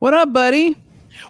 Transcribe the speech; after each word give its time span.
What 0.00 0.14
up, 0.14 0.32
buddy? 0.32 0.82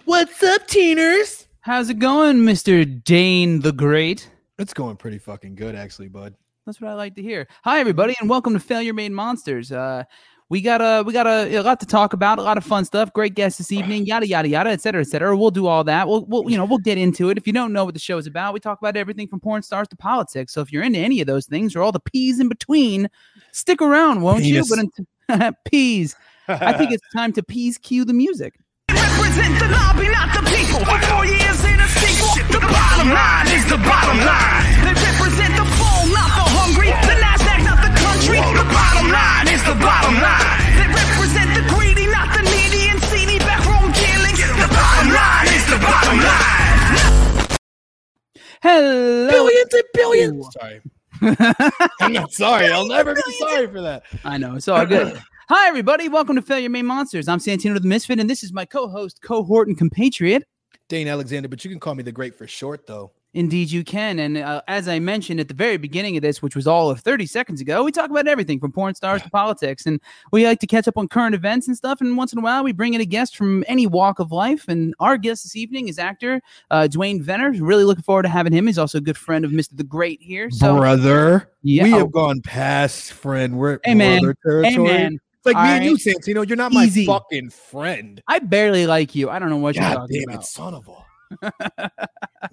What's 0.05 0.41
up, 0.41 0.65
teeners? 0.65 1.45
How's 1.59 1.89
it 1.89 1.99
going, 1.99 2.37
Mr. 2.37 3.03
Dane 3.03 3.59
the 3.59 3.73
Great? 3.73 4.31
It's 4.59 4.73
going 4.73 4.95
pretty 4.95 5.17
fucking 5.17 5.55
good, 5.55 5.75
actually, 5.75 6.07
bud. 6.07 6.35
That's 6.65 6.79
what 6.79 6.89
I 6.89 6.93
like 6.93 7.15
to 7.15 7.21
hear. 7.21 7.49
Hi, 7.65 7.81
everybody, 7.81 8.15
and 8.21 8.29
welcome 8.29 8.53
to 8.53 8.61
Failure 8.61 8.93
Made 8.93 9.11
Monsters. 9.11 9.73
Uh, 9.73 10.05
we 10.47 10.61
got 10.61 10.79
a 10.79 11.03
we 11.03 11.11
got 11.11 11.27
a, 11.27 11.53
a 11.53 11.59
lot 11.63 11.81
to 11.81 11.85
talk 11.85 12.13
about, 12.13 12.39
a 12.39 12.43
lot 12.43 12.57
of 12.57 12.63
fun 12.63 12.85
stuff. 12.85 13.11
Great 13.11 13.35
guests 13.35 13.57
this 13.57 13.73
evening, 13.73 14.05
yada 14.05 14.25
yada 14.25 14.47
yada, 14.47 14.69
et 14.69 14.79
cetera, 14.79 15.01
et 15.01 15.07
cetera. 15.07 15.35
We'll 15.35 15.51
do 15.51 15.67
all 15.67 15.83
that. 15.83 16.07
We'll, 16.07 16.23
we'll 16.27 16.49
you 16.49 16.55
know 16.55 16.63
we'll 16.63 16.77
get 16.77 16.97
into 16.97 17.29
it. 17.29 17.37
If 17.37 17.47
you 17.47 17.51
don't 17.51 17.73
know 17.73 17.83
what 17.83 17.93
the 17.93 17.99
show 17.99 18.17
is 18.19 18.25
about, 18.25 18.53
we 18.53 18.61
talk 18.61 18.79
about 18.79 18.95
everything 18.95 19.27
from 19.27 19.41
porn 19.41 19.63
stars 19.63 19.89
to 19.89 19.97
politics. 19.97 20.53
So 20.53 20.61
if 20.61 20.71
you're 20.71 20.83
into 20.83 20.99
any 20.99 21.19
of 21.19 21.27
those 21.27 21.45
things 21.45 21.75
or 21.75 21.81
all 21.81 21.91
the 21.91 21.99
peas 21.99 22.39
in 22.39 22.47
between, 22.47 23.09
stick 23.51 23.81
around, 23.81 24.21
won't 24.21 24.43
Penis. 24.43 24.69
you? 24.69 24.75
But 24.77 25.05
until, 25.27 25.51
peas. 25.65 26.15
I 26.47 26.73
think 26.77 26.91
it's 26.91 27.03
time 27.13 27.33
to 27.33 27.43
peas 27.43 27.77
cue 27.77 28.05
the 28.05 28.13
music. 28.13 28.60
Represent 29.31 29.59
the 29.63 29.69
lobby, 29.71 30.09
not 30.11 30.27
the 30.35 30.43
people. 30.51 30.83
Four 30.83 31.25
years 31.25 31.63
in 31.63 31.79
a 31.79 31.87
sequel. 31.87 32.35
The 32.51 32.59
bottom 32.67 33.07
line 33.15 33.47
is 33.55 33.63
the 33.63 33.77
bottom 33.79 34.19
line. 34.27 34.59
They 34.83 34.91
represent 34.91 35.55
the 35.55 35.63
full, 35.79 36.03
not 36.11 36.35
the 36.35 36.47
hungry. 36.51 36.91
The 36.91 37.15
Nasdaq, 37.15 37.63
not 37.63 37.79
the 37.79 37.95
country. 37.95 38.43
The 38.43 38.67
bottom 38.67 39.07
line 39.07 39.47
is 39.47 39.63
the 39.63 39.79
bottom 39.79 40.19
line. 40.19 40.59
They 40.75 40.83
represent 40.83 41.47
the 41.55 41.63
greedy, 41.71 42.11
not 42.11 42.27
the 42.35 42.43
needy 42.43 42.91
and 42.91 42.99
seedy 43.07 43.39
backroom 43.39 43.95
dealings. 43.95 44.43
The 44.51 44.67
bottom 44.67 45.07
line 45.15 45.47
is 45.55 45.63
the 45.71 45.79
bottom 45.79 46.17
line. 46.19 47.55
Hello, 48.59 49.31
Billions 49.31 49.73
and 49.79 49.87
billions. 49.95 50.43
Sorry. 50.59 50.81
I'm 52.03 52.11
not 52.11 52.33
sorry. 52.33 52.67
I'll 52.67 52.85
never 52.85 53.15
be 53.15 53.21
sorry 53.39 53.67
for 53.67 53.79
that. 53.79 54.03
I 54.25 54.37
know 54.37 54.55
it's 54.55 54.67
all 54.67 54.85
good. 54.85 55.21
Hi, 55.53 55.67
everybody. 55.67 56.07
Welcome 56.07 56.37
to 56.37 56.41
Failure 56.41 56.69
Made 56.69 56.83
Monsters. 56.83 57.27
I'm 57.27 57.39
Santino 57.39 57.73
the 57.73 57.85
Misfit, 57.85 58.21
and 58.21 58.29
this 58.29 58.41
is 58.41 58.53
my 58.53 58.63
co-host, 58.63 59.21
cohort, 59.21 59.67
and 59.67 59.77
compatriot. 59.77 60.47
Dane 60.87 61.09
Alexander, 61.09 61.49
but 61.49 61.65
you 61.65 61.69
can 61.69 61.77
call 61.77 61.93
me 61.93 62.03
the 62.03 62.11
Great 62.13 62.33
for 62.35 62.47
short, 62.47 62.87
though. 62.87 63.11
Indeed, 63.33 63.69
you 63.69 63.83
can. 63.83 64.19
And 64.19 64.37
uh, 64.37 64.61
as 64.69 64.87
I 64.87 64.99
mentioned 64.99 65.41
at 65.41 65.49
the 65.49 65.53
very 65.53 65.75
beginning 65.75 66.15
of 66.15 66.21
this, 66.21 66.41
which 66.41 66.55
was 66.55 66.67
all 66.67 66.89
of 66.89 67.01
30 67.01 67.25
seconds 67.25 67.59
ago, 67.59 67.83
we 67.83 67.91
talk 67.91 68.09
about 68.09 68.29
everything 68.29 68.61
from 68.61 68.71
porn 68.71 68.95
stars 68.95 69.23
to 69.23 69.29
politics. 69.29 69.85
And 69.85 69.99
we 70.31 70.45
like 70.45 70.61
to 70.61 70.67
catch 70.67 70.87
up 70.87 70.97
on 70.97 71.09
current 71.09 71.35
events 71.35 71.67
and 71.67 71.75
stuff. 71.75 71.99
And 71.99 72.15
once 72.15 72.31
in 72.31 72.39
a 72.39 72.41
while, 72.41 72.63
we 72.63 72.71
bring 72.71 72.93
in 72.93 73.01
a 73.01 73.05
guest 73.05 73.35
from 73.35 73.65
any 73.67 73.87
walk 73.87 74.19
of 74.19 74.31
life. 74.31 74.69
And 74.69 74.95
our 75.01 75.17
guest 75.17 75.43
this 75.43 75.57
evening 75.57 75.89
is 75.89 75.99
actor 75.99 76.41
uh, 76.69 76.87
Dwayne 76.89 77.21
Venner. 77.21 77.51
Really 77.51 77.83
looking 77.83 78.03
forward 78.03 78.23
to 78.23 78.29
having 78.29 78.53
him. 78.53 78.67
He's 78.67 78.77
also 78.77 78.99
a 78.99 79.01
good 79.01 79.17
friend 79.17 79.43
of 79.43 79.51
Mr. 79.51 79.75
the 79.75 79.83
Great 79.83 80.21
here. 80.21 80.49
So, 80.49 80.77
brother, 80.77 81.49
yeah. 81.61 81.83
we 81.83 81.93
oh, 81.93 81.97
have 81.97 82.11
gone 82.13 82.39
past 82.39 83.11
friend. 83.11 83.57
We're 83.57 83.79
Hey, 83.83 83.95
man. 83.95 84.21
brother 84.21 84.63
hey, 84.63 84.75
territory. 84.75 84.87
man. 84.87 85.19
It's 85.43 85.45
like 85.47 85.55
me 85.55 85.61
All 85.61 85.75
and 85.75 85.85
you, 85.85 85.91
right. 85.93 85.99
Santino. 86.17 86.47
You're 86.47 86.55
not 86.55 86.71
my 86.71 86.87
fucking 86.87 87.49
friend. 87.49 88.21
I 88.27 88.37
barely 88.39 88.85
like 88.85 89.15
you. 89.15 89.29
I 89.29 89.39
don't 89.39 89.49
know 89.49 89.57
what 89.57 89.73
you're 89.75 89.83
God 89.83 89.95
talking 89.95 90.19
damn 90.21 90.29
about. 90.29 90.43
it, 90.43 90.45
son 90.45 90.73
of 90.75 90.87
a. 90.87 91.51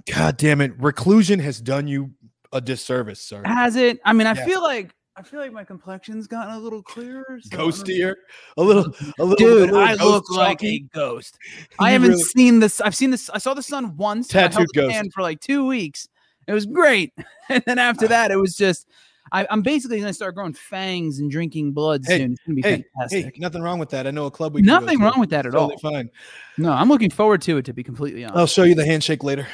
God 0.15 0.37
damn 0.39 0.61
it. 0.63 0.73
Reclusion 0.79 1.39
has 1.41 1.61
done 1.61 1.87
you 1.87 2.13
a 2.53 2.61
disservice, 2.63 3.21
sir. 3.21 3.43
Has 3.45 3.77
it? 3.77 4.01
I 4.07 4.13
mean, 4.15 4.27
I 4.27 4.33
Yes. 4.35 4.47
feel 4.47 4.63
like. 4.63 4.95
I 5.17 5.23
feel 5.23 5.41
like 5.41 5.53
my 5.53 5.65
complexion's 5.65 6.29
gotten 6.29 6.55
a 6.55 6.59
little 6.61 6.81
clearer. 6.83 7.25
so 7.43 7.49
I 7.53 7.57
don't 7.57 7.59
know. 7.59 7.73
Ghostier. 7.73 8.15
A 8.57 8.63
little, 8.63 8.85
a 9.19 9.25
little. 9.25 9.33
a 9.33 9.37
Dude, 9.37 9.61
little 9.71 9.79
I 9.79 9.97
ghost 9.97 10.05
look 10.05 10.31
like 10.31 10.63
a 10.63 10.79
ghost. 10.95 11.37
I 11.81 11.89
You 11.89 11.93
haven't 11.95 12.11
really- 12.11 12.23
seen 12.23 12.61
this. 12.61 12.81
I've 12.81 12.95
seen 12.95 13.11
this. 13.11 13.29
I 13.29 13.39
saw 13.39 13.53
the 13.53 13.63
sun 13.63 13.97
once. 13.97 14.31
and 14.31 14.39
I 14.39 14.41
held 14.43 14.53
Tattooed 14.53 14.69
his 14.75 14.83
ghost. 14.85 14.95
hand 14.95 15.13
for 15.13 15.23
like 15.23 15.41
two 15.41 15.67
weeks. 15.67 16.09
It 16.47 16.53
was 16.55 16.65
great. 16.67 17.13
And 17.51 17.63
then 17.67 17.79
after 17.79 18.05
ah. 18.07 18.09
that, 18.09 18.31
it 18.31 18.37
was 18.37 18.55
just. 18.55 18.87
I, 19.33 19.47
I'm 19.51 19.63
basically 19.63 20.01
gonna 20.01 20.13
start 20.13 20.35
growing 20.35 20.53
fangs 20.53 21.19
and 21.21 21.31
drinking 21.31 21.73
blood 21.73 22.03
Hey, 22.07 22.19
soon. 22.19 22.33
It's 22.33 22.41
gonna 22.47 22.55
be 22.57 22.63
Hey, 22.63 22.85
fantastic. 22.95 23.25
hey, 23.27 23.33
nothing 23.41 23.63
wrong 23.63 23.79
with 23.79 23.91
that. 23.91 24.07
I 24.07 24.11
know 24.11 24.27
a 24.27 24.31
club 24.31 24.55
we 24.55 24.63
Nothing 24.63 24.99
to. 24.99 25.05
wrong 25.05 25.21
with 25.21 25.31
that 25.31 25.47
at 25.47 25.53
Totally 25.53 25.75
all. 25.83 25.93
Fine. 25.93 26.11
No, 26.57 26.73
I'm 26.73 26.89
looking 26.89 27.11
forward 27.11 27.43
to 27.43 27.59
it. 27.59 27.65
To 27.67 27.73
be 27.73 27.83
completely 27.83 28.25
honest, 28.25 28.39
I'll 28.39 28.47
show 28.47 28.63
you 28.65 28.75
the 28.75 28.85
handshake 28.87 29.23
later. 29.25 29.47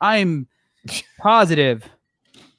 I'm 0.00 0.46
positive. 1.18 1.84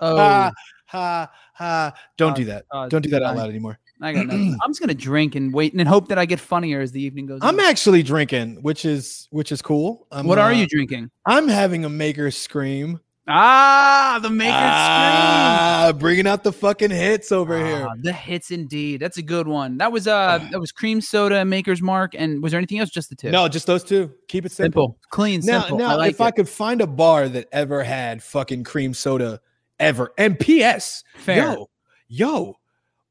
Oh, 0.02 0.18
Ha 0.18 0.52
ha 0.88 1.32
ha! 1.54 1.94
Don't 2.18 2.36
do 2.36 2.44
that. 2.46 2.66
uh, 2.70 2.90
Don't 2.90 3.02
do 3.02 3.10
that 3.12 3.24
out 3.24 3.38
loud 3.38 3.50
anymore. 3.50 3.80
I 4.02 4.12
got 4.12 4.28
nothing. 4.28 4.58
I'm 4.64 4.70
just 4.72 4.82
gonna 4.82 4.94
drink 4.94 5.36
and 5.36 5.54
wait 5.54 5.74
and 5.74 5.88
hope 5.88 6.10
that 6.10 6.18
I 6.20 6.26
get 6.26 6.42
funnier 6.42 6.82
as 6.82 6.92
the 6.92 7.02
evening 7.02 7.28
goes. 7.28 7.40
On. 7.42 7.48
I'm 7.48 7.60
on. 7.62 7.66
actually 7.66 8.04
drinking, 8.04 8.62
which 8.62 8.84
is 8.84 9.30
which 9.32 9.54
is 9.54 9.62
cool. 9.62 10.06
I'm, 10.12 10.28
What 10.28 10.38
are 10.38 10.50
uh, 10.50 10.54
you 10.54 10.68
drinking? 10.68 11.12
I'm 11.26 11.48
having 11.48 11.86
a 11.86 11.90
maker 11.90 12.30
scream. 12.30 13.00
Ah, 13.28 14.20
the 14.22 14.30
maker's 14.30 14.54
Ah, 14.56 15.94
bringing 15.98 16.28
out 16.28 16.44
the 16.44 16.52
fucking 16.54 16.92
hits 16.92 17.32
over 17.32 17.58
scream. 17.58 17.66
here. 17.76 17.88
Ah, 17.90 17.94
the 18.00 18.14
hits 18.14 18.52
indeed. 18.52 19.00
That's 19.00 19.18
a 19.18 19.24
good 19.24 19.48
one. 19.48 19.78
That 19.78 19.92
was 19.92 20.08
uh 20.08 20.46
that 20.52 20.60
was 20.60 20.72
cream 20.72 21.02
soda, 21.02 21.44
maker's 21.44 21.82
mark, 21.82 22.14
and 22.16 22.44
was 22.44 22.52
there 22.52 22.60
anything 22.60 22.80
else? 22.80 22.90
Just 22.92 23.10
the 23.10 23.16
two. 23.16 23.32
No, 23.32 23.48
just 23.48 23.66
those 23.66 23.84
two. 23.84 24.12
Keep 24.28 24.46
it 24.46 24.52
simple. 24.52 24.84
simple, 24.90 25.00
clean, 25.10 25.42
Now, 25.44 25.62
simple. 25.62 25.78
now, 25.80 25.92
I 25.92 25.96
like 25.96 26.12
if 26.12 26.22
I 26.22 26.32
could 26.32 26.48
find 26.50 26.82
a 26.82 26.88
bar 26.88 27.28
that 27.30 27.48
ever 27.52 27.84
had 27.84 28.22
fucking 28.22 28.64
cream 28.64 28.94
soda 28.94 29.42
ever, 29.80 30.12
and 30.18 30.40
P.S. 30.40 31.04
Fair. 31.18 31.54
Yo, 31.54 31.70
yo, 32.08 32.56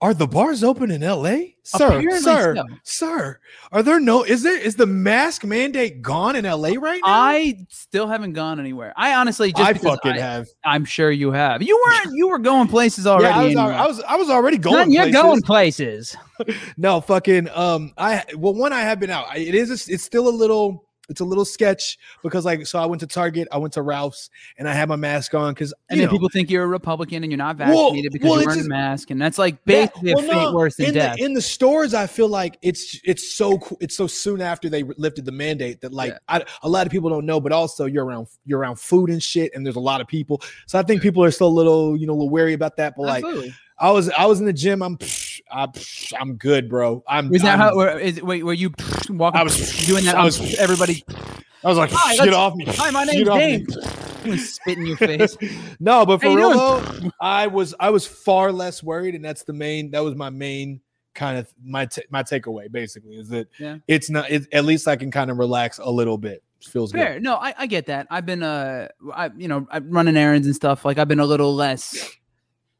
are 0.00 0.12
the 0.12 0.26
bars 0.26 0.62
open 0.62 0.90
in 0.90 1.02
L.A., 1.02 1.56
sir? 1.62 1.86
Apparently 1.86 2.18
sir, 2.20 2.54
so. 2.56 2.64
sir, 2.82 3.40
are 3.72 3.82
there 3.82 3.98
no? 3.98 4.22
Is 4.22 4.42
there 4.42 4.58
is 4.58 4.76
the 4.76 4.86
mask 4.86 5.44
mandate 5.44 6.02
gone 6.02 6.36
in 6.36 6.44
L.A. 6.44 6.76
right 6.76 7.00
now? 7.04 7.10
I 7.10 7.54
still 7.70 8.06
haven't 8.06 8.34
gone 8.34 8.60
anywhere. 8.60 8.92
I 8.96 9.14
honestly 9.14 9.52
just 9.52 9.62
I 9.62 9.72
fucking 9.72 10.12
I, 10.12 10.18
have. 10.18 10.46
I'm 10.64 10.84
sure 10.84 11.10
you 11.10 11.30
have. 11.32 11.62
You 11.62 11.80
weren't. 11.86 12.14
You 12.14 12.28
were 12.28 12.38
going 12.38 12.68
places 12.68 13.06
already. 13.06 13.28
Yeah, 13.28 13.38
I 13.40 13.44
was, 13.44 13.56
anyway. 13.56 13.74
I 13.74 13.86
was 13.86 14.00
I 14.02 14.16
was 14.16 14.28
already 14.30 14.56
Son, 14.56 14.72
going. 14.72 14.90
you're 14.92 15.04
places. 15.04 15.22
going 15.22 15.42
places. 15.42 16.16
No, 16.76 17.00
fucking. 17.00 17.48
Um, 17.54 17.92
I 17.96 18.24
well, 18.36 18.54
one 18.54 18.72
I 18.72 18.80
have 18.80 18.98
been 19.00 19.10
out. 19.10 19.26
I- 19.30 19.38
It 19.38 19.54
is. 19.54 19.70
a- 19.70 19.92
It's 19.92 20.02
still 20.04 20.28
a 20.28 20.30
little. 20.30 20.84
It's 21.08 21.20
a 21.20 21.24
little 21.24 21.44
sketch 21.44 21.98
because 22.22 22.44
like 22.44 22.66
so 22.66 22.78
I 22.78 22.86
went 22.86 23.00
to 23.00 23.06
Target, 23.06 23.46
I 23.52 23.58
went 23.58 23.74
to 23.74 23.82
Ralph's, 23.82 24.30
and 24.58 24.68
I 24.68 24.72
had 24.72 24.88
my 24.88 24.96
mask 24.96 25.34
on 25.34 25.52
because 25.52 25.74
And 25.90 26.00
then 26.00 26.08
people 26.08 26.28
think 26.28 26.50
you're 26.50 26.64
a 26.64 26.66
Republican 26.66 27.22
and 27.22 27.30
you're 27.30 27.36
not 27.38 27.56
vaccinated 27.56 28.12
because 28.12 28.28
well, 28.30 28.38
you're 28.40 28.46
wearing 28.46 28.58
just- 28.60 28.66
a 28.66 28.70
mask, 28.70 29.10
and 29.10 29.20
that's 29.20 29.36
like 29.38 29.56
Yeah, 29.66 29.86
basically 29.86 30.14
well, 30.14 30.24
a 30.24 30.28
fate 30.28 30.34
no, 30.34 30.54
worse 30.54 30.76
than 30.76 30.86
in 30.86 30.94
death. 30.94 31.16
The, 31.18 31.24
in 31.24 31.34
the 31.34 31.42
stores, 31.42 31.92
I 31.94 32.06
feel 32.06 32.28
like 32.28 32.58
it's 32.62 32.98
it's 33.04 33.34
so 33.34 33.60
it's 33.80 33.96
so 33.96 34.06
soon 34.06 34.40
after 34.40 34.68
they 34.68 34.82
lifted 34.82 35.24
the 35.24 35.32
mandate 35.32 35.80
that 35.82 35.92
like 35.92 36.12
Yeah. 36.12 36.18
I, 36.28 36.44
a 36.62 36.68
lot 36.68 36.86
of 36.86 36.92
people 36.92 37.10
don't 37.10 37.26
know, 37.26 37.40
but 37.40 37.52
also 37.52 37.84
you're 37.84 38.04
around 38.04 38.28
you're 38.46 38.58
around 38.60 38.78
food 38.78 39.10
and 39.10 39.22
shit, 39.22 39.54
and 39.54 39.64
there's 39.66 39.76
a 39.76 39.80
lot 39.80 40.00
of 40.00 40.06
people, 40.06 40.40
so 40.66 40.78
I 40.78 40.82
think 40.82 41.02
people 41.02 41.22
are 41.22 41.30
still 41.30 41.48
a 41.48 41.56
little 41.56 41.96
you 41.96 42.06
know 42.06 42.12
a 42.12 42.14
little 42.14 42.30
wary 42.30 42.54
about 42.54 42.76
that. 42.78 42.94
But 42.96 43.02
like 43.02 43.24
I 43.78 43.90
was 43.90 44.08
I 44.10 44.24
was 44.26 44.40
in 44.40 44.46
the 44.46 44.52
gym, 44.52 44.82
I'm 44.82 44.96
I, 45.50 45.66
I'm 46.18 46.36
good, 46.36 46.68
bro. 46.68 47.02
I'm. 47.08 47.28
Was 47.28 47.42
that 47.42 47.50
I'm- 47.50 47.58
how? 47.58 47.74
Or 47.74 47.98
is, 47.98 48.22
wait, 48.22 48.44
were 48.44 48.52
you 48.54 48.72
walking? 49.10 49.40
I 49.40 49.44
was- 49.44 49.86
doing 49.86 50.04
that. 50.04 50.16
I 50.16 50.24
was- 50.24 50.54
everybody. 50.56 51.04
I 51.64 51.68
was 51.68 51.78
like, 51.78 51.90
Hi, 51.92 52.16
get 52.22 52.34
off 52.34 52.54
me. 52.56 52.66
Hi, 52.68 52.90
my 52.90 53.04
name's 53.04 53.28
off 53.28 53.38
me." 53.38 53.64
Dave. 54.24 54.40
Spit 54.40 54.78
in 54.78 54.86
your 54.86 54.96
face. 54.96 55.36
no, 55.80 56.04
but 56.06 56.20
for 56.22 56.34
real 56.34 56.50
though, 56.50 57.10
I 57.20 57.46
was 57.46 57.74
I 57.78 57.90
was 57.90 58.06
far 58.06 58.52
less 58.52 58.82
worried, 58.82 59.14
and 59.14 59.24
that's 59.24 59.44
the 59.44 59.52
main. 59.52 59.90
That 59.90 60.02
was 60.02 60.14
my 60.14 60.30
main 60.30 60.80
kind 61.14 61.38
of 61.38 61.52
my 61.62 61.86
ta- 61.86 62.02
my 62.10 62.22
takeaway. 62.22 62.72
Basically, 62.72 63.16
is 63.16 63.28
that 63.28 63.48
Yeah. 63.58 63.78
it's 63.86 64.08
not. 64.08 64.30
It, 64.30 64.46
at 64.52 64.64
least 64.64 64.88
I 64.88 64.96
can 64.96 65.10
kind 65.10 65.30
of 65.30 65.38
relax 65.38 65.78
a 65.78 65.90
little 65.90 66.16
bit. 66.18 66.42
Feels 66.62 66.92
Fair. 66.92 67.20
No, 67.20 67.34
I, 67.36 67.52
I 67.58 67.66
get 67.66 67.86
that. 67.86 68.06
I've 68.10 68.24
been 68.24 68.42
uh, 68.42 68.88
I 69.12 69.28
you 69.36 69.48
know, 69.48 69.66
I'm 69.70 69.90
running 69.90 70.16
errands 70.16 70.46
and 70.46 70.56
stuff. 70.56 70.86
Like 70.86 70.96
I've 70.96 71.08
been 71.08 71.20
a 71.20 71.26
little 71.26 71.54
less, 71.54 72.10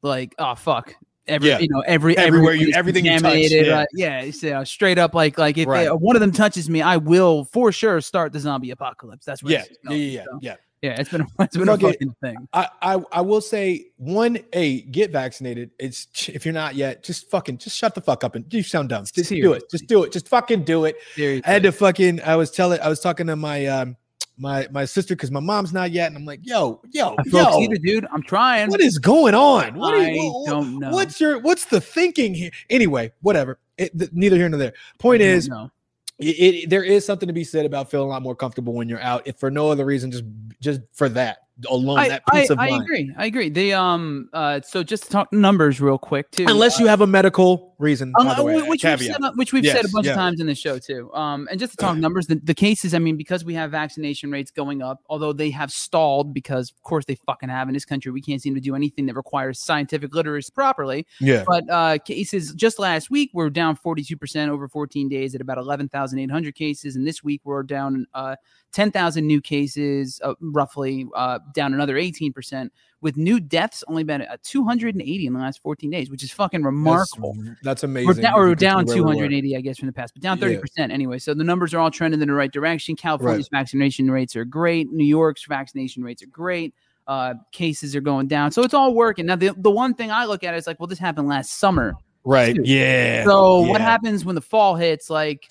like 0.00 0.34
oh 0.38 0.54
fuck. 0.54 0.94
Every 1.26 1.48
Yeah. 1.48 1.58
you 1.58 1.68
know 1.68 1.80
every 1.86 2.16
Everywhere 2.18 2.54
you- 2.54 2.72
everything 2.74 3.06
you 3.06 3.18
touch, 3.18 3.50
yeah. 3.50 3.78
uh, 3.80 3.84
yeah, 3.94 4.20
it's, 4.20 4.44
uh, 4.44 4.64
straight 4.64 4.98
up 4.98 5.14
like 5.14 5.38
like 5.38 5.56
if 5.56 5.66
Right. 5.66 5.84
they, 5.84 5.90
one 5.90 6.16
of 6.16 6.20
them 6.20 6.32
touches 6.32 6.68
me, 6.68 6.82
I 6.82 6.98
will 6.98 7.44
for 7.46 7.72
sure 7.72 8.00
start 8.02 8.32
the 8.32 8.40
zombie 8.40 8.70
apocalypse. 8.70 9.24
That's 9.24 9.42
where 9.42 9.54
Yeah, 9.54 9.64
yeah, 9.70 9.76
going, 9.88 10.00
yeah, 10.00 10.06
yeah, 10.06 10.24
so, 10.24 10.38
yeah. 10.42 10.54
yeah. 10.82 11.00
It's 11.00 11.10
been 11.10 11.20
a, 11.22 11.26
it's 11.40 11.56
been 11.56 11.68
a 11.70 11.78
fucking 11.78 12.14
thing. 12.22 12.36
I, 12.52 12.68
I 12.82 13.02
I 13.12 13.20
will 13.22 13.40
say 13.40 13.86
one, 13.96 14.38
a 14.52 14.82
get 14.82 15.12
vaccinated. 15.12 15.70
It's 15.78 16.08
if 16.28 16.44
you're 16.44 16.52
not 16.52 16.74
yet, 16.74 17.02
just 17.02 17.30
fucking 17.30 17.56
just 17.58 17.76
shut 17.78 17.94
the 17.94 18.02
fuck 18.02 18.22
up 18.22 18.34
and 18.34 18.44
you 18.52 18.62
sound 18.62 18.90
dumb. 18.90 19.04
Just 19.10 19.30
do 19.30 19.54
it. 19.54 19.62
Just 19.70 19.86
do 19.86 20.04
it. 20.04 20.12
Just 20.12 20.28
fucking 20.28 20.64
do 20.64 20.84
it. 20.84 20.96
Seriously. 21.14 21.42
I 21.46 21.52
had 21.52 21.62
to 21.62 21.72
fucking. 21.72 22.20
I 22.22 22.36
was 22.36 22.50
telling. 22.50 22.80
I 22.80 22.88
was 22.88 23.00
talking 23.00 23.28
to 23.28 23.36
my 23.36 23.64
um 23.66 23.96
my 24.36 24.66
my 24.70 24.84
sister 24.84 25.14
because 25.14 25.30
my 25.30 25.40
mom's 25.40 25.72
not 25.72 25.90
yet, 25.90 26.08
and 26.08 26.16
I'm 26.16 26.24
like, 26.24 26.40
yo, 26.42 26.80
yo, 26.90 27.14
I 27.18 27.22
yo. 27.26 27.58
cheated, 27.58 27.82
dude. 27.82 28.06
I'm 28.12 28.22
trying. 28.22 28.70
What 28.70 28.80
is 28.80 28.98
going 28.98 29.34
on? 29.34 29.74
What 29.74 29.94
I 29.94 30.10
you, 30.10 30.44
don't 30.46 30.78
know. 30.78 30.90
What's 30.90 31.20
your 31.20 31.38
what's 31.40 31.66
the 31.66 31.80
thinking 31.80 32.34
here? 32.34 32.50
Anyway, 32.70 33.12
whatever. 33.22 33.58
It, 33.78 33.96
th- 33.98 34.10
neither 34.12 34.36
here 34.36 34.48
nor 34.48 34.58
there. 34.58 34.74
Point 34.98 35.22
I 35.22 35.26
is, 35.26 35.48
know. 35.48 35.70
it, 36.18 36.24
it 36.64 36.70
there 36.70 36.84
is 36.84 37.04
something 37.04 37.26
to 37.26 37.32
be 37.32 37.44
said 37.44 37.66
about 37.66 37.90
feeling 37.90 38.08
a 38.08 38.10
lot 38.10 38.22
more 38.22 38.36
comfortable 38.36 38.72
when 38.74 38.88
you're 38.88 39.00
out. 39.00 39.22
If 39.26 39.38
for 39.38 39.50
no 39.50 39.70
other 39.70 39.84
reason, 39.84 40.10
just 40.10 40.24
just 40.60 40.80
for 40.92 41.08
that 41.10 41.38
alone, 41.68 41.98
I, 41.98 42.08
that 42.08 42.22
I, 42.30 42.40
of 42.42 42.58
I 42.58 42.70
mind. 42.70 42.82
agree. 42.82 43.14
I 43.16 43.26
agree. 43.26 43.48
They 43.48 43.72
um 43.72 44.28
uh 44.32 44.60
so 44.62 44.82
just 44.82 45.04
to 45.04 45.10
talk 45.10 45.32
numbers 45.32 45.80
real 45.80 45.98
quick 45.98 46.30
too. 46.30 46.46
Unless 46.48 46.80
uh, 46.80 46.84
you 46.84 46.88
have 46.88 47.00
a 47.00 47.06
medical 47.06 47.73
reason. 47.78 48.12
Um, 48.18 48.26
by 48.26 48.34
the 48.34 48.44
way, 48.44 48.56
which, 48.62 48.84
we've 48.84 49.00
said, 49.00 49.20
which 49.36 49.52
we've 49.52 49.66
said 49.66 49.84
a 49.84 49.88
bunch 49.88 50.06
yeah. 50.06 50.12
of 50.12 50.16
times 50.16 50.40
in 50.40 50.46
the 50.46 50.54
show 50.54 50.78
too. 50.78 51.12
Um, 51.14 51.48
and 51.50 51.58
just 51.58 51.72
to 51.72 51.76
talk 51.76 51.96
numbers, 51.96 52.26
the, 52.26 52.36
the 52.36 52.54
cases, 52.54 52.94
I 52.94 52.98
mean, 52.98 53.16
because 53.16 53.44
we 53.44 53.54
have 53.54 53.70
vaccination 53.70 54.30
rates 54.30 54.50
going 54.50 54.82
up, 54.82 55.00
although 55.08 55.32
they 55.32 55.50
have 55.50 55.70
stalled 55.70 56.34
because, 56.34 56.70
of 56.70 56.82
course, 56.82 57.04
they 57.04 57.14
fucking 57.14 57.48
have 57.48 57.68
in 57.68 57.74
this 57.74 57.84
country. 57.84 58.12
We 58.12 58.20
can't 58.22 58.40
seem 58.40 58.54
to 58.54 58.60
do 58.60 58.74
anything 58.74 59.06
that 59.06 59.14
requires 59.14 59.60
scientific 59.60 60.14
literacy 60.14 60.52
properly. 60.54 61.06
yeah, 61.20 61.44
But 61.46 61.64
uh, 61.70 61.98
cases 61.98 62.52
just 62.54 62.78
last 62.78 63.10
week 63.10 63.30
were 63.32 63.50
down 63.50 63.76
42% 63.76 64.48
over 64.48 64.68
14 64.68 65.08
days 65.08 65.34
at 65.34 65.40
about 65.40 65.58
11,800 65.58 66.54
cases. 66.54 66.96
And 66.96 67.06
this 67.06 67.22
week 67.22 67.40
we're 67.44 67.62
down 67.62 68.06
uh, 68.14 68.36
10,000 68.72 69.26
new 69.26 69.40
cases, 69.40 70.20
uh, 70.24 70.34
roughly 70.40 71.06
uh, 71.14 71.38
down 71.54 71.72
another 71.74 71.94
18%, 71.94 72.70
with 73.04 73.18
new 73.18 73.38
deaths 73.38 73.84
only 73.86 74.02
been 74.02 74.22
at 74.22 74.42
280 74.44 75.26
in 75.26 75.32
the 75.34 75.38
last 75.38 75.60
14 75.60 75.90
days, 75.90 76.10
which 76.10 76.24
is 76.24 76.32
fucking 76.32 76.62
remarkable. 76.62 77.36
That's, 77.62 77.82
amazing. 77.84 78.24
We're, 78.24 78.48
we're 78.48 78.54
down 78.54 78.78
consider 78.86 79.02
where 79.02 79.14
we 79.14 79.20
were. 79.20 79.28
280, 79.28 79.56
I 79.56 79.60
guess, 79.60 79.76
from 79.76 79.86
the 79.86 79.92
past, 79.92 80.14
but 80.14 80.22
down 80.22 80.40
30% 80.40 80.90
anyway. 80.90 81.18
So 81.18 81.34
the 81.34 81.44
numbers 81.44 81.74
are 81.74 81.80
all 81.80 81.90
trending 81.90 82.22
in 82.22 82.26
the 82.26 82.34
right 82.34 82.50
direction. 82.50 82.96
California's 82.96 83.48
vaccination 83.48 84.10
rates 84.10 84.34
are 84.34 84.46
great. 84.46 84.90
New 84.90 85.04
York's 85.04 85.44
vaccination 85.44 86.02
rates 86.02 86.22
are 86.22 86.28
great. 86.28 86.74
Uh, 87.06 87.34
cases 87.52 87.94
are 87.94 88.00
going 88.00 88.26
down. 88.26 88.50
So 88.50 88.62
it's 88.62 88.72
all 88.72 88.94
working. 88.94 89.26
Now, 89.26 89.36
the, 89.36 89.54
the 89.54 89.70
one 89.70 89.92
thing 89.92 90.10
I 90.10 90.24
look 90.24 90.42
at 90.42 90.54
is 90.54 90.66
like, 90.66 90.80
well, 90.80 90.86
this 90.86 90.98
happened 90.98 91.28
last 91.28 91.58
summer. 91.58 91.92
Right. 92.24 92.54
Dude. 92.56 92.66
Yeah. 92.66 93.24
So 93.24 93.60
what 93.60 93.82
happens 93.82 94.24
when 94.24 94.34
the 94.34 94.40
fall 94.40 94.76
hits? 94.76 95.10
Like, 95.10 95.46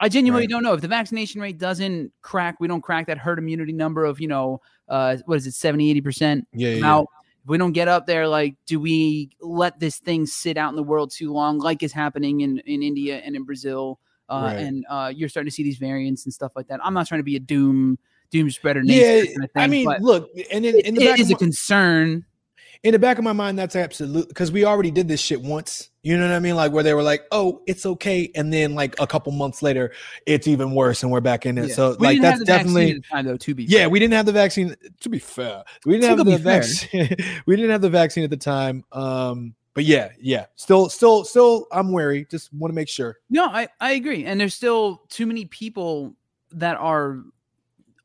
I 0.00 0.08
genuinely 0.08 0.44
Right. 0.44 0.50
don't 0.50 0.62
know 0.62 0.74
if 0.74 0.80
the 0.80 0.88
vaccination 0.88 1.40
rate 1.40 1.58
doesn't 1.58 2.12
crack. 2.22 2.60
We 2.60 2.68
don't 2.68 2.82
crack 2.82 3.06
that 3.08 3.18
herd 3.18 3.38
immunity 3.38 3.72
number 3.72 4.04
of 4.04 4.20
you 4.20 4.28
know, 4.28 4.60
uh, 4.88 5.16
what 5.26 5.36
is 5.36 5.46
it, 5.46 5.54
70, 5.54 5.90
80 5.90 6.00
percent 6.00 6.48
Yeah. 6.52 6.70
yeah. 6.70 7.00
If 7.00 7.50
we 7.50 7.56
don't 7.58 7.72
get 7.72 7.88
up 7.88 8.06
there, 8.06 8.28
like, 8.28 8.56
do 8.66 8.78
we 8.78 9.30
let 9.40 9.80
this 9.80 9.98
thing 9.98 10.26
sit 10.26 10.56
out 10.56 10.70
in 10.70 10.76
the 10.76 10.82
world 10.82 11.10
too 11.10 11.32
long, 11.32 11.58
like 11.58 11.82
is 11.82 11.92
happening 11.92 12.40
in 12.42 12.58
in 12.66 12.82
India 12.82 13.18
and 13.18 13.34
in 13.34 13.44
Brazil? 13.44 13.98
Uh, 14.28 14.42
Right. 14.52 14.58
And 14.58 14.84
uh, 14.90 15.10
you're 15.14 15.28
starting 15.30 15.48
to 15.50 15.54
see 15.54 15.62
these 15.62 15.78
variants 15.78 16.26
and 16.26 16.34
stuff 16.34 16.52
like 16.54 16.68
that. 16.68 16.80
I'm 16.84 16.92
not 16.94 17.06
trying 17.08 17.20
to 17.20 17.24
be 17.24 17.36
a 17.36 17.40
doom 17.40 17.98
doom 18.30 18.50
spreader. 18.50 18.82
Yeah. 18.84 19.24
kind 19.24 19.44
of 19.44 19.50
I 19.56 19.66
mean, 19.66 19.88
look, 20.00 20.28
and 20.52 20.66
in, 20.66 20.78
in 20.80 20.94
the 20.94 21.02
it 21.04 21.08
back 21.08 21.18
is 21.20 21.30
of 21.30 21.36
a 21.36 21.38
concern. 21.38 22.26
in 22.82 22.92
the 22.92 22.98
back 22.98 23.16
of 23.18 23.24
my 23.24 23.32
mind, 23.32 23.58
that's 23.58 23.74
absolute 23.74 24.28
because 24.28 24.52
we 24.52 24.64
already 24.66 24.90
did 24.90 25.08
this 25.08 25.20
shit 25.20 25.40
once. 25.40 25.88
You 26.08 26.16
know 26.16 26.26
what 26.26 26.36
I 26.36 26.38
mean? 26.38 26.56
Like 26.56 26.72
where 26.72 26.82
they 26.82 26.94
were 26.94 27.02
like, 27.02 27.26
"Oh, 27.32 27.60
it's 27.66 27.84
okay," 27.84 28.30
and 28.34 28.50
then 28.50 28.74
like 28.74 28.98
a 28.98 29.06
couple 29.06 29.30
months 29.30 29.60
later, 29.60 29.92
it's 30.24 30.48
even 30.48 30.74
worse, 30.74 31.02
and 31.02 31.12
we're 31.12 31.20
back 31.20 31.44
in 31.44 31.58
it. 31.58 31.68
Yeah. 31.68 31.74
So 31.74 31.96
We 32.00 32.06
like 32.06 32.22
that's 32.22 32.38
have 32.38 32.38
the 32.38 32.44
vaccine 32.46 32.74
definitely 32.74 33.00
time, 33.02 33.26
though. 33.26 33.36
To 33.36 33.54
be 33.54 33.64
yeah. 33.64 33.80
fair. 33.80 33.90
We 33.90 33.98
didn't 33.98 34.14
have 34.14 34.24
the 34.24 34.32
vaccine. 34.32 34.74
To 35.00 35.08
be 35.10 35.18
fair, 35.18 35.64
we 35.84 35.98
didn't 35.98 36.16
have 36.16 36.24
the 36.24 36.38
vaccine. 36.38 37.14
we 37.46 37.56
didn't 37.56 37.72
have 37.72 37.82
the 37.82 37.90
vaccine 37.90 38.24
at 38.24 38.30
the 38.30 38.38
time. 38.38 38.86
Um, 38.90 39.54
but 39.74 39.84
yeah, 39.84 40.08
yeah. 40.18 40.46
Still, 40.56 40.88
still, 40.88 41.24
still. 41.24 41.66
I'm 41.72 41.92
wary. 41.92 42.24
Just 42.30 42.54
want 42.54 42.72
to 42.72 42.74
make 42.74 42.88
sure. 42.88 43.18
No, 43.28 43.44
I, 43.44 43.68
I 43.78 43.92
agree. 43.92 44.24
And 44.24 44.40
there's 44.40 44.54
still 44.54 45.02
too 45.10 45.26
many 45.26 45.44
people 45.44 46.14
that 46.52 46.78
are 46.78 47.18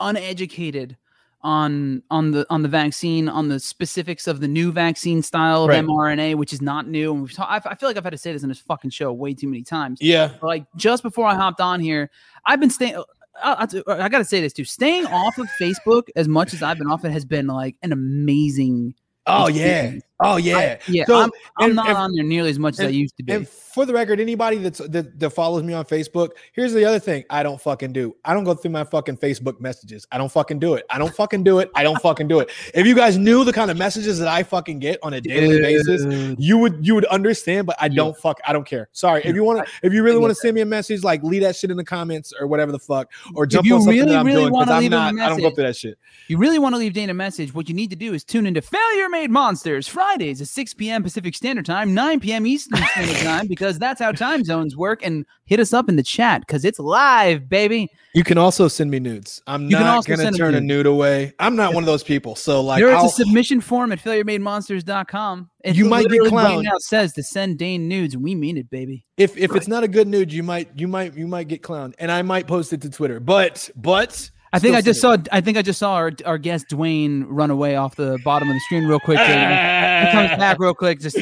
uneducated 0.01 0.97
on 1.43 2.01
on 2.09 2.31
the 2.31 2.45
on 2.49 2.61
the 2.61 2.69
vaccine, 2.69 3.27
on 3.27 3.49
the 3.49 3.59
specifics 3.59 4.27
of 4.27 4.39
the 4.39 4.47
new 4.47 4.71
vaccine 4.71 5.21
style 5.21 5.63
of 5.63 5.69
Right. 5.69 5.83
mRNA, 5.83 6.35
which 6.35 6.53
is 6.53 6.61
not 6.61 6.87
new. 6.87 7.11
And 7.13 7.21
we've 7.23 7.33
ta- 7.33 7.45
I, 7.49 7.57
I 7.69 7.75
feel 7.75 7.89
like 7.89 7.97
I've 7.97 8.03
had 8.03 8.11
to 8.11 8.17
say 8.17 8.31
this 8.31 8.43
in 8.43 8.49
this 8.49 8.59
fucking 8.59 8.91
show 8.91 9.11
way 9.11 9.33
too 9.33 9.47
many 9.47 9.63
times. 9.63 9.99
Yeah. 10.01 10.31
But, 10.39 10.47
like 10.47 10.65
just 10.75 11.03
before 11.03 11.25
I 11.25 11.35
hopped 11.35 11.59
on 11.61 11.79
here, 11.79 12.09
I've 12.45 12.59
been 12.59 12.69
staying. 12.69 12.95
Uh, 12.95 13.03
I, 13.43 13.91
I, 13.91 14.01
I 14.05 14.09
got 14.09 14.19
to 14.19 14.25
say 14.25 14.41
this 14.41 14.53
too. 14.53 14.63
Staying 14.63 15.05
off 15.07 15.37
of 15.37 15.47
Facebook 15.59 16.03
as 16.15 16.27
much 16.27 16.53
as 16.53 16.61
I've 16.63 16.77
been 16.77 16.89
off 16.89 17.03
it 17.03 17.11
has 17.11 17.25
been 17.25 17.47
like 17.47 17.75
an 17.83 17.91
amazing. 17.91 18.93
Oh 19.25 19.47
yeah. 19.47 19.95
Oh 20.23 20.37
yeah. 20.37 20.57
I- 20.57 20.79
yeah. 20.87 21.05
So, 21.05 21.15
I'm, 21.17 21.31
I'm 21.57 21.65
and- 21.69 21.75
not 21.75 21.89
and- 21.89 21.97
on 21.97 22.13
there 22.15 22.23
nearly 22.23 22.49
as 22.49 22.59
much 22.59 22.75
as 22.75 22.81
I 22.81 22.89
used 22.89 23.15
to 23.17 23.23
be. 23.23 23.33
And 23.33 23.47
for 23.47 23.85
the 23.87 23.93
record, 23.93 24.19
anybody 24.19 24.57
that's 24.57 24.77
that, 24.77 25.19
that 25.19 25.29
follows 25.31 25.63
me 25.63 25.73
on 25.73 25.83
Facebook, 25.83 26.29
here's 26.53 26.73
the 26.73 26.85
other 26.85 26.99
thing 26.99 27.23
I 27.31 27.41
don't 27.41 27.59
fucking 27.59 27.91
do. 27.91 28.15
I 28.23 28.33
don't 28.35 28.43
go 28.43 28.53
through 28.53 28.69
my 28.71 28.83
fucking 28.83 29.17
Facebook 29.17 29.59
messages. 29.59 30.05
I 30.11 30.19
don't 30.19 30.31
fucking 30.31 30.59
do 30.59 30.75
it. 30.75 30.85
I 30.91 30.99
don't 30.99 31.13
fucking 31.13 31.43
do 31.43 31.57
it. 31.59 31.71
I 31.73 31.81
don't 31.81 31.99
fucking 31.99 32.27
do 32.27 32.39
it. 32.39 32.51
If 32.75 32.85
you 32.85 32.93
guys 32.95 33.17
knew 33.17 33.43
the 33.43 33.51
kind 33.53 33.71
of 33.71 33.77
messages 33.77 34.19
that 34.19 34.27
I 34.27 34.43
fucking 34.43 34.77
get 34.79 34.99
on 35.01 35.13
a 35.13 35.21
daily 35.21 35.59
basis, 35.59 36.35
you 36.37 36.57
would 36.59 36.85
you 36.85 36.93
would 36.93 37.05
understand, 37.05 37.65
but 37.65 37.75
I 37.81 37.87
Yeah. 37.87 37.95
don't 37.95 38.17
fuck. 38.17 38.39
I 38.45 38.53
don't 38.53 38.65
care. 38.65 38.89
Sorry. 38.91 39.21
If 39.25 39.33
you 39.35 39.43
want 39.43 39.65
to, 39.65 39.71
if 39.81 39.91
you 39.91 40.03
really 40.03 40.19
want 40.19 40.29
to 40.31 40.35
send 40.35 40.53
me 40.53 40.61
a 40.61 40.65
message, 40.65 41.03
like 41.03 41.23
leave 41.23 41.41
that 41.41 41.55
shit 41.55 41.71
in 41.71 41.77
the 41.77 41.83
comments 41.83 42.31
or 42.39 42.45
whatever 42.45 42.71
the 42.71 42.79
fuck, 42.79 43.11
or 43.33 43.47
jump 43.47 43.65
you 43.65 43.73
on 43.75 43.81
something 43.81 43.97
really, 43.99 44.11
that 44.11 44.19
I'm 44.19 44.25
really 44.27 44.41
doing 44.41 44.53
because 44.53 44.69
I'm 44.69 44.81
leave 44.83 44.91
him 44.91 44.99
a 44.99 45.11
not. 45.13 45.25
I 45.25 45.29
don't 45.29 45.41
go 45.41 45.49
through 45.49 45.63
that 45.65 45.75
shit. 45.75 45.97
you 46.27 46.37
really 46.37 46.59
want 46.59 46.73
to 46.75 46.77
leave 46.79 46.93
Dane 46.93 47.09
a 47.09 47.13
message, 47.15 47.53
what 47.55 47.67
you 47.67 47.73
need 47.73 47.89
to 47.89 47.95
do 47.95 48.13
is 48.13 48.23
tune 48.23 48.45
into 48.45 48.61
Failure 48.61 49.09
Made 49.09 49.31
Monsters 49.31 49.87
Fridays 50.13 50.41
at 50.41 50.47
6 50.47 50.75
p.m. 50.75 51.01
Pacific 51.01 51.33
Standard 51.35 51.65
Time, 51.65 51.91
9 51.95 52.19
p.m. 52.19 52.45
Eastern 52.45 52.77
Standard 52.91 53.15
Time, 53.17 53.47
because 53.47 53.79
that's 53.79 53.99
how 53.99 54.11
time 54.11 54.43
zones 54.43 54.77
work. 54.77 55.03
And 55.03 55.25
hit 55.45 55.59
us 55.59 55.73
up 55.73 55.89
in 55.89 55.95
the 55.95 56.03
chat 56.03 56.41
because 56.41 56.63
it's 56.65 56.77
live, 56.77 57.49
baby. 57.49 57.89
You 58.13 58.23
can 58.23 58.37
also 58.37 58.67
send 58.67 58.91
me 58.91 58.99
nudes. 58.99 59.41
I'm 59.47 59.63
You 59.63 59.71
not 59.79 60.03
send 60.05 60.21
a 60.35 60.37
turn 60.37 60.53
a 60.53 60.59
nude. 60.61 60.67
nude 60.67 60.85
away. 60.85 61.33
I'm 61.39 61.55
not 61.55 61.73
one 61.73 61.81
of 61.81 61.87
those 61.87 62.03
people. 62.03 62.35
So 62.35 62.61
like, 62.61 62.79
there 62.79 62.95
is 62.95 63.03
a 63.03 63.09
submission 63.09 63.59
form 63.59 63.91
at 63.91 63.97
failureMadeMonsters.com. 63.99 65.49
It 65.63 65.75
You 65.75 65.85
might 65.85 66.07
get 66.07 66.19
right 66.21 66.31
clowned. 66.31 66.63
now 66.65 66.77
says 66.77 67.13
to 67.13 67.23
send 67.23 67.57
Dane 67.57 67.87
nudes, 67.87 68.13
and 68.13 68.23
we 68.23 68.35
mean 68.35 68.55
it, 68.57 68.69
baby. 68.69 69.05
if 69.17 69.35
if 69.35 69.55
it's 69.55 69.67
not 69.67 69.83
a 69.83 69.87
good 69.87 70.07
nude, 70.07 70.31
you 70.31 70.43
might 70.43 70.69
you 70.75 70.87
might 70.87 71.15
you 71.17 71.25
might 71.25 71.47
get 71.47 71.63
clowned, 71.63 71.95
and 71.97 72.11
I 72.11 72.21
might 72.21 72.45
post 72.45 72.71
it 72.71 72.81
to 72.83 72.89
Twitter. 72.91 73.19
But 73.19 73.67
but 73.75 74.29
I 74.53 74.59
think 74.59 74.75
I 74.75 74.81
just 74.81 75.01
saw. 75.01 75.17
I 75.31 75.41
think 75.41 75.57
I 75.57 75.63
just 75.63 75.79
saw 75.79 75.95
our, 75.95 76.11
our 76.25 76.37
guest 76.37 76.67
Dwayne 76.69 77.25
run 77.27 77.49
away 77.49 77.75
off 77.75 77.95
the 77.95 78.19
bottom 78.23 78.49
of 78.49 78.53
the 78.53 78.59
screen 78.61 78.85
real 78.85 78.99
quick. 78.99 79.17
He 79.17 79.25
comes 79.25 80.29
back 80.37 80.59
real 80.59 80.75
quick. 80.75 80.99
Just 80.99 81.17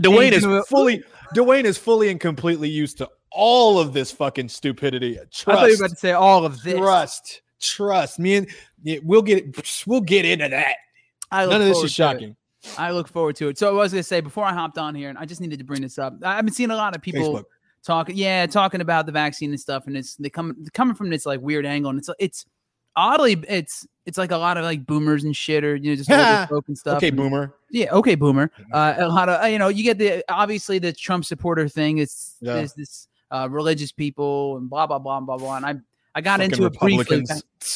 Dwayne 0.00 0.32
is 0.32 0.44
fully 0.68 1.02
Dwayne 1.34 1.64
is 1.64 1.78
fully 1.78 2.10
and 2.10 2.20
completely 2.20 2.68
used 2.68 2.98
to 2.98 3.08
all 3.30 3.78
of 3.78 3.92
this 3.92 4.10
fucking 4.10 4.48
stupidity. 4.48 5.14
Trust, 5.32 5.48
I 5.48 5.52
thought 5.54 5.66
you 5.66 5.70
were 5.72 5.76
Trust, 5.76 5.80
about 5.80 5.90
to 5.90 5.96
say 5.96 6.12
all 6.12 6.44
of 6.44 6.62
this. 6.62 6.74
trust, 6.74 7.42
trust. 7.60 8.18
Me 8.18 8.36
and 8.36 8.48
we'll 9.04 9.22
get 9.22 9.86
we'll 9.86 10.00
get 10.00 10.24
into 10.24 10.48
that. 10.48 10.76
I 11.30 11.44
look 11.44 11.52
None 11.52 11.60
of 11.62 11.68
this 11.68 11.76
is 11.78 11.82
to 11.82 11.88
shocking. 11.88 12.36
I 12.76 12.90
look 12.90 13.08
forward 13.08 13.36
to 13.36 13.48
it. 13.48 13.58
So 13.58 13.68
I 13.68 13.72
was 13.72 13.92
gonna 13.92 14.02
say 14.02 14.20
before 14.20 14.44
I 14.44 14.52
hopped 14.52 14.78
on 14.78 14.94
here, 14.94 15.08
and 15.08 15.18
I 15.18 15.24
just 15.24 15.40
needed 15.40 15.58
to 15.60 15.64
bring 15.64 15.82
this 15.82 15.98
up. 15.98 16.14
I've 16.22 16.44
been 16.44 16.54
seeing 16.54 16.70
a 16.70 16.76
lot 16.76 16.96
of 16.96 17.02
people 17.02 17.34
Facebook. 17.34 17.44
Talking, 17.86 18.16
yeah, 18.16 18.46
talking 18.46 18.80
about 18.80 19.06
the 19.06 19.12
vaccine 19.12 19.50
and 19.50 19.60
stuff, 19.60 19.86
and 19.86 19.96
it's 19.96 20.16
they 20.16 20.28
come 20.28 20.66
coming 20.74 20.94
from 20.94 21.08
this 21.08 21.24
like 21.24 21.40
weird 21.40 21.64
angle, 21.64 21.90
and 21.90 21.98
it's 21.98 22.10
it's 22.18 22.44
oddly 22.96 23.42
it's 23.48 23.86
it's 24.04 24.18
like 24.18 24.32
a 24.32 24.36
lot 24.36 24.56
of 24.56 24.64
like 24.64 24.84
boomers 24.84 25.24
and 25.24 25.34
shit, 25.34 25.64
or 25.64 25.76
you 25.76 25.90
know 25.90 25.96
just 25.96 26.10
folk 26.50 26.64
stuff. 26.74 26.96
Okay, 26.98 27.08
and- 27.08 27.16
boomer. 27.16 27.54
Yeah, 27.70 27.92
okay, 27.92 28.14
boomer. 28.14 28.50
Uh, 28.72 28.94
a 28.98 29.08
lot 29.08 29.28
of 29.28 29.50
you 29.50 29.58
know, 29.58 29.68
you 29.68 29.84
get 29.84 29.98
the 29.98 30.24
obviously 30.28 30.78
the 30.78 30.92
Trump 30.92 31.24
supporter 31.24 31.68
thing. 31.68 31.98
It's 31.98 32.36
Yeah. 32.40 32.54
there's 32.54 32.74
this 32.74 33.08
uh, 33.30 33.48
religious 33.50 33.92
people 33.92 34.56
and 34.56 34.68
blah 34.68 34.86
blah 34.86 34.98
blah 34.98 35.20
blah 35.20 35.36
blah. 35.36 35.56
And 35.56 35.66
I 35.66 35.74
I 36.14 36.20
got 36.20 36.40
Fucking 36.40 36.52
into 36.52 36.66
it 36.66 36.78
briefly. 36.78 37.24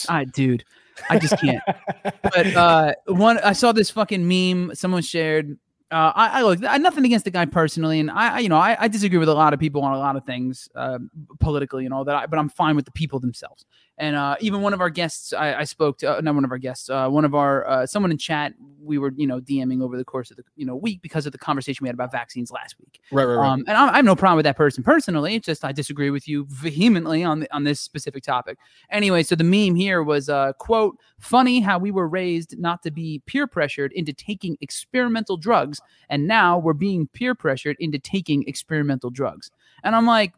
I 0.09 0.25
dude, 0.25 0.65
I 1.09 1.19
just 1.19 1.39
can't. 1.39 1.63
but 2.23 2.47
uh, 2.57 2.95
one 3.07 3.39
I 3.39 3.53
saw 3.53 3.73
this 3.73 3.91
fucking 3.91 4.27
meme 4.27 4.75
someone 4.75 5.03
shared. 5.03 5.59
Uh, 5.91 6.13
I, 6.15 6.39
I 6.39 6.43
look, 6.43 6.61
I 6.65 6.79
nothing 6.79 7.05
against 7.05 7.25
the 7.25 7.33
guy 7.33 7.47
personally, 7.47 7.99
and 7.99 8.11
I, 8.13 8.37
I 8.37 8.39
you 8.39 8.49
know, 8.49 8.57
I, 8.57 8.87
disagree 8.87 9.19
with 9.19 9.29
a 9.29 9.35
lot 9.35 9.53
of 9.53 9.59
people 9.59 9.83
on 9.83 9.93
a 9.93 9.99
lot 9.99 10.15
of 10.15 10.25
things 10.25 10.69
uh, 10.77 11.01
politically 11.41 11.85
and 11.85 11.93
all 11.93 12.05
that. 12.05 12.31
But 12.31 12.39
I'm 12.39 12.49
fine 12.49 12.77
with 12.77 12.85
the 12.85 12.93
people 12.93 13.19
themselves. 13.19 13.65
And 14.01 14.17
uh, 14.17 14.37
even 14.41 14.63
one 14.63 14.73
of 14.73 14.81
our 14.81 14.89
guests, 14.89 15.35
I, 15.35 15.57
I 15.57 15.65
spoke 15.65 15.99
to, 15.99 16.17
uh, 16.17 16.21
not 16.23 16.35
one 16.35 16.47
of 16.47 16.51
our 16.51 16.59
guests, 16.59 16.89
uh, 16.89 17.07
one 17.11 17.27
of 17.27 17.35
our 17.35 17.69
uh, 17.69 17.87
someone 17.87 18.11
in 18.11 18.17
chat. 18.17 18.55
We 18.83 18.97
were, 18.97 19.13
you 19.15 19.27
know, 19.27 19.43
DMing 19.43 19.83
over 19.83 19.99
the 19.99 20.07
course 20.07 20.31
of 20.31 20.39
the, 20.39 20.43
you 20.57 20.65
know, 20.65 20.75
week 20.75 21.03
because 21.03 21.27
of 21.27 21.33
the 21.33 21.39
conversation 21.39 21.85
we 21.85 21.89
had 21.89 21.95
about 21.95 22.11
vaccines 22.11 22.51
last 22.51 22.77
week. 22.81 22.99
right, 23.13 23.25
right, 23.25 23.35
right. 23.35 23.47
Um, 23.47 23.63
and 23.69 23.77
I, 23.77 23.93
I 23.93 23.97
have 23.97 24.07
no 24.07 24.17
problem 24.17 24.37
with 24.37 24.45
that 24.45 24.57
person 24.57 24.83
personally. 24.83 25.35
It's 25.35 25.45
just 25.45 25.67
I 25.67 25.73
disagree 25.73 26.09
with 26.09 26.27
you 26.27 26.47
vehemently 26.49 27.23
on 27.23 27.41
the, 27.41 27.55
on 27.55 27.65
this 27.65 27.79
specific 27.79 28.23
topic. 28.23 28.57
Anyway, 28.91 29.23
so 29.23 29.35
the 29.35 29.45
meme 29.45 29.75
here 29.75 30.03
was 30.03 30.31
uh, 30.31 30.55
quote 30.55 30.97
funny 31.19 31.61
how 31.61 31.79
we 31.79 31.91
were 31.91 32.09
raised 32.09 32.59
not 32.59 32.83
to 32.85 32.91
be 32.91 33.23
peer 33.27 33.47
pressured 33.47 33.93
into 33.93 34.15
taking 34.15 34.57
experimental 34.63 35.37
drugs, 35.37 35.79
and 36.09 36.27
now 36.27 36.59
we're 36.59 36.73
being 36.73 37.07
peer 37.09 37.35
pressured 37.35 37.77
into 37.79 37.99
taking 37.99 38.45
experimental 38.47 39.11
drugs. 39.11 39.51
And 39.85 39.95
I'm 39.95 40.07
like, 40.07 40.33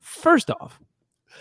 first 0.00 0.50
off, 0.50 0.80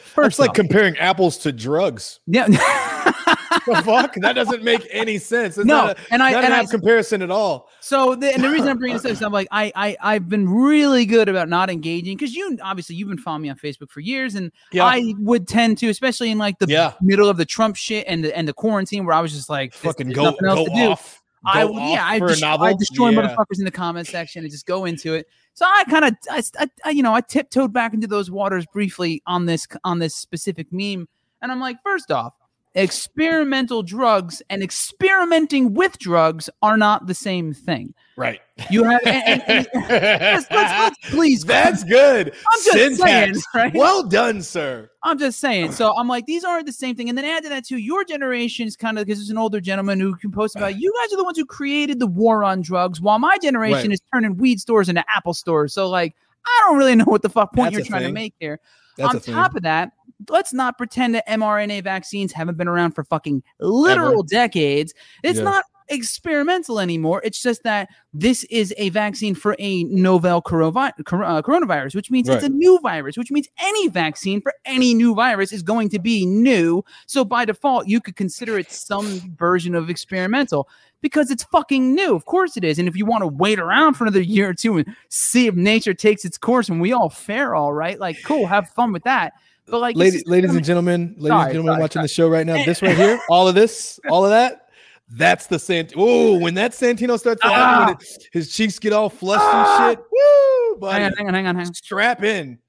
first 0.03 0.27
it's 0.27 0.39
like 0.39 0.53
comparing 0.53 0.97
apples 0.97 1.37
to 1.39 1.51
drugs. 1.51 2.19
yeah. 2.27 2.47
the 3.67 3.81
fuck? 3.83 4.13
That 4.15 4.33
doesn't 4.33 4.63
make 4.63 4.87
any 4.91 5.17
sense. 5.17 5.57
It's 5.57 5.65
no, 5.65 5.87
not 5.87 5.97
a, 5.97 6.01
and 6.11 6.21
I 6.23 6.31
not 6.31 6.43
and 6.43 6.53
an 6.53 6.59
I 6.59 6.65
comparison 6.65 7.21
at 7.21 7.31
all. 7.31 7.69
So 7.79 8.15
the, 8.15 8.33
and 8.33 8.43
the 8.43 8.49
reason 8.49 8.67
I'm 8.67 8.77
bringing 8.77 8.97
this 8.97 9.05
up 9.05 9.11
is 9.11 9.21
I'm 9.21 9.31
like 9.31 9.47
I 9.51 9.71
I 9.75 9.97
I've 10.01 10.29
been 10.29 10.47
really 10.47 11.05
good 11.05 11.29
about 11.29 11.49
not 11.49 11.69
engaging 11.69 12.15
because 12.17 12.35
you 12.35 12.57
obviously 12.63 12.95
you've 12.95 13.09
been 13.09 13.17
following 13.17 13.43
me 13.43 13.49
on 13.49 13.57
Facebook 13.57 13.89
for 13.89 13.99
years 13.99 14.35
and 14.35 14.51
Yeah. 14.71 14.85
I 14.85 15.13
would 15.19 15.47
tend 15.47 15.77
to 15.79 15.89
especially 15.89 16.31
in 16.31 16.37
like 16.37 16.59
the 16.59 16.67
Yeah. 16.67 16.93
middle 17.01 17.29
of 17.29 17.37
the 17.37 17.45
Trump 17.45 17.75
shit 17.75 18.05
and 18.07 18.23
the 18.23 18.35
and 18.37 18.47
the 18.47 18.53
quarantine 18.53 19.05
where 19.05 19.15
I 19.15 19.21
was 19.21 19.33
just 19.33 19.49
like 19.49 19.73
Fucking 19.73 20.09
go 20.11 20.33
go 20.41 20.65
off. 20.91 21.21
I 21.45 21.63
yeah 21.63 22.05
I, 22.05 22.19
dest- 22.19 22.43
I 22.43 22.73
destroy 22.73 23.09
Yeah. 23.09 23.21
motherfuckers 23.21 23.59
in 23.59 23.65
the 23.65 23.71
comment 23.71 24.07
section 24.07 24.43
and 24.43 24.51
just 24.51 24.65
go 24.65 24.85
into 24.85 25.13
it. 25.13 25.27
So 25.53 25.65
I 25.65 25.83
kind 25.89 26.05
of 26.05 26.15
I, 26.29 26.43
I 26.83 26.89
you 26.89 27.03
know 27.03 27.13
I 27.13 27.21
tiptoed 27.21 27.71
back 27.73 27.93
into 27.93 28.07
those 28.07 28.29
waters 28.31 28.65
briefly 28.73 29.21
on 29.25 29.45
this 29.45 29.67
on 29.83 29.99
this 29.99 30.15
specific 30.15 30.67
meme 30.71 31.07
and 31.41 31.51
I'm 31.51 31.59
like 31.59 31.77
first 31.83 32.11
off 32.11 32.33
experimental 32.75 33.81
drugs 33.83 34.41
and 34.49 34.61
experimenting 34.61 35.73
with 35.73 35.97
drugs 35.97 36.49
are 36.61 36.77
not 36.77 37.07
the 37.07 37.13
same 37.15 37.53
thing. 37.53 37.93
Right. 38.17 38.39
You 38.69 38.83
have 38.85 39.01
and, 39.05 39.43
and- 39.47 39.67
and- 39.73 39.89
let's, 39.89 40.49
let's, 40.49 40.51
let's 40.51 40.97
please 41.09 41.43
That's 41.43 41.83
good. 41.83 42.29
I'm 42.29 42.63
just 42.63 43.01
saying, 43.01 43.35
right? 43.53 43.73
Well 43.73 44.03
done, 44.07 44.41
sir. 44.41 44.89
I'm 45.03 45.17
just 45.19 45.39
saying. 45.39 45.73
So 45.73 45.93
I'm 45.97 46.07
like, 46.07 46.25
these 46.25 46.43
aren't 46.43 46.65
the 46.65 46.71
same 46.71 46.95
thing. 46.95 47.09
And 47.09 47.17
then 47.17 47.25
add 47.25 47.43
to 47.43 47.49
that 47.49 47.65
too, 47.65 47.77
your 47.77 48.05
generation 48.05 48.67
is 48.67 48.75
kind 48.77 48.97
of 48.97 49.05
because 49.05 49.19
it's 49.19 49.29
an 49.29 49.37
older 49.37 49.59
gentleman 49.59 49.99
who 49.99 50.15
can 50.15 50.31
post 50.31 50.55
about 50.55 50.77
you 50.79 50.93
guys 51.01 51.13
are 51.13 51.17
the 51.17 51.23
ones 51.25 51.37
who 51.37 51.45
created 51.45 51.99
the 51.99 52.07
war 52.07 52.43
on 52.43 52.61
drugs, 52.61 53.01
while 53.01 53.19
my 53.19 53.37
generation 53.41 53.89
Right. 53.89 53.93
is 53.93 54.01
turning 54.13 54.37
weed 54.37 54.59
stores 54.61 54.87
into 54.89 55.03
Apple 55.13 55.33
stores. 55.33 55.73
So 55.73 55.89
like, 55.89 56.15
I 56.45 56.61
don't 56.67 56.77
really 56.77 56.95
know 56.95 57.05
what 57.05 57.21
the 57.21 57.29
fuck 57.29 57.53
point 57.53 57.73
That's 57.73 57.87
you're 57.89 57.97
trying 57.97 58.07
to 58.07 58.13
make 58.13 58.33
here. 58.39 58.59
That's 58.97 59.09
on 59.09 59.15
a 59.17 59.19
thing. 59.19 59.33
top 59.35 59.55
of 59.55 59.63
that, 59.63 59.91
let's 60.29 60.53
not 60.53 60.77
pretend 60.77 61.15
that 61.15 61.27
mRNA 61.27 61.83
vaccines 61.83 62.31
haven't 62.31 62.57
been 62.57 62.67
around 62.67 62.91
for 62.91 63.03
fucking 63.03 63.43
literal 63.59 64.23
decades. 64.23 64.93
It's 65.23 65.39
Yeah. 65.39 65.45
not 65.45 65.65
experimental 65.89 66.79
anymore. 66.79 67.21
It's 67.23 67.41
just 67.41 67.63
that 67.63 67.89
this 68.13 68.43
is 68.45 68.73
a 68.77 68.89
vaccine 68.89 69.35
for 69.35 69.55
a 69.59 69.83
novel 69.85 70.37
uh, 70.37 70.41
coronavirus, 70.41 71.95
which 71.95 72.09
means 72.11 72.27
it's 72.29 72.43
a 72.43 72.49
new 72.49 72.79
virus, 72.79 73.17
which 73.17 73.31
means 73.31 73.47
any 73.59 73.87
vaccine 73.89 74.41
for 74.41 74.53
any 74.65 74.93
new 74.93 75.13
virus 75.13 75.51
is 75.51 75.61
going 75.61 75.89
to 75.89 75.99
be 75.99 76.25
new. 76.25 76.83
So 77.05 77.23
by 77.23 77.45
default, 77.45 77.87
you 77.87 78.01
could 78.01 78.15
consider 78.15 78.57
it 78.57 78.71
some 78.71 79.35
version 79.37 79.75
of 79.75 79.89
experimental 79.89 80.67
because 81.01 81.29
it's 81.29 81.43
fucking 81.43 81.93
new. 81.93 82.15
Of 82.15 82.25
course 82.25 82.57
it 82.57 82.63
is. 82.63 82.79
And 82.79 82.87
if 82.87 82.95
you 82.95 83.05
want 83.05 83.21
to 83.21 83.27
wait 83.27 83.59
around 83.59 83.93
for 83.93 84.05
another 84.05 84.21
year 84.21 84.49
or 84.49 84.53
two 84.53 84.77
and 84.77 84.95
see 85.09 85.47
if 85.47 85.55
nature 85.55 85.93
takes 85.93 86.25
its 86.25 86.37
course 86.37 86.67
and 86.69 86.81
we 86.81 86.93
all 86.93 87.09
fare 87.09 87.53
all 87.53 87.73
right, 87.73 87.99
like 87.99 88.17
cool, 88.23 88.47
have 88.47 88.69
fun 88.69 88.91
with 88.91 89.03
that. 89.03 89.33
But 89.67 89.79
like, 89.81 89.95
Ladies, 89.95 90.13
just- 90.21 90.27
ladies 90.27 90.53
and 90.55 90.63
gentlemen, 90.63 91.15
ladies 91.17 91.27
Sorry, 91.29 91.41
and 91.43 91.51
gentlemen 91.53 91.71
sorry, 91.73 91.81
watching 91.81 91.99
sorry. 91.99 92.03
the 92.03 92.13
show 92.13 92.27
right 92.29 92.45
now, 92.45 92.63
this 92.65 92.81
right 92.81 92.95
here, 92.95 93.19
all 93.29 93.47
of 93.47 93.55
this, 93.55 93.99
all 94.09 94.23
of 94.23 94.29
that, 94.31 94.67
that's 95.09 95.47
the 95.47 95.57
Sant. 95.59 95.93
Oh, 95.95 96.37
when 96.39 96.53
that 96.55 96.71
Santino 96.71 97.17
starts 97.19 97.41
to 97.41 97.47
happen, 97.49 97.97
it- 97.99 98.27
his 98.31 98.53
cheeks 98.53 98.77
get 98.79 98.93
all 98.93 99.09
flushed 99.09 99.41
Ah. 99.43 99.89
and 99.89 99.97
shit. 99.97 100.05
Woo, 100.11 100.77
buddy. 100.79 101.01
hang 101.03 101.11
on, 101.11 101.17
hang 101.17 101.27
on, 101.27 101.33
hang 101.33 101.47
on, 101.47 101.55
hang 101.55 101.67
on. 101.67 101.73
Strap 101.73 102.23
in. 102.23 102.59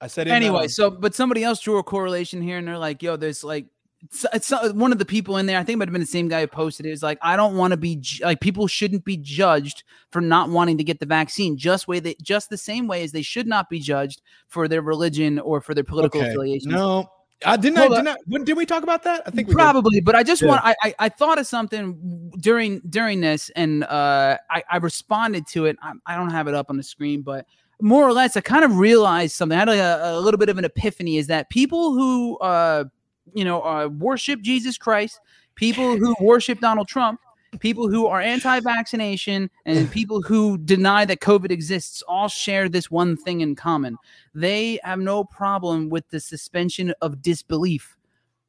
I 0.00 0.06
said 0.08 0.28
anyway, 0.28 0.68
so 0.68 0.90
but 0.90 1.14
somebody 1.14 1.42
else 1.44 1.60
drew 1.60 1.78
a 1.78 1.82
correlation 1.82 2.42
here, 2.42 2.58
and 2.58 2.68
they're 2.68 2.76
like, 2.76 3.02
"Yo, 3.02 3.16
there's 3.16 3.42
like." 3.42 3.66
It's, 4.04 4.26
it's 4.34 4.50
one 4.74 4.92
of 4.92 4.98
the 4.98 5.04
people 5.04 5.36
in 5.38 5.46
there. 5.46 5.58
I 5.58 5.64
think 5.64 5.74
it 5.74 5.78
might 5.78 5.88
have 5.88 5.92
been 5.92 6.00
the 6.00 6.06
same 6.06 6.28
guy 6.28 6.42
who 6.42 6.46
posted 6.46 6.86
it. 6.86 6.90
Is 6.90 7.02
like, 7.02 7.18
I 7.22 7.36
don't 7.36 7.56
want 7.56 7.70
to 7.72 7.76
be 7.76 8.02
like 8.20 8.40
people 8.40 8.66
shouldn't 8.66 9.04
be 9.04 9.16
judged 9.16 9.82
for 10.10 10.20
not 10.20 10.50
wanting 10.50 10.78
to 10.78 10.84
get 10.84 11.00
the 11.00 11.06
vaccine. 11.06 11.56
Just 11.56 11.88
way 11.88 12.00
they 12.00 12.14
just 12.22 12.50
the 12.50 12.58
same 12.58 12.86
way 12.86 13.02
as 13.02 13.12
they 13.12 13.22
should 13.22 13.46
not 13.46 13.70
be 13.70 13.80
judged 13.80 14.20
for 14.48 14.68
their 14.68 14.82
religion 14.82 15.38
or 15.38 15.60
for 15.60 15.74
their 15.74 15.84
political 15.84 16.20
Okay. 16.20 16.30
affiliation. 16.30 16.72
No, 16.72 17.08
I 17.46 17.56
didn't. 17.56 17.78
I, 17.78 17.88
didn't 17.88 18.08
I, 18.08 18.16
when, 18.26 18.44
did 18.44 18.56
we 18.56 18.66
talk 18.66 18.82
about 18.82 19.02
that? 19.04 19.22
I 19.26 19.30
think 19.30 19.48
we 19.48 19.54
probably 19.54 20.00
but 20.00 20.14
i 20.14 20.22
just 20.22 20.42
Yeah. 20.42 20.48
want 20.48 20.62
I, 20.64 20.74
I 20.82 20.94
i 21.00 21.08
thought 21.08 21.38
of 21.38 21.46
something 21.46 22.30
during 22.38 22.80
during 22.88 23.20
this 23.20 23.50
and 23.56 23.84
uh 23.84 24.38
i 24.50 24.62
i 24.70 24.76
responded 24.78 25.46
to 25.48 25.66
it 25.66 25.76
I, 25.82 25.92
I 26.06 26.16
don't 26.16 26.30
have 26.30 26.46
it 26.48 26.54
up 26.54 26.70
on 26.70 26.76
the 26.76 26.82
screen 26.82 27.22
but 27.22 27.46
more 27.80 28.04
or 28.04 28.12
less 28.12 28.36
i 28.36 28.40
kind 28.40 28.64
of 28.64 28.78
realized 28.78 29.34
something 29.34 29.56
i 29.56 29.60
had 29.60 29.68
a, 29.68 30.18
a 30.18 30.20
little 30.20 30.38
bit 30.38 30.48
of 30.48 30.58
an 30.58 30.64
epiphany 30.64 31.16
is 31.18 31.26
that 31.28 31.50
people 31.50 31.94
who 31.94 32.38
uh 32.38 32.84
you 33.32 33.44
know 33.44 33.62
uh 33.62 33.86
worship 33.98 34.40
jesus 34.40 34.76
christ 34.76 35.20
people 35.54 35.96
who 35.96 36.14
worship 36.20 36.60
donald 36.60 36.88
trump 36.88 37.18
people 37.60 37.88
who 37.88 38.06
are 38.06 38.20
anti-vaccination 38.20 39.48
and 39.64 39.90
people 39.98 40.20
who 40.20 40.58
deny 40.58 41.04
that 41.04 41.20
covid 41.20 41.50
exists 41.50 42.02
all 42.08 42.28
share 42.28 42.68
this 42.68 42.90
one 42.90 43.16
thing 43.16 43.40
in 43.40 43.54
common 43.54 43.96
they 44.34 44.78
have 44.82 44.98
no 44.98 45.24
problem 45.24 45.88
with 45.88 46.08
the 46.10 46.20
suspension 46.20 46.92
of 47.00 47.22
disbelief 47.22 47.96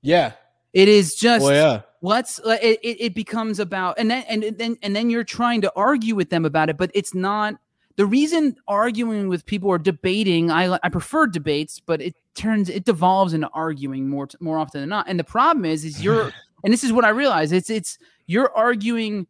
Yeah. 0.02 0.34
it 0.74 0.88
is 0.88 1.16
just 1.16 1.44
Well, 1.46 1.54
yeah. 1.54 1.82
let's 2.02 2.40
it, 2.46 2.80
it, 2.84 2.98
it 3.00 3.16
becomes 3.16 3.60
about 3.60 3.98
and 4.00 4.10
then 4.12 4.24
and 4.28 4.44
then 4.58 4.76
and 4.82 4.96
then 4.96 5.10
you're 5.10 5.24
trying 5.24 5.62
to 5.62 5.72
argue 5.76 6.16
with 6.16 6.30
them 6.30 6.44
about 6.46 6.70
it 6.70 6.78
but 6.78 6.92
it's 6.94 7.14
not 7.14 7.56
the 7.98 8.06
reason 8.06 8.56
arguing 8.68 9.30
with 9.30 9.46
people 9.46 9.70
or 9.70 9.78
debating 9.78 10.52
i 10.52 10.78
i 10.84 10.90
prefer 10.90 11.26
debates 11.28 11.80
but 11.80 12.02
it 12.02 12.16
turns 12.36 12.70
it 12.70 12.86
devolves 12.86 13.34
into 13.34 13.50
arguing 13.54 14.08
more 14.10 14.28
t- 14.28 14.38
more 14.40 14.60
often 14.60 14.82
than 14.82 14.90
not. 14.90 15.08
And 15.08 15.20
the 15.20 15.24
problem 15.24 15.66
is 15.66 15.84
is 15.86 16.04
you're 16.04 16.32
and 16.64 16.72
this 16.72 16.84
is 16.84 16.94
what 16.94 17.06
i 17.06 17.10
realize 17.10 17.52
it's 17.52 17.70
it's 17.70 17.98
you're 18.28 18.56
arguing 18.56 19.26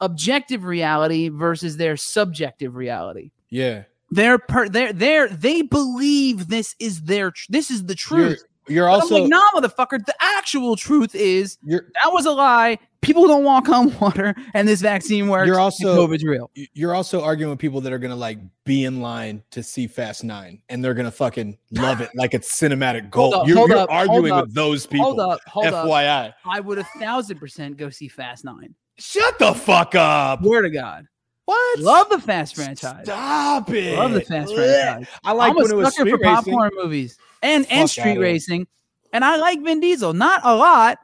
objective 0.00 0.64
reality 0.64 1.28
versus 1.28 1.76
their 1.76 1.96
subjective 1.96 2.76
reality. 2.76 3.30
Yeah. 3.50 3.84
they're 4.10 4.38
per 4.38 4.68
they're 4.68 4.92
they're 4.92 5.28
they 5.28 5.62
believe 5.62 6.48
this 6.48 6.74
is 6.78 7.02
their 7.02 7.30
tr- 7.30 7.46
this 7.48 7.70
is 7.70 7.84
the 7.86 7.94
truth 7.94 8.42
you're 8.68 8.86
But 8.88 8.92
also 8.94 9.16
I'm 9.16 9.22
like, 9.22 9.30
nah, 9.30 9.60
motherfucker. 9.60 10.04
The 10.04 10.14
actual 10.20 10.76
truth 10.76 11.14
is 11.14 11.58
you're 11.62 11.86
that 12.02 12.12
was 12.12 12.26
a 12.26 12.30
lie. 12.32 12.78
People 13.00 13.28
don't 13.28 13.44
walk 13.44 13.68
on 13.68 13.96
water, 14.00 14.34
and 14.54 14.66
this 14.66 14.80
vaccine 14.80 15.28
works. 15.28 15.46
You're 15.46 15.60
also- 15.60 16.06
COVID's 16.06 16.24
real. 16.24 16.50
you're 16.74 16.94
also 16.94 17.22
arguing 17.22 17.50
with 17.50 17.58
people 17.60 17.80
that 17.82 17.92
are 17.92 17.98
gonna 17.98 18.16
like 18.16 18.38
be 18.64 18.84
in 18.84 19.00
line 19.00 19.42
to 19.52 19.62
see 19.62 19.86
Fast 19.86 20.24
Nine, 20.24 20.60
and 20.68 20.84
they're 20.84 20.94
gonna 20.94 21.10
fucking 21.10 21.56
love 21.72 22.00
it 22.00 22.10
like 22.16 22.34
it's 22.34 22.50
cinematic 22.60 23.08
gold. 23.10 23.34
up, 23.34 23.46
you're 23.46 23.68
you're 23.68 23.76
up, 23.78 23.90
arguing 23.90 24.32
up, 24.32 24.46
with 24.46 24.54
those 24.54 24.84
people. 24.86 25.06
Hold 25.06 25.20
up, 25.20 25.40
hold 25.46 25.66
up. 25.66 25.86
FYI. 25.86 26.34
I 26.44 26.60
would 26.60 26.78
a 26.78 26.84
thousand 26.98 27.38
percent 27.38 27.76
go 27.76 27.88
see 27.88 28.08
Fast 28.08 28.44
Nine. 28.44 28.74
Shut 28.98 29.38
the 29.38 29.54
fuck 29.54 29.94
up. 29.94 30.42
Swear 30.42 30.62
to 30.62 30.70
God, 30.70 31.06
What? 31.44 31.78
love 31.78 32.08
the 32.10 32.18
Fast 32.18 32.56
franchise. 32.56 33.04
Stop 33.04 33.70
it. 33.70 33.96
Love 33.96 34.12
the 34.12 34.22
Fast 34.22 34.50
Blech. 34.50 34.56
franchise. 34.56 35.06
I 35.24 35.32
like 35.32 35.50
I'm 35.50 35.56
a 35.58 35.62
when 35.62 35.70
it 35.70 35.76
was 35.76 35.94
for 35.94 36.04
racing. 36.04 36.18
popcorn 36.24 36.70
movies 36.74 37.16
and 37.42 37.66
and 37.70 37.88
Fuck 37.88 37.90
street 37.90 38.18
racing, 38.18 38.66
and 39.12 39.24
I 39.24 39.36
like 39.36 39.62
Vin 39.62 39.80
Diesel. 39.80 40.12
Not 40.12 40.40
a 40.44 40.54
lot, 40.56 40.98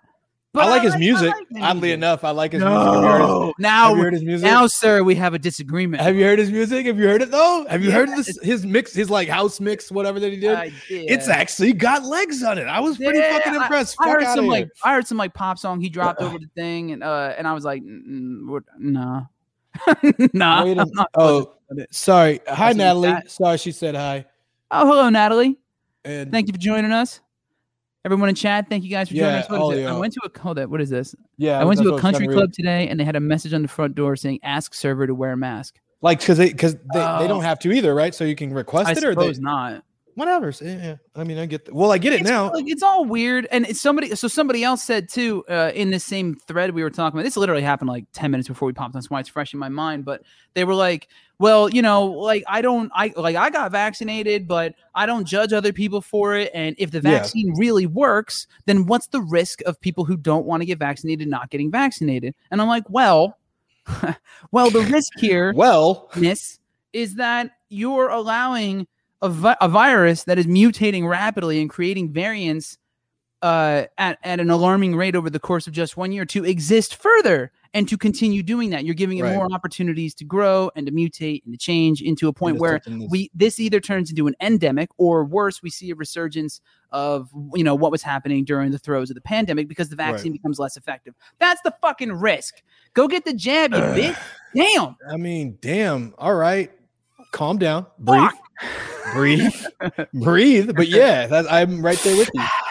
but 0.53 0.65
I 0.67 0.69
like 0.71 0.83
his 0.83 0.97
music. 0.97 1.33
like 1.33 1.63
Oddly 1.63 1.89
Diesel. 1.89 1.95
enough, 1.95 2.25
I 2.25 2.31
like 2.31 2.53
his 2.53 2.63
music. 2.63 2.79
Have 2.79 2.95
you 2.95 3.03
heard 3.09 3.21
his, 3.21 3.29
No, 3.29 3.45
have 3.47 3.53
now 3.59 3.95
you 3.95 4.03
heard 4.03 4.13
his 4.13 4.23
music? 4.25 4.45
now, 4.47 4.67
sir, 4.67 5.03
we 5.03 5.15
have 5.17 5.35
a 5.35 5.39
disagreement. 5.39 6.03
have 6.03 6.15
you 6.17 6.25
heard 6.25 6.39
his 6.39 6.51
music? 6.51 6.87
Have 6.87 6.99
you 6.99 7.07
heard 7.09 7.23
it 7.23 7.31
though? 7.31 7.67
Have 7.69 7.83
you 7.85 7.91
heard 7.91 8.09
Yeah. 8.11 8.17
this 8.17 8.39
his 8.43 8.65
mix, 8.67 8.93
his 8.95 9.11
like 9.11 9.29
house 9.29 9.61
mix, 9.61 9.91
whatever 9.91 10.21
that 10.21 10.31
he 10.33 10.39
did? 10.39 10.55
I 10.55 10.69
did. 10.89 11.11
It's 11.11 11.29
actually 11.29 11.73
got 11.73 12.05
legs 12.05 12.43
on 12.43 12.59
it. 12.59 12.65
I 12.69 12.81
was 12.81 12.97
pretty 12.99 13.19
Yeah, 13.19 13.33
fucking 13.39 13.55
impressed. 13.55 13.97
I 14.01 14.05
Fuck 14.07 14.21
heard 14.21 14.35
some 14.35 14.47
like 14.47 14.69
I 14.85 14.95
heard 14.95 15.07
some 15.07 15.19
like 15.19 15.35
pop 15.35 15.59
song 15.59 15.81
he 15.81 15.89
dropped 15.89 16.21
over 16.21 16.39
the 16.39 16.49
thing, 16.55 16.93
and 16.93 17.03
uh, 17.03 17.35
and 17.37 17.47
I 17.49 17.53
was 17.53 17.65
like, 17.65 17.83
"Mm, 17.83 18.43
mm, 18.45 18.63
nah, 18.79 19.23
nah. 20.33 20.65
Wait 20.65 20.77
a- 20.79 20.83
I'm 20.83 20.91
not 20.93 21.11
oh, 21.15 21.39
fucking 21.41 21.53
with 21.71 21.79
it. 21.81 21.95
sorry. 21.95 22.41
Hi, 22.47 22.73
Natalie. 22.73 23.15
Sorry, 23.27 23.59
she 23.59 23.73
said 23.73 23.95
hi. 23.97 24.25
oh, 24.71 24.87
hello, 24.87 25.09
Natalie. 25.09 25.59
And 26.05 26.31
Thank 26.31 26.49
you 26.49 26.53
for 26.53 26.59
joining 26.59 26.93
us. 26.93 27.21
Everyone 28.05 28.29
in 28.29 28.35
chat, 28.35 28.69
thank 28.69 28.85
you 28.85 28.91
guys 28.91 29.09
for 29.09 29.15
joining 29.15 29.31
Yeah, 29.31 29.39
us. 29.39 29.73
Is 29.73 29.79
it? 29.79 29.87
I 29.87 29.97
went 29.99 30.13
to 30.13 30.21
a 30.27 30.39
hold 30.39 30.59
up. 30.59 30.69
What 30.69 30.83
is 30.83 30.91
this? 30.91 31.15
yeah, 31.39 31.59
I 31.59 31.65
went 31.65 31.81
to 31.81 31.95
a 31.95 31.99
country 31.99 32.29
read. 32.29 32.35
club 32.35 32.53
today, 32.53 32.87
and 32.89 33.01
they 33.01 33.05
had 33.05 33.17
a 33.17 33.21
message 33.21 33.55
on 33.55 33.63
the 33.63 33.69
front 33.69 33.95
door 33.95 34.15
saying, 34.15 34.41
"Ask 34.43 34.75
server 34.75 35.07
to 35.07 35.15
wear 35.15 35.33
a 35.33 35.37
mask." 35.39 35.81
Like, 36.03 36.19
because 36.21 36.37
they 36.37 36.51
because 36.51 36.75
they, 36.75 36.81
they 36.93 37.01
Oh. 37.01 37.27
don't 37.27 37.45
have 37.45 37.59
to 37.61 37.73
either, 37.73 37.95
right? 37.95 38.15
So 38.15 38.25
you 38.25 38.37
can 38.37 38.53
request 38.53 38.89
I 38.89 38.93
it 38.93 38.99
or 39.05 39.15
they 39.15 39.23
suppose 39.23 39.41
not. 39.41 39.85
whatever. 40.17 40.53
Yeah. 40.61 40.97
I 41.17 41.25
mean, 41.25 41.39
I 41.39 41.47
get. 41.47 41.65
The, 41.65 41.73
well, 41.75 41.93
I 41.93 41.97
get 41.97 42.13
it 42.13 42.21
it's, 42.21 42.29
now. 42.29 42.53
Like, 42.53 42.69
it's 42.69 42.83
all 42.83 43.07
weird, 43.07 43.49
and 43.51 43.65
it's 43.67 43.81
somebody. 43.81 44.15
So 44.15 44.29
somebody 44.29 44.63
else 44.63 44.85
said 44.85 45.09
too 45.09 45.43
uh, 45.49 45.73
in 45.75 45.91
the 45.91 45.99
same 45.99 46.35
thread 46.35 46.75
we 46.75 46.83
were 46.83 46.91
talking 46.91 47.19
about. 47.19 47.25
This 47.25 47.39
literally 47.39 47.63
happened 47.63 47.89
like 47.89 48.05
ten 48.13 48.31
minutes 48.31 48.49
before 48.49 48.67
we 48.67 48.75
popped. 48.75 48.95
On. 48.95 49.01
That's 49.01 49.09
why 49.09 49.21
it's 49.21 49.31
fresh 49.31 49.55
in 49.55 49.59
my 49.59 49.71
mind. 49.71 50.05
But 50.05 50.25
they 50.53 50.65
were 50.65 50.75
like, 50.75 51.09
"Well, 51.39 51.69
you 51.69 51.83
know, 51.83 52.05
like 52.07 52.45
I 52.47 52.63
don't, 52.63 52.91
I 52.95 53.13
like 53.17 53.37
I 53.37 53.51
got 53.51 53.73
vaccinated, 53.73 54.47
but 54.47 54.75
I 54.95 55.07
don't 55.07 55.27
judge 55.27 55.53
other 55.53 55.73
people 55.73 56.01
for 56.01 56.35
it. 56.37 56.51
And 56.55 56.75
if 56.79 56.91
the 56.91 57.01
Yeah. 57.01 57.19
vaccine 57.19 57.55
really 57.57 57.87
works, 57.87 58.47
then 58.67 58.87
what's 58.87 59.09
the 59.09 59.21
risk 59.21 59.61
of 59.67 59.81
people 59.81 60.05
who 60.05 60.17
don't 60.17 60.47
want 60.47 60.63
to 60.63 60.67
get 60.67 60.79
vaccinated 60.79 61.29
not 61.29 61.51
getting 61.51 61.71
vaccinated?" 61.71 62.35
And 62.51 62.61
I'm 62.63 62.69
like, 62.69 62.89
"Well, 62.89 63.39
well, 64.53 64.71
the 64.71 64.81
risk 64.83 65.13
here." 65.19 65.53
well, 65.55 66.11
Miss, 66.17 66.59
is 66.93 67.17
that 67.17 67.51
you're 67.69 68.09
allowing 68.09 68.87
a, 69.21 69.29
vi- 69.29 69.57
a 69.61 69.69
virus 69.69 70.25
that 70.25 70.39
is 70.39 70.47
mutating 70.47 71.09
rapidly 71.09 71.61
and 71.61 71.69
creating 71.69 72.13
variants 72.13 72.79
uh, 73.43 73.85
at, 73.99 74.19
at 74.23 74.41
an 74.41 74.49
alarming 74.51 74.95
rate 74.97 75.17
over 75.17 75.29
the 75.29 75.41
course 75.41 75.67
of 75.67 75.73
just 75.73 75.97
one 75.97 76.13
year 76.13 76.25
to 76.25 76.45
exist 76.45 76.95
further 76.95 77.51
and 77.75 77.87
to 77.89 77.99
continue 77.99 78.43
doing 78.43 78.71
that. 78.71 78.85
You're 78.87 78.95
giving 78.95 79.19
it 79.19 79.23
Right. 79.25 79.35
more 79.35 79.53
opportunities 79.53 80.15
to 80.15 80.25
grow 80.25 80.71
and 80.77 80.87
to 80.87 80.93
mutate 80.93 81.45
and 81.45 81.53
to 81.53 81.59
change 81.59 82.01
into 82.01 82.29
a 82.29 82.33
point 82.33 82.57
where 82.59 82.81
we 83.11 83.31
this 83.35 83.59
either 83.61 83.81
turns 83.81 84.09
into 84.11 84.27
an 84.29 84.35
endemic 84.41 84.89
or 84.97 85.25
worse, 85.25 85.63
we 85.63 85.69
see 85.71 85.91
a 85.91 85.95
resurgence 85.95 86.61
of 86.93 87.29
you 87.55 87.65
know 87.65 87.75
what 87.75 87.91
was 87.91 88.03
happening 88.03 88.45
during 88.45 88.71
the 88.71 88.79
throes 88.79 89.11
of 89.11 89.15
the 89.17 89.21
pandemic 89.21 89.67
because 89.69 89.89
the 89.91 89.97
vaccine 89.97 90.33
becomes 90.33 90.59
less 90.59 90.77
effective. 90.77 91.15
That's 91.41 91.61
the 91.63 91.75
fucking 91.83 92.13
risk. 92.13 92.63
Go 92.95 93.09
get 93.09 93.25
the 93.25 93.35
jab, 93.35 93.73
you 93.73 93.79
bitch. 93.81 94.17
Damn. 94.55 94.97
I 95.11 95.17
mean, 95.17 95.59
damn. 95.61 96.15
All 96.17 96.35
right, 96.37 96.71
calm 97.33 97.59
down, 97.59 97.87
breathe, 97.99 98.31
breathe, 99.15 99.53
breathe. 100.15 100.71
But 100.77 100.87
yeah, 100.89 101.27
that, 101.27 101.53
I'm 101.53 101.85
right 101.85 101.99
there 101.99 102.17
with 102.17 102.31
you. 102.33 102.45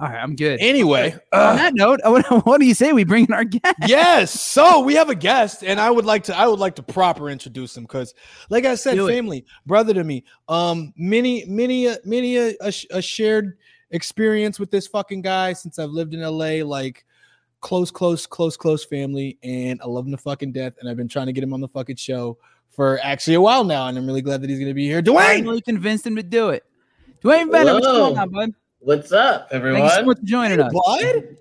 All 0.00 0.08
right, 0.08 0.16
I'm 0.22 0.34
good. 0.34 0.58
Anyway, 0.60 1.12
On 1.12 1.18
uh, 1.40 1.56
that 1.56 1.74
note, 1.74 2.00
what, 2.04 2.46
what 2.46 2.58
do 2.58 2.64
you 2.66 2.72
say 2.72 2.92
we 2.94 3.04
bring 3.04 3.26
in 3.26 3.34
our 3.34 3.44
guest? 3.44 3.76
yes. 3.86 4.40
So 4.40 4.80
we 4.80 4.94
have 4.94 5.10
a 5.10 5.14
guest, 5.14 5.62
and 5.62 5.78
I 5.78 5.90
would 5.90 6.06
like 6.06 6.24
to 6.24 6.36
I 6.36 6.46
would 6.46 6.58
like 6.58 6.74
to 6.76 6.82
proper 6.82 7.28
introduce 7.28 7.76
him 7.76 7.84
because, 7.84 8.14
like 8.48 8.64
I 8.64 8.76
said, 8.76 8.94
Do 8.94 9.08
it. 9.08 9.12
family, 9.12 9.44
brother 9.66 9.92
to 9.94 10.02
me. 10.02 10.24
Um, 10.48 10.94
many, 10.96 11.44
many, 11.46 11.86
a- 11.86 11.98
many 12.04 12.36
a, 12.38 12.54
a, 12.62 12.72
a 12.92 13.02
shared 13.02 13.58
experience 13.90 14.58
with 14.58 14.70
this 14.70 14.86
fucking 14.86 15.20
guy 15.20 15.52
since 15.52 15.78
I've 15.78 15.90
lived 15.90 16.14
in 16.14 16.22
LA. 16.22 16.64
Like 16.64 17.04
close, 17.60 17.90
close, 17.90 18.26
close, 18.26 18.56
close 18.56 18.84
family, 18.86 19.38
and 19.42 19.82
I 19.82 19.86
love 19.86 20.06
him 20.06 20.12
to 20.12 20.16
fucking 20.18 20.52
death. 20.52 20.72
And 20.80 20.88
I've 20.88 20.96
been 20.96 21.08
trying 21.08 21.26
to 21.26 21.32
get 21.32 21.44
him 21.44 21.52
on 21.52 21.60
the 21.60 21.68
fucking 21.68 21.96
show 21.96 22.38
for 22.70 22.98
actually 23.02 23.34
a 23.34 23.40
while 23.40 23.64
now, 23.64 23.88
and 23.88 23.98
I'm 23.98 24.06
really 24.06 24.22
glad 24.22 24.40
that 24.40 24.48
he's 24.48 24.58
gonna 24.60 24.72
be 24.72 24.86
here. 24.86 25.02
Dwayne, 25.02 25.40
Finally 25.40 25.60
convinced 25.60 26.06
him 26.06 26.16
to 26.16 26.22
do 26.22 26.48
it. 26.50 26.64
Dwayne 27.22 27.52
Bennett, 27.52 27.74
what's 27.74 27.86
Hello. 27.86 28.14
going 28.14 28.18
on, 28.18 28.30
bud? 28.30 28.54
What's 28.80 29.12
up, 29.12 29.50
Thank 29.50 29.62
you 29.64 29.70
so 29.70 29.74
everyone? 29.78 30.06
much 30.06 30.18
for 30.18 30.24
joining 30.24 30.60
us. 30.60 30.72
bud. 30.72 31.36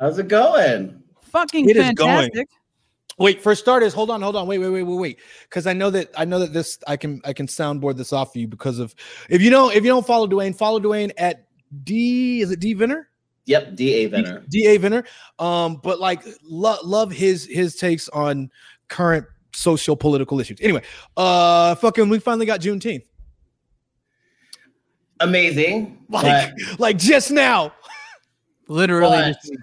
How's 0.00 0.18
it 0.18 0.28
going? 0.28 1.02
Fucking 1.22 1.68
It 1.68 1.76
is 1.76 1.92
going. 1.92 2.08
fantastic. 2.30 2.48
Wait, 3.18 3.42
for 3.42 3.54
starters, 3.54 3.92
hold 3.92 4.10
on, 4.10 4.22
hold 4.22 4.36
on, 4.36 4.46
wait, 4.46 4.58
wait, 4.58 4.68
wait, 4.70 4.82
wait, 4.84 4.94
wait, 4.96 5.18
because 5.42 5.66
I 5.66 5.72
know 5.72 5.90
that 5.90 6.08
I 6.16 6.24
know 6.24 6.38
that 6.38 6.52
this 6.52 6.78
I 6.86 6.96
can 6.96 7.20
I 7.24 7.32
can 7.32 7.46
soundboard 7.48 7.96
this 7.96 8.12
off 8.12 8.32
for 8.32 8.38
you 8.38 8.46
because 8.46 8.78
of 8.78 8.94
if 9.28 9.42
you 9.42 9.50
don't 9.50 9.74
if 9.74 9.82
you 9.84 9.90
don't 9.90 10.06
follow 10.06 10.26
Dwayne, 10.28 10.56
follow 10.56 10.78
Dwayne 10.78 11.10
at 11.18 11.46
D 11.84 12.40
is 12.40 12.50
it 12.52 12.60
D 12.60 12.74
Vinner? 12.74 13.08
Yep, 13.46 13.74
DA 13.76 14.06
Venner. 14.06 14.44
Da 14.50 14.78
Vinner. 14.78 15.04
Um, 15.38 15.80
but 15.82 15.98
like 15.98 16.22
lo- 16.44 16.76
love 16.84 17.10
his 17.10 17.44
his 17.46 17.76
takes 17.76 18.08
on 18.10 18.50
current 18.88 19.26
social 19.54 19.96
political 19.96 20.38
issues. 20.38 20.58
Anyway, 20.60 20.82
uh 21.16 21.74
fucking 21.74 22.08
we 22.08 22.20
finally 22.20 22.46
got 22.46 22.60
Juneteenth. 22.60 23.02
Amazing. 25.20 25.98
Like 26.08 26.52
like 26.78 26.98
just 26.98 27.30
now. 27.30 27.72
Literally, 28.68 29.34
But- 29.34 29.58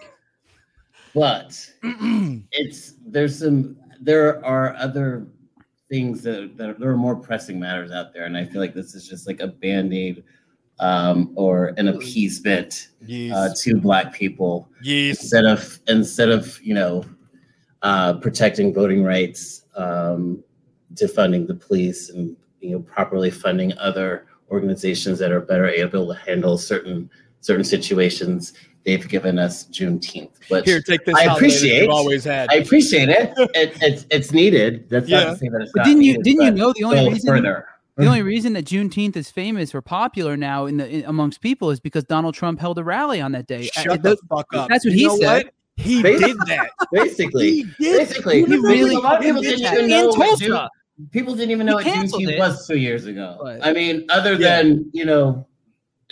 but, 1.13 1.71
but 1.83 1.91
it's 2.51 2.93
there's 3.05 3.39
some 3.39 3.77
there 4.01 4.43
are 4.45 4.75
other 4.75 5.27
things 5.89 6.23
that, 6.23 6.57
that 6.57 6.79
there 6.79 6.89
are 6.89 6.97
more 6.97 7.15
pressing 7.15 7.59
matters 7.59 7.91
out 7.91 8.13
there, 8.13 8.25
and 8.25 8.37
I 8.37 8.45
feel 8.45 8.61
like 8.61 8.73
this 8.73 8.95
is 8.95 9.07
just 9.07 9.27
like 9.27 9.39
a 9.39 9.47
band-aid 9.47 10.23
um, 10.79 11.31
or 11.35 11.73
an 11.77 11.87
appeasement 11.87 12.89
uh, 13.03 13.49
to 13.55 13.79
black 13.79 14.13
people 14.13 14.69
yes. 14.81 15.21
instead 15.21 15.45
of 15.45 15.79
instead 15.87 16.29
of 16.29 16.59
you 16.61 16.73
know 16.73 17.05
uh, 17.81 18.13
protecting 18.15 18.73
voting 18.73 19.03
rights, 19.03 19.63
um, 19.75 20.43
defunding 20.95 21.47
the 21.47 21.55
police, 21.55 22.09
and 22.09 22.35
you 22.59 22.71
know 22.71 22.79
properly 22.79 23.31
funding 23.31 23.77
other 23.77 24.27
organizations 24.51 25.19
that 25.19 25.31
are 25.31 25.41
better 25.41 25.67
able 25.67 26.07
to 26.07 26.19
handle 26.19 26.57
certain 26.57 27.09
certain 27.41 27.63
situations. 27.63 28.53
They've 28.85 29.07
given 29.07 29.39
us 29.39 29.65
Juneteenth, 29.65 30.29
but 30.49 30.63
Here, 30.65 30.79
take 30.81 31.05
this. 31.05 31.15
I 31.15 31.23
appreciate- 31.33 31.81
you've 31.83 31.89
always 31.91 32.23
had. 32.23 32.49
I 32.51 32.55
appreciate 32.55 33.09
it. 33.09 33.33
it 33.55 33.73
it's 33.81 34.05
it's 34.11 34.31
needed. 34.31 34.87
That's 34.89 35.07
Yeah. 35.09 35.23
not 35.23 35.31
to 35.31 35.37
say 35.37 35.49
that 35.49 35.61
it's 35.61 35.71
But 35.73 35.79
not 35.79 35.85
didn't 35.87 36.01
you 36.03 36.11
needed, 36.13 36.23
didn't 36.23 36.41
you 36.45 36.51
know 36.51 36.73
the 36.77 36.83
only 36.83 37.09
reason 37.13 37.27
further? 37.35 37.65
the 37.97 38.05
only 38.05 38.21
reason 38.21 38.53
that 38.53 38.65
Juneteenth 38.65 39.15
is 39.15 39.31
famous 39.31 39.73
or 39.73 39.81
popular 39.81 40.35
now 40.37 40.65
in 40.67 40.77
the 40.77 40.87
in, 40.87 41.05
amongst 41.05 41.41
people 41.41 41.71
is 41.71 41.79
because 41.79 42.03
Donald 42.03 42.35
Trump 42.35 42.59
held 42.59 42.77
a 42.77 42.83
rally 42.83 43.21
on 43.21 43.31
that 43.31 43.47
day. 43.47 43.69
Uh, 43.75 43.81
Shut 43.81 44.03
the- 44.03 44.09
the 44.11 44.17
fuck 44.29 44.47
up. 44.53 44.69
that's 44.69 44.85
what 44.85 44.93
You 44.93 44.97
he 44.99 45.05
know 45.05 45.17
said. 45.17 45.45
what? 45.45 45.53
He 45.77 46.01
Basically- 46.03 46.33
did 46.33 46.37
that. 46.47 46.69
Basically, 46.93 47.51
He 47.51 47.63
did. 47.79 47.97
basically, 48.07 48.39
You 48.41 48.61
really 48.61 48.95
a 48.95 48.99
lot 48.99 49.17
of 49.17 49.23
people 49.23 49.41
did 49.41 49.57
didn't 49.57 49.63
that 49.63 49.73
even 49.73 49.85
in 49.85 49.89
know 49.89 50.07
what 50.09 50.27
Tulsa. 50.39 50.69
June- 50.97 51.09
people 51.11 51.35
didn't 51.35 51.51
even 51.51 51.65
know 51.65 51.77
He 51.77 51.89
what 51.89 52.05
Juneteenth 52.07 52.31
it. 52.33 52.39
was 52.39 52.67
two 52.67 52.77
years 52.77 53.05
ago. 53.05 53.37
But- 53.41 53.65
I 53.65 53.73
mean, 53.73 54.05
other 54.09 54.33
Yeah. 54.33 54.61
than 54.63 54.89
you 54.93 55.05
know, 55.05 55.45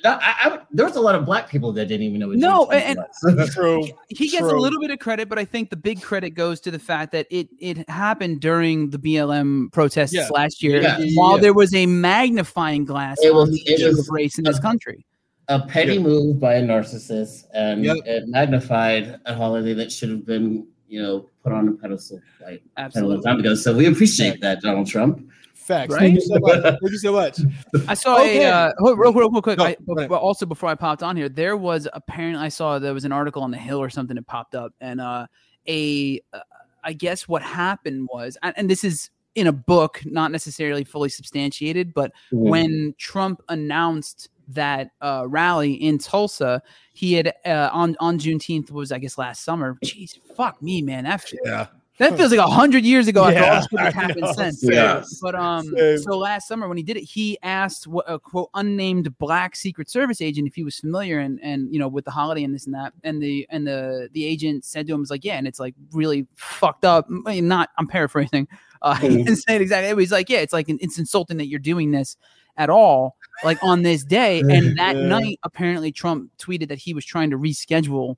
that- 0.03 0.19
I, 0.21 0.49
I, 0.49 0.59
there 0.71 0.85
was 0.85 0.95
a 0.97 1.01
lot 1.01 1.15
of 1.15 1.25
black 1.25 1.49
people 1.49 1.71
that 1.73 1.85
didn't 1.87 2.05
even 2.05 2.19
know 2.19 2.27
what 2.29 2.37
No, 2.37 2.65
Juneteenth 2.65 2.83
and- 3.23 3.37
was. 3.37 3.53
True. 3.53 3.87
he 4.09 4.27
gets 4.27 4.43
a 4.43 4.55
little 4.55 4.79
bit 4.81 4.91
of 4.91 4.99
credit, 4.99 5.29
but 5.29 5.39
I 5.39 5.45
think 5.45 5.69
the 5.69 5.77
big 5.77 6.01
credit 6.01 6.31
goes 6.31 6.59
to 6.61 6.71
the 6.71 6.79
fact 6.79 7.11
that 7.13 7.27
it 7.29 7.47
it 7.59 7.87
happened 7.89 8.41
during 8.41 8.89
the 8.89 8.99
BLM 8.99 9.69
protests 9.71 10.13
Yeah. 10.13 10.27
last 10.31 10.61
year, 10.61 10.81
Yeah. 10.81 10.99
while 11.13 11.35
Yeah. 11.35 11.41
there 11.43 11.53
was 11.53 11.73
a 11.73 11.85
magnifying 11.85 12.83
glass 12.85 13.17
It 13.21 13.29
on 13.29 13.35
was- 13.35 13.51
the 13.51 13.73
issue 13.73 13.87
of 13.97 14.07
race 14.09 14.37
in 14.37 14.43
this 14.43 14.59
country. 14.59 15.05
a 15.49 15.59
petty 15.59 15.95
Yeah. 15.95 15.99
move 15.99 16.39
by 16.39 16.53
a 16.55 16.63
narcissist, 16.63 17.43
and 17.53 17.83
Yep. 17.83 17.97
it 18.05 18.23
magnified 18.29 19.19
a 19.25 19.33
holiday 19.35 19.73
that 19.73 19.91
should 19.91 20.09
have 20.09 20.25
been, 20.25 20.65
you 20.93 21.01
know, 21.01 21.27
put 21.43 21.51
on 21.51 21.67
a 21.67 21.71
pedestal 21.71 22.21
like 22.39 22.47
a 22.47 22.51
long 22.51 22.59
Absolutely. 22.77 23.23
time 23.23 23.39
ago. 23.39 23.55
So 23.55 23.75
we 23.75 23.88
appreciate 23.88 24.39
that, 24.41 24.62
Donald 24.62 24.85
Trump. 24.85 25.27
Facts. 25.55 25.91
Right? 25.91 26.01
Thank 26.01 26.15
you 26.15 26.21
so 26.21 26.38
much. 26.39 26.62
Thank 26.62 26.81
you 26.83 26.97
so 27.00 27.12
much. 27.13 27.39
I 27.88 27.95
saw 27.95 28.19
Okay. 28.19 28.43
a 28.43 28.53
uh, 28.53 28.73
hold- 28.77 29.00
real, 29.00 29.12
real, 29.12 29.31
real 29.31 29.41
quick. 29.41 29.57
No, 29.57 29.65
I, 29.65 29.75
but 29.88 30.12
also 30.12 30.45
before 30.45 30.69
I 30.69 30.75
popped 30.75 31.01
on 31.01 31.17
here, 31.17 31.29
there 31.29 31.57
was 31.57 31.88
apparently 31.93 32.45
I 32.45 32.50
saw 32.50 32.77
there 32.77 32.93
was 32.93 33.05
an 33.05 33.12
article 33.12 33.41
on 33.41 33.50
the 33.50 33.57
Hill 33.57 33.79
or 33.81 33.89
something 33.89 34.15
that 34.15 34.27
popped 34.27 34.53
up, 34.53 34.71
and 34.81 35.01
uh, 35.01 35.25
a 35.67 36.21
uh, 36.31 36.39
I 36.83 36.93
guess 36.93 37.27
what 37.27 37.41
happened 37.41 38.07
was, 38.13 38.38
and, 38.43 38.53
and 38.55 38.69
this 38.69 38.83
is 38.83 39.09
in 39.33 39.47
a 39.47 39.51
book, 39.51 40.00
not 40.05 40.31
necessarily 40.31 40.83
fully 40.83 41.09
substantiated, 41.09 41.91
but 41.95 42.12
when 42.31 42.93
Trump 43.00 43.41
announced 43.50 44.29
that 44.50 44.91
uh, 45.01 45.25
rally 45.27 45.73
in 45.73 45.97
Tulsa, 45.97 46.62
he 46.93 47.13
had 47.13 47.33
uh, 47.45 47.69
on 47.71 47.95
on 48.00 48.19
Juneteenth 48.19 48.72
was 48.72 48.91
I 48.91 49.00
guess 49.00 49.18
last 49.18 49.44
summer. 49.44 49.77
Jeez, 49.83 50.20
fuck 50.35 50.61
me, 50.61 50.81
man. 50.81 51.05
That 51.05 51.24
Yeah. 51.46 51.68
that 52.00 52.18
feels 52.18 52.31
like 52.31 52.39
a 52.39 52.48
hundred 52.48 52.83
years 52.83 53.07
ago 53.07 53.24
after 53.25 53.44
all 53.44 53.61
this 53.61 53.79
has 53.79 53.94
happened 53.94 54.27
since. 54.35 54.63
Yeah. 54.63 55.03
But 55.22 55.35
um, 55.35 55.65
Same. 55.75 55.98
so 56.00 56.18
last 56.18 56.48
summer 56.48 56.68
when 56.68 56.75
he 56.77 56.83
did 56.83 56.98
it, 56.98 57.03
he 57.03 57.37
asked 57.44 57.87
what 57.87 58.05
a 58.07 58.20
quote 58.20 58.50
unnamed 58.55 59.18
black 59.20 59.55
Secret 59.55 59.89
Service 59.89 60.20
agent 60.22 60.48
if 60.48 60.55
he 60.55 60.63
was 60.63 60.77
familiar 60.79 61.20
and 61.20 61.39
and 61.44 61.72
you 61.74 61.79
know 61.79 61.87
with 61.87 62.03
the 62.05 62.11
holiday 62.11 62.44
and 62.44 62.53
this 62.53 62.65
and 62.65 62.74
that, 62.75 62.94
and 63.03 63.22
the 63.22 63.46
and 63.50 63.65
the 63.65 64.09
the 64.13 64.25
agent 64.25 64.65
said 64.65 64.87
to 64.87 64.94
him 64.94 65.00
was 65.00 65.09
like, 65.11 65.24
yeah, 65.24 65.35
and 65.37 65.48
it's 65.48 65.59
like 65.59 65.75
really 65.94 66.27
fucked 66.35 66.83
up. 66.85 67.07
I 67.25 67.35
mean, 67.35 67.48
Not 67.48 67.70
I'm 67.77 67.87
paraphrasing. 67.87 68.48
Uh, 68.81 68.96
he 69.00 69.07
Mhm. 69.07 69.18
didn't 69.25 69.35
say 69.37 69.55
it 69.55 69.61
exactly. 69.61 70.01
He's 70.03 70.11
like, 70.11 70.29
yeah, 70.29 70.39
it's 70.39 70.51
like 70.53 70.65
it's 70.68 71.00
insulting 71.00 71.37
that 71.37 71.48
you're 71.48 71.59
doing 71.59 71.91
this 71.91 72.18
at 72.57 72.70
all, 72.70 73.16
like 73.44 73.57
on 73.63 73.81
this 73.81 74.03
day. 74.03 74.39
And 74.50 74.77
that 74.77 74.96
Yeah. 74.96 75.07
night, 75.07 75.39
apparently, 75.44 75.92
Trump 75.92 76.31
tweeted 76.37 76.68
that 76.70 76.77
he 76.77 76.94
was 76.94 77.05
trying 77.05 77.29
to 77.31 77.37
reschedule 77.37 78.16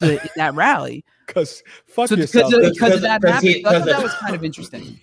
the, 0.00 0.20
that 0.36 0.54
rally. 0.54 1.04
Because 1.26 1.62
fuck 1.86 2.08
So 2.08 2.16
yourself. 2.16 2.50
because 2.50 2.52
of, 2.54 2.60
Because- 2.60 2.78
because 2.78 2.94
of 2.96 3.00
that 3.02 3.22
happened, 3.24 3.42
he- 3.42 3.62
so 3.62 3.68
I 3.68 3.72
thought 3.72 3.84
because 3.84 3.96
that 3.96 4.02
was 4.02 4.14
kind 4.14 4.34
of 4.34 4.44
interesting. 4.44 5.00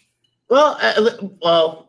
Well, 0.50 0.78
uh, 0.82 1.12
well, 1.42 1.88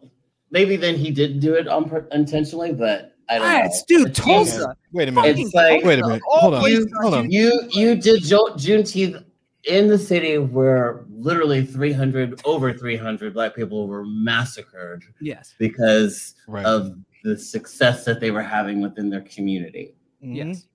maybe 0.50 0.76
then 0.76 0.96
he 0.96 1.10
did 1.10 1.40
do 1.40 1.54
it 1.54 1.68
on 1.68 1.88
pur- 1.88 2.08
intentionally, 2.12 2.72
but 2.72 3.14
I 3.28 3.38
don't 3.38 3.64
know. 3.64 3.70
Dude, 3.86 4.14
Tulsa. 4.14 4.74
Wait 4.92 5.08
a 5.08 5.12
minute. 5.12 5.38
It's 5.38 5.52
like 5.52 5.84
Wait 5.84 5.98
a 5.98 6.06
minute. 6.06 6.22
Hold 6.26 6.54
on. 6.54 6.60
places 6.60 6.86
Hold 7.02 7.14
on. 7.14 7.30
you 7.30 7.52
you 7.72 7.96
did 7.96 8.22
Jo- 8.22 8.54
Juneteenth 8.54 9.24
in 9.66 9.88
the 9.88 9.98
city 9.98 10.38
where 10.38 11.04
literally 11.10 11.64
300 11.64 12.40
over 12.44 12.72
300 12.72 13.34
black 13.34 13.54
people 13.54 13.86
were 13.88 14.04
massacred 14.06 15.02
Yes. 15.20 15.54
because 15.58 16.34
Right. 16.46 16.64
of 16.64 16.94
the 17.24 17.36
success 17.36 18.04
that 18.04 18.20
they 18.20 18.30
were 18.30 18.42
having 18.42 18.80
within 18.80 19.10
their 19.10 19.22
community. 19.22 19.94
Mhm. 20.24 20.36
Yes. 20.36 20.66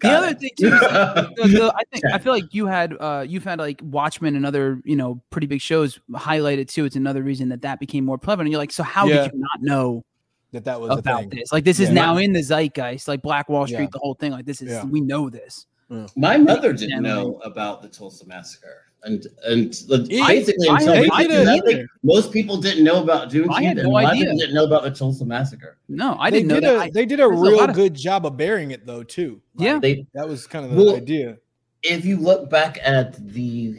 The 0.00 0.08
Got 0.08 0.22
other 0.24 0.32
it. 0.32 0.40
thing 0.40 0.50
too, 0.58 0.66
is 0.66 0.72
like, 0.72 0.80
the- 1.36 1.48
the- 1.48 1.74
I 1.76 1.82
think 1.92 2.04
I 2.12 2.18
feel 2.18 2.32
like 2.32 2.52
you 2.54 2.66
had 2.66 2.94
uh 3.00 3.24
you've 3.28 3.44
had 3.44 3.58
like 3.58 3.80
Watchmen 3.82 4.36
and 4.36 4.46
other 4.46 4.80
you 4.84 4.94
know 4.96 5.20
pretty 5.30 5.46
big 5.48 5.60
shows 5.60 5.98
highlighted 6.12 6.68
too. 6.68 6.84
It's 6.84 6.94
another 6.96 7.22
reason 7.22 7.48
that 7.50 7.62
that 7.62 7.80
became 7.80 8.04
more 8.04 8.18
prevalent. 8.18 8.46
And 8.46 8.52
you're 8.52 8.60
like, 8.60 8.72
so 8.72 8.82
how 8.84 9.06
Yeah. 9.06 9.24
did 9.24 9.32
you 9.34 9.38
not 9.40 9.60
know 9.62 10.04
That 10.52 10.64
that 10.64 10.80
was 10.80 10.96
about 10.98 11.20
thing. 11.22 11.30
this? 11.30 11.52
Like 11.52 11.64
this 11.64 11.80
is 11.80 11.88
Yeah. 11.88 11.94
now 11.94 12.16
in 12.16 12.32
the 12.32 12.42
zeitgeist, 12.42 13.06
like 13.08 13.22
Black 13.22 13.48
Wall 13.48 13.66
Street, 13.66 13.80
Yeah. 13.80 13.88
the 13.92 13.98
whole 13.98 14.14
thing. 14.14 14.30
Like 14.32 14.46
this 14.46 14.62
is 14.62 14.68
Yeah. 14.70 14.84
we 14.84 15.00
know 15.00 15.30
this. 15.30 15.66
Mm. 15.90 16.10
My 16.16 16.36
mother 16.36 16.72
didn't 16.72 17.02
Yeah. 17.04 17.14
know 17.14 17.40
about 17.44 17.82
the 17.82 17.88
Tulsa 17.88 18.26
massacre. 18.26 18.84
And 19.04 19.26
and 19.46 19.72
I- 20.22 20.34
basically 20.34 20.68
I 20.68 20.74
until 20.74 20.94
had- 20.94 21.10
I 21.12 21.22
recently, 21.22 21.60
didn't 21.72 21.84
I 21.84 21.86
most 22.02 22.32
people 22.32 22.56
didn't 22.60 22.82
know 22.84 23.00
about 23.02 23.30
Juneteenth. 23.30 23.52
I 23.54 23.62
had 23.62 23.76
no 23.76 23.82
a 23.84 23.88
lot 23.90 24.04
of 24.04 24.10
idea. 24.10 24.24
people 24.24 24.38
didn't 24.38 24.54
know 24.54 24.64
about 24.64 24.82
the 24.82 24.90
Tulsa 24.90 25.24
massacre. 25.24 25.78
No, 25.88 26.16
I 26.18 26.30
they 26.30 26.38
didn't 26.38 26.48
know 26.48 26.54
did 26.56 26.64
that. 26.64 26.76
a 26.76 26.78
I- 26.80 26.90
they 26.90 27.06
did 27.06 27.20
a 27.20 27.28
there's 27.28 27.38
a 27.38 27.42
real 27.42 27.56
lot 27.56 27.70
of- 27.70 27.76
good 27.76 27.94
job 27.94 28.26
of 28.26 28.36
burying 28.36 28.72
it 28.72 28.86
though 28.86 29.02
too. 29.04 29.40
Like, 29.54 29.66
Yeah. 29.66 29.78
They 29.78 30.06
that 30.14 30.28
was 30.28 30.46
kind 30.48 30.64
of 30.64 30.72
the 30.72 30.76
Well, 30.76 30.96
idea. 30.96 31.36
if 31.84 32.04
you 32.04 32.16
look 32.16 32.50
back 32.50 32.78
at 32.82 33.14
the 33.34 33.76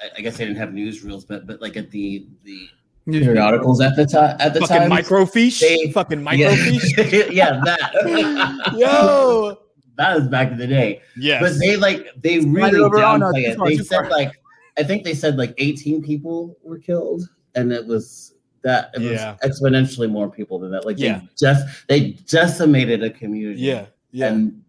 I- 0.00 0.10
I 0.18 0.20
guess 0.22 0.38
they 0.38 0.44
didn't 0.46 0.58
have 0.58 0.70
newsreels, 0.70 1.26
but 1.28 1.46
but 1.46 1.60
like 1.60 1.76
at 1.76 1.90
the 1.90 2.26
the 2.44 2.68
News- 3.06 3.24
periodicals 3.26 3.80
at 3.80 3.96
the 3.96 4.06
time 4.06 4.36
at 4.38 4.54
the 4.54 4.60
Fucking 4.60 4.76
time. 4.76 4.90
microfiche. 4.90 5.60
they- 5.60 5.90
fucking 5.90 6.20
yeah, 6.36 6.54
microfiche. 6.54 7.30
yeah, 7.32 7.60
that. 7.64 8.74
Yo. 8.78 9.58
That 10.00 10.16
was 10.18 10.28
back 10.28 10.50
in 10.50 10.58
the 10.58 10.66
day. 10.66 11.00
Yes. 11.16 11.42
But 11.42 11.58
they 11.60 11.76
like 11.76 12.06
they 12.16 12.40
Slide 12.40 12.52
really 12.52 12.78
over. 12.80 12.96
No, 12.98 13.02
downplay 13.04 13.48
it. 13.48 13.58
They 13.64 13.76
said 13.76 14.00
far. 14.02 14.10
like 14.10 14.32
I 14.78 14.82
think 14.82 15.04
they 15.04 15.14
said 15.14 15.36
like 15.36 15.54
18 15.58 16.02
people 16.02 16.56
were 16.62 16.78
killed, 16.78 17.22
and 17.54 17.72
it 17.72 17.86
was 17.86 18.34
that 18.62 18.90
it 18.94 19.00
was 19.00 19.12
Yeah. 19.12 19.36
exponentially 19.44 20.10
more 20.10 20.30
people 20.30 20.58
than 20.58 20.70
that. 20.72 20.84
Like 20.86 20.98
Yeah. 20.98 21.18
they 21.20 21.28
just 21.38 21.66
they 21.88 22.00
decimated 22.28 23.02
a 23.02 23.10
community 23.10 23.60
yeah. 23.60 23.86
Yeah. 24.12 24.28
and 24.28 24.62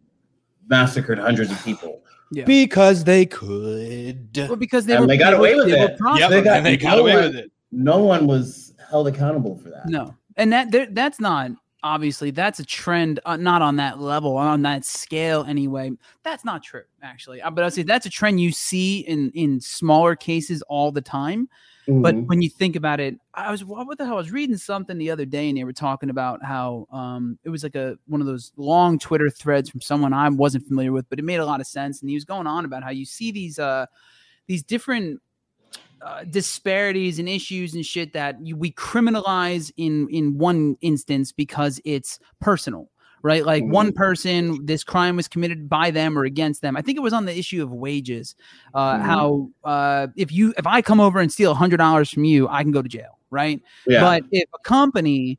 massacred 0.68 1.18
hundreds 1.20 1.52
of 1.52 1.64
people. 1.64 1.98
Yeah. 2.34 2.46
because 2.46 3.04
they 3.04 3.26
could. 3.26 4.30
Well, 4.38 4.56
because 4.56 4.86
they 4.86 4.94
And 4.94 5.02
were 5.02 5.08
they 5.08 5.18
got 5.18 5.32
they 5.32 5.38
away 5.38 5.56
were- 5.56 5.66
with 5.66 5.74
they 5.74 5.82
it. 5.82 5.98
prosperous. 5.98 6.20
Yep, 6.22 6.30
they 6.30 6.42
got- 6.42 6.58
and 6.58 6.66
they 6.66 6.78
got 6.78 6.96
no 6.96 7.02
away 7.02 7.14
one- 7.16 7.24
with 7.24 7.36
it. 7.36 7.52
No 7.74 8.04
one 8.04 8.26
was 8.28 8.74
held 8.90 9.08
accountable 9.10 9.58
for 9.58 9.70
that. 9.70 9.88
No, 9.90 10.16
and 10.38 10.52
that 10.54 10.72
that's 10.96 11.20
not 11.20 11.52
obviously 11.84 12.32
that's 12.32 12.60
a 12.60 12.66
trend, 12.66 13.20
uh, 13.26 13.38
not 13.38 13.62
on 13.62 13.76
that 13.78 14.00
level, 14.00 14.38
on 14.38 14.62
that 14.64 14.86
scale 14.86 15.44
anyway. 15.48 15.92
That's 16.24 16.46
not 16.46 16.64
true, 16.64 16.84
actually. 17.02 17.42
Uh, 17.42 17.52
but 17.52 17.64
I'd 17.64 17.74
say 17.74 17.84
that's 17.84 18.06
a 18.06 18.10
trend 18.10 18.40
you 18.40 18.52
see 18.52 19.00
in 19.00 19.32
in 19.32 19.60
smaller 19.60 20.16
cases 20.16 20.62
all 20.64 20.92
the 20.92 21.02
time. 21.02 21.50
But 21.88 22.16
Mhm. 22.16 22.28
when 22.28 22.42
you 22.42 22.50
think 22.50 22.76
about 22.76 23.00
it, 23.00 23.16
I 23.34 23.52
was 23.52 23.66
what 23.66 23.98
the 23.98 24.06
hell? 24.06 24.14
I 24.14 24.18
was 24.18 24.32
reading 24.32 24.56
something 24.56 24.98
the 24.98 25.10
other 25.10 25.26
day, 25.26 25.50
and 25.50 25.58
they 25.58 25.64
were 25.64 25.74
talking 25.74 26.10
about 26.12 26.44
how 26.44 26.88
um, 26.92 27.38
it 27.44 27.50
was 27.50 27.64
like 27.64 27.76
a 27.76 27.98
one 28.06 28.22
of 28.22 28.28
those 28.28 28.52
long 28.56 29.00
Twitter 29.00 29.30
threads 29.30 29.70
from 29.70 29.82
someone 29.82 30.14
I 30.14 30.30
wasn't 30.30 30.68
familiar 30.68 30.92
with, 30.92 31.10
but 31.10 31.18
it 31.20 31.26
made 31.26 31.40
a 31.40 31.46
lot 31.46 31.60
of 31.60 31.68
sense. 31.68 32.02
And 32.02 32.10
he 32.10 32.16
was 32.16 32.24
going 32.24 32.48
on 32.48 32.66
about 32.66 32.84
how 32.84 32.92
you 32.92 33.04
see 33.06 33.32
these 33.32 33.58
uh, 33.60 33.88
these 34.48 34.64
different 34.64 35.20
uh, 36.06 36.24
disparities 36.26 37.20
and 37.20 37.30
issues 37.30 37.74
and 37.76 37.86
shit 37.86 38.14
that 38.14 38.36
you, 38.46 38.56
we 38.56 38.72
criminalize 38.72 39.72
in 39.78 40.08
in 40.10 40.38
one 40.38 40.76
instance 40.82 41.32
because 41.32 41.80
it's 41.86 42.20
personal 42.40 42.90
right 43.24 43.46
like 43.46 43.64
one 43.66 43.92
person 43.94 44.66
this 44.66 44.84
crime 44.84 45.16
was 45.16 45.28
committed 45.28 45.70
by 45.70 45.92
them 45.92 46.18
or 46.18 46.24
against 46.24 46.62
them 46.64 46.76
i 46.76 46.82
think 46.82 46.98
it 46.98 47.02
was 47.02 47.14
on 47.14 47.26
the 47.26 47.38
issue 47.38 47.62
of 47.62 47.72
wages 47.72 48.36
uh 48.74 48.96
Mhm. 48.96 49.02
how 49.02 49.50
uh 49.64 50.08
if 50.16 50.32
you 50.32 50.54
if 50.58 50.66
i 50.66 50.82
come 50.82 51.00
over 51.00 51.20
and 51.20 51.32
steal 51.32 51.52
a 51.52 51.56
hundred 51.56 51.78
dollars 51.78 52.10
from 52.10 52.24
you 52.24 52.48
i 52.48 52.64
can 52.64 52.72
go 52.72 52.82
to 52.82 52.90
jail 52.90 53.20
right 53.30 53.62
yeah. 53.86 54.02
but 54.02 54.24
if 54.32 54.50
a 54.56 54.60
company 54.64 55.38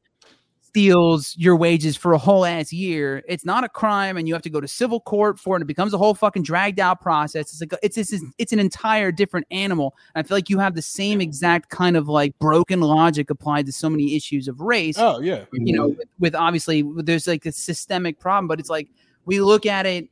steals 0.73 1.35
your 1.39 1.55
wages 1.55 1.99
for 1.99 2.15
a 2.15 2.19
whole 2.19 2.47
ass 2.47 2.73
year, 2.73 3.23
it's 3.29 3.45
not 3.45 3.63
a 3.63 3.69
crime, 3.69 4.17
and 4.17 4.27
you 4.27 4.33
have 4.33 4.43
to 4.43 4.49
go 4.49 4.59
to 4.59 4.67
civil 4.67 5.01
court 5.01 5.39
for 5.39 5.55
it. 5.55 5.59
And 5.59 5.65
it 5.65 5.67
becomes 5.67 5.93
a 5.93 5.99
whole 5.99 6.15
fucking 6.15 6.43
dragged 6.45 6.81
out 6.81 7.03
process. 7.03 7.53
It's 7.53 7.61
like 7.61 7.75
it's 7.83 7.99
it's 7.99 8.15
it's 8.39 8.53
an 8.55 8.59
entire 8.59 9.13
different 9.13 9.47
animal. 9.51 9.95
And 10.15 10.25
I 10.25 10.27
feel 10.27 10.35
like 10.37 10.49
you 10.49 10.59
have 10.59 10.75
the 10.75 10.81
same 10.81 11.21
exact 11.21 11.69
kind 11.69 11.95
of 11.95 12.09
like 12.09 12.39
broken 12.39 12.81
logic 12.81 13.29
applied 13.29 13.67
to 13.67 13.73
so 13.73 13.91
many 13.91 14.17
issues 14.17 14.49
of 14.49 14.61
race. 14.61 14.97
Oh 14.99 15.21
yeah. 15.21 15.45
You 15.53 15.77
know, 15.77 15.89
with, 15.89 16.09
with 16.19 16.35
obviously 16.35 16.83
there's 16.97 17.27
like 17.27 17.45
a 17.45 17.53
systemic 17.53 18.19
problem, 18.19 18.49
but 18.49 18.59
it's 18.59 18.71
like 18.71 18.89
we 19.27 19.41
look 19.43 19.67
at 19.67 19.85
it. 19.85 20.09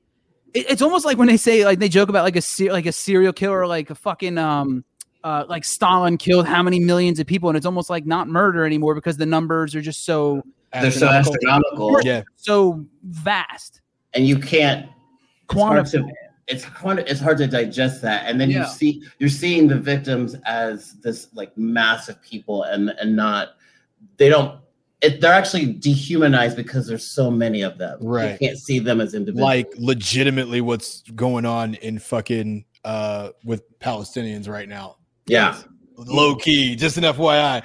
it- 0.52 0.66
It's 0.68 0.82
almost 0.82 1.06
like 1.06 1.16
when 1.16 1.28
they 1.28 1.38
say 1.38 1.64
like 1.64 1.78
they 1.78 1.88
joke 1.88 2.10
about 2.10 2.24
like 2.24 2.36
a 2.36 2.42
like 2.70 2.84
a 2.86 2.92
serial 2.92 3.32
killer, 3.32 3.66
like 3.66 3.88
a 3.88 3.94
fucking 3.94 4.36
um 4.36 4.84
uh, 5.24 5.44
like 5.48 5.64
Stalin 5.64 6.16
killed 6.16 6.46
how 6.46 6.62
many 6.62 6.80
millions 6.80 7.20
of 7.20 7.26
people, 7.26 7.48
and 7.50 7.56
it's 7.56 7.66
almost 7.66 7.90
like 7.90 8.06
not 8.06 8.28
murder 8.28 8.64
anymore 8.64 8.94
because 8.94 9.16
the 9.16 9.26
numbers 9.26 9.74
are 9.74 9.80
just 9.80 10.04
so 10.04 10.42
They're 10.72 10.90
so 10.90 11.08
astronomical, 11.08 12.00
Yeah. 12.02 12.22
so 12.36 12.84
vast. 13.04 13.80
and 14.14 14.26
you 14.26 14.38
can't. 14.38 14.86
quantify. 15.48 15.80
It's 15.82 15.92
hard, 15.94 16.08
to, 16.08 16.14
it's 16.48 16.64
hard. 16.64 16.98
It's 17.08 17.20
hard 17.20 17.38
to 17.38 17.46
digest 17.46 18.02
that, 18.02 18.24
and 18.26 18.40
then 18.40 18.50
Yeah. 18.50 18.60
you 18.66 18.72
see 18.72 19.02
you're 19.18 19.28
seeing 19.28 19.66
the 19.68 19.76
victims 19.78 20.36
as 20.46 20.94
this 21.00 21.28
like 21.34 21.56
massive 21.58 22.20
people, 22.22 22.62
and 22.64 22.90
and 22.90 23.14
not 23.16 23.50
they 24.16 24.28
don't. 24.28 24.58
It, 25.02 25.20
they're 25.22 25.32
actually 25.32 25.72
dehumanized 25.72 26.56
because 26.56 26.86
there's 26.86 27.04
so 27.06 27.30
many 27.30 27.62
of 27.62 27.78
them. 27.78 27.98
Right. 28.02 28.32
You 28.40 28.48
can't 28.48 28.58
see 28.58 28.78
them 28.78 29.00
as 29.00 29.14
individuals. 29.14 29.44
Like 29.48 29.72
legitimately 29.78 30.60
what's 30.60 31.00
going 31.14 31.46
on 31.46 31.74
in 31.76 31.98
fucking 31.98 32.64
uh 32.84 33.30
with 33.44 33.78
Palestinians 33.80 34.46
right 34.48 34.68
now. 34.68 34.96
Yeah. 35.30 35.56
Low 35.96 36.34
key, 36.34 36.76
just 36.76 36.96
an 36.96 37.04
FYI. 37.04 37.62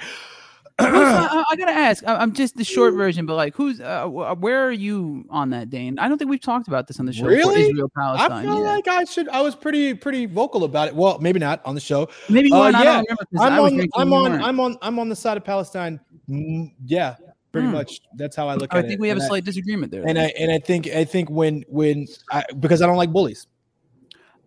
I, 0.78 1.44
I 1.50 1.56
gotta 1.56 1.72
ask. 1.72 2.04
I, 2.06 2.16
I'm 2.16 2.34
just 2.34 2.54
the 2.56 2.64
short 2.64 2.92
version, 2.94 3.24
but 3.24 3.34
like, 3.34 3.54
who's 3.56 3.80
uh, 3.80 4.06
where 4.06 4.62
are 4.66 4.70
you 4.72 5.24
on 5.30 5.48
that, 5.50 5.70
Dane? 5.70 5.98
I 5.98 6.06
don't 6.06 6.18
think 6.18 6.28
we've 6.30 6.38
talked 6.40 6.68
about 6.68 6.86
this 6.86 7.00
on 7.00 7.06
the 7.06 7.14
show. 7.14 7.22
before, 7.24 7.52
Really? 7.54 7.62
Israel 7.70 7.90
I 7.96 8.42
feel 8.42 8.56
yeah. 8.62 8.72
like 8.72 8.86
I 8.86 9.04
should. 9.04 9.26
I 9.30 9.40
was 9.40 9.54
pretty 9.56 9.94
pretty 9.94 10.26
vocal 10.26 10.64
about 10.64 10.88
it. 10.88 10.94
Well, 10.94 11.18
maybe 11.18 11.38
not 11.38 11.64
on 11.64 11.74
the 11.74 11.80
show. 11.80 12.08
Maybe 12.28 12.52
Uh, 12.52 12.58
were. 12.58 12.66
and 12.66 12.76
I 12.76 12.80
yeah. 12.84 12.92
don't 12.96 13.04
remember 13.08 13.24
'cause 13.24 13.40
I'm 13.40 13.52
I 13.54 13.58
on. 13.58 13.88
I'm 13.96 14.12
on. 14.12 14.32
weren't. 14.32 14.44
I'm 14.44 14.60
on. 14.60 14.76
I'm 14.82 14.98
on 14.98 15.08
the 15.08 15.16
side 15.16 15.38
of 15.38 15.44
Palestine. 15.44 15.98
Mm, 16.28 16.72
yeah, 16.84 17.14
pretty 17.52 17.68
Hmm. 17.68 17.72
much. 17.72 18.02
That's 18.16 18.36
how 18.36 18.46
I 18.48 18.56
look 18.56 18.74
I 18.74 18.78
at 18.78 18.84
it. 18.84 18.86
I 18.86 18.88
think 18.90 19.00
we 19.00 19.08
have 19.08 19.16
a 19.16 19.20
And 19.20 19.24
I- 19.24 19.28
slight 19.28 19.44
disagreement 19.46 19.90
there. 19.92 20.04
and 20.06 20.18
I 20.18 20.26
and 20.38 20.52
I 20.52 20.58
think 20.58 20.88
I 20.88 21.04
think 21.04 21.30
when 21.30 21.64
when 21.68 22.06
I 22.30 22.44
because 22.60 22.82
I 22.82 22.86
don't 22.86 22.98
like 22.98 23.12
bullies. 23.12 23.46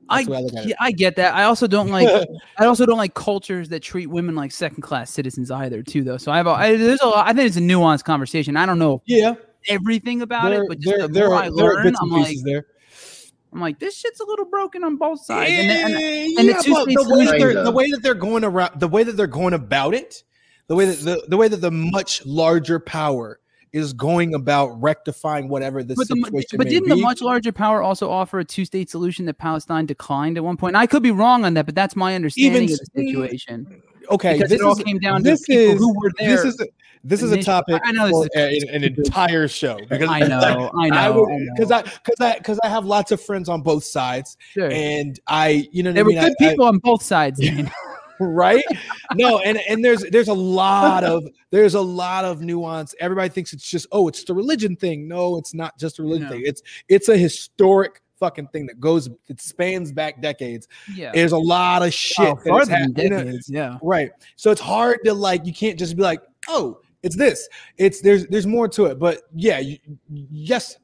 I, 0.09 0.17
That's 0.23 0.25
the 0.25 0.31
way 0.31 0.37
I 0.37 0.41
look 0.41 0.53
at 0.55 0.63
it. 0.65 0.69
yeah, 0.69 0.75
I 0.79 0.91
get 0.91 1.15
that. 1.17 1.33
I 1.35 1.43
also 1.43 1.67
don't 1.67 1.89
like. 1.91 2.07
I 2.57 2.65
also 2.65 2.85
don't 2.85 2.97
like 2.97 3.13
cultures 3.13 3.69
that 3.69 3.81
treat 3.81 4.07
women 4.07 4.35
like 4.35 4.51
second 4.51 4.81
class 4.81 5.11
citizens 5.11 5.51
either, 5.51 5.83
too. 5.83 6.03
Though, 6.03 6.17
so 6.17 6.31
I 6.31 6.37
have. 6.37 6.47
A, 6.47 6.51
I, 6.51 6.75
there's 6.77 7.01
a. 7.01 7.11
I 7.15 7.33
think 7.33 7.47
it's 7.47 7.57
a 7.57 7.61
nuanced 7.61 8.03
conversation. 8.03 8.57
I 8.57 8.65
don't 8.65 8.79
know 8.79 9.01
Yeah, 9.05 9.35
everything 9.67 10.21
about 10.21 10.49
there, 10.49 10.63
it, 10.63 10.67
but 10.67 10.79
just 10.79 10.97
there, 10.97 11.07
the 11.07 11.13
there, 11.13 11.27
more 11.27 11.35
are, 11.37 11.43
I 11.43 11.45
there 11.45 11.51
learn, 11.51 11.83
bits 11.83 11.99
I'm 12.01 12.09
like, 12.09 12.37
there. 12.43 12.65
I'm 13.51 13.59
like, 13.61 13.79
this 13.79 13.97
shit's 13.97 14.19
a 14.19 14.25
little 14.25 14.45
broken 14.45 14.83
on 14.83 14.97
both 14.97 15.25
sides. 15.25 15.51
Yeah, 15.51 15.59
And, 15.61 15.69
then- 15.71 15.93
and, 16.37 16.47
yeah, 16.47 16.61
the 16.61 17.05
way 17.09 17.25
that 17.25 17.35
they're 17.39 17.63
the 17.63 17.71
way 17.71 17.89
that 17.91 18.03
they're 18.03 18.13
going 18.13 18.43
around 18.43 18.79
the 18.79 18.87
way 18.87 19.03
that 19.03 19.17
they're 19.17 19.25
going 19.27 19.53
about 19.53 19.93
it, 19.95 20.23
the 20.67 20.75
way 20.75 20.85
that 20.85 20.99
the, 21.03 21.23
the 21.27 21.35
way 21.37 21.47
that 21.47 21.57
the 21.57 21.71
much 21.71 22.23
larger 22.27 22.79
power 22.79 23.39
is 23.73 23.93
going 23.93 24.34
about 24.34 24.69
rectifying 24.82 25.47
whatever 25.49 25.84
the 25.84 25.95
but, 25.95 26.08
the, 26.08 26.15
situation 26.23 26.58
but 26.58 26.65
may 26.65 26.69
didn't 26.71 26.86
be. 26.86 26.89
the 26.91 26.95
much 26.97 27.21
larger 27.21 27.51
power 27.51 27.82
also 27.82 28.10
offer 28.10 28.39
a 28.39 28.45
two-state 28.45 28.89
solution 28.89 29.25
that 29.25 29.38
Palestine 29.38 29.86
declined 29.86 30.38
at 30.38 30.43
one 30.43 30.58
point? 30.58 30.71
And 30.75 30.77
I 30.82 30.88
could 30.88 31.03
be 31.03 31.12
wrong 31.12 31.45
on 31.45 31.53
that, 31.55 31.65
but 31.65 31.75
that's 31.75 31.95
my 31.95 32.15
understanding 32.15 32.63
of 32.63 32.69
the 32.79 32.86
situation. 32.95 33.82
okay, 34.10 34.34
Because 34.34 34.49
this 34.49 34.60
it 34.60 34.63
all 34.65 34.77
is 34.77 34.84
came 34.84 34.97
down 34.99 35.23
to 35.23 35.29
this 35.29 35.45
people 35.45 35.73
is 35.75 35.79
who 35.79 35.93
were 35.99 36.12
there. 36.17 36.29
this 36.36 36.45
is 36.45 36.60
a, 36.60 36.65
this 37.03 37.21
is 37.23 37.32
a 37.32 37.41
topic 37.41 37.82
I 37.86 37.91
know 37.93 38.08
this 38.08 38.29
for 38.34 38.39
is 38.39 38.63
a- 38.65 38.75
an 38.75 38.84
entire 38.84 39.47
show 39.47 39.77
because 39.89 40.10
I 40.10 40.19
know, 40.19 40.39
I 40.39 40.53
know, 40.53 40.71
I 40.79 41.10
I 41.10 41.47
because 41.55 41.71
I 41.71 41.82
because 41.84 42.15
I 42.19 42.38
because 42.39 42.60
I 42.62 42.67
have 42.67 42.84
lots 42.86 43.12
of 43.13 43.21
friends 43.21 43.47
on 43.47 43.62
both 43.62 43.86
sides 43.86 44.36
Sure. 44.51 44.69
and 44.69 45.17
I 45.27 45.69
you 45.71 45.82
know 45.84 45.93
There 45.93 46.01
I 46.03 46.03
were 46.03 46.10
mean 46.10 46.19
good 46.19 46.34
I- 46.41 46.49
people 46.49 46.65
on 46.65 46.79
both 46.79 47.01
sides. 47.03 47.39
man. 47.41 47.71
Right? 48.19 48.63
No 49.15 49.39
and 49.39 49.58
and 49.67 49.84
there's 49.84 50.03
there's 50.12 50.27
a 50.27 50.34
lot 50.34 51.03
of 51.03 51.23
there's 51.51 51.75
a 51.75 51.82
lot 51.82 52.25
of 52.25 52.41
nuance. 52.41 52.93
Everybody 52.99 53.29
thinks 53.29 53.53
it's 53.53 53.69
just 53.69 53.88
oh 53.91 54.08
it's 54.08 54.23
the 54.23 54.34
religion 54.34 54.75
thing. 54.75 55.08
No 55.08 55.38
it's 55.38 55.53
not 55.53 55.77
just 55.79 55.99
a 55.99 56.03
religion 56.03 56.25
No. 56.27 56.32
thing 56.34 56.43
it's 56.45 56.62
it's 56.88 57.10
a 57.10 57.17
historic 57.17 58.01
fucking 58.19 58.47
thing 58.47 58.65
that 58.67 58.79
goes 58.79 59.10
it 59.27 59.39
spans 59.41 59.91
back 59.91 60.21
decades. 60.21 60.67
Yeah. 60.93 61.12
there's 61.13 61.32
a 61.32 61.38
lot 61.38 61.82
of 61.82 61.88
oh, 61.88 61.91
shit 61.91 62.27
Oh, 62.27 62.36
that 62.36 62.41
is 62.41 62.47
farther 62.49 62.65
than 62.65 62.82
hap- 62.95 63.03
you 63.03 63.10
know, 63.10 63.23
decades, 63.23 63.49
yeah. 63.49 63.77
right. 63.82 64.12
So 64.36 64.51
it's 64.51 64.62
hard 64.62 64.99
to 65.05 65.13
like 65.13 65.45
you 65.45 65.53
can't 65.53 65.79
just 65.79 65.95
be 65.95 66.03
like 66.03 66.21
oh 66.47 66.79
it's 67.01 67.15
this. 67.15 67.47
It's 67.77 68.01
there's 68.01 68.27
there's 68.27 68.45
more 68.47 68.67
to 68.69 68.86
it. 68.88 68.99
But 68.99 69.21
yeah 69.34 69.60
you, 69.60 69.77
yes 70.10 70.77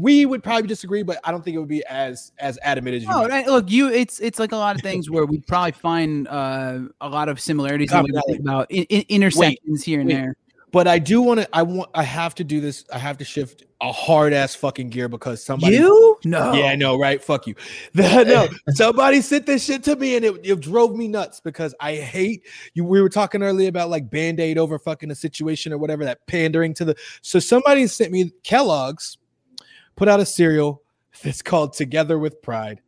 we 0.00 0.26
would 0.26 0.42
probably 0.42 0.66
disagree 0.66 1.02
but 1.02 1.18
i 1.24 1.30
don't 1.30 1.44
think 1.44 1.54
it 1.54 1.58
would 1.58 1.68
be 1.68 1.84
as 1.86 2.32
as 2.38 2.58
adamant 2.62 2.96
as 2.96 3.02
you 3.02 3.10
Oh, 3.12 3.28
right, 3.28 3.46
look, 3.46 3.70
you. 3.70 3.88
It's 3.88 4.20
it's 4.20 4.38
like 4.38 4.52
a 4.52 4.56
lot 4.56 4.76
of 4.76 4.82
things 4.82 5.10
where 5.10 5.26
we 5.26 5.40
probably 5.40 5.72
find 5.72 6.28
uh, 6.28 6.80
a 7.00 7.08
lot 7.08 7.28
of 7.28 7.40
similarities 7.40 7.92
in 7.92 7.98
the 7.98 8.02
way 8.04 8.22
we 8.26 8.32
think 8.32 8.40
about 8.40 8.70
in, 8.70 8.84
in, 8.84 9.04
intersections 9.08 9.82
here 9.82 10.00
and 10.00 10.08
wait. 10.08 10.14
there. 10.14 10.36
But 10.72 10.86
I 10.86 11.00
do 11.00 11.20
want 11.20 11.40
to. 11.40 11.48
I 11.52 11.62
want. 11.62 11.90
I 11.94 12.04
have 12.04 12.34
to 12.36 12.44
do 12.44 12.60
this. 12.60 12.84
I 12.92 12.98
have 12.98 13.18
to 13.18 13.24
shift 13.24 13.64
a 13.80 13.90
hard 13.90 14.32
ass 14.32 14.54
fucking 14.54 14.90
gear 14.90 15.08
because 15.08 15.42
somebody. 15.42 15.76
You? 15.76 16.18
No. 16.24 16.52
Yeah, 16.52 16.66
I 16.66 16.76
know, 16.76 16.96
right? 16.96 17.22
Fuck 17.22 17.48
you. 17.48 17.56
no, 17.94 18.46
somebody 18.68 19.20
sent 19.20 19.46
this 19.46 19.64
shit 19.64 19.82
to 19.84 19.96
me 19.96 20.14
and 20.14 20.24
it, 20.24 20.40
it 20.44 20.60
drove 20.60 20.94
me 20.94 21.08
nuts 21.08 21.40
because 21.40 21.74
I 21.80 21.96
hate 21.96 22.46
you. 22.74 22.84
We 22.84 23.02
were 23.02 23.08
talking 23.08 23.42
earlier 23.42 23.68
about 23.68 23.90
like 23.90 24.08
band 24.08 24.38
aid 24.38 24.58
over 24.58 24.78
fucking 24.78 25.10
a 25.10 25.14
situation 25.14 25.72
or 25.72 25.78
whatever, 25.78 26.04
that 26.04 26.24
pandering 26.28 26.74
to 26.74 26.84
the. 26.84 26.96
So 27.22 27.40
somebody 27.40 27.86
sent 27.88 28.12
me 28.12 28.30
Kellogg's, 28.44 29.18
put 29.96 30.08
out 30.08 30.20
a 30.20 30.26
cereal 30.26 30.82
that's 31.22 31.42
called 31.42 31.72
Together 31.74 32.18
with 32.18 32.42
Pride, 32.42 32.80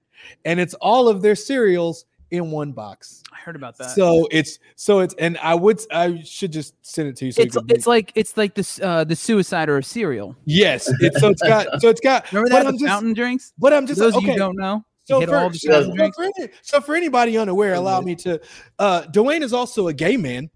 and 0.44 0.60
it's 0.60 0.74
all 0.74 1.08
of 1.08 1.22
their 1.22 1.34
cereals 1.34 2.04
in 2.30 2.50
one 2.50 2.72
box. 2.72 3.22
I 3.30 3.36
heard 3.36 3.56
about 3.56 3.76
that. 3.76 3.90
So 3.90 4.26
it's 4.30 4.58
so 4.74 5.00
it's 5.00 5.14
and 5.18 5.36
I 5.38 5.54
would 5.54 5.80
I 5.92 6.22
should 6.22 6.50
just 6.50 6.74
send 6.80 7.08
it 7.08 7.16
to 7.16 7.26
you. 7.26 7.32
So 7.32 7.42
it's 7.42 7.54
could 7.54 7.70
read 7.70 7.76
it's 7.76 7.86
like 7.86 8.10
it's 8.14 8.36
like 8.38 8.54
this 8.54 8.80
uh 8.80 9.04
the 9.04 9.14
suicide 9.14 9.68
or 9.68 9.78
a 9.78 9.82
cereal. 9.82 10.34
Yes, 10.46 10.90
it's 11.00 11.20
so 11.20 11.28
it's 11.28 11.42
got 11.42 11.80
so 11.80 11.90
it's 11.90 12.00
got. 12.00 12.30
Remember 12.32 12.48
that 12.50 12.66
I'm 12.66 12.72
the 12.72 12.78
just, 12.78 12.88
fountain 12.88 13.12
drinks? 13.12 13.52
but 13.58 13.72
I'm 13.74 13.84
For 13.84 13.88
just 13.88 14.00
those 14.00 14.16
okay. 14.16 14.28
of 14.28 14.32
you 14.32 14.38
don't 14.38 14.56
know, 14.56 14.82
so 15.04 15.20
for, 15.26 15.36
all 15.36 15.52
so, 15.52 15.94
so 15.94 16.10
for 16.12 16.24
any, 16.24 16.48
so 16.62 16.80
for 16.80 16.94
anybody 16.94 17.36
unaware, 17.36 17.74
allow 17.74 18.00
me 18.00 18.14
to. 18.16 18.40
Uh, 18.78 19.02
Dwayne 19.02 19.42
is 19.42 19.52
also 19.52 19.88
a 19.88 19.92
gay 19.92 20.16
man, 20.16 20.48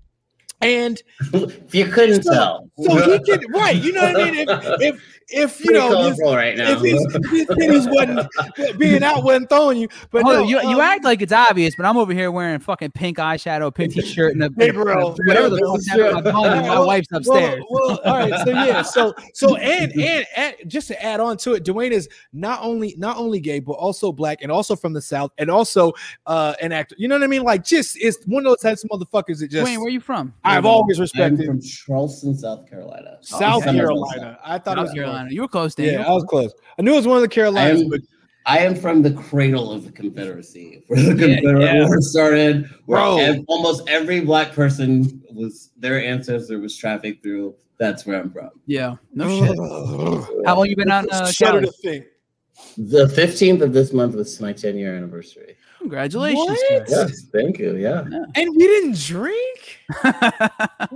and 0.63 1.03
if 1.35 1.75
you 1.75 1.87
couldn't 1.87 2.23
So- 2.23 2.33
tell, 2.33 2.71
so 2.83 3.13
he 3.13 3.19
can 3.21 3.53
right. 3.53 3.77
You 3.77 3.93
know 3.93 4.03
what 4.03 4.21
I 4.21 4.31
mean? 4.31 4.49
If 4.49 4.81
if 4.81 5.16
if 5.29 5.61
you 5.61 5.67
pretty 5.67 5.81
know 5.81 5.89
his, 5.89 6.19
colorful 6.19 6.37
right 6.37 6.57
now. 6.57 6.71
if 6.73 6.81
his, 6.83 7.05
if 7.15 7.31
his 7.31 7.47
titties 7.47 7.93
wasn't 7.93 8.79
being 8.79 9.03
out, 9.03 9.25
wasn't 9.25 9.49
throwing 9.49 9.79
you. 9.79 9.89
But 10.11 10.23
Hold 10.23 10.35
no, 10.35 10.43
on, 10.43 10.49
you, 10.49 10.61
you 10.61 10.77
um, 10.77 10.81
act 10.81 11.05
like 11.05 11.21
it's 11.21 11.33
obvious, 11.33 11.75
but 11.77 11.85
I'm 11.85 11.97
over 11.97 12.13
here 12.13 12.31
wearing 12.31 12.61
fucking 12.61 12.93
pink 12.93 13.19
eyeshadow, 13.19 13.75
pink 13.75 13.95
t-shirt, 13.95 14.35
and 14.35 14.45
a, 14.45 14.51
Hey, 14.57 14.69
and 14.69 14.79
a- 14.79 14.85
bro. 14.85 15.11
whatever 15.27 15.51
the 15.51 15.59
fuck 15.59 15.69
fuck's 15.69 15.81
is 15.81 15.89
happening 15.89 16.11
true. 16.11 16.29
at 16.29 16.35
home, 16.35 16.47
and 16.47 16.67
my 16.69 16.79
wife's 16.79 17.09
upstairs. 17.13 17.65
Well, 17.69 17.89
well, 17.89 18.01
all 18.05 18.19
right. 18.19 18.45
So 18.45 18.51
yeah. 18.51 18.83
So 18.83 19.15
so 19.35 19.57
and, 19.57 19.93
and 20.01 20.27
and 20.37 20.55
just 20.67 20.89
to 20.89 21.03
add 21.03 21.21
on 21.21 21.37
to 21.39 21.55
it, 21.55 21.65
Dwayne 21.65 21.91
is 21.91 22.09
not 22.33 22.61
only 22.63 22.95
not 22.97 23.17
only 23.17 23.41
gay 23.41 23.59
but 23.59 23.73
also 23.73 24.13
black 24.13 24.43
and 24.43 24.53
also 24.53 24.77
from 24.77 24.93
the 24.93 25.03
south 25.03 25.33
and 25.39 25.51
also 25.51 25.93
uh 26.27 26.55
an 26.63 26.73
actor. 26.73 26.95
You 26.99 27.09
know 27.09 27.17
what 27.17 27.25
I 27.25 27.29
mean? 27.29 27.43
Like 27.43 27.65
just 27.65 27.97
it's 28.01 28.25
one 28.27 28.47
of 28.47 28.51
those 28.51 28.61
types 28.61 28.85
of 28.85 28.91
motherfuckers 28.91 29.41
that 29.41 29.51
just 29.51 29.67
Dwayne, 29.67 29.79
where 29.79 29.87
are 29.87 29.91
you 29.91 30.01
from? 30.01 30.33
I've 30.45 30.67
always 30.67 30.99
I'm 30.99 31.03
respected 31.03 31.47
from 31.47 31.61
Charleston, 31.61 32.37
South 32.37 32.69
Carolina. 32.71 33.19
South 33.23 33.63
okay. 33.67 33.77
Carolina. 33.77 34.39
I 34.45 34.59
thought 34.59 34.79
it 34.79 34.83
was 34.83 34.93
Carolina. 34.93 35.16
You 35.31 35.43
were 35.43 35.49
close, 35.49 35.75
Dan. 35.75 35.95
Yeah, 36.01 36.07
I 36.07 36.13
was 36.13 36.25
close. 36.25 36.53
I 36.79 36.83
knew 36.83 36.93
it 36.93 36.97
was 36.97 37.07
one 37.07 37.17
of 37.17 37.23
the 37.23 37.29
I 37.33 37.35
Carolinas, 37.35 37.83
am, 37.83 37.89
but 37.91 38.01
I 38.47 38.59
am 38.59 38.75
from 38.75 39.03
the 39.03 39.13
cradle 39.13 39.73
of 39.73 39.85
the 39.85 39.93
Confederacy, 39.93 40.83
where 40.87 41.01
the 41.01 41.09
Yeah, 41.29 41.37
Confederate 41.37 41.63
yeah. 41.63 41.87
War 41.87 42.01
started, 42.01 42.71
where 42.87 43.01
Bro. 43.01 43.19
ev- 43.19 43.45
almost 43.49 43.89
every 43.89 44.21
black 44.21 44.53
person 44.53 45.23
was 45.33 45.71
their 45.77 46.03
ancestor 46.03 46.59
was 46.61 46.77
trafficked 46.77 47.23
through 47.23 47.55
That's 47.79 48.07
where 48.07 48.19
I'm 48.21 48.31
from. 48.31 48.51
Yeah. 48.67 48.97
No 49.15 49.29
shit. 49.29 49.57
How 50.47 50.57
long 50.57 50.67
you 50.67 50.77
been 50.77 50.91
out 50.91 51.05
in 51.05 51.11
uh, 51.11 51.27
Shudder 51.31 51.61
Cali? 51.61 51.67
to 51.67 51.73
think. 51.83 52.07
The 52.79 53.07
15th 53.07 53.61
of 53.61 53.75
this 53.75 53.93
month 53.93 54.15
was 54.15 54.41
my 54.41 54.53
10 54.55 54.79
year 54.79 54.97
anniversary. 54.97 55.57
Congratulations. 55.81 56.39
What? 56.47 56.85
Yes, 56.89 57.27
thank 57.33 57.59
you. 57.59 57.77
Yeah. 57.77 58.01
And 58.35 58.57
we 58.57 58.67
didn't 58.67 58.97
drink. 58.99 59.81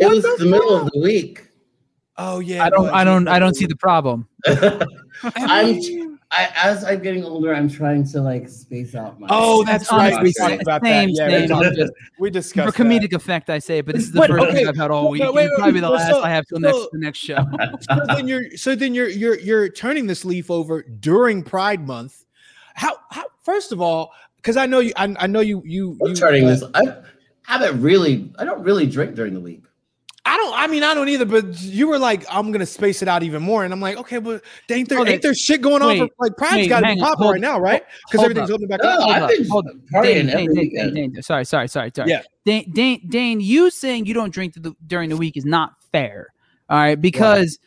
It 0.00 0.08
was 0.08 0.22
the 0.22 0.36
the, 0.38 0.46
middle 0.46 0.74
of 0.74 0.90
the 0.90 1.00
week. 1.00 1.49
Oh 2.22 2.38
yeah. 2.40 2.64
I 2.64 2.70
don't. 2.70 2.88
I 2.90 3.02
don't 3.04 3.28
I 3.28 3.38
don't 3.38 3.54
see 3.54 3.66
the 3.74 3.76
problem. 3.76 4.28
I'm 5.24 6.18
I 6.32 6.48
as 6.54 6.84
I'm 6.84 7.00
getting 7.02 7.24
older, 7.24 7.52
I'm 7.54 7.68
trying 7.68 8.04
to 8.12 8.20
like 8.20 8.48
space 8.48 8.94
out 8.94 9.18
my 9.18 9.26
Oh, 9.30 9.64
that's 9.64 9.88
Honestly, 9.90 10.14
right. 10.14 10.22
We 10.22 10.32
same- 10.32 10.50
talked 10.50 10.62
about 10.62 10.82
same, 10.84 11.14
that. 11.14 11.30
Yeah, 11.30 11.38
same. 11.38 11.42
we, 11.42 11.48
talked- 11.48 11.66
I'm 11.66 11.74
just- 11.74 11.92
we 12.20 12.28
For 12.28 12.32
discussed 12.32 12.76
comedic 12.76 13.12
effect, 13.12 13.50
I 13.50 13.58
say 13.58 13.80
but 13.80 13.96
this 13.96 14.04
is 14.04 14.12
the 14.12 14.20
But, 14.20 14.30
first 14.30 14.44
okay, 14.44 14.54
thing 14.54 14.68
I've 14.68 14.76
had 14.76 14.90
all 14.92 15.04
but 15.04 15.10
week. 15.10 15.20
wait, 15.22 15.26
and 15.28 15.34
wait, 15.36 15.50
probably 15.58 15.80
the 15.80 15.86
so- 15.88 15.92
last 15.94 16.24
I 16.24 16.30
have 16.30 16.46
till 16.46 16.60
next 16.60 16.88
the 16.92 16.98
next 16.98 17.18
show. 17.18 17.44
So 17.80 18.00
then 18.06 18.28
you're 18.28 18.56
so 18.56 18.74
then 18.76 18.94
you're 18.94 19.08
you're 19.08 19.38
you're 19.40 19.68
turning 19.70 20.06
this 20.06 20.24
leaf 20.24 20.50
over 20.50 20.82
during 20.82 21.42
Pride 21.42 21.84
Month. 21.86 22.24
How 22.74 22.96
how 23.10 23.24
first 23.42 23.72
of 23.72 23.80
all, 23.80 24.12
because 24.36 24.56
I 24.56 24.66
know 24.66 24.78
you 24.78 24.92
I, 24.96 25.14
I 25.18 25.26
know 25.26 25.40
you 25.40 25.62
you 25.64 25.98
I'm 26.00 26.10
you 26.10 26.14
turning 26.14 26.44
uh, 26.44 26.50
this. 26.50 26.62
I 26.74 26.82
haven't 27.42 27.82
really. 27.82 28.32
I 28.38 28.44
don't 28.44 28.62
really 28.62 28.86
drink 28.86 29.16
during 29.16 29.34
the 29.34 29.40
week. 29.40 29.64
I 30.24 30.36
don't. 30.36 30.54
I 30.54 30.66
mean, 30.66 30.82
I 30.82 30.94
don't 30.94 31.08
either. 31.08 31.24
But 31.24 31.60
you 31.62 31.88
were 31.88 31.98
like, 31.98 32.24
I'm 32.30 32.52
gonna 32.52 32.66
space 32.66 33.02
it 33.02 33.08
out 33.08 33.22
even 33.22 33.42
more, 33.42 33.64
and 33.64 33.72
I'm 33.72 33.80
like, 33.80 33.96
okay, 33.96 34.18
but 34.18 34.42
ain't 34.70 34.88
there 34.88 34.98
Okay. 35.00 35.14
ain't 35.14 35.22
there 35.22 35.34
shit 35.34 35.62
going 35.62 35.82
on? 35.82 35.96
For, 35.96 36.08
like 36.18 36.36
Pride's 36.36 36.56
wait, 36.56 36.68
got 36.68 36.80
to 36.80 36.86
hang 36.86 36.96
be 36.96 37.02
popping 37.02 37.26
right 37.26 37.40
now, 37.40 37.58
right? 37.58 37.82
Because 38.04 38.22
everything's 38.24 38.50
up. 38.50 38.54
opening 38.54 38.68
back 38.68 38.80
No, 38.82 38.90
up. 38.90 39.00
Hold 39.00 39.10
I've 39.10 39.22
up, 39.22 39.30
been 39.30 39.48
hold 39.48 39.66
Dane, 40.02 40.26
Dane, 40.26 40.54
Dane. 40.54 40.70
Dane, 40.74 40.94
Dane, 40.94 41.22
sorry, 41.22 41.44
sorry, 41.44 41.68
sorry, 41.68 41.90
sorry. 41.94 42.10
Yeah. 42.10 42.22
Dane, 42.44 42.70
Dane, 42.70 43.06
Dane, 43.08 43.40
you 43.40 43.70
saying 43.70 44.06
you 44.06 44.14
don't 44.14 44.32
drink 44.32 44.54
the, 44.54 44.74
during 44.86 45.08
the 45.08 45.16
week 45.16 45.36
is 45.36 45.44
not 45.44 45.72
fair. 45.92 46.32
All 46.68 46.78
right, 46.78 47.00
because 47.00 47.58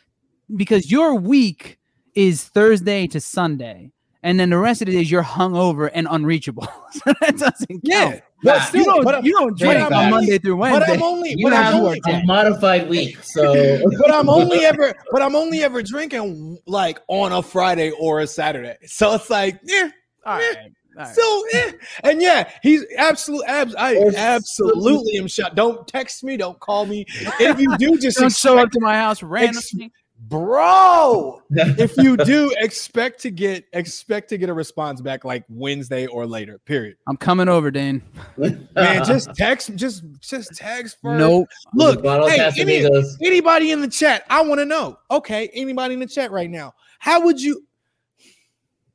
because 0.56 0.90
your 0.90 1.14
week 1.16 1.78
is 2.14 2.44
Thursday 2.44 3.06
to 3.08 3.20
Sunday, 3.20 3.90
and 4.22 4.38
then 4.38 4.50
the 4.50 4.58
rest 4.58 4.80
of 4.80 4.86
the 4.86 4.92
days 4.92 5.10
you're 5.10 5.22
hungover 5.22 5.90
and 5.92 6.06
unreachable. 6.10 6.66
so 6.92 7.12
that 7.20 7.36
doesn't 7.36 7.80
Yeah, 7.82 8.12
count. 8.12 8.22
But 8.44 8.58
Nah, 8.58 8.64
still, 8.64 8.80
you 8.80 8.84
don't 8.86 9.04
but 9.04 9.24
you 9.24 9.32
don't 9.32 9.58
drink 9.58 9.80
on 9.80 9.92
only- 9.92 10.10
Monday 10.10 10.38
through 10.38 10.56
but 10.58 10.72
Wednesday. 10.72 10.92
I'm 10.94 11.02
only 11.02 11.34
You 11.36 11.46
but 11.46 11.52
have 11.54 11.74
I'm 11.74 11.80
only 11.80 12.00
a 12.06 12.22
modified 12.24 12.88
week, 12.88 13.18
so 13.24 13.80
but 13.98 14.14
I'm 14.14 14.28
only 14.28 14.64
ever 14.64 14.94
but 15.10 15.22
I'm 15.22 15.34
only 15.34 15.62
ever 15.64 15.82
drinking 15.82 16.58
like 16.66 17.00
on 17.08 17.32
a 17.32 17.42
Friday 17.42 17.90
or 17.98 18.20
a 18.20 18.26
Saturday. 18.26 18.76
So 18.86 19.14
it's 19.14 19.30
like, 19.30 19.58
yeah, 19.64 19.88
all 20.24 20.38
yeah. 20.40 20.46
right, 20.48 20.56
all 20.98 21.04
right. 21.04 21.14
So 21.14 21.44
eh. 21.54 21.72
and 22.04 22.22
yeah, 22.22 22.50
he's 22.62 22.84
absolutely 22.98 23.46
abs- 23.46 23.74
I 23.74 23.96
Or- 23.96 24.12
absolutely 24.16 25.16
am 25.18 25.26
shut. 25.26 25.54
Don't 25.54 25.88
text 25.88 26.22
me, 26.22 26.36
don't 26.36 26.58
call 26.60 26.86
me. 26.86 27.04
If 27.40 27.58
you 27.58 27.76
do, 27.78 27.98
just 27.98 28.18
don't 28.18 28.32
show 28.32 28.58
up 28.58 28.70
to 28.72 28.80
my 28.80 28.94
house 28.94 29.22
randomly. 29.22 29.90
Bro. 30.28 31.40
If 31.56 31.96
you 31.96 32.16
do, 32.16 32.52
expect 32.58 33.20
to 33.20 33.30
get 33.30 33.64
expect 33.72 34.28
to 34.30 34.38
get 34.38 34.48
a 34.48 34.52
response 34.52 35.00
back 35.00 35.24
like 35.24 35.44
Wednesday 35.48 36.06
or 36.06 36.26
later. 36.26 36.58
Period. 36.64 36.96
I'm 37.06 37.16
coming 37.16 37.48
over, 37.48 37.70
Dane. 37.70 38.02
Man, 38.36 39.04
just 39.04 39.32
text, 39.36 39.74
just 39.76 40.02
just 40.20 40.56
text 40.56 40.96
first. 41.00 41.18
Nope. 41.18 41.48
Look, 41.74 42.02
hey, 42.04 42.50
any- 42.58 42.86
anybody 43.22 43.70
in 43.70 43.80
the 43.80 43.88
chat, 43.88 44.24
I 44.28 44.42
want 44.42 44.58
to 44.60 44.64
know. 44.64 44.98
Okay, 45.10 45.48
anybody 45.54 45.94
in 45.94 46.00
the 46.00 46.06
chat 46.06 46.32
right 46.32 46.50
now, 46.50 46.74
how 46.98 47.20
would 47.24 47.40
you? 47.40 47.64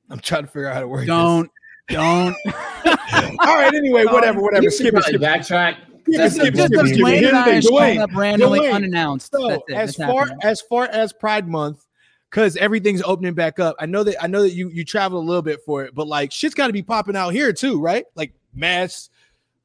I'm 0.10 0.20
trying 0.20 0.44
to 0.44 0.48
figure 0.48 0.68
out 0.68 0.74
how 0.74 0.82
to 0.82 0.88
work 0.88 1.06
Don't 1.06 1.50
don't. 1.90 2.36
All 2.86 3.56
right. 3.56 3.74
Anyway, 3.74 4.06
whatever, 4.12 4.42
whatever. 4.42 4.64
You 4.64 4.72
Skip 4.72 4.96
it. 4.96 5.04
Skip 5.04 5.16
it. 5.16 5.22
backtrack. 5.22 5.78
It, 6.14 6.18
That's 6.18 6.36
skip 6.36 6.54
it, 6.54 6.58
just 6.58 6.68
skip 6.74 6.80
it, 6.80 6.86
a 6.86 6.88
skip 6.88 6.98
it. 7.00 7.02
Dwayne 7.04 7.20
Here's 7.20 7.32
the 7.32 7.38
I 7.38 7.44
thing, 7.46 7.62
showing 7.62 7.98
Dwayne, 7.98 8.02
up 8.02 8.16
randomly 8.16 8.60
Dwayne. 8.62 8.74
unannounced. 8.74 9.32
So 9.32 9.48
That's 9.48 9.64
it. 9.68 9.74
as 9.76 9.96
That's 9.96 10.12
far 10.12 10.20
happening. 10.26 10.40
as 10.44 10.62
far 10.62 10.86
as 10.86 11.14
Pride 11.14 11.48
Month, 11.48 11.86
because 12.30 12.56
everything's 12.58 13.02
opening 13.04 13.34
back 13.34 13.60
up. 13.60 13.76
I 13.80 13.86
know 13.86 14.04
that 14.04 14.22
I 14.24 14.28
know 14.28 14.42
that 14.44 14.52
you 14.54 14.70
you 14.70 14.84
travel 14.86 15.20
a 15.20 15.26
little 15.26 15.42
bit 15.42 15.60
for 15.66 15.84
it, 15.84 15.94
but 15.96 16.08
like 16.08 16.32
shit's 16.32 16.56
got 16.56 16.68
to 16.68 16.74
be 16.74 16.82
popping 16.84 17.16
out 17.16 17.30
here 17.30 17.52
too, 17.54 17.80
right? 17.80 18.06
Like 18.16 18.34
mass 18.54 19.10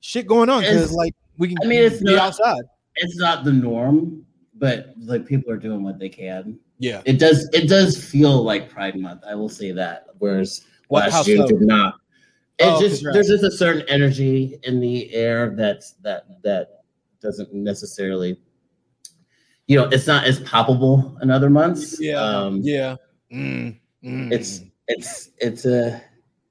shit 0.01 0.27
going 0.27 0.49
on 0.51 0.63
because 0.63 0.93
like 0.93 1.15
we 1.39 1.49
can. 1.49 1.57
I 1.63 1.67
mean, 1.67 1.83
it's 1.83 1.99
be 2.03 2.15
not- 2.15 2.29
outside. 2.29 2.63
It's 2.97 3.17
not 3.17 3.43
the 3.45 3.53
norm, 3.53 4.25
but 4.55 4.95
like 4.99 5.27
people 5.27 5.51
are 5.53 5.57
doing 5.57 5.83
what 5.83 5.99
they 5.99 6.09
can. 6.09 6.59
Yeah. 6.79 7.03
It 7.05 7.19
does. 7.19 7.49
It 7.53 7.69
does 7.69 7.97
feel 8.03 8.43
like 8.43 8.69
Pride 8.69 8.97
Month. 8.97 9.23
I 9.29 9.35
will 9.35 9.49
say 9.49 9.73
that. 9.73 10.07
Whereas 10.19 10.63
What- 10.89 11.11
how 11.11 11.19
last 11.19 11.27
June 11.27 11.39
so? 11.39 11.47
did 11.49 11.61
not. 11.63 11.95
It 12.59 12.64
Oh, 12.64 12.81
just 12.81 13.03
congrats. 13.03 13.29
there's 13.29 13.40
just 13.40 13.55
a 13.55 13.57
certain 13.57 13.83
energy 13.88 14.59
in 14.62 14.81
the 14.81 15.12
air 15.12 15.51
that's 15.57 15.93
that 16.03 16.43
that 16.43 16.83
doesn't 17.21 17.53
necessarily, 17.53 18.38
you 19.67 19.77
know, 19.77 19.85
it's 19.88 20.07
not 20.07 20.25
as 20.25 20.40
palpable 20.40 21.17
in 21.23 21.31
other 21.31 21.51
months. 21.51 22.01
Yeah. 22.01 22.21
Um, 22.21 22.61
yeah. 22.62 22.97
Mm, 23.33 23.79
mm. 24.05 24.33
It's 24.33 24.61
it's 24.88 25.31
it's 25.38 25.64
a 25.64 26.01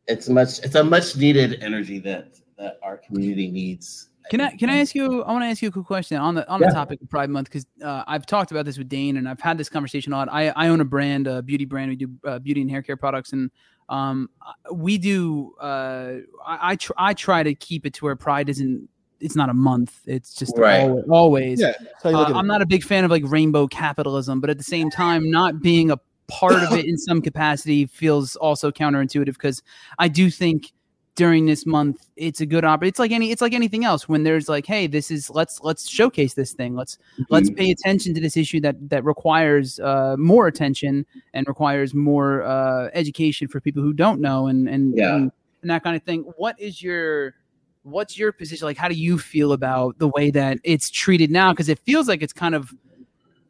it's 0.08 0.28
much 0.28 0.60
it's 0.60 0.76
a 0.76 0.84
much 0.84 1.16
needed 1.16 1.64
energy 1.64 2.00
that 2.00 2.36
that 2.58 2.80
our 2.84 2.98
community 2.98 3.50
needs. 3.50 4.10
Can 4.30 4.42
I 4.42 4.52
can 4.56 4.70
I 4.70 4.78
ask 4.78 4.96
you? 4.96 5.24
I 5.24 5.32
want 5.32 5.44
to 5.44 5.48
ask 5.48 5.62
you 5.62 5.68
a 5.68 5.72
quick 5.72 5.86
question 5.86 6.18
on 6.18 6.36
the 6.36 6.48
on 6.50 6.60
Yeah. 6.62 6.68
the 6.70 6.74
topic 6.74 7.02
of 7.02 7.10
Pride 7.10 7.30
Month 7.30 7.48
because 7.50 7.66
uh, 7.84 8.04
I've 8.08 8.26
talked 8.26 8.52
about 8.52 8.66
this 8.66 8.78
with 8.78 8.90
Dane 8.90 9.18
and 9.18 9.28
I've 9.30 9.40
had 9.42 9.58
this 9.58 9.70
conversation 9.70 10.12
a 10.14 10.18
lot. 10.18 10.30
I 10.32 10.50
I 10.50 10.70
own 10.70 10.82
a 10.82 10.86
brand, 10.86 11.28
a 11.28 11.42
beauty 11.42 11.66
brand. 11.66 11.90
We 11.92 11.96
do 11.98 12.10
uh, 12.26 12.40
beauty 12.40 12.62
and 12.62 12.70
hair 12.72 12.82
care 12.82 12.98
products, 12.98 13.34
and 13.34 13.52
um 13.90 14.30
we 14.72 14.98
do. 14.98 15.54
Uh, 15.60 16.18
I 16.46 16.72
I, 16.72 16.76
tr- 16.76 16.94
I 16.98 17.14
try 17.14 17.44
to 17.44 17.54
keep 17.56 17.86
it 17.86 17.94
to 17.96 18.06
where 18.06 18.16
Pride 18.16 18.50
isn't. 18.50 18.90
It's 19.20 19.36
not 19.36 19.50
a 19.50 19.54
month. 19.54 20.00
It's 20.06 20.34
just 20.34 20.58
Right. 20.58 20.82
always. 20.82 21.06
always. 21.10 21.62
Yeah. 21.62 21.74
So 22.02 22.10
Uh, 22.10 22.34
I'm 22.36 22.48
not 22.48 22.62
a 22.62 22.66
big 22.66 22.84
fan 22.84 23.06
of 23.06 23.12
like 23.12 23.24
rainbow 23.26 23.68
capitalism, 23.68 24.42
but 24.42 24.50
at 24.50 24.58
the 24.58 24.64
same 24.66 24.90
time, 24.90 25.30
not 25.32 25.62
being 25.62 25.92
a 25.92 25.98
part 26.28 26.56
of 26.56 26.74
it 26.74 26.86
in 26.92 26.98
some 26.98 27.22
capacity 27.22 27.86
feels 27.86 28.36
also 28.36 28.72
counterintuitive 28.72 29.34
because 29.34 29.64
I 29.98 30.08
do 30.10 30.30
think 30.30 30.74
during 31.16 31.46
this 31.46 31.66
month 31.66 32.08
it's 32.16 32.42
a 32.42 32.46
good 32.46 32.66
opportunity. 32.66 32.90
It's 32.90 33.00
like 33.00 33.12
any 33.12 33.32
it's 33.32 33.42
like 33.42 33.54
anything 33.54 33.86
else 33.86 34.10
when 34.10 34.24
there's 34.24 34.50
like, 34.50 34.66
hey, 34.66 34.88
this 34.88 35.12
is 35.12 35.30
let's 35.30 35.60
let's 35.62 35.88
showcase 35.88 36.34
this 36.34 36.54
thing. 36.54 36.76
Let's 36.76 36.98
let's 37.30 37.50
Mhm. 37.50 37.58
pay 37.58 37.72
attention 37.72 38.14
to 38.16 38.22
this 38.22 38.36
issue 38.38 38.60
that 38.62 38.76
that 38.90 39.04
requires 39.06 39.80
uh, 39.80 40.16
more 40.18 40.48
attention 40.48 41.06
and 41.34 41.48
requires 41.48 41.94
more 41.94 42.44
uh, 42.44 42.90
education 42.94 43.48
for 43.48 43.60
people 43.62 43.84
who 43.84 43.94
don't 43.94 44.20
know 44.22 44.48
and 44.48 44.68
and, 44.68 44.98
Yeah. 44.98 45.16
and 45.16 45.32
and 45.62 45.70
that 45.72 45.84
kind 45.84 45.96
of 45.96 46.04
thing. 46.04 46.22
What 46.38 46.60
is 46.60 46.82
your 46.82 47.36
what's 47.84 48.18
your 48.18 48.32
position 48.32 48.66
like 48.66 48.78
how 48.78 48.88
do 48.88 48.96
you 48.96 49.18
feel 49.20 49.52
about 49.52 50.00
the 50.00 50.08
way 50.08 50.32
that 50.32 50.58
it's 50.64 50.90
treated 50.90 51.30
now 51.30 51.52
because 51.52 51.68
it 51.68 51.78
feels 51.80 52.08
like 52.08 52.22
it's 52.24 52.32
kind 52.32 52.56
of 52.56 52.74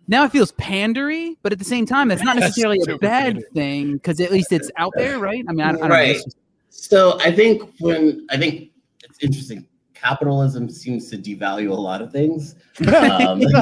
now 0.07 0.23
it 0.25 0.31
feels 0.31 0.51
pandery 0.53 1.37
but 1.43 1.51
at 1.51 1.59
the 1.59 1.63
same 1.65 1.85
time 1.85 2.09
it's 2.09 2.23
not 2.23 2.35
That's 2.37 2.47
necessarily 2.57 2.79
a 2.89 2.97
bad 2.97 3.43
thing 3.53 3.93
because 3.93 4.19
at 4.19 4.31
least 4.31 4.51
it's 4.51 4.71
out 4.75 4.91
there 4.95 5.19
right 5.19 5.45
i 5.47 5.51
mean 5.51 5.61
i, 5.61 5.69
I 5.69 5.71
don't 5.73 5.87
know 5.87 5.95
it's 5.97 6.23
just- 6.23 6.37
So 6.75 7.19
I 7.19 7.31
think 7.31 7.69
when 7.79 8.25
I 8.31 8.37
think 8.37 8.71
it's 9.03 9.19
interesting, 9.21 9.67
capitalism 9.93 10.67
seems 10.69 11.07
to 11.11 11.17
devalue 11.17 11.69
a 11.69 11.73
lot 11.73 12.01
of 12.01 12.11
things. 12.11 12.55
Um, 12.79 13.41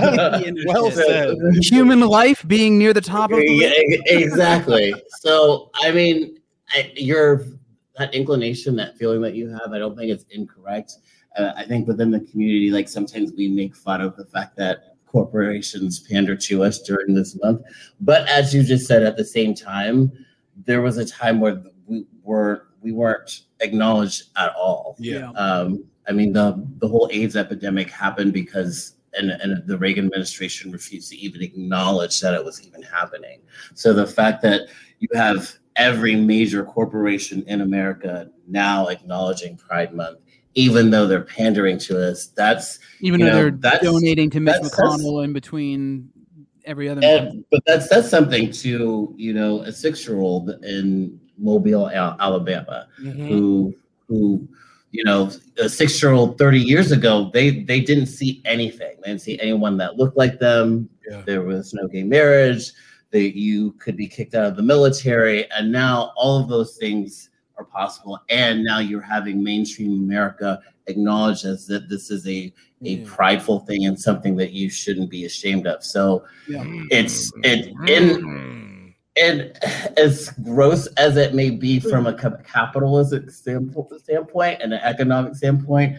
well 0.65 0.89
said. 0.91 1.35
human 1.61 1.99
life 1.99 2.47
being 2.47 2.77
near 2.77 2.93
the 2.93 3.01
top 3.01 3.31
of 3.31 3.37
the 3.37 3.51
Yeah, 3.51 3.67
list. 3.67 4.01
exactly. 4.07 4.93
So 5.19 5.69
I 5.75 5.91
mean, 5.91 6.39
I, 6.73 6.93
your 6.95 7.45
that 7.97 8.13
inclination, 8.13 8.77
that 8.77 8.97
feeling 8.97 9.21
that 9.21 9.35
you 9.35 9.49
have, 9.49 9.73
I 9.73 9.77
don't 9.77 9.95
think 9.95 10.09
it's 10.09 10.25
incorrect. 10.31 10.93
Uh, 11.37 11.51
I 11.57 11.65
think 11.65 11.89
within 11.89 12.11
the 12.11 12.21
community, 12.21 12.71
like 12.71 12.87
sometimes 12.87 13.33
we 13.35 13.49
make 13.49 13.75
fun 13.75 13.99
of 13.99 14.15
the 14.15 14.25
fact 14.25 14.55
that 14.55 14.95
corporations 15.05 15.99
pander 15.99 16.37
to 16.37 16.63
us 16.63 16.81
during 16.81 17.13
this 17.13 17.37
month, 17.43 17.61
but 17.99 18.27
as 18.29 18.55
you 18.55 18.63
just 18.63 18.87
said, 18.87 19.03
at 19.03 19.17
the 19.17 19.25
same 19.25 19.53
time, 19.53 20.11
there 20.65 20.81
was 20.81 20.97
a 20.97 21.05
time 21.05 21.41
where 21.41 21.61
we 21.85 22.05
were 22.23 22.67
we 22.81 22.91
weren't 22.91 23.41
acknowledged 23.59 24.23
at 24.37 24.53
all. 24.55 24.95
Yeah. 24.99 25.29
Um, 25.31 25.85
I 26.07 26.11
mean, 26.13 26.33
the 26.33 26.65
the 26.79 26.87
whole 26.87 27.09
AIDS 27.11 27.35
epidemic 27.35 27.89
happened 27.89 28.33
because 28.33 28.95
and, 29.13 29.29
and 29.31 29.65
the 29.67 29.77
Reagan 29.77 30.05
administration 30.05 30.71
refused 30.71 31.09
to 31.11 31.17
even 31.17 31.41
acknowledge 31.41 32.19
that 32.21 32.33
it 32.33 32.43
was 32.43 32.65
even 32.65 32.81
happening. 32.81 33.41
So 33.75 33.93
the 33.93 34.07
fact 34.07 34.41
that 34.43 34.69
you 34.99 35.07
have 35.13 35.53
every 35.75 36.15
major 36.15 36.63
corporation 36.63 37.43
in 37.47 37.61
America 37.61 38.29
now 38.47 38.87
acknowledging 38.87 39.57
Pride 39.57 39.93
Month, 39.93 40.19
even 40.55 40.89
though 40.89 41.07
they're 41.07 41.23
pandering 41.23 41.77
to 41.79 42.09
us, 42.09 42.27
that's 42.27 42.79
even 43.01 43.19
though 43.19 43.27
know, 43.27 43.35
they're 43.35 43.51
that's- 43.51 43.83
donating 43.83 44.29
to 44.31 44.39
mitch 44.39 44.53
that's- 44.55 44.75
that's- 44.75 45.01
mcconnell 45.01 45.23
in 45.23 45.33
between 45.33 46.09
every 46.65 46.89
other 46.89 47.01
month. 47.01 47.29
and, 47.33 47.45
but 47.51 47.61
that 47.67 47.83
says 47.83 48.09
something 48.09 48.51
to 48.51 49.13
you 49.17 49.33
know 49.33 49.61
a 49.61 49.71
six 49.71 50.07
year 50.07 50.19
old 50.19 50.49
in 50.63 51.19
Mobile, 51.37 51.89
Al- 51.89 52.17
Alabama, 52.19 52.87
Mhm. 53.01 53.27
who 53.27 53.75
who 54.07 54.47
you 54.91 55.03
know 55.05 55.31
a 55.57 55.69
six 55.69 56.01
year 56.03 56.11
old 56.11 56.37
30 56.37 56.59
years 56.59 56.91
ago 56.91 57.31
they 57.33 57.63
they 57.63 57.79
didn't 57.79 58.07
see 58.07 58.41
anything 58.43 58.93
they 59.01 59.09
didn't 59.11 59.21
see 59.21 59.39
anyone 59.39 59.77
that 59.77 59.95
looked 59.95 60.17
like 60.17 60.37
them 60.37 60.89
Yeah. 61.09 61.21
there 61.25 61.43
was 61.43 61.73
no 61.73 61.87
gay 61.87 62.03
marriage 62.03 62.73
that 63.11 63.37
you 63.37 63.71
could 63.79 63.95
be 63.95 64.07
kicked 64.07 64.35
out 64.35 64.45
of 64.47 64.57
the 64.57 64.61
military 64.63 65.49
and 65.51 65.71
now 65.71 66.11
all 66.17 66.41
of 66.41 66.49
those 66.49 66.75
things 66.77 67.29
are 67.57 67.65
possible. 67.65 68.17
And 68.29 68.63
now 68.63 68.79
you're 68.79 69.01
having 69.01 69.43
mainstream 69.43 69.91
America 69.93 70.59
acknowledge 70.87 71.45
as 71.45 71.67
that 71.67 71.87
this 71.89 72.09
is 72.11 72.27
a 72.27 72.51
a 72.83 72.89
Yeah. 72.95 73.03
prideful 73.05 73.59
thing 73.59 73.85
and 73.85 73.97
something 73.99 74.35
that 74.37 74.51
you 74.51 74.69
shouldn't 74.69 75.09
be 75.09 75.25
ashamed 75.25 75.67
of. 75.67 75.83
So 75.83 76.23
Yeah. 76.49 76.63
it's 76.89 77.31
it 77.43 77.71
in 77.87 78.70
and 79.19 79.57
as 79.97 80.29
gross 80.43 80.87
as 80.97 81.17
it 81.17 81.33
may 81.33 81.49
be 81.49 81.79
from 81.79 82.07
a 82.07 82.13
cap- 82.13 82.45
capitalistic 82.45 83.29
standpoint, 83.29 83.99
standpoint 83.99 84.61
and 84.61 84.73
an 84.73 84.79
economic 84.83 85.35
standpoint, 85.35 85.97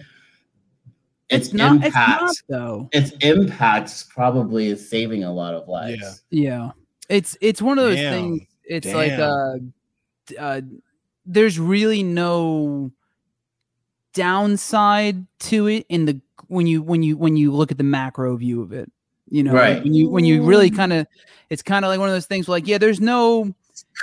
its, 1.28 1.46
It's 1.46 1.54
not. 1.54 1.76
It's 1.76 1.86
impact, 1.86 2.22
not 2.22 2.36
though. 2.48 2.88
its 2.92 3.12
impact 3.20 4.08
probably 4.10 4.68
is 4.68 4.88
saving 4.88 5.24
a 5.24 5.32
lot 5.32 5.54
of 5.54 5.68
lives. 5.68 6.22
Yeah. 6.30 6.50
Yeah, 6.50 6.70
it's 7.08 7.36
it's 7.40 7.62
one 7.62 7.78
of 7.78 7.84
those 7.84 7.96
Damn. 7.96 8.12
things. 8.12 8.42
It's 8.64 8.92
like 8.92 9.12
uh, 9.12 9.56
uh, 10.38 10.60
there's 11.26 11.58
really 11.58 12.02
no 12.02 12.92
downside 14.14 15.26
to 15.40 15.66
it 15.68 15.86
in 15.88 16.04
the 16.04 16.20
when 16.48 16.66
you 16.66 16.82
when 16.82 17.02
you 17.02 17.16
when 17.16 17.36
you 17.36 17.52
look 17.52 17.70
at 17.70 17.78
the 17.78 17.84
macro 17.84 18.36
view 18.36 18.62
of 18.62 18.72
it. 18.72 18.90
You 19.32 19.42
know, 19.44 19.52
like, 19.54 19.60
Right. 19.62 19.82
when 19.84 19.94
you 19.94 20.10
when 20.10 20.24
you 20.26 20.42
really 20.44 20.70
kind 20.70 20.92
of, 20.92 21.06
it's 21.48 21.62
kind 21.62 21.84
of 21.84 21.88
like 21.88 21.98
one 21.98 22.08
of 22.08 22.14
those 22.14 22.26
things. 22.26 22.46
Where 22.46 22.56
like, 22.56 22.68
yeah, 22.68 22.76
there's 22.78 23.00
no 23.00 23.52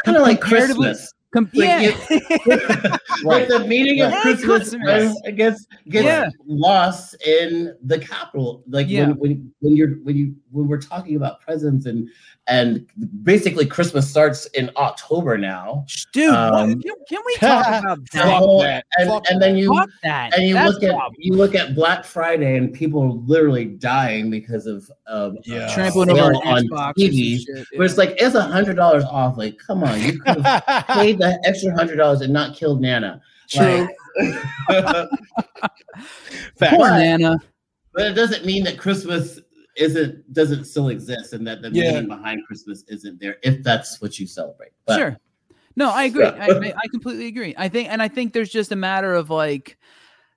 Kind 0.04 0.18
of 0.18 0.24
like 0.24 0.42
Comparatively- 0.42 0.88
Christmas. 0.88 1.14
com- 1.32 1.50
Like, 1.54 1.94
yeah, 2.10 2.98
Like 3.24 3.48
the 3.54 3.64
meaning 3.68 4.02
of 4.02 4.12
Right. 4.12 4.22
Christmas, 4.24 4.70
Christmas. 4.72 5.16
uh, 5.28 5.32
gets 5.32 5.68
gets 5.90 6.06
Yeah. 6.06 6.30
lost 6.48 7.16
in 7.26 7.76
the 7.84 8.00
capital. 8.00 8.64
Like 8.68 8.88
Yeah. 8.90 9.10
when, 9.10 9.18
when 9.20 9.52
when 9.60 9.76
you're 9.76 9.96
when 10.04 10.18
you 10.18 10.34
when 10.52 10.68
we're 10.68 10.82
talking 10.82 11.16
about 11.16 11.42
presents 11.42 11.86
and 11.86 12.10
and 12.48 12.88
basically 13.24 13.64
Christmas 13.66 14.10
starts 14.10 14.48
in 14.48 14.72
October 14.76 15.38
now. 15.38 15.86
dude. 16.14 16.32
what- 16.32 16.54
Um, 16.54 16.82
can, 16.82 16.94
can 17.08 17.20
we 17.26 17.36
talk 17.40 17.68
about 17.84 18.00
that? 18.14 18.26
whole- 18.40 18.62
that. 18.62 18.86
and, 18.98 19.10
Fuck 19.10 19.26
and 19.30 19.40
then 19.42 19.56
you 19.56 19.70
that. 20.04 20.36
and 20.36 20.48
you 20.48 20.56
That's 20.56 20.74
look 20.74 20.84
at 20.84 20.90
problem. 20.92 21.16
you 21.20 21.34
look 21.36 21.54
at 21.54 21.76
Black 21.76 22.04
Friday 22.06 22.58
and 22.58 22.74
people 22.74 23.04
are 23.04 23.12
literally 23.12 23.66
dying 23.66 24.30
because 24.32 24.66
of 24.66 24.90
of 25.06 25.36
Yeah. 25.46 25.66
uh, 25.68 25.74
trampling 25.76 26.10
over 26.10 26.22
on 26.34 26.64
Xbox. 26.68 26.90
or 26.90 26.94
TV. 26.96 27.38
shit, 27.46 27.68
Where 27.76 27.86
it's 27.86 27.98
like 27.98 28.16
it's 28.18 28.34
a 28.36 28.42
hundred 28.42 28.76
dollars 28.78 29.04
off. 29.04 29.38
Like, 29.38 29.58
come 29.60 29.84
on, 29.84 30.02
you 30.02 30.20
could 30.20 30.42
have 30.42 30.88
paid 30.88 31.20
the 31.20 31.40
extra 31.46 31.72
hundred 31.74 31.98
dollars 31.98 32.22
and 32.22 32.34
not 32.34 32.56
killed 32.56 32.82
Nana. 32.82 33.22
True. 33.50 33.88
Like, 34.20 34.30
Facts. 34.70 35.10
Poor 36.76 36.90
But- 36.90 36.98
Nana. 37.00 37.38
but 37.94 38.08
it 38.08 38.14
doesn't 38.14 38.46
mean 38.46 38.64
that 38.64 38.78
Christmas 38.78 39.40
isn't 39.80 40.32
doesn't 40.34 40.66
still 40.66 40.90
exist 40.90 41.34
and 41.34 41.48
that 41.48 41.62
the 41.62 41.72
Yeah. 41.72 41.94
meaning 41.94 42.08
behind 42.08 42.46
Christmas 42.46 42.84
isn't 42.88 43.20
there 43.20 43.38
if 43.44 43.64
that's 43.64 44.00
what 44.02 44.20
you 44.20 44.28
celebrate. 44.28 44.72
But 44.86 44.98
sure. 44.98 45.20
No, 45.76 45.90
I 45.92 46.04
agree. 46.04 46.26
Yeah. 46.26 46.48
I, 46.50 46.52
I, 46.52 46.74
I 46.76 46.88
completely 46.92 47.28
agree. 47.28 47.56
I 47.58 47.70
think, 47.70 47.90
and 47.90 48.02
I 48.02 48.10
think 48.10 48.34
there's 48.34 48.50
just 48.50 48.72
a 48.72 48.76
matter 48.76 49.14
of 49.14 49.30
like, 49.30 49.78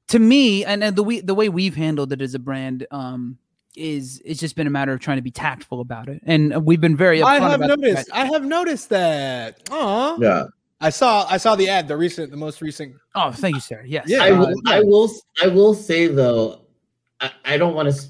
to 0.09 0.19
me, 0.19 0.65
and, 0.65 0.85
and 0.85 0.95
the 0.95 1.03
way 1.03 1.21
the 1.21 1.35
way 1.35 1.49
we've 1.49 1.75
handled 1.75 2.13
it 2.13 2.21
as 2.21 2.35
a 2.35 2.39
brand, 2.39 2.87
um, 2.91 3.39
is 3.75 4.21
it's 4.25 4.39
just 4.39 4.55
been 4.55 4.67
a 4.67 4.71
matter 4.71 4.93
of 4.93 5.01
trying 5.01 5.17
to 5.17 5.23
be 5.23 5.31
tactful 5.31 5.81
about 5.81 6.09
it, 6.09 6.21
and 6.27 6.65
we've 6.67 6.81
been 6.81 6.97
very. 6.97 7.23
I 7.23 7.41
have 7.41 7.61
about 7.61 7.79
noticed. 7.79 8.11
I 8.13 8.27
have 8.27 8.45
noticed 8.45 8.91
that. 8.91 9.69
Aw. 9.71 10.19
yeah, 10.21 10.45
I 10.81 10.91
saw. 10.91 11.27
I 11.29 11.39
saw 11.39 11.57
the 11.57 11.69
ad. 11.69 11.89
The 11.89 11.97
recent. 11.97 12.31
The 12.31 12.37
most 12.37 12.61
recent. 12.61 12.95
Oh, 13.15 13.33
thank 13.33 13.55
you, 13.55 13.61
sir. 13.61 13.83
Yes. 13.87 14.05
Yeah. 14.09 14.23
I, 14.23 14.31
Uh, 14.31 14.39
will, 14.39 14.55
I 14.67 14.81
will 14.81 15.11
I 15.43 15.47
will 15.49 15.75
say 15.75 16.07
though, 16.09 16.67
I, 17.21 17.31
I 17.45 17.57
don't 17.57 17.75
want 17.75 17.93
to. 17.93 18.03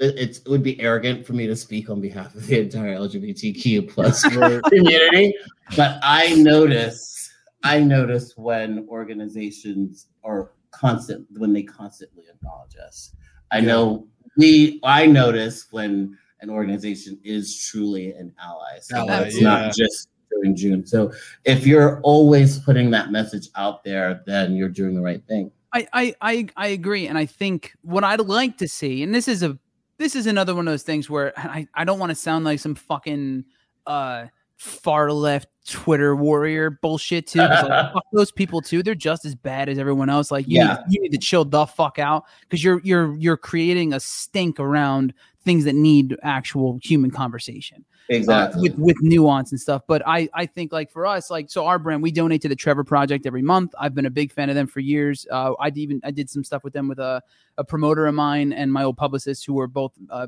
It's, 0.00 0.38
it 0.38 0.48
would 0.48 0.62
be 0.62 0.80
arrogant 0.80 1.26
for 1.26 1.34
me 1.34 1.46
to 1.46 1.54
speak 1.54 1.90
on 1.90 2.00
behalf 2.00 2.34
of 2.34 2.46
the 2.46 2.60
entire 2.60 2.96
LGBTQ 2.96 3.90
plus 3.92 4.22
community, 4.68 5.34
but 5.76 5.98
I 6.02 6.34
notice 6.34 7.30
I 7.62 7.80
notice 7.80 8.32
when 8.36 8.86
organizations 8.88 10.06
are 10.24 10.52
constant 10.70 11.26
when 11.36 11.52
they 11.52 11.62
constantly 11.62 12.24
acknowledge 12.32 12.76
us. 12.76 13.14
I 13.52 13.58
Yeah. 13.58 13.66
know 13.66 14.06
we 14.36 14.80
I 14.82 15.06
notice 15.06 15.66
when 15.70 16.16
an 16.40 16.48
organization 16.48 17.18
is 17.22 17.62
truly 17.66 18.12
an 18.12 18.32
ally. 18.42 18.78
So 18.80 18.96
Ally, 18.96 19.22
it's 19.24 19.40
yeah. 19.40 19.48
not 19.48 19.74
just 19.74 20.08
during 20.30 20.56
June. 20.56 20.86
So 20.86 21.12
if 21.44 21.66
you're 21.66 22.00
always 22.00 22.58
putting 22.60 22.90
that 22.92 23.10
message 23.10 23.48
out 23.56 23.84
there, 23.84 24.22
then 24.26 24.54
you're 24.54 24.68
doing 24.68 24.94
the 24.94 25.02
right 25.02 25.22
thing. 25.26 25.50
I, 25.72 25.86
I 25.92 26.14
I 26.20 26.48
I 26.56 26.66
agree, 26.68 27.06
and 27.06 27.16
I 27.18 27.26
think 27.26 27.74
what 27.82 28.02
I'd 28.02 28.20
like 28.20 28.56
to 28.58 28.66
see, 28.66 29.02
and 29.02 29.14
this 29.14 29.28
is 29.28 29.42
a 29.42 29.58
this 30.00 30.16
is 30.16 30.26
another 30.26 30.54
one 30.54 30.66
of 30.66 30.72
those 30.72 30.82
things 30.82 31.08
where 31.10 31.32
I, 31.36 31.68
I 31.74 31.84
don't 31.84 31.98
want 31.98 32.10
to 32.10 32.16
sound 32.16 32.44
like 32.44 32.58
some 32.58 32.74
fucking 32.74 33.44
uh 33.86 34.26
far 34.56 35.12
left 35.12 35.48
Twitter 35.66 36.14
warrior 36.16 36.70
bullshit 36.70 37.26
too. 37.26 37.38
like, 37.38 37.60
fuck 37.94 38.04
those 38.12 38.32
people 38.32 38.60
too. 38.60 38.82
They're 38.82 38.94
just 38.94 39.24
as 39.24 39.34
bad 39.34 39.68
as 39.68 39.78
everyone 39.78 40.10
else. 40.10 40.30
Like 40.30 40.46
you, 40.48 40.56
Yeah. 40.58 40.82
need, 40.88 40.94
you 40.96 41.02
need 41.02 41.12
to 41.12 41.18
chill 41.18 41.44
the 41.44 41.66
fuck 41.66 41.98
out 41.98 42.24
because 42.42 42.62
you're 42.64 42.80
you're 42.82 43.14
you're 43.16 43.36
creating 43.36 43.92
a 43.92 44.00
stink 44.00 44.58
around 44.58 45.14
things 45.44 45.64
that 45.64 45.74
need 45.74 46.16
actual 46.22 46.78
human 46.82 47.10
conversation 47.10 47.84
uh, 48.10 48.14
Exactly. 48.14 48.62
with 48.62 48.78
with 48.78 48.96
nuance 49.02 49.52
and 49.52 49.60
stuff. 49.60 49.82
But 49.86 50.02
I 50.06 50.28
I 50.34 50.46
think 50.46 50.72
like 50.72 50.90
for 50.90 51.06
us, 51.06 51.30
like 51.30 51.50
so 51.50 51.66
our 51.66 51.78
brand, 51.78 52.02
we 52.02 52.10
donate 52.10 52.42
to 52.42 52.48
the 52.48 52.56
Trevor 52.56 52.84
Project 52.84 53.26
every 53.26 53.42
month. 53.42 53.72
I've 53.78 53.94
been 53.94 54.06
a 54.06 54.10
big 54.10 54.32
fan 54.32 54.48
of 54.48 54.56
them 54.56 54.66
for 54.66 54.80
years. 54.80 55.26
Uh, 55.30 55.54
I 55.60 55.70
even 55.76 56.00
I 56.04 56.10
did 56.10 56.28
some 56.28 56.42
stuff 56.42 56.64
with 56.64 56.72
them 56.72 56.88
with 56.88 56.98
a 56.98 57.22
a 57.58 57.64
promoter 57.64 58.06
of 58.06 58.14
mine 58.14 58.52
and 58.52 58.72
my 58.72 58.82
old 58.82 58.96
publicist 58.96 59.46
who 59.46 59.54
were 59.54 59.68
both 59.68 59.92
uh, 60.10 60.26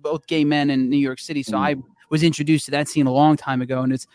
both 0.00 0.26
gay 0.26 0.44
men 0.44 0.70
in 0.70 0.88
New 0.88 0.96
York 0.96 1.18
City. 1.18 1.42
So 1.42 1.58
I 1.58 1.76
was 2.08 2.22
introduced 2.22 2.64
to 2.66 2.70
that 2.72 2.88
scene 2.88 3.06
a 3.06 3.12
long 3.12 3.36
time 3.36 3.62
ago, 3.62 3.82
and 3.82 3.92
it's 3.92 4.06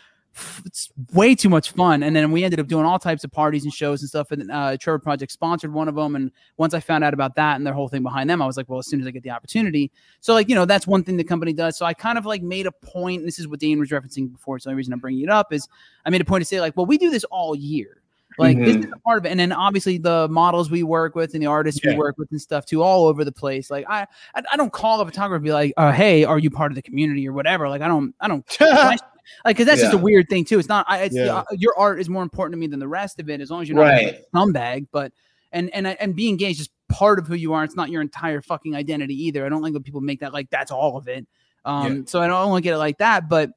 it's 0.65 0.89
way 1.13 1.35
too 1.35 1.49
much 1.49 1.71
fun. 1.71 2.03
And 2.03 2.15
then 2.15 2.31
we 2.31 2.43
ended 2.43 2.59
up 2.59 2.67
doing 2.67 2.85
all 2.85 2.99
types 2.99 3.23
of 3.23 3.31
parties 3.31 3.63
and 3.63 3.73
shows 3.73 4.01
and 4.01 4.09
stuff. 4.09 4.31
And 4.31 4.51
uh, 4.51 4.77
Trevor 4.77 4.99
Project 4.99 5.31
sponsored 5.31 5.73
one 5.73 5.87
of 5.87 5.95
them. 5.95 6.15
And 6.15 6.31
once 6.57 6.73
I 6.73 6.79
found 6.79 7.03
out 7.03 7.13
about 7.13 7.35
that 7.35 7.55
and 7.55 7.65
their 7.65 7.73
whole 7.73 7.87
thing 7.87 8.03
behind 8.03 8.29
them, 8.29 8.41
I 8.41 8.45
was 8.45 8.57
like, 8.57 8.69
well, 8.69 8.79
as 8.79 8.87
soon 8.87 9.01
as 9.01 9.07
I 9.07 9.11
get 9.11 9.23
the 9.23 9.31
opportunity. 9.31 9.91
So 10.19 10.33
like, 10.33 10.49
you 10.49 10.55
know, 10.55 10.65
that's 10.65 10.87
one 10.87 11.03
thing 11.03 11.17
the 11.17 11.23
company 11.23 11.53
does. 11.53 11.77
So 11.77 11.85
I 11.85 11.93
kind 11.93 12.17
of 12.17 12.25
like 12.25 12.41
made 12.41 12.67
a 12.67 12.71
point. 12.71 13.19
And 13.19 13.27
this 13.27 13.39
is 13.39 13.47
what 13.47 13.59
Dane 13.59 13.79
was 13.79 13.89
referencing 13.89 14.31
before. 14.31 14.57
It's 14.57 14.65
the 14.65 14.71
only 14.71 14.77
reason 14.77 14.93
I'm 14.93 14.99
bringing 14.99 15.23
it 15.23 15.29
up 15.29 15.53
is 15.53 15.67
I 16.05 16.09
made 16.09 16.21
a 16.21 16.25
point 16.25 16.41
to 16.41 16.45
say 16.45 16.61
like, 16.61 16.75
well, 16.77 16.85
we 16.85 16.97
do 16.97 17.09
this 17.09 17.23
all 17.25 17.55
year. 17.55 18.01
Like 18.37 18.57
this 18.59 18.75
is 18.75 18.85
a 18.85 18.99
part 18.99 19.17
of 19.17 19.25
it, 19.25 19.29
and 19.29 19.39
then 19.39 19.51
obviously 19.51 19.97
the 19.97 20.27
models 20.27 20.69
we 20.69 20.83
work 20.83 21.15
with 21.15 21.33
and 21.33 21.41
the 21.41 21.47
artists 21.47 21.83
we 21.83 21.95
work 21.95 22.17
with 22.19 22.29
and 22.31 22.39
stuff 22.39 22.65
too, 22.65 22.83
all 22.83 23.07
over 23.07 23.25
the 23.25 23.31
place. 23.31 23.71
Like 23.71 23.85
I, 23.89 24.05
I, 24.35 24.43
I 24.51 24.57
don't 24.57 24.71
call 24.71 25.01
a 25.01 25.05
photographer 25.05 25.37
and 25.37 25.43
be 25.43 25.51
like, 25.51 25.73
uh, 25.75 25.91
"Hey, 25.91 26.23
are 26.23 26.37
you 26.37 26.51
part 26.51 26.71
of 26.71 26.75
the 26.75 26.83
community 26.83 27.27
or 27.27 27.33
whatever?" 27.33 27.67
Like 27.67 27.81
I 27.81 27.87
don't, 27.87 28.13
I 28.19 28.27
don't 28.27 28.45
like 29.45 29.55
because 29.57 29.65
that's 29.67 29.81
just 29.81 29.93
a 29.93 29.97
weird 29.97 30.27
thing 30.29 30.45
too. 30.45 30.59
It's 30.59 30.67
not. 30.69 30.85
I, 30.87 31.03
it's 31.03 31.15
Yeah. 31.15 31.35
uh, 31.37 31.43
your 31.51 31.73
art 31.77 31.99
is 31.99 32.09
more 32.09 32.23
important 32.23 32.53
to 32.53 32.57
me 32.57 32.67
than 32.67 32.79
the 32.79 32.87
rest 32.87 33.19
of 33.19 33.29
it. 33.29 33.41
As 33.41 33.49
long 33.51 33.61
as 33.61 33.69
you're 33.69 33.75
not 33.77 33.83
Right. 33.83 34.15
a 34.15 34.35
scumbag, 34.35 34.87
but 34.91 35.11
and 35.51 35.73
and 35.73 35.87
and 35.87 36.15
being 36.15 36.37
gay 36.37 36.51
is 36.51 36.57
just 36.57 36.71
part 36.89 37.19
of 37.19 37.27
who 37.27 37.35
you 37.35 37.53
are. 37.53 37.63
It's 37.63 37.75
not 37.75 37.89
your 37.89 38.01
entire 38.01 38.41
fucking 38.41 38.75
identity 38.75 39.15
either. 39.25 39.45
I 39.45 39.49
don't 39.49 39.61
like 39.61 39.73
when 39.73 39.83
people 39.83 40.01
make 40.01 40.19
that 40.21 40.33
like 40.33 40.49
that's 40.49 40.71
all 40.71 40.97
of 40.97 41.07
it. 41.07 41.27
Um, 41.65 42.05
so 42.07 42.21
I 42.21 42.27
don't 42.27 42.51
look 42.53 42.65
at 42.65 42.73
it 42.73 42.77
like 42.77 42.97
that, 42.99 43.27
but 43.27 43.51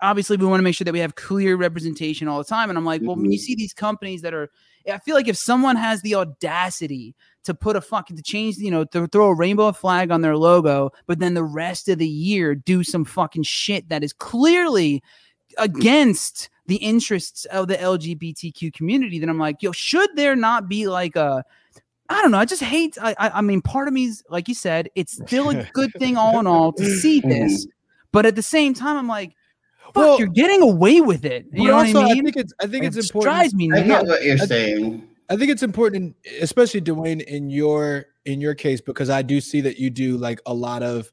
obviously 0.00 0.36
we 0.36 0.46
want 0.46 0.58
to 0.58 0.64
make 0.64 0.74
sure 0.74 0.84
that 0.84 0.92
we 0.92 0.98
have 0.98 1.14
clear 1.14 1.54
representation 1.56 2.26
all 2.26 2.38
the 2.38 2.44
time. 2.44 2.70
And 2.70 2.76
I'm 2.76 2.84
like, 2.84 3.02
well, 3.02 3.14
when 3.14 3.30
you 3.30 3.38
Mhm. 3.38 3.42
see 3.42 3.54
these 3.54 3.72
companies 3.72 4.22
that 4.22 4.34
are, 4.34 4.50
I 4.90 4.98
feel 4.98 5.14
like 5.14 5.28
if 5.28 5.36
someone 5.36 5.76
has 5.76 6.02
the 6.02 6.14
audacity 6.14 7.14
to 7.44 7.54
put 7.54 7.76
a 7.76 7.80
fucking 7.80 8.16
to 8.16 8.22
change, 8.22 8.56
you 8.56 8.70
know, 8.70 8.84
to 8.84 9.06
throw 9.08 9.28
a 9.28 9.34
rainbow 9.34 9.72
flag 9.72 10.10
on 10.10 10.20
their 10.20 10.36
logo, 10.36 10.90
but 11.06 11.18
then 11.18 11.34
the 11.34 11.44
rest 11.44 11.88
of 11.88 11.98
the 11.98 12.08
year 12.08 12.54
do 12.54 12.84
some 12.84 13.04
fucking 13.04 13.42
shit 13.42 13.88
that 13.88 14.04
is 14.04 14.12
clearly 14.12 15.02
against 15.58 16.48
the 16.66 16.76
interests 16.76 17.44
of 17.46 17.68
the 17.68 17.76
LGBTQ 17.76 18.72
community, 18.72 19.18
then 19.18 19.28
I'm 19.28 19.38
like, 19.38 19.62
yo, 19.62 19.72
should 19.72 20.10
there 20.16 20.36
not 20.36 20.68
be 20.68 20.86
like 20.86 21.16
a 21.16 21.44
I 22.08 22.20
don't 22.20 22.30
know. 22.30 22.38
I 22.38 22.44
just 22.44 22.62
hate. 22.62 22.98
I, 23.00 23.14
I, 23.18 23.28
I 23.30 23.40
mean, 23.40 23.62
part 23.62 23.88
of 23.88 23.94
me's 23.94 24.22
like 24.28 24.46
you 24.46 24.54
said, 24.54 24.90
it's 24.94 25.14
still 25.14 25.48
a 25.50 25.64
good 25.72 25.92
thing 25.98 26.16
all 26.16 26.38
in 26.38 26.46
all 26.46 26.72
to 26.74 26.84
see 26.84 27.20
mm-hmm. 27.20 27.30
this, 27.30 27.66
but 28.12 28.26
at 28.26 28.36
the 28.36 28.42
same 28.42 28.74
time, 28.74 28.98
I'm 28.98 29.08
like, 29.08 29.34
fuck, 29.94 29.96
Well, 29.96 30.18
you're 30.18 30.28
getting 30.28 30.62
away 30.62 31.00
with 31.00 31.24
it. 31.24 31.46
You 31.52 31.68
know 31.68 31.74
also, 31.78 32.02
what 32.02 32.10
I 32.10 32.14
mean? 32.14 32.24
think 32.24 32.36
it's. 32.36 32.52
I 32.60 32.66
think 32.66 32.84
It 32.84 32.88
it's 32.88 32.96
just 32.96 33.10
important. 33.10 33.34
drives 33.34 33.54
me 33.54 33.70
I 33.72 33.82
nuts. 33.82 33.88
get 33.88 34.06
what 34.06 34.22
you're 34.24 34.34
I- 34.42 34.46
saying. 34.46 35.08
I 35.30 35.36
think 35.36 35.50
it's 35.50 35.62
important, 35.62 36.14
especially 36.42 36.82
Dwayne, 36.82 37.22
in 37.22 37.48
your 37.48 38.06
in 38.26 38.40
your 38.40 38.54
case, 38.54 38.80
because 38.82 39.08
I 39.08 39.22
do 39.22 39.40
see 39.40 39.60
that 39.62 39.78
you 39.78 39.88
do 39.88 40.18
like 40.18 40.40
a 40.46 40.52
lot 40.52 40.82
of 40.82 41.10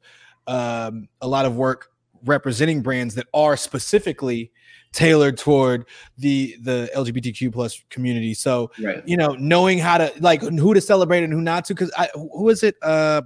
um, 0.48 1.08
a 1.22 1.28
lot 1.28 1.46
of 1.46 1.56
work 1.56 1.90
representing 2.26 2.82
brands 2.82 3.16
that 3.16 3.28
are 3.34 3.56
specifically 3.56 4.52
tailored 4.92 5.38
toward 5.38 5.86
the 6.18 6.58
the 6.62 6.90
LGBTQ 6.96 7.54
plus 7.54 7.82
community. 7.90 8.34
So 8.34 8.72
Right. 8.84 9.02
you 9.08 9.16
know, 9.16 9.36
knowing 9.40 9.78
how 9.80 10.00
to 10.00 10.12
like 10.20 10.42
who 10.42 10.74
to 10.74 10.82
celebrate 10.82 11.24
and 11.24 11.32
who 11.32 11.40
not 11.40 11.64
to. 11.66 11.74
Because 11.74 11.92
I 11.98 12.10
who 12.14 12.50
is 12.50 12.64
it? 12.64 12.76
Uh, 12.82 13.22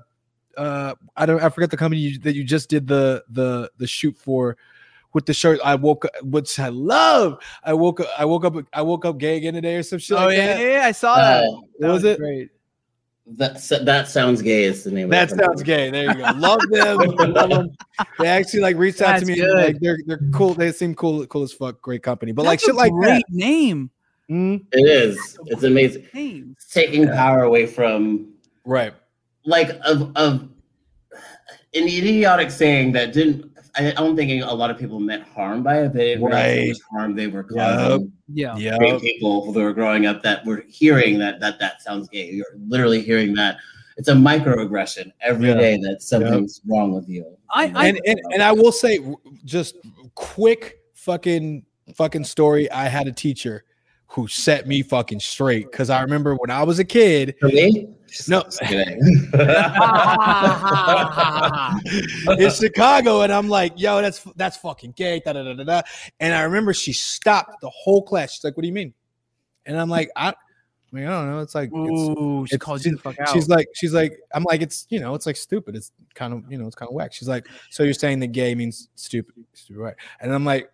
uh, 0.57 0.93
I 1.15 1.25
don't. 1.25 1.41
I 1.41 1.49
forget 1.49 1.71
the 1.71 1.77
company 1.77 2.01
you, 2.01 2.19
that 2.19 2.35
you 2.35 2.43
just 2.43 2.69
did 2.69 2.85
the 2.87 3.23
the 3.29 3.71
the 3.77 3.87
shoot 3.87 4.15
for. 4.15 4.57
With 5.13 5.25
the 5.27 5.33
shirt, 5.33 5.59
I 5.63 5.75
woke 5.75 6.05
up, 6.05 6.11
which 6.23 6.59
I 6.59 6.69
love. 6.69 7.37
I 7.63 7.73
woke 7.73 7.99
up, 7.99 8.07
I 8.17 8.25
woke 8.25 8.45
up, 8.45 8.55
I 8.73 8.81
woke 8.81 9.05
up 9.05 9.17
gay 9.19 9.37
again 9.37 9.53
today, 9.53 9.75
or 9.75 9.83
some 9.83 9.99
shit 9.99 10.17
oh 10.17 10.25
like 10.25 10.37
yeah, 10.37 10.47
that. 10.47 10.59
yeah, 10.59 10.71
yeah, 10.79 10.85
I 10.87 10.91
saw 10.91 11.13
Uh, 11.13 11.41
that. 11.41 11.63
What 11.77 11.91
was 11.91 12.03
it? 12.03 12.17
Great. 12.19 12.49
That 13.25 13.61
that 13.85 14.09
sounds 14.09 14.41
gay 14.41 14.65
is 14.65 14.83
the 14.83 14.91
name. 14.91 15.07
That 15.09 15.31
of 15.31 15.37
sounds 15.37 15.61
company. 15.61 15.63
gay. 15.65 15.89
There 15.91 16.03
you 16.05 16.13
go. 16.15 16.31
Love 16.35 16.59
them. 16.71 16.97
Love 17.33 17.49
them. 17.51 17.71
They 18.19 18.27
actually 18.27 18.59
like 18.59 18.75
reached 18.75 19.01
out 19.01 19.19
That's 19.19 19.25
to 19.25 19.31
me. 19.33 19.39
And, 19.39 19.53
like 19.53 19.79
they're 19.79 19.97
they're 20.05 20.19
cool. 20.33 20.53
They 20.55 20.71
seem 20.73 20.93
cool, 20.95 21.25
cool 21.27 21.43
as 21.43 21.53
fuck. 21.53 21.81
Great 21.81 22.03
company. 22.03 22.33
But 22.33 22.43
like 22.45 22.59
That's 22.59 22.63
a 22.63 22.65
shit 22.71 22.75
like 22.75 22.91
great 22.91 23.23
that. 23.29 23.33
name. 23.33 23.91
Mm, 24.29 24.65
It 24.73 24.89
is. 24.89 25.37
It's 25.45 25.63
amazing. 25.63 26.05
Names. 26.13 26.55
It's 26.57 26.73
taking 26.73 27.07
power 27.07 27.43
away 27.43 27.65
from 27.65 28.33
right. 28.65 28.93
like 29.45 29.69
of 29.85 30.11
of 30.17 30.41
an 31.75 31.83
idiotic 31.87 32.51
saying 32.51 32.91
that 32.93 33.13
didn't. 33.13 33.52
I 33.75 33.89
I 33.89 33.91
don't 33.93 34.15
think 34.15 34.43
a 34.43 34.53
lot 34.53 34.69
of 34.69 34.77
people 34.77 34.99
meant 34.99 35.23
harm 35.23 35.63
by 35.63 35.81
it. 35.83 35.93
They 35.93 36.13
didn't 36.15 36.23
Right. 36.25 36.67
much 36.69 36.77
harm 36.91 37.15
they 37.15 37.27
were 37.27 37.45
Yup. 37.51 37.77
causing. 37.79 38.11
Yeah. 38.33 38.55
Yeah. 38.57 38.77
People 38.99 39.51
who 39.51 39.59
were 39.59 39.73
growing 39.73 40.05
up 40.05 40.21
that 40.23 40.45
were 40.45 40.63
hearing 40.67 41.17
that 41.19 41.39
that 41.39 41.59
that 41.59 41.81
sounds 41.81 42.07
gay. 42.09 42.29
You're 42.31 42.45
literally 42.67 43.01
hearing 43.01 43.33
that. 43.35 43.57
It's 43.97 44.07
a 44.07 44.13
microaggression 44.13 45.11
every 45.21 45.49
Yeah. 45.49 45.53
day 45.55 45.77
that 45.83 46.01
something's 46.01 46.61
wrong 46.67 46.93
with 46.93 47.07
you. 47.07 47.37
I- 47.51 47.71
I- 47.75 47.87
and, 47.89 47.99
and 48.05 48.19
and 48.33 48.41
I 48.43 48.51
will 48.51 48.71
say, 48.71 48.99
just 49.45 49.75
quick 50.15 50.79
fucking 50.93 51.63
fucking 51.95 52.23
story. 52.23 52.69
I 52.71 52.85
had 52.87 53.07
a 53.07 53.11
teacher 53.11 53.65
who 54.07 54.27
set 54.27 54.67
me 54.67 54.81
fucking 54.83 55.19
straight 55.19 55.69
because 55.71 55.89
I 55.89 56.01
remember 56.01 56.35
when 56.35 56.49
I 56.51 56.63
was 56.63 56.79
a 56.79 56.83
kid. 56.85 57.35
For 57.39 57.49
No. 58.27 58.43
it's 58.47 58.57
Chicago, 62.59 63.21
and 63.21 63.31
I'm 63.33 63.49
like, 63.49 63.73
"Yo, 63.79 64.01
that's 64.01 64.19
that's 64.35 64.57
fucking 64.57 64.93
gay." 64.95 65.21
Da, 65.23 65.33
da, 65.33 65.43
da, 65.43 65.53
da, 65.53 65.63
da. 65.63 65.81
And 66.19 66.33
I 66.33 66.41
remember 66.43 66.73
she 66.73 66.93
stopped 66.93 67.61
the 67.61 67.69
whole 67.69 68.01
class. 68.03 68.33
She's 68.33 68.43
like, 68.43 68.55
"What 68.57 68.61
do 68.61 68.67
you 68.67 68.73
mean?" 68.73 68.93
And 69.65 69.79
I'm 69.79 69.89
like, 69.89 70.11
"I, 70.15 70.29
I 70.29 70.33
mean, 70.91 71.07
I 71.07 71.09
don't 71.09 71.29
know. 71.31 71.39
It's 71.39 71.55
like, 71.55 71.69
it's, 71.73 72.19
Ooh, 72.19 72.45
she 72.47 72.55
it's- 72.55 72.63
calls 72.63 72.85
you 72.85 72.91
the 72.91 72.97
fuck 72.99 73.19
out. 73.19 73.29
she's 73.29 73.49
like, 73.49 73.67
she's 73.73 73.93
like, 73.93 74.19
I'm 74.33 74.43
like, 74.43 74.61
it's 74.61 74.85
you 74.89 74.99
know, 74.99 75.15
it's 75.15 75.25
like 75.25 75.37
stupid. 75.37 75.75
It's 75.75 75.91
kind 76.13 76.33
of 76.33 76.43
you 76.51 76.57
know, 76.59 76.67
it's 76.67 76.75
kind 76.75 76.89
of 76.89 76.93
whack. 76.93 77.13
She's 77.13 77.27
like, 77.27 77.47
so 77.71 77.81
you're 77.83 77.93
saying 77.93 78.19
that 78.19 78.27
gay 78.27 78.53
means 78.53 78.89
stupid, 78.95 79.33
stupid, 79.53 79.79
right? 79.79 79.95
And 80.19 80.31
I'm 80.33 80.45
like, 80.45 80.69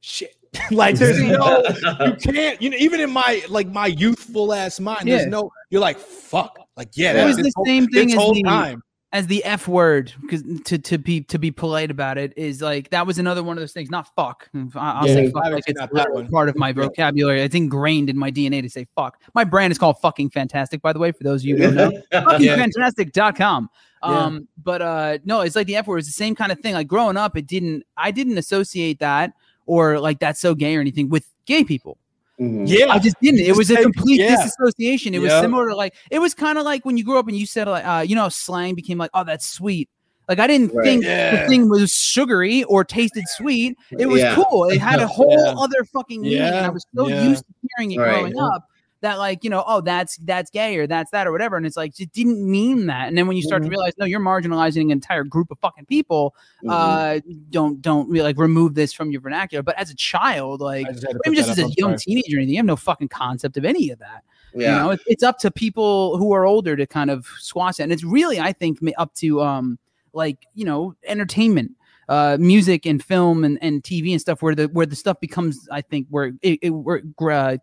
shit. 0.00 0.34
like 0.70 0.96
there's 0.96 1.20
no, 1.22 1.62
you 2.04 2.14
can't. 2.16 2.60
You 2.60 2.70
know, 2.70 2.76
even 2.78 3.00
in 3.00 3.10
my 3.10 3.42
like 3.48 3.68
my 3.68 3.86
youthful 3.86 4.52
ass 4.52 4.78
mind, 4.80 5.06
Yeah. 5.08 5.16
there's 5.18 5.28
no. 5.28 5.50
You're 5.70 5.80
like, 5.80 5.98
fuck. 5.98 6.58
Like 6.76 6.90
yeah, 6.94 7.12
It 7.12 7.14
that's 7.14 7.36
was 7.38 7.46
the 7.46 7.52
whole- 7.56 7.64
same 7.66 7.86
thing 7.88 8.10
as 8.10 8.14
whole 8.16 8.34
the- 8.34 8.42
time. 8.42 8.82
as 9.12 9.26
the 9.26 9.44
F 9.44 9.66
word, 9.68 10.12
because 10.22 10.42
to 10.64 10.78
to 10.78 10.98
be 10.98 11.20
to 11.22 11.38
be 11.38 11.50
polite 11.50 11.90
about 11.90 12.18
it 12.18 12.32
is 12.36 12.60
like 12.62 12.90
that 12.90 13.06
was 13.06 13.18
another 13.18 13.42
one 13.42 13.56
of 13.56 13.62
those 13.62 13.72
things. 13.72 13.90
Not 13.90 14.08
fuck. 14.14 14.48
I- 14.54 14.68
I'll 14.74 15.06
Yeah, 15.08 15.14
say 15.14 15.30
fuck 15.30 15.44
like 15.44 15.64
it's 15.66 15.78
that- 15.78 15.92
that 15.94 16.12
one. 16.12 16.28
part 16.28 16.48
of 16.50 16.56
my 16.56 16.72
vocabulary. 16.72 17.40
It's 17.42 17.54
ingrained 17.54 18.10
in 18.10 18.18
my 18.18 18.30
DNA 18.30 18.60
to 18.62 18.68
say 18.70 18.86
fuck. 18.94 19.20
My 19.34 19.44
brand 19.44 19.70
is 19.70 19.78
called 19.78 19.98
fucking 20.00 20.30
fantastic, 20.30 20.82
by 20.82 20.92
the 20.92 20.98
way, 20.98 21.12
for 21.12 21.24
those 21.24 21.42
of 21.42 21.46
you 21.46 21.56
who 21.56 21.62
don't 21.74 21.74
know. 21.76 22.02
Fuckingfantastic.com. 22.12 23.70
Yeah. 24.04 24.08
Um, 24.18 24.48
but 24.62 24.82
uh 24.82 25.18
no, 25.24 25.40
it's 25.42 25.56
like 25.56 25.66
the 25.66 25.76
F 25.76 25.86
word. 25.86 25.98
It's 25.98 26.08
the 26.08 26.12
same 26.12 26.34
kind 26.34 26.50
of 26.52 26.58
thing. 26.60 26.74
Like 26.74 26.88
growing 26.88 27.16
up, 27.16 27.36
it 27.36 27.46
didn't 27.46 27.84
I 27.96 28.10
didn't 28.10 28.36
associate 28.38 28.98
that 28.98 29.32
or 29.66 29.98
like 30.00 30.18
that's 30.18 30.40
so 30.40 30.54
gay 30.54 30.76
or 30.76 30.80
anything 30.80 31.08
with 31.08 31.26
gay 31.46 31.64
people. 31.64 31.98
Mhm. 32.40 32.64
Yeah, 32.66 32.88
I 32.88 32.98
just 32.98 33.16
didn't. 33.20 33.40
It 33.40 33.56
was 33.56 33.70
a 33.70 33.76
complete 33.76 34.20
yeah. 34.20 34.36
disassociation. 34.36 35.14
It 35.14 35.18
was 35.20 35.30
Yep. 35.30 35.42
similar 35.44 35.68
to 35.68 35.76
like 35.76 35.94
it 36.10 36.18
was 36.18 36.34
kind 36.34 36.58
of 36.58 36.64
like 36.64 36.84
when 36.84 36.96
you 36.96 37.04
grew 37.04 37.18
up 37.18 37.28
and 37.28 37.36
you 37.36 37.46
said 37.46 37.68
like 37.68 37.84
uh 37.86 38.00
you 38.06 38.14
know 38.16 38.28
slang 38.28 38.74
became 38.74 38.98
like 38.98 39.10
oh 39.14 39.24
that's 39.24 39.46
sweet. 39.46 39.88
Like 40.28 40.38
I 40.38 40.46
didn't 40.46 40.72
Right. 40.74 40.84
think 40.84 41.04
Yeah. 41.04 41.42
the 41.42 41.48
thing 41.48 41.68
was 41.68 41.92
sugary 41.92 42.64
or 42.64 42.84
tasted 42.84 43.24
sweet. 43.28 43.76
It 43.98 44.06
was 44.06 44.20
Yeah. 44.22 44.34
cool. 44.34 44.70
It 44.70 44.80
had 44.80 45.00
a 45.00 45.06
whole 45.18 45.36
Yeah. 45.38 45.54
other 45.58 45.84
fucking 45.92 46.22
meaning. 46.22 46.40
And 46.40 46.66
I 46.66 46.68
was 46.70 46.86
so 46.96 47.08
Yeah. 47.08 47.28
used 47.28 47.44
to 47.44 47.52
hearing 47.76 47.92
it 47.92 47.98
Right. 47.98 48.20
growing 48.20 48.38
up 48.38 48.64
that 49.02 49.18
like 49.18 49.44
you 49.44 49.50
know 49.50 49.62
oh 49.66 49.80
that's 49.80 50.16
that's 50.18 50.50
gay 50.50 50.76
or 50.78 50.86
that's 50.86 51.10
that 51.10 51.26
or 51.26 51.32
whatever. 51.32 51.56
And 51.56 51.66
it's 51.66 51.76
like 51.76 51.98
it 52.00 52.10
didn't 52.12 52.48
mean 52.50 52.86
that. 52.86 53.08
And 53.08 53.16
then 53.18 53.26
when 53.26 53.36
you 53.36 53.42
start 53.42 53.62
to 53.62 53.68
Mhm. 53.68 53.72
realize 53.72 53.92
no 53.98 54.06
you're 54.06 54.20
marginalizing 54.20 54.82
an 54.84 54.90
entire 54.92 55.24
group 55.24 55.50
of 55.50 55.58
fucking 55.58 55.86
people. 55.86 56.34
Mhm. 56.64 56.70
Uh, 56.70 57.20
don't 57.50 57.82
don't 57.82 58.08
really 58.08 58.22
like 58.22 58.38
remove 58.38 58.74
this 58.74 58.92
from 58.92 59.10
your 59.10 59.20
vernacular. 59.20 59.62
But 59.62 59.78
as 59.78 59.90
a 59.90 59.94
child, 59.94 60.60
like 60.60 60.86
I 60.88 60.92
just 60.92 61.06
even 61.26 61.34
just 61.36 61.50
as 61.50 61.58
a 61.58 61.68
young 61.76 61.96
teenager 61.96 62.36
or 62.36 62.38
anything, 62.38 62.54
you 62.54 62.58
have 62.58 62.66
no 62.66 62.76
fucking 62.76 63.08
concept 63.08 63.56
of 63.58 63.64
any 63.64 63.90
of 63.90 63.98
that. 63.98 64.24
yeah. 64.54 64.76
You 64.76 64.82
know, 64.82 64.90
it's, 64.90 65.02
it's 65.06 65.22
up 65.22 65.38
to 65.40 65.50
people 65.50 66.16
who 66.18 66.32
are 66.32 66.44
older 66.46 66.76
to 66.76 66.86
kind 66.86 67.10
of 67.10 67.26
squash 67.38 67.80
it. 67.80 67.84
And 67.84 67.92
it's 67.92 68.04
really, 68.04 68.38
I 68.40 68.52
think, 68.52 68.78
up 68.98 69.12
to 69.14 69.40
um 69.42 69.78
like, 70.12 70.38
you 70.54 70.64
know, 70.64 70.94
entertainment, 71.04 71.72
uh 72.08 72.36
music 72.38 72.84
and 72.86 73.02
film 73.02 73.44
and, 73.44 73.58
and 73.62 73.82
TV 73.82 74.12
and 74.12 74.20
stuff 74.20 74.42
where 74.42 74.54
the 74.54 74.66
where 74.68 74.86
the 74.86 74.94
stuff 74.96 75.18
becomes, 75.20 75.68
I 75.72 75.80
think, 75.80 76.06
where 76.10 76.32
it, 76.42 76.58
it 76.62 76.70
where 76.70 76.96
it 76.98 77.16
gra- 77.16 77.58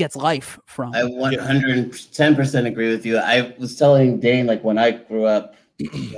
gets 0.00 0.16
life 0.16 0.58
from. 0.66 0.92
I 0.94 1.02
110% 1.02 2.66
agree 2.66 2.90
with 2.90 3.04
you. 3.06 3.18
I 3.18 3.54
was 3.58 3.76
telling 3.76 4.18
Dane, 4.18 4.46
like 4.46 4.64
when 4.64 4.78
I 4.78 4.90
grew 4.92 5.24
up, 5.26 5.54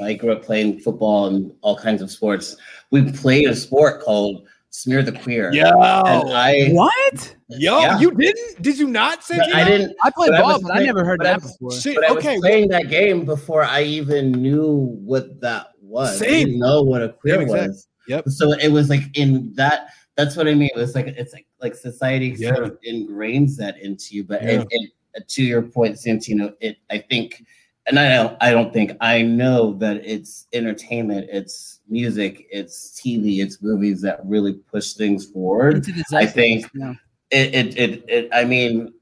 I 0.01 0.15
grew 0.15 0.33
up 0.33 0.43
playing 0.43 0.81
football 0.81 1.27
and 1.27 1.53
all 1.61 1.77
kinds 1.77 2.01
of 2.03 2.11
sports. 2.11 2.57
We 2.91 3.11
played 3.13 3.49
a 3.49 3.55
sport 3.57 4.01
called 4.03 4.47
Smear 4.71 5.03
the 5.03 5.13
Queer. 5.13 5.53
Yeah. 5.53 5.69
And 6.07 6.33
I, 6.33 6.69
what? 6.71 7.37
yo, 7.49 7.81
Yeah. 7.81 7.99
you 8.01 8.11
didn't? 8.13 8.63
Did 8.63 8.79
you 8.79 8.87
not 8.89 9.23
say? 9.25 9.39
I 9.39 9.65
didn't, 9.65 9.95
I 10.03 10.11
played 10.11 10.31
But 10.31 10.41
ball, 10.43 10.53
was 10.55 10.63
but 10.63 10.77
I 10.77 10.85
never 10.85 11.05
heard 11.05 11.19
but 11.19 11.27
I 11.27 11.31
that 11.35 11.43
was- 11.43 11.53
before. 11.53 11.73
Shit, 11.73 11.97
but 11.97 12.05
I 12.05 12.13
okay, 12.15 12.33
was 12.37 12.41
playing 12.41 12.69
that 12.69 12.89
game 12.89 13.25
before 13.25 13.65
I 13.65 13.83
even 13.83 14.33
knew 14.33 14.97
what 15.05 15.41
that 15.41 15.69
was. 15.81 16.23
I 16.23 16.27
didn't 16.27 16.59
know 16.59 16.83
what 16.83 17.03
a 17.03 17.11
queer 17.11 17.35
Same 17.35 17.43
exact- 17.43 17.69
was. 17.69 17.89
Yep. 18.09 18.29
So 18.31 18.53
it 18.53 18.69
was 18.69 18.89
like 18.91 19.03
in 19.15 19.53
that. 19.55 19.89
That's 20.23 20.37
what 20.37 20.47
I 20.47 20.55
mean. 20.55 20.71
It's 20.77 20.95
like 20.95 21.07
it's 21.09 21.33
like 21.33 21.47
like 21.61 21.75
society 21.75 22.35
Yeah. 22.39 22.55
sort 22.55 22.65
of 22.69 22.79
ingrains 22.87 23.57
that 23.57 23.79
into 23.81 24.15
you. 24.15 24.25
But 24.25 24.43
Yeah. 24.43 24.61
it, 24.61 24.67
it, 24.71 24.91
uh, 25.17 25.21
to 25.27 25.43
your 25.43 25.63
point, 25.63 25.97
Santino, 25.97 26.55
it 26.61 26.77
I 26.91 26.99
think, 26.99 27.45
and 27.89 27.99
I 27.99 28.09
don't 28.15 28.37
I 28.41 28.53
don't 28.53 28.73
think 28.73 28.93
I 29.01 29.23
know 29.23 29.73
that 29.75 29.97
it's 30.07 30.47
entertainment, 30.53 31.29
it's 31.33 31.81
music, 31.89 32.47
it's 32.51 33.01
TV, 33.01 33.41
it's 33.43 33.61
movies 33.63 34.01
that 34.03 34.21
really 34.25 34.55
push 34.55 34.93
things 34.93 35.27
forward 35.27 35.85
I 36.13 36.25
think- 36.27 36.71
yeah. 36.75 36.95
it, 37.31 37.55
it, 37.55 37.79
it, 37.79 38.05
it 38.09 38.29
I 38.33 38.45
mean, 38.45 38.93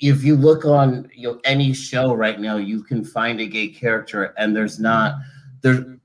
if 0.00 0.24
you 0.24 0.34
look 0.36 0.64
on 0.64 1.08
you 1.14 1.28
know, 1.32 1.40
any 1.44 1.72
show 1.74 2.14
right 2.14 2.40
now, 2.40 2.56
you 2.56 2.82
can 2.82 3.04
find 3.04 3.40
a 3.40 3.46
gay 3.46 3.68
character, 3.68 4.32
and 4.38 4.56
there's 4.56 4.80
not 4.80 5.16
there. 5.60 5.98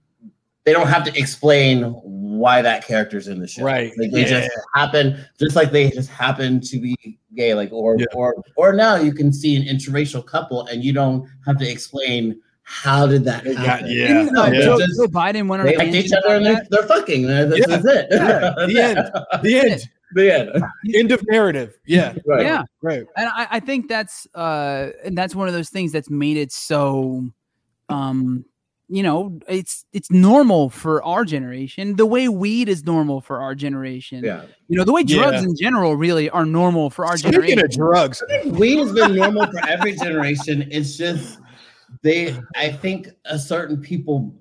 They 0.67 0.73
don't 0.73 0.87
have 0.87 1.05
to 1.05 1.17
explain 1.17 1.83
why 2.03 2.61
that 2.61 2.85
character's 2.85 3.29
in 3.29 3.39
the 3.39 3.47
show. 3.47 3.63
Right. 3.63 3.93
Like 3.97 4.11
they 4.11 4.25
just 4.25 4.49
happen, 4.75 5.17
just 5.39 5.55
like 5.55 5.71
they 5.71 5.89
just 5.91 6.09
happen 6.09 6.59
to 6.59 6.77
be 6.77 7.17
gay. 7.35 7.53
Like 7.53 7.71
or 7.71 7.95
Yeah. 7.97 8.05
or 8.13 8.35
or 8.57 8.73
now 8.73 8.97
you 8.97 9.13
can 9.13 9.31
see 9.31 9.55
an 9.55 9.63
interracial 9.63 10.25
couple, 10.25 10.65
and 10.67 10.83
you 10.83 10.91
don't 10.91 11.25
have 11.45 11.57
to 11.59 11.71
explain 11.71 12.41
how 12.63 13.07
did 13.07 13.23
that 13.23 13.45
Yeah, 13.45 13.53
happen. 13.53 13.87
yeah, 13.89 14.07
Didn't, 14.09 14.35
yeah. 14.35 14.61
Joe, 14.61 14.77
Just- 14.77 14.99
Joe 14.99 15.07
Biden 15.07 15.47
went 15.47 15.61
on 15.61 15.67
they 15.67 15.77
like 15.77 15.93
each 15.93 16.11
other 16.11 16.35
and 16.35 16.45
they're, 16.45 16.67
they're 16.69 16.83
fucking. 16.83 17.25
This 17.27 17.65
Yeah. 17.65 17.77
is 17.77 17.85
it. 17.85 18.07
Yeah. 18.11 18.53
The 18.67 18.81
end. 18.81 19.41
The 19.43 19.59
end. 19.59 19.81
the 20.15 20.31
end. 20.33 20.63
End 20.95 21.11
of 21.13 21.21
narrative. 21.29 21.77
Yeah. 21.85 22.13
Right. 22.25 22.41
Yeah. 22.45 22.63
Right. 22.81 23.05
and 23.15 23.29
I, 23.29 23.47
I 23.51 23.59
think 23.61 23.87
that's 23.87 24.27
uh 24.35 24.89
and 25.05 25.17
that's 25.17 25.33
one 25.33 25.47
of 25.47 25.53
those 25.53 25.69
things 25.69 25.93
that's 25.93 26.09
made 26.09 26.35
it 26.35 26.51
so 26.51 27.23
um 27.87 28.43
you 28.89 29.03
know 29.03 29.37
it's 29.49 29.83
it's 29.91 30.09
normal 30.09 30.69
for 30.69 31.03
our 31.03 31.25
generation 31.25 31.95
the 31.97 32.05
way 32.05 32.29
weed 32.29 32.69
is 32.69 32.85
normal 32.85 33.19
for 33.19 33.41
our 33.41 33.53
generation 33.53 34.23
Yeah. 34.23 34.43
you 34.69 34.77
know 34.77 34.85
the 34.85 34.93
way 34.93 35.03
drugs 35.03 35.41
Yeah. 35.41 35.49
in 35.49 35.55
general 35.57 35.95
really 35.97 36.29
are 36.29 36.45
normal 36.45 36.89
for 36.89 37.05
our 37.05 37.17
Speaking 37.17 37.41
generation 37.41 37.65
of 37.65 37.71
drugs, 37.71 38.23
weed 38.45 38.77
has 38.79 38.93
been 38.93 39.15
normal 39.15 39.45
for 39.47 39.67
every 39.67 39.95
generation. 39.97 40.67
It's 40.71 40.95
just 40.97 41.39
they 42.01 42.35
I 42.55 42.71
think 42.71 43.09
a 43.25 43.37
certain 43.37 43.81
people 43.81 44.33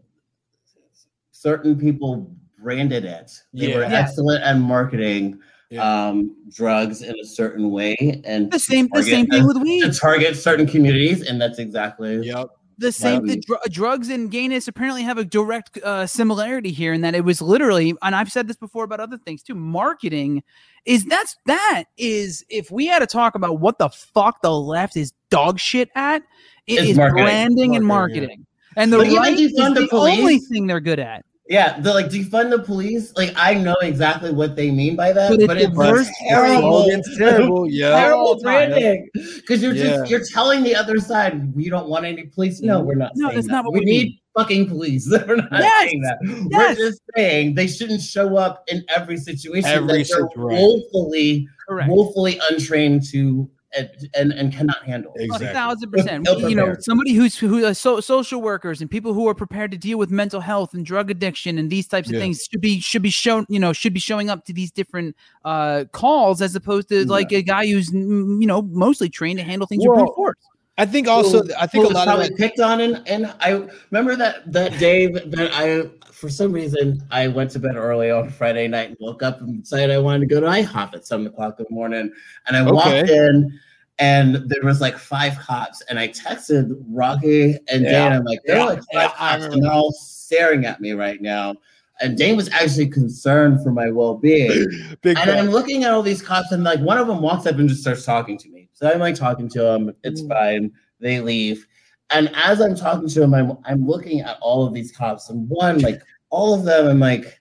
certain 1.33 1.77
people 1.79 2.31
branded 2.63 3.05
it. 3.05 3.31
They 3.53 3.75
were 3.75 3.83
Yeah. 3.83 3.91
Yeah. 3.91 3.99
excellent 4.01 4.43
at 4.45 4.59
marketing 4.59 5.39
Yeah. 5.71 5.83
um 6.09 6.37
drugs 6.55 7.03
in 7.03 7.15
a 7.21 7.25
certain 7.25 7.71
way 7.73 7.97
and 8.25 8.47
the 8.53 8.59
to 8.59 8.65
same 8.65 8.89
the 8.93 9.03
same 9.03 9.27
thing 9.27 9.45
with 9.47 9.57
weed 9.59 9.83
to 9.83 9.93
target 9.93 10.37
certain 10.37 10.67
communities 10.67 11.23
and 11.27 11.41
that's 11.41 11.59
exactly 11.59 12.25
yep. 12.25 12.47
The 12.79 12.93
same 12.93 13.27
the 13.27 13.37
dr- 13.41 13.61
drugs 13.71 14.09
and 14.11 14.31
gayness 14.31 14.69
apparently 14.69 15.03
have 15.03 15.19
a 15.19 15.25
direct 15.25 15.79
uh, 15.79 16.07
similarity 16.07 16.71
here 16.71 16.93
in 16.93 17.01
that 17.01 17.15
it 17.15 17.25
was 17.25 17.41
literally 17.41 17.95
and 18.03 18.15
i've 18.15 18.31
said 18.31 18.47
this 18.49 18.57
before 18.57 18.85
about 18.85 19.01
other 19.01 19.17
things 19.19 19.43
too 19.43 19.55
marketing 19.55 20.43
is 20.85 21.05
that's 21.07 21.37
that 21.47 21.85
is 21.97 22.45
if 22.49 22.71
we 22.71 22.87
had 22.87 22.99
to 23.01 23.07
talk 23.07 23.35
about 23.35 23.61
what 23.61 23.79
the 23.79 23.89
fuck 23.89 24.41
the 24.43 24.51
left 24.51 24.97
is 24.97 25.13
dog 25.31 25.59
shit 25.59 25.89
at 25.95 26.23
it 26.67 26.75
It's 26.81 26.91
is 26.91 26.97
marketing. 26.97 27.25
branding 27.25 27.77
and 27.77 27.87
Marketing, 27.87 28.21
marketing. 28.23 28.47
And 28.77 28.93
the 28.93 28.99
But 28.99 29.07
right 29.09 29.39
is 29.39 29.53
the, 29.53 29.71
the 29.75 29.87
police- 29.89 30.19
only 30.19 30.39
thing 30.39 30.67
they're 30.67 30.81
good 30.81 30.99
at 30.99 31.25
Yeah, 31.49 31.79
the 31.79 31.95
like 31.95 32.07
defund 32.07 32.51
the 32.51 32.59
police. 32.59 33.13
Like 33.17 33.33
I 33.37 33.55
know 33.55 33.77
exactly 33.81 34.33
what 34.33 34.57
they 34.57 34.71
mean 34.73 34.97
by 34.97 35.13
that, 35.13 35.31
But 35.31 35.47
but, 35.47 35.57
it's 35.59 35.73
oh, 35.77 35.95
it's 35.95 36.11
terrible. 36.29 36.83
Slogan's 36.83 37.19
terrible. 37.19 37.71
Yeah. 37.71 37.91
terrible 37.91 38.21
All 38.27 38.35
the 38.37 38.43
time. 38.43 38.71
branding 38.71 39.09
because 39.15 39.63
you're 39.63 39.73
Yeah. 39.75 39.85
just 39.99 40.11
you're 40.11 40.25
telling 40.25 40.65
the 40.65 40.75
other 40.75 40.99
side 40.99 41.55
we 41.55 41.69
don't 41.69 41.89
want 41.89 42.05
any 42.05 42.25
police. 42.25 42.61
No, 42.63 42.81
we're 42.81 42.97
not. 42.97 43.13
No, 43.15 43.29
saying 43.29 43.35
that's 43.37 43.47
that. 43.47 43.53
not 43.53 43.65
what 43.67 43.75
we 43.75 43.81
we 43.81 43.85
need. 43.87 44.05
mean. 44.07 44.19
Fucking 44.37 44.69
police. 44.69 45.09
we're 45.29 45.37
not 45.37 45.49
Yes. 45.53 45.89
saying 45.89 46.03
that. 46.03 46.19
Yes. 46.51 46.77
We're 46.79 46.87
just 46.91 47.01
saying 47.17 47.55
they 47.55 47.69
shouldn't 47.69 48.03
show 48.03 48.37
up 48.37 48.65
in 48.67 48.85
every 48.95 49.17
situation. 49.17 49.71
Every 49.71 49.87
that 49.87 49.93
they're 49.95 50.05
situ- 50.05 50.29
right. 50.37 50.59
woefully, 50.59 51.49
correct 51.69 51.89
woefully 51.89 52.41
untrained 52.51 53.05
to 53.13 53.49
and 53.77 53.91
and, 54.15 54.33
and 54.33 54.53
cannot 54.53 54.83
handle. 54.85 55.13
A 55.19 55.25
Exactly. 55.25 55.49
thousand 55.49 55.91
percent. 55.91 56.29
You 56.39 56.55
know, 56.55 56.75
somebody 56.81 57.13
who's 57.15 57.37
who 57.37 57.65
uh, 57.65 57.75
so, 57.75 58.01
social 58.01 58.41
workers 58.41 58.81
and 58.81 58.91
people 58.91 59.13
who 59.15 59.29
are 59.29 59.35
prepared 59.35 59.71
to 59.73 59.79
deal 59.79 59.99
with 59.99 60.11
mental 60.11 60.41
health 60.41 60.75
and 60.75 60.85
drug 60.85 61.11
addiction 61.11 61.59
and 61.59 61.71
these 61.71 61.87
types 61.89 62.09
of 62.09 62.15
Yeah. 62.15 62.21
things 62.21 62.47
should 62.51 62.61
be 62.61 62.81
should 62.81 63.03
be 63.03 63.11
shown. 63.11 63.47
You 63.49 63.59
know, 63.61 63.73
should 63.73 63.95
be 63.95 64.01
showing 64.01 64.31
up 64.31 64.45
to 64.47 64.53
these 64.53 64.71
different 64.71 65.17
uh 65.45 65.85
calls 65.93 66.41
as 66.43 66.55
opposed 66.55 66.89
to 66.91 67.05
like 67.07 67.33
a 67.33 67.43
guy 67.43 67.67
who's 67.67 67.91
mm, 67.91 68.41
you 68.41 68.47
know 68.47 68.63
mostly 68.63 69.09
trained 69.09 69.39
to 69.39 69.45
handle 69.45 69.67
things 69.67 69.81
with 69.83 69.97
Well, 69.97 70.07
brute 70.07 70.15
force. 70.15 70.37
I 70.79 70.85
think 70.85 71.09
also, 71.09 71.43
Who- 71.43 71.55
I 71.59 71.67
think 71.67 71.83
who 71.83 71.87
a 71.87 71.89
was 71.89 71.95
lot 71.95 72.09
of 72.09 72.15
probably 72.15 72.29
that, 72.29 72.37
picked 72.37 72.61
on, 72.61 72.81
and 72.81 73.03
and 73.09 73.33
I 73.41 73.67
remember 73.91 74.15
that 74.17 74.53
that 74.53 74.79
day 74.79 75.07
that 75.07 75.51
I, 75.55 75.89
for 76.17 76.31
some 76.31 76.51
reason, 76.51 77.03
I 77.11 77.29
went 77.29 77.51
to 77.53 77.59
bed 77.59 77.77
early 77.77 78.11
on 78.11 78.31
Friday 78.31 78.67
night 78.69 78.89
and 78.89 78.97
woke 79.01 79.23
up 79.23 79.41
and 79.41 79.63
decided 79.63 79.91
I 79.95 79.99
wanted 79.99 80.21
to 80.21 80.27
go 80.35 80.41
to 80.41 80.47
IHOP 80.47 80.95
at 80.95 81.07
seven 81.07 81.27
o'clock 81.27 81.57
in 81.61 81.67
the 81.69 81.75
morning, 81.75 82.11
and 82.47 82.57
I 82.57 82.63
walked 82.71 83.11
in. 83.11 83.59
And 83.99 84.37
there 84.51 84.61
was 84.63 84.81
like 84.83 84.99
five 84.99 85.39
cops, 85.39 85.81
and 85.89 85.99
I 85.99 86.09
texted 86.09 86.75
Rocky 86.91 87.57
and 87.69 87.83
Yeah. 87.83 88.09
Dane. 88.09 88.13
I'm 88.13 88.25
like, 88.25 88.41
Yeah. 88.47 88.63
are 88.63 88.67
like 88.67 88.83
five 88.93 89.13
cops, 89.15 89.45
and 89.45 89.63
they're 89.63 89.73
all 89.73 89.93
staring 89.93 90.67
at 90.67 90.81
me 90.83 90.93
right 90.93 91.21
now. 91.23 91.55
And 92.03 92.17
Dane 92.19 92.37
was 92.37 92.51
actually 92.51 92.89
concerned 92.89 93.63
for 93.63 93.71
my 93.73 93.91
well-being. 93.91 94.51
And 95.05 95.19
I'm 95.19 95.49
looking 95.49 95.85
at 95.85 95.93
all 95.93 96.03
these 96.03 96.21
cops, 96.21 96.53
and 96.53 96.63
like 96.63 96.81
one 96.81 96.99
of 96.99 97.07
them 97.07 97.23
walks 97.23 97.47
up 97.47 97.57
and 97.59 97.69
just 97.71 97.81
starts 97.81 98.05
talking 98.05 98.37
to 98.39 98.49
me. 98.51 98.69
So 98.75 98.91
I'm 98.91 99.01
like 99.01 99.15
talking 99.15 99.49
to 99.51 99.65
him. 99.67 99.95
It's 100.05 100.21
Mm. 100.23 100.29
fine. 100.29 100.73
They 101.01 101.21
leave. 101.21 101.67
And 102.11 102.31
as 102.35 102.61
I'm 102.61 102.77
talking 102.77 103.09
to 103.09 103.21
them, 103.21 103.35
I'm 103.35 103.59
I'm 103.65 103.87
looking 103.87 104.21
at 104.21 104.39
all 104.41 104.67
of 104.67 104.75
these 104.75 104.93
cops, 104.93 105.29
and 105.31 105.49
one 105.49 105.81
like 105.81 106.01
all 106.31 106.55
of 106.55 106.65
them, 106.65 106.87
I'm 106.89 107.01
like, 107.01 107.41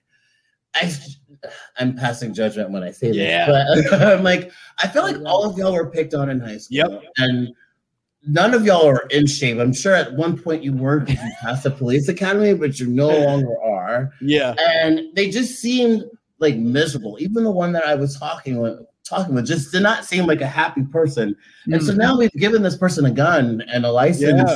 I 0.74 0.92
I'm 1.78 1.94
passing 1.94 2.34
judgment 2.34 2.70
when 2.70 2.82
I 2.82 2.90
say 2.90 3.10
Yeah. 3.12 3.46
this, 3.74 3.90
but 3.90 4.02
I'm 4.02 4.24
like, 4.24 4.50
I 4.82 4.88
feel 4.88 5.02
like 5.02 5.16
all 5.24 5.48
of 5.48 5.56
y'all 5.56 5.72
were 5.72 5.90
picked 5.90 6.14
on 6.14 6.30
in 6.30 6.40
high 6.40 6.58
school. 6.58 6.76
Yep. 6.78 7.02
And 7.18 7.54
none 8.26 8.54
of 8.54 8.66
y'all 8.66 8.86
are 8.86 9.06
in 9.10 9.26
shape. 9.26 9.58
I'm 9.58 9.72
sure 9.72 9.94
at 9.94 10.12
one 10.14 10.36
point 10.36 10.64
you 10.64 10.72
were 10.72 11.00
because 11.00 11.22
you 11.22 11.32
passed 11.40 11.62
the 11.62 11.70
police 11.70 12.08
academy, 12.08 12.54
but 12.54 12.80
you 12.80 12.88
no 12.88 13.08
longer 13.08 13.54
are 13.62 14.10
yeah, 14.20 14.54
and 14.58 15.00
they 15.14 15.30
just 15.30 15.60
seemed 15.60 16.04
like 16.38 16.56
miserable. 16.56 17.16
Even 17.20 17.44
the 17.44 17.50
one 17.50 17.72
that 17.72 17.86
I 17.86 17.94
was 17.94 18.18
talking 18.18 18.58
with, 18.58 18.80
talking 19.08 19.34
with, 19.34 19.46
just 19.46 19.72
did 19.72 19.82
not 19.82 20.04
seem 20.04 20.26
like 20.26 20.40
a 20.40 20.46
happy 20.46 20.82
person. 20.82 21.36
And 21.66 21.82
so 21.82 21.92
Mm. 21.92 21.98
now 21.98 22.18
we've 22.18 22.32
given 22.32 22.62
this 22.62 22.76
person 22.76 23.04
a 23.06 23.10
gun 23.10 23.62
and 23.72 23.84
a 23.86 23.90
license 23.92 24.50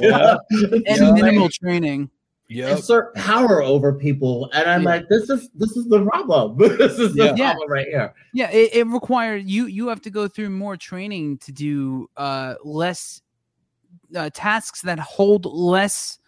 Yeah. 0.00 0.36
to 0.50 0.82
and 0.86 0.96
to, 0.98 1.12
minimal 1.14 1.44
like, 1.44 1.52
training. 1.52 2.10
yep. 2.48 2.78
assert 2.78 3.14
power 3.14 3.62
over 3.62 3.92
people. 3.92 4.50
And 4.52 4.68
I'm 4.68 4.82
Yeah. 4.82 4.88
like, 4.90 5.08
this 5.08 5.28
is 5.30 5.48
this 5.54 5.76
is 5.76 5.86
the 5.88 6.04
problem. 6.04 6.56
this 6.78 6.98
is 6.98 7.14
the 7.14 7.24
Yeah. 7.24 7.34
Yeah. 7.36 7.50
problem 7.52 7.70
right 7.70 7.86
here. 7.86 8.12
Yeah, 8.32 8.50
it, 8.50 8.74
it 8.74 8.86
requires 8.86 9.44
you 9.46 9.66
you 9.66 9.88
have 9.88 10.00
to 10.02 10.10
go 10.10 10.28
through 10.28 10.50
more 10.50 10.76
training 10.76 11.38
to 11.38 11.52
do 11.52 12.08
uh 12.16 12.54
less 12.64 13.20
uh, 14.14 14.30
tasks 14.34 14.82
that 14.82 14.98
hold 14.98 15.46
less 15.46 16.18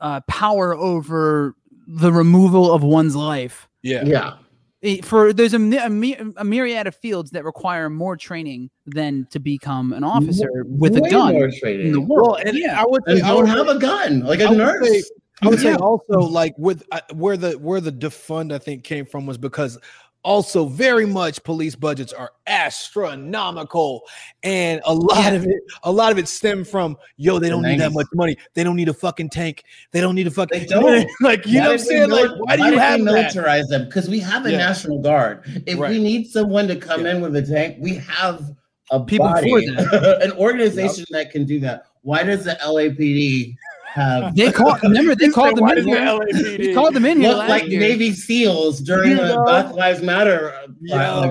uh 0.00 0.20
power 0.28 0.74
over 0.74 1.54
the 1.88 2.12
removal 2.12 2.72
of 2.72 2.82
one's 2.84 3.16
life. 3.16 3.68
yeah, 3.82 4.04
Yeah. 4.04 4.34
It- 4.82 5.04
for 5.04 5.32
there's 5.32 5.54
a, 5.54 5.58
a, 5.58 6.32
a 6.38 6.44
myriad 6.44 6.86
of 6.88 6.94
fields 6.96 7.30
that 7.30 7.44
require 7.44 7.88
more 7.88 8.16
training 8.16 8.68
than 8.84 9.26
to 9.30 9.38
become 9.38 9.92
an 9.92 10.02
officer 10.04 10.50
with 10.66 10.96
a 10.96 11.08
gun 11.08 11.36
in 11.36 11.92
the 11.92 12.00
world. 12.00 12.32
Well, 12.32 12.34
and 12.44 12.58
yeah. 12.58 12.80
I 12.80 12.84
would 12.86 13.02
and 13.06 13.18
say, 13.20 13.24
I 13.24 13.28
don't 13.28 13.42
would 13.42 13.48
have 13.48 13.68
a 13.68 13.78
gun 13.78 14.20
like 14.20 14.40
a 14.40 14.46
I 14.46 14.48
would 14.50 14.58
nurse. 14.58 14.88
say- 14.88 15.02
I 15.44 15.48
would 15.48 15.58
say 15.60 15.74
also 15.74 16.20
like 16.20 16.54
with 16.56 16.84
uh, 16.92 17.00
where 17.14 17.36
the 17.36 17.52
where 17.54 17.80
the 17.80 17.90
defund 17.90 18.52
I 18.52 18.58
think 18.58 18.84
came 18.84 19.04
from 19.04 19.26
was 19.26 19.38
because 19.38 19.76
also 20.24 20.66
very 20.66 21.04
much 21.06 21.42
police 21.42 21.74
budgets 21.74 22.12
are 22.12 22.30
astronomical 22.46 24.02
and 24.42 24.80
a 24.84 24.94
lot 24.94 25.32
of 25.34 25.44
it 25.44 25.62
a 25.84 25.90
lot 25.90 26.12
of 26.12 26.18
it 26.18 26.28
stemmed 26.28 26.66
from 26.66 26.96
yo 27.16 27.38
they 27.38 27.48
don't 27.48 27.62
need 27.62 27.80
that 27.80 27.92
much 27.92 28.06
money 28.14 28.36
they 28.54 28.62
don't 28.62 28.76
need 28.76 28.88
a 28.88 28.94
fucking 28.94 29.28
tank 29.28 29.64
they 29.90 30.00
don't 30.00 30.14
need 30.14 30.26
a 30.26 30.30
fucking 30.30 30.60
They 30.60 30.66
don't. 30.66 31.08
like 31.20 31.46
you 31.46 31.58
Why 31.58 31.64
know 31.64 31.70
what 31.70 31.80
I'm 31.80 31.86
saying 31.86 32.10
like 32.10 32.24
mili- 32.30 32.38
why 32.40 32.56
do 32.56 32.64
you 32.66 32.78
have 32.78 33.00
militarize 33.00 33.68
them? 33.68 33.86
Because 33.86 34.08
we 34.08 34.20
have 34.20 34.46
a 34.46 34.50
Yeah. 34.52 34.58
national 34.58 35.00
guard. 35.00 35.42
If 35.66 35.78
Right. 35.78 35.90
we 35.90 35.98
need 36.02 36.26
someone 36.28 36.68
to 36.68 36.76
come 36.76 37.04
Yeah. 37.04 37.16
in 37.16 37.20
with 37.20 37.34
a 37.36 37.42
tank, 37.42 37.76
we 37.80 37.94
have 37.96 38.52
a 38.90 39.00
People 39.00 39.28
for 39.28 39.34
body, 39.42 39.66
an 40.22 40.32
organization 40.32 41.04
that 41.10 41.30
can 41.30 41.44
do 41.46 41.58
that. 41.60 41.84
Why 42.02 42.22
does 42.22 42.44
the 42.44 42.56
LAPD 42.62 43.56
have 43.92 44.34
They 44.34 44.50
called 44.52 44.82
remember 44.82 45.14
they 45.14 45.28
called 45.28 45.56
them 45.56 45.68
in 45.68 45.76
does 45.76 45.84
the. 45.84 45.90
LAPD 45.92 46.58
They 46.58 46.74
called 46.74 46.94
them 46.94 47.04
in 47.04 47.20
here 47.20 47.30
look 47.30 47.48
like 47.48 47.66
year. 47.66 47.80
Navy 47.80 48.10
SEAls 48.10 48.82
during 48.84 49.10
You 49.10 49.16
the 49.16 49.26
know? 49.26 49.44
Black 49.44 49.72
Lives 49.74 50.00
Matter? 50.02 50.50
uh, 50.54 50.66
Yo. 50.80 50.96
like, 50.96 51.30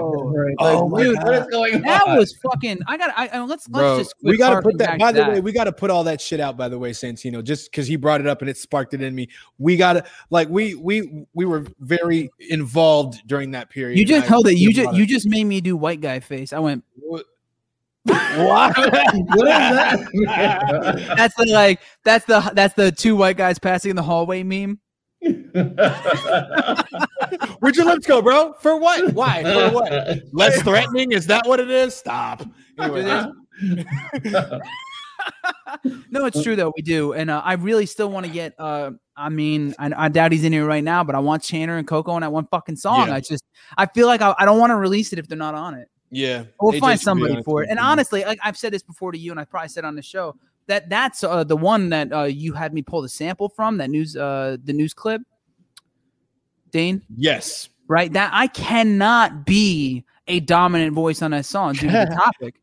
Oh 0.60 0.86
like, 0.86 0.92
my 0.92 1.08
what 1.08 1.20
God. 1.26 1.34
is 1.36 1.48
going 1.48 1.82
That 1.82 2.08
on? 2.08 2.18
was 2.18 2.36
fucking. 2.44 2.80
I 2.88 2.98
got. 2.98 3.12
I, 3.18 3.28
I 3.28 3.40
let's 3.40 3.68
let's 3.70 3.70
Bro, 3.70 3.98
just. 4.00 4.16
we 4.24 4.38
got 4.38 4.56
to 4.56 4.62
put 4.62 4.78
that. 4.78 5.00
By 5.00 5.12
to 5.12 5.22
the 5.24 5.30
way, 5.30 5.40
we 5.40 5.52
got 5.52 5.64
to 5.66 5.74
put 5.74 5.90
all 5.90 6.04
that 6.04 6.22
shit 6.22 6.40
out. 6.40 6.56
By 6.58 6.70
the 6.70 6.78
way, 6.78 6.92
Santino, 6.92 7.44
just 7.44 7.72
because 7.72 7.88
he 7.88 7.96
brought 7.96 8.22
it 8.22 8.28
up 8.28 8.42
and 8.42 8.50
it 8.50 8.58
sparked 8.58 8.94
it 8.94 9.02
in 9.02 9.16
me. 9.16 9.28
We 9.58 9.76
got 9.78 9.94
to 9.94 10.04
like 10.30 10.48
we 10.50 10.76
we 10.76 11.26
we 11.34 11.46
were 11.46 11.66
very 11.80 12.30
involved 12.50 13.22
during 13.28 13.52
that 13.52 13.70
period. 13.70 13.98
You 13.98 14.06
just 14.06 14.26
I 14.26 14.28
held 14.28 14.48
it. 14.48 14.58
You 14.58 14.72
just 14.72 14.94
you 14.94 15.06
just 15.06 15.28
made 15.28 15.46
me 15.46 15.62
do 15.62 15.76
white 15.76 16.02
guy 16.02 16.20
face. 16.20 16.54
I 16.54 16.60
went. 16.60 16.84
What? 16.96 17.26
what 18.06 18.78
is 18.80 18.86
that? 19.46 20.08
That's 21.18 21.36
the 21.36 21.46
like. 21.52 21.80
That's 22.04 22.26
the 22.26 22.40
that's 22.56 22.74
the 22.74 22.92
two 22.92 23.16
white 23.16 23.38
guys 23.38 23.60
passing 23.60 23.92
in 23.92 23.96
the 23.96 24.02
hallway 24.02 24.42
meme. 24.42 24.80
Where'd 27.60 27.76
your 27.76 27.86
lips 27.86 28.08
go, 28.08 28.24
bro? 28.24 28.54
For 28.54 28.76
what? 28.78 29.14
Why? 29.14 29.44
For 29.44 29.70
what? 29.76 30.20
Less 30.34 30.64
threatening? 30.64 31.12
Is 31.12 31.28
that 31.28 31.46
what 31.46 31.60
it 31.60 31.70
is? 31.70 31.94
Stop. 31.94 32.44
Anyway, 32.80 33.04
No, 36.10 36.26
it's 36.26 36.42
true 36.42 36.56
though. 36.56 36.74
We 36.76 36.82
do, 36.82 37.14
and 37.14 37.30
uh, 37.30 37.44
I 37.46 37.54
really 37.54 37.86
still 37.86 38.10
want 38.10 38.26
to 38.26 38.32
get. 38.32 38.56
uh 38.58 38.92
I 39.16 39.30
mean, 39.30 39.76
I, 39.78 39.92
I 40.06 40.10
doubt 40.10 40.32
he's 40.32 40.44
in 40.44 40.52
here 40.52 40.66
right 40.66 40.84
now, 40.84 41.04
but 41.04 41.14
I 41.14 41.20
want 41.20 41.44
Channer 41.44 41.78
and 41.78 41.88
Coco 41.88 42.12
on 42.14 42.22
that 42.22 42.32
one 42.32 42.48
fucking 42.48 42.78
song. 42.78 43.10
Yeah. 43.10 43.16
I 43.16 43.20
just, 43.20 43.44
I 43.78 43.86
feel 43.86 44.08
like 44.08 44.22
I, 44.24 44.34
I 44.40 44.46
don't 44.46 44.58
want 44.58 44.72
to 44.72 44.78
release 44.78 45.14
it 45.14 45.20
if 45.20 45.28
they're 45.28 45.38
not 45.38 45.54
on 45.54 45.76
it. 45.76 45.88
Yeah, 46.12 46.44
We'll 46.60 46.80
find 46.80 47.00
somebody 47.00 47.42
for 47.42 47.64
it. 47.64 47.70
And 47.70 47.80
honestly, 47.80 48.24
like 48.26 48.40
I've 48.44 48.58
said 48.58 48.74
this 48.74 48.84
before 48.84 49.12
to 49.14 49.18
you, 49.18 49.32
and 49.32 49.40
I 49.40 49.46
probably 49.46 49.70
said 49.70 49.86
on 49.86 49.96
the 49.96 50.02
show 50.02 50.36
that 50.68 50.90
that's 50.90 51.24
uh, 51.24 51.44
the 51.44 51.56
one 51.58 51.90
that 51.90 52.12
uh, 52.12 52.24
you 52.24 52.54
had 52.54 52.74
me 52.74 52.82
pull 52.82 53.02
the 53.02 53.10
sample 53.10 53.50
from 53.50 53.78
that 53.78 53.90
news, 53.90 54.16
uh, 54.18 54.58
the 54.64 54.74
news 54.74 54.94
clip. 54.94 55.22
Dane, 56.72 57.02
yes, 57.16 57.70
right? 57.88 58.12
That 58.12 58.32
I 58.34 58.48
cannot 58.48 59.46
be 59.46 60.06
a 60.28 60.40
dominant 60.42 60.94
voice 60.94 61.22
on 61.22 61.32
that 61.32 61.46
song 61.46 61.74
due 61.74 61.88
to 61.88 62.06
the 62.10 62.16
topic. 62.24 62.61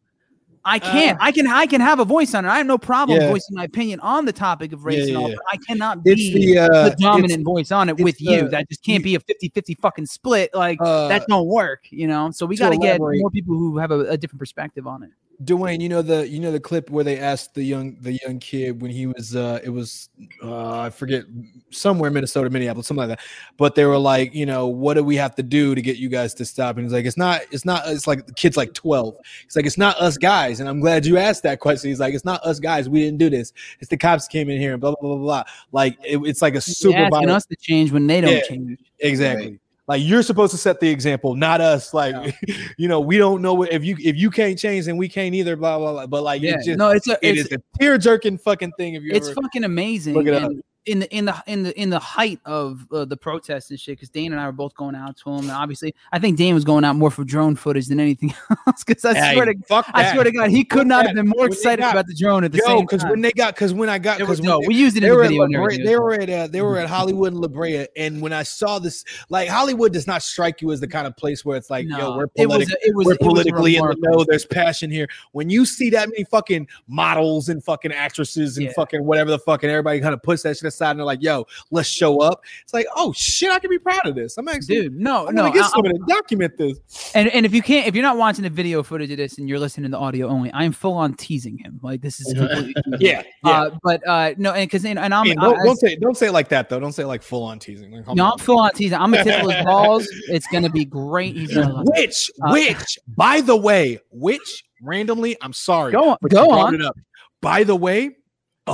I 0.68 0.78
can't. 0.78 1.18
I 1.20 1.32
can. 1.32 1.46
I 1.46 1.66
can 1.66 1.80
have 1.80 1.98
a 1.98 2.04
voice 2.04 2.34
on 2.34 2.44
it. 2.44 2.48
I 2.48 2.58
have 2.58 2.66
no 2.66 2.76
problem 2.78 3.20
Yeah. 3.20 3.28
voicing 3.30 3.56
my 3.56 3.64
opinion 3.64 4.00
on 4.00 4.26
the 4.26 4.32
topic 4.32 4.72
of 4.72 4.84
race 4.84 5.08
Yeah, 5.08 5.08
and 5.08 5.16
all. 5.16 5.28
yeah. 5.30 5.36
But 5.36 5.44
I 5.52 5.56
cannot 5.66 5.98
it's 6.04 6.20
be 6.20 6.54
the 6.54 6.58
uh, 6.60 6.88
the 6.90 6.96
dominant 6.98 7.44
voice 7.44 7.72
on 7.72 7.88
it 7.88 7.96
with 7.98 8.20
you. 8.20 8.48
that 8.50 8.68
just 8.68 8.84
can't 8.84 9.02
be 9.02 9.14
a 9.14 9.20
50-50 9.20 9.78
fucking 9.78 10.06
split. 10.06 10.50
Like 10.54 10.78
uh, 10.80 11.08
that 11.08 11.26
don't 11.26 11.46
work. 11.46 11.84
You 11.90 12.06
know. 12.06 12.30
So 12.32 12.44
we 12.46 12.56
got 12.56 12.70
to 12.70 12.78
get 12.78 13.00
more 13.00 13.30
people 13.30 13.56
who 13.56 13.78
have 13.78 13.90
a, 13.90 14.00
a 14.10 14.16
different 14.18 14.40
perspective 14.40 14.86
on 14.86 15.02
it. 15.02 15.10
Dwayne, 15.44 15.80
you 15.80 15.88
know 15.88 16.02
the 16.02 16.28
you 16.28 16.40
know 16.40 16.50
the 16.50 16.58
clip 16.58 16.90
where 16.90 17.04
they 17.04 17.16
asked 17.20 17.54
the 17.54 17.62
young 17.62 17.96
the 18.00 18.18
young 18.24 18.40
kid 18.40 18.82
when 18.82 18.90
he 18.90 19.06
was 19.06 19.36
uh 19.36 19.60
it 19.62 19.68
was 19.68 20.08
uh 20.42 20.80
I 20.80 20.90
forget 20.90 21.22
somewhere 21.70 22.10
Minnesota, 22.10 22.50
Minneapolis, 22.50 22.88
something 22.88 23.08
like 23.08 23.18
that. 23.18 23.24
But 23.56 23.76
they 23.76 23.84
were 23.84 23.98
like, 23.98 24.34
you 24.34 24.46
know, 24.46 24.66
what 24.66 24.94
do 24.94 25.04
we 25.04 25.14
have 25.14 25.36
to 25.36 25.44
do 25.44 25.76
to 25.76 25.80
get 25.80 25.96
you 25.96 26.08
guys 26.08 26.34
to 26.34 26.44
stop? 26.44 26.76
And 26.76 26.84
he's 26.84 26.92
like, 26.92 27.04
it's 27.04 27.16
not, 27.16 27.42
it's 27.52 27.64
not, 27.64 27.82
it's 27.86 28.08
like 28.08 28.26
the 28.26 28.32
kid's 28.32 28.56
like 28.56 28.74
12. 28.74 29.14
It's 29.44 29.54
like, 29.54 29.64
it's 29.66 29.78
not 29.78 29.96
us 29.98 30.16
guys. 30.16 30.58
And 30.58 30.68
I'm 30.68 30.80
glad 30.80 31.06
you 31.06 31.18
asked 31.18 31.44
that 31.44 31.60
question. 31.60 31.90
He's 31.90 32.00
like, 32.00 32.14
it's 32.14 32.24
not 32.24 32.42
us 32.42 32.58
guys. 32.58 32.88
We 32.88 33.00
didn't 33.00 33.18
do 33.18 33.30
this. 33.30 33.52
It's 33.78 33.90
the 33.90 33.96
cops 33.96 34.26
came 34.26 34.50
in 34.50 34.58
here 34.60 34.72
and 34.72 34.80
blah 34.80 34.90
blah 34.98 35.08
blah 35.08 35.16
blah. 35.18 35.24
blah. 35.24 35.44
Like 35.70 35.98
it- 36.04 36.18
it's 36.24 36.42
like 36.42 36.56
a 36.56 36.60
super 36.60 36.98
asking 36.98 37.30
us 37.30 37.46
to 37.46 37.56
change 37.56 37.92
when 37.92 38.08
they 38.08 38.20
don't 38.20 38.32
Yeah. 38.32 38.42
change. 38.42 38.78
Exactly. 38.98 39.60
Like 39.88 40.02
you're 40.04 40.22
supposed 40.22 40.52
to 40.52 40.58
set 40.58 40.80
the 40.80 40.88
example, 40.90 41.34
not 41.34 41.62
us. 41.62 41.94
Like, 41.94 42.36
you 42.76 42.88
know, 42.88 43.00
we 43.00 43.16
don't 43.16 43.40
know 43.40 43.54
what 43.54 43.72
if 43.72 43.82
you 43.82 43.96
if 43.98 44.16
you 44.16 44.30
can't 44.30 44.58
change, 44.58 44.84
then 44.84 44.98
we 44.98 45.08
can't 45.08 45.34
either. 45.34 45.56
Blah 45.56 45.78
blah 45.78 45.92
blah. 45.92 46.06
But 46.06 46.22
like, 46.22 46.42
Yeah. 46.42 46.54
it's 46.56 46.66
just 46.66 46.78
no, 46.78 46.90
it's 46.90 47.08
a 47.08 47.12
it 47.22 47.38
it's, 47.38 47.48
is 47.48 47.52
a 47.58 47.78
tear 47.80 47.96
jerking 47.96 48.36
fucking 48.36 48.72
thing. 48.72 48.94
If 48.94 49.02
you 49.02 49.12
it's 49.12 49.32
fucking 49.32 49.64
amazing. 49.64 50.12
look 50.14 50.26
it 50.26 50.34
up. 50.34 50.52
In 50.88 51.00
the 51.00 51.14
in 51.16 51.24
the 51.26 51.42
in 51.46 51.62
the 51.62 51.80
in 51.80 51.90
the 51.90 51.98
height 51.98 52.40
of 52.44 52.86
uh, 52.92 53.04
the 53.04 53.16
protests 53.16 53.70
and 53.70 53.78
shit, 53.78 53.96
because 53.98 54.08
Dane 54.08 54.32
and 54.32 54.40
I 54.40 54.46
were 54.46 54.52
both 54.52 54.74
going 54.74 54.94
out 54.94 55.16
to 55.18 55.30
him, 55.30 55.40
and 55.40 55.50
obviously, 55.50 55.94
I 56.12 56.18
think 56.18 56.36
Dane 56.38 56.54
was 56.54 56.64
going 56.64 56.84
out 56.84 56.96
more 56.96 57.10
for 57.10 57.24
drone 57.24 57.56
footage 57.56 57.86
than 57.86 58.00
anything 58.00 58.34
else. 58.66 58.84
Because 58.84 59.04
I 59.04 59.14
Hey, 59.14 59.34
swear 59.34 59.46
to 59.46 59.54
fuck 59.68 59.86
I 59.94 60.02
that. 60.04 60.12
swear 60.14 60.24
to 60.24 60.32
God, 60.32 60.50
he 60.50 60.64
could 60.64 60.78
Fuck 60.80 60.86
not 60.86 60.98
that. 61.02 61.06
have 61.08 61.16
been 61.16 61.28
more 61.28 61.42
When 61.42 61.52
excited 61.52 61.82
got- 61.82 61.92
about 61.92 62.06
the 62.06 62.14
drone 62.14 62.44
at 62.44 62.52
the 62.52 62.58
Yo, 62.58 62.64
same 62.64 62.76
time. 62.78 62.86
because 62.86 63.04
when 63.10 63.20
they 63.20 63.32
got 63.32 63.54
because 63.54 63.74
when 63.74 63.88
I 63.88 63.98
got 63.98 64.18
because 64.18 64.40
no, 64.40 64.60
we 64.66 64.74
used 64.74 64.96
it 64.96 65.02
in 65.02 65.02
they 65.04 65.08
the 65.10 65.16
were 65.16 65.24
at 65.24 65.30
video. 65.30 65.62
Brea, 65.64 65.82
they 65.84 65.96
were 65.98 66.12
at 66.14 66.30
uh, 66.30 66.46
they 66.46 66.62
were 66.62 66.78
at 66.78 66.88
Hollywood 66.88 67.32
and 67.32 67.40
La 67.40 67.48
Brea, 67.48 67.86
and 67.96 68.20
when 68.22 68.32
I 68.32 68.42
saw 68.42 68.78
this, 68.78 69.04
like 69.28 69.48
Hollywood 69.48 69.92
does 69.92 70.06
not 70.06 70.22
strike 70.22 70.62
you 70.62 70.72
as 70.72 70.80
the 70.80 70.88
kind 70.88 71.06
of 71.06 71.16
place 71.16 71.44
where 71.44 71.56
it's 71.56 71.70
like, 71.70 71.86
yo, 71.88 71.96
No, 71.98 72.16
we're 72.16 72.26
it 72.36 72.48
was 72.48 72.70
a- 72.70 72.76
it 72.86 72.94
was 72.94 73.06
we're 73.06 73.12
it 73.14 73.20
was 73.20 73.28
politically 73.28 73.76
in 73.76 73.84
the 73.86 73.96
know. 74.00 74.24
There's 74.24 74.46
passion 74.46 74.90
here. 74.90 75.08
When 75.32 75.50
you 75.50 75.64
see 75.66 75.90
that 75.90 76.08
many 76.08 76.24
fucking 76.24 76.66
models 76.86 77.48
and 77.48 77.62
fucking 77.62 77.92
actresses 77.92 78.56
and 78.56 78.66
Yeah. 78.66 78.72
fucking 78.74 79.04
whatever 79.04 79.30
the 79.30 79.38
fucking 79.38 79.68
everybody 79.68 80.00
kind 80.00 80.14
of 80.14 80.22
puts 80.22 80.42
that 80.42 80.56
shit 80.56 80.72
side 80.78 80.90
and 80.92 81.00
they're 81.00 81.04
like, 81.06 81.22
"Yo, 81.22 81.46
let's 81.70 81.88
show 81.88 82.20
up." 82.20 82.42
It's 82.62 82.72
like, 82.72 82.86
oh 82.96 83.12
shit, 83.12 83.50
I 83.50 83.58
can 83.58 83.68
be 83.70 83.78
proud 83.78 84.06
of 84.06 84.14
this. 84.14 84.38
I'm 84.38 84.48
actually, 84.48 84.82
Dude, 84.82 84.96
no, 84.98 85.26
I'm 85.28 85.34
no. 85.34 85.42
gonna 85.42 85.54
get 85.54 85.64
I- 85.64 85.68
someone 85.68 85.92
to 85.92 86.04
document 86.08 86.56
this. 86.56 86.78
and 87.14 87.28
and 87.28 87.44
if 87.44 87.52
you 87.54 87.62
can't, 87.62 87.86
if 87.86 87.94
you're 87.94 88.02
not 88.02 88.16
watching 88.16 88.44
the 88.44 88.50
video 88.50 88.82
footage 88.82 89.10
of 89.10 89.16
this 89.16 89.38
and 89.38 89.48
you're 89.48 89.58
listening 89.58 89.90
to 89.90 89.96
audio 89.98 90.28
only, 90.28 90.50
I'm 90.54 90.72
full 90.72 90.94
on 90.94 91.14
teasing 91.14 91.58
him. 91.58 91.80
Like 91.82 92.00
this 92.00 92.20
is 92.20 92.32
completely 92.38 92.74
Yeah, 92.98 93.22
yeah. 93.44 93.50
Uh, 93.50 93.70
but 93.82 94.06
uh, 94.08 94.34
no, 94.38 94.52
and 94.52 94.68
because 94.68 94.84
and, 94.84 94.98
and 94.98 95.12
I'm 95.12 95.30
I 95.30 95.34
don't, 95.34 95.58
I- 95.60 95.64
don't 95.64 95.76
say 95.78 95.96
don't 95.96 96.16
say 96.16 96.28
it 96.28 96.32
like 96.32 96.48
that 96.50 96.68
though. 96.68 96.80
Don't 96.80 96.92
say 96.92 97.04
like 97.04 97.22
full 97.22 97.42
on 97.42 97.58
teasing. 97.58 97.90
Like, 97.90 98.04
come 98.04 98.16
no, 98.16 98.24
on. 98.26 98.32
I'm 98.32 98.38
full 98.38 98.60
on 98.60 98.70
teasing. 98.72 98.98
I'm 98.98 99.10
gonna 99.10 99.24
tickle 99.24 99.50
his 99.50 99.64
balls. 99.64 100.08
It's 100.28 100.46
gonna 100.46 100.70
be 100.70 100.84
great. 100.84 101.36
He's 101.36 101.54
gonna. 101.54 101.82
Which, 101.96 102.30
Uh, 102.42 102.52
which, 102.52 102.98
by 103.08 103.40
the 103.40 103.56
way, 103.56 103.98
which 104.10 104.64
randomly, 104.82 105.36
I'm 105.42 105.52
sorry. 105.52 105.92
Go 105.92 106.10
on, 106.10 106.16
go 106.28 106.50
on. 106.50 106.74
It 106.74 106.82
up. 106.82 106.96
By 107.40 107.64
the 107.64 107.74
way, 107.76 108.16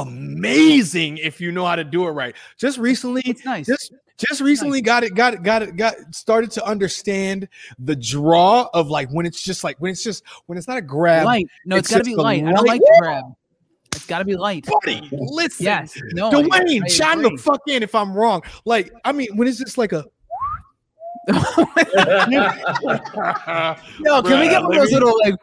amazing 0.01 1.18
if 1.18 1.40
you 1.40 1.53
know 1.53 1.64
how 1.64 1.76
to 1.76 1.84
do 1.84 2.07
it 2.07 2.11
right. 2.12 2.34
Just 2.57 2.78
recently, 2.78 3.22
It's 3.24 3.45
nice. 3.45 3.66
just 3.66 3.92
just 4.16 4.40
recently 4.40 4.80
got 4.80 5.03
it, 5.03 5.14
got 5.14 5.34
it, 5.34 5.42
got 5.42 5.62
it, 5.62 5.76
got 5.76 5.95
started 6.14 6.51
to 6.53 6.64
understand 6.64 7.49
the 7.80 7.97
draw 7.97 8.68
of 8.72 8.88
like 8.88 9.09
when 9.11 9.26
it's 9.26 9.42
just 9.42 9.64
like 9.64 9.76
when 9.78 9.90
it's 9.90 10.05
just 10.05 10.22
when 10.47 10.57
it's 10.57 10.68
not 10.68 10.76
a 10.76 10.82
grab. 10.82 11.24
light. 11.24 11.49
No, 11.64 11.76
it's 11.76 11.88
it's 11.88 11.95
gotta 11.95 12.05
be 12.05 12.12
a 12.14 12.16
light. 12.16 12.45
I 12.45 12.53
don't 12.53 12.66
like 12.66 12.80
to 12.80 12.97
grab. 13.01 13.24
It's 13.92 14.07
gotta 14.07 14.24
be 14.24 14.36
light. 14.36 14.66
Buddy, 14.66 15.09
listen. 15.12 15.64
Yes. 15.66 15.95
No. 16.12 16.28
I- 16.28 16.42
Dwayne, 16.42 16.82
I 16.84 16.88
chime 16.88 17.22
the 17.22 17.36
fuck 17.38 17.61
in 17.68 17.82
if 17.82 17.95
I'm 17.95 18.12
wrong. 18.12 18.42
Like, 18.64 18.92
I 19.05 19.12
mean, 19.12 19.28
when 19.36 19.49
it's 19.49 19.59
just 19.59 19.78
like 19.78 19.92
a 19.92 20.05
Yo, 21.27 21.37
can 24.22 24.41
we 24.41 24.49
get 24.49 24.62
one 24.62 24.75
of 24.77 24.81
those 24.83 24.93
little 24.93 25.18
like 25.25 25.35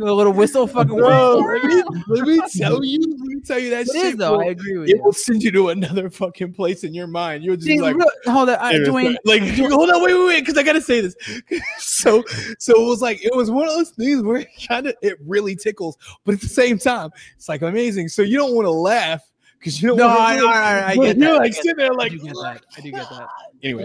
a 0.00 0.02
little 0.12 0.32
whistle 0.32 0.66
fucking 0.66 0.96
Bro, 0.96 1.36
let 1.36 1.64
me, 1.64 1.82
let 2.08 2.26
me 2.26 2.40
tell 2.56 2.82
you, 2.82 3.00
let 3.00 3.18
me 3.20 3.40
tell 3.40 3.58
you 3.58 3.70
that 3.70 3.82
It 3.82 3.92
shit. 3.92 4.06
is 4.06 4.16
though. 4.16 4.40
I 4.40 4.46
agree 4.46 4.78
with 4.78 4.88
it 4.88 4.96
you. 4.96 5.02
will 5.02 5.12
send 5.12 5.42
you 5.42 5.50
to 5.52 5.68
another 5.68 6.08
fucking 6.10 6.52
place 6.54 6.84
in 6.84 6.94
your 6.94 7.06
mind. 7.06 7.44
You'll 7.44 7.56
just 7.56 7.66
See, 7.68 7.80
like, 7.80 7.96
look, 7.96 8.12
hold 8.24 8.48
on, 8.48 8.56
uh, 8.56 8.58
I, 8.60 8.74
Dwayne. 8.74 9.16
like, 9.24 9.42
hold 9.70 9.90
on, 9.90 10.02
wait, 10.02 10.14
wait, 10.14 10.26
wait, 10.26 10.40
because 10.40 10.56
I 10.56 10.62
gotta 10.62 10.80
say 10.80 11.00
this. 11.00 11.14
so, 11.78 12.24
so 12.58 12.72
it 12.82 12.88
was 12.88 13.02
like 13.02 13.24
it 13.24 13.34
was 13.34 13.50
one 13.50 13.66
of 13.68 13.74
those 13.74 13.90
things 13.90 14.22
where 14.22 14.38
it 14.38 14.48
kind 14.68 14.86
of 14.86 14.94
it 15.02 15.18
really 15.26 15.54
tickles, 15.54 15.96
but 16.24 16.34
at 16.34 16.40
the 16.40 16.48
same 16.48 16.78
time, 16.78 17.10
it's 17.36 17.48
like 17.48 17.62
amazing. 17.62 18.08
So 18.08 18.22
you 18.22 18.38
don't 18.38 18.54
want 18.54 18.66
to 18.66 18.72
laugh 18.72 19.22
because 19.64 19.80
you 19.82 19.88
don't. 19.88 19.96
No, 19.96 20.08
I, 20.08 20.34
really- 20.34 20.48
I, 20.48 20.52
I, 20.52 20.86
I 20.90 20.94
get 20.94 20.96
You're 20.96 21.14
that. 21.14 21.30
I 21.30 21.36
like 21.38 21.52
get 21.52 21.62
sitting 21.62 21.76
there, 21.78 21.94
like 21.94 22.12
I 22.12 22.16
do 22.16 22.18
get 22.22 22.34
that. 22.34 22.62
I 22.76 22.80
do 22.82 22.90
get 22.90 23.08
that. 23.10 23.28
anyway. 23.62 23.84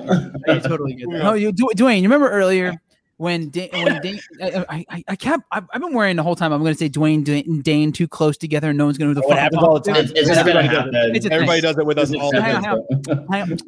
I 0.49 0.59
totally 0.59 0.93
get 0.95 1.07
that. 1.09 1.15
Yeah. 1.17 1.23
No, 1.23 1.34
you, 1.34 1.51
Du- 1.53 1.71
Dwayne. 1.75 1.97
You 1.97 2.03
remember 2.03 2.30
earlier 2.30 2.73
when 3.15 3.49
Da- 3.49 3.69
when 3.71 4.01
Dane, 4.01 4.19
I, 4.41 4.65
I, 4.69 4.86
I- 4.89 5.03
I 5.07 5.15
kept 5.15 5.43
I've, 5.51 5.65
I've 5.73 5.80
been 5.82 5.93
wearing 5.93 6.17
the 6.17 6.23
whole 6.23 6.36
time. 6.36 6.51
I'm 6.51 6.61
going 6.61 6.73
to 6.73 6.77
say 6.77 6.89
Dwayne 6.89 7.25
and 7.45 7.63
Dane 7.63 7.91
too 7.93 8.07
close 8.09 8.36
together. 8.38 8.69
and 8.69 8.77
No 8.77 8.86
one's 8.86 8.97
going 8.97 9.13
to 9.13 9.15
know 9.15 9.21
who 9.21 9.21
the 9.21 9.27
What 9.27 9.36
fuck 9.36 9.43
happens 9.43 9.63
all 9.63 9.80
the 9.80 9.91
time. 9.91 10.03
It's, 10.03 10.11
it's 10.11 10.27
just 10.27 10.45
gonna 10.45 10.59
Everybody 10.59 10.67
does 10.67 10.93
happen. 10.95 11.15
It's 11.15 11.25
Everybody 11.25 11.61
does 11.61 11.77
it 11.77 11.86
with 11.86 11.97
us 11.97 12.13
all 12.13 12.32
the 12.32 12.39
time. 12.39 12.63
hang 12.63 12.73
on. 12.73 13.27
Hang 13.32 13.41
on. 13.53 13.59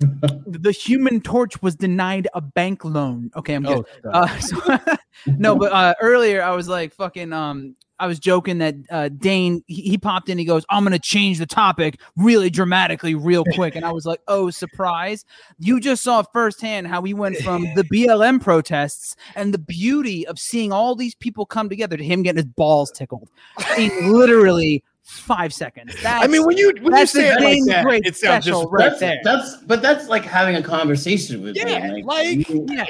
the 0.46 0.70
Human 0.72 1.20
Torch 1.20 1.60
was 1.62 1.74
denied 1.76 2.28
a 2.34 2.40
bank 2.40 2.84
loan. 2.84 3.30
Okay, 3.36 3.54
I'm 3.54 3.62
good. 3.64 3.84
Oh, 4.04 4.10
Uh, 4.10 4.38
so, 4.38 4.78
no, 5.26 5.56
but 5.56 5.72
uh, 5.72 5.94
earlier 6.00 6.42
I 6.42 6.52
was 6.54 6.68
like 6.68 6.94
fucking 6.94 7.32
um 7.32 7.74
I 8.00 8.06
was 8.06 8.18
joking 8.18 8.58
that 8.58 8.74
uh, 8.90 9.08
Dane 9.08 9.62
he, 9.66 9.82
he 9.82 9.98
popped 9.98 10.28
in. 10.28 10.38
He 10.38 10.44
goes, 10.44 10.64
"I'm 10.70 10.84
gonna 10.84 10.98
change 10.98 11.38
the 11.38 11.46
topic 11.46 12.00
really 12.16 12.50
dramatically, 12.50 13.14
real 13.14 13.44
quick," 13.54 13.74
and 13.74 13.84
I 13.84 13.92
was 13.92 14.06
like, 14.06 14.20
"Oh, 14.28 14.50
surprise! 14.50 15.24
You 15.58 15.80
just 15.80 16.02
saw 16.02 16.22
firsthand 16.32 16.86
how 16.86 17.00
we 17.00 17.14
went 17.14 17.36
from 17.38 17.62
the 17.74 17.84
BLM 17.84 18.40
protests 18.40 19.16
and 19.34 19.52
the 19.52 19.58
beauty 19.58 20.26
of 20.26 20.38
seeing 20.38 20.72
all 20.72 20.94
these 20.94 21.14
people 21.14 21.46
come 21.46 21.68
together 21.68 21.96
to 21.96 22.04
him 22.04 22.22
getting 22.22 22.44
his 22.44 22.52
balls 22.52 22.90
tickled 22.90 23.28
in 23.76 24.12
literally 24.12 24.84
five 25.08 25.52
seconds. 25.54 25.94
That's, 26.02 26.22
I 26.22 26.26
mean, 26.28 26.44
when 26.44 26.56
you 26.58 26.72
when 26.82 26.94
you 26.94 27.06
say 27.06 27.30
it 27.30 27.40
like 27.40 27.64
that, 27.66 27.84
Great 27.84 28.04
it 28.06 28.14
sounds 28.16 28.44
just 28.44 28.66
right 28.70 28.88
That's, 28.90 29.00
there. 29.00 29.18
that's 29.24 29.56
but 29.66 29.80
that's 29.80 30.06
like 30.08 30.22
having 30.24 30.54
a 30.56 30.62
conversation 30.62 31.42
with 31.42 31.56
Yeah, 31.56 31.90
me. 31.92 32.02
like- 32.02 32.48
you- 32.48 32.66
yeah, 32.68 32.84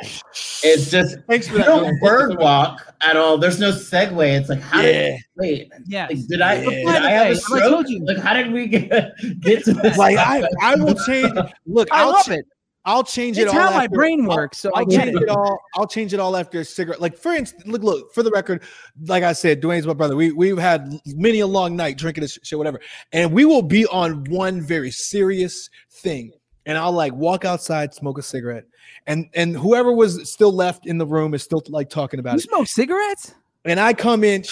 it's 0.63 0.91
just 0.91 1.17
Thanks 1.29 1.47
for 1.47 1.53
you 1.55 1.59
that. 1.59 1.67
don't 1.67 1.85
Dylan. 1.85 2.01
bird 2.01 2.39
walk 2.39 2.93
at 3.03 3.17
all. 3.17 3.39
There's 3.39 3.61
no 3.61 3.71
segue. 3.71 4.39
It's 4.41 4.49
like 4.49 4.61
how 4.61 4.81
Yeah. 4.81 4.93
did 5.13 5.21
wait? 5.37 5.73
yes. 5.87 6.11
Like, 6.11 6.27
did 6.27 6.41
I 6.43 6.55
Yeah. 6.55 6.71
did 6.71 6.87
I 6.89 7.11
have 7.11 7.27
way, 7.27 7.29
a 7.29 7.31
I 7.31 7.35
stroke? 7.35 7.63
told 7.63 7.89
you. 7.89 8.05
Like 8.05 8.19
how 8.19 8.35
did 8.35 8.53
we 8.53 8.67
get 8.67 9.13
get 9.41 9.65
to 9.65 9.75
this? 9.75 9.97
Like 9.97 10.19
I, 10.19 10.43
I 10.61 10.75
will 10.75 10.95
change. 11.07 11.33
Look, 11.67 11.89
I 11.93 12.01
I'll 12.03 12.13
love 12.13 12.25
ch- 12.25 12.31
it. 12.31 12.45
I'll 12.89 13.05
change 13.05 13.37
it 13.39 13.43
It's 13.43 13.53
all. 13.53 13.61
how 13.61 13.71
my 13.71 13.87
brain 13.87 14.23
I'll- 14.23 14.37
works. 14.37 14.59
So 14.59 14.71
I'll 14.75 14.83
I 14.83 14.85
get 14.87 15.05
change 15.05 15.17
it. 15.17 15.23
it 15.25 15.29
all. 15.29 15.59
I'll 15.77 15.87
change 15.87 16.15
it 16.15 16.21
all 16.21 16.37
after 16.37 16.61
a 16.61 16.65
cigarette. 16.65 17.01
Like 17.01 17.17
for 17.19 17.33
instance, 17.33 17.65
look, 17.67 17.83
look 17.83 18.15
for 18.15 18.23
the 18.23 18.31
record. 18.31 18.63
Like 19.07 19.23
I 19.25 19.33
said, 19.35 19.61
Dwayne's 19.61 19.87
my 19.87 19.93
brother. 19.93 20.17
We 20.17 20.33
we've 20.33 20.57
had 20.57 20.91
many 21.07 21.41
a 21.41 21.47
long 21.47 21.77
night 21.77 21.99
drinking 21.99 22.23
this 22.23 22.39
shit, 22.43 22.57
whatever. 22.59 22.81
And 23.13 23.31
we 23.33 23.45
will 23.45 23.63
be 23.63 23.87
on 23.87 24.25
one 24.31 24.61
very 24.63 24.91
serious 24.91 25.69
thing. 25.91 26.33
And 26.67 26.77
I'll 26.79 26.93
like 26.93 27.13
walk 27.15 27.45
outside, 27.45 27.93
smoke 27.95 28.19
a 28.19 28.23
cigarette, 28.23 28.65
and 29.07 29.27
and 29.35 29.57
whoever 29.57 29.93
was 29.93 30.31
still 30.31 30.53
left 30.53 30.87
in 30.87 30.99
the 30.99 31.07
room 31.07 31.35
is 31.35 31.43
still 31.43 31.63
like 31.69 31.91
talking 31.91 32.21
about 32.21 32.33
You 32.33 32.39
it. 32.39 32.43
smoke 32.49 32.67
cigarettes? 32.69 33.35
And 33.65 33.79
I 33.81 33.93
come 33.93 34.25
in, 34.25 34.45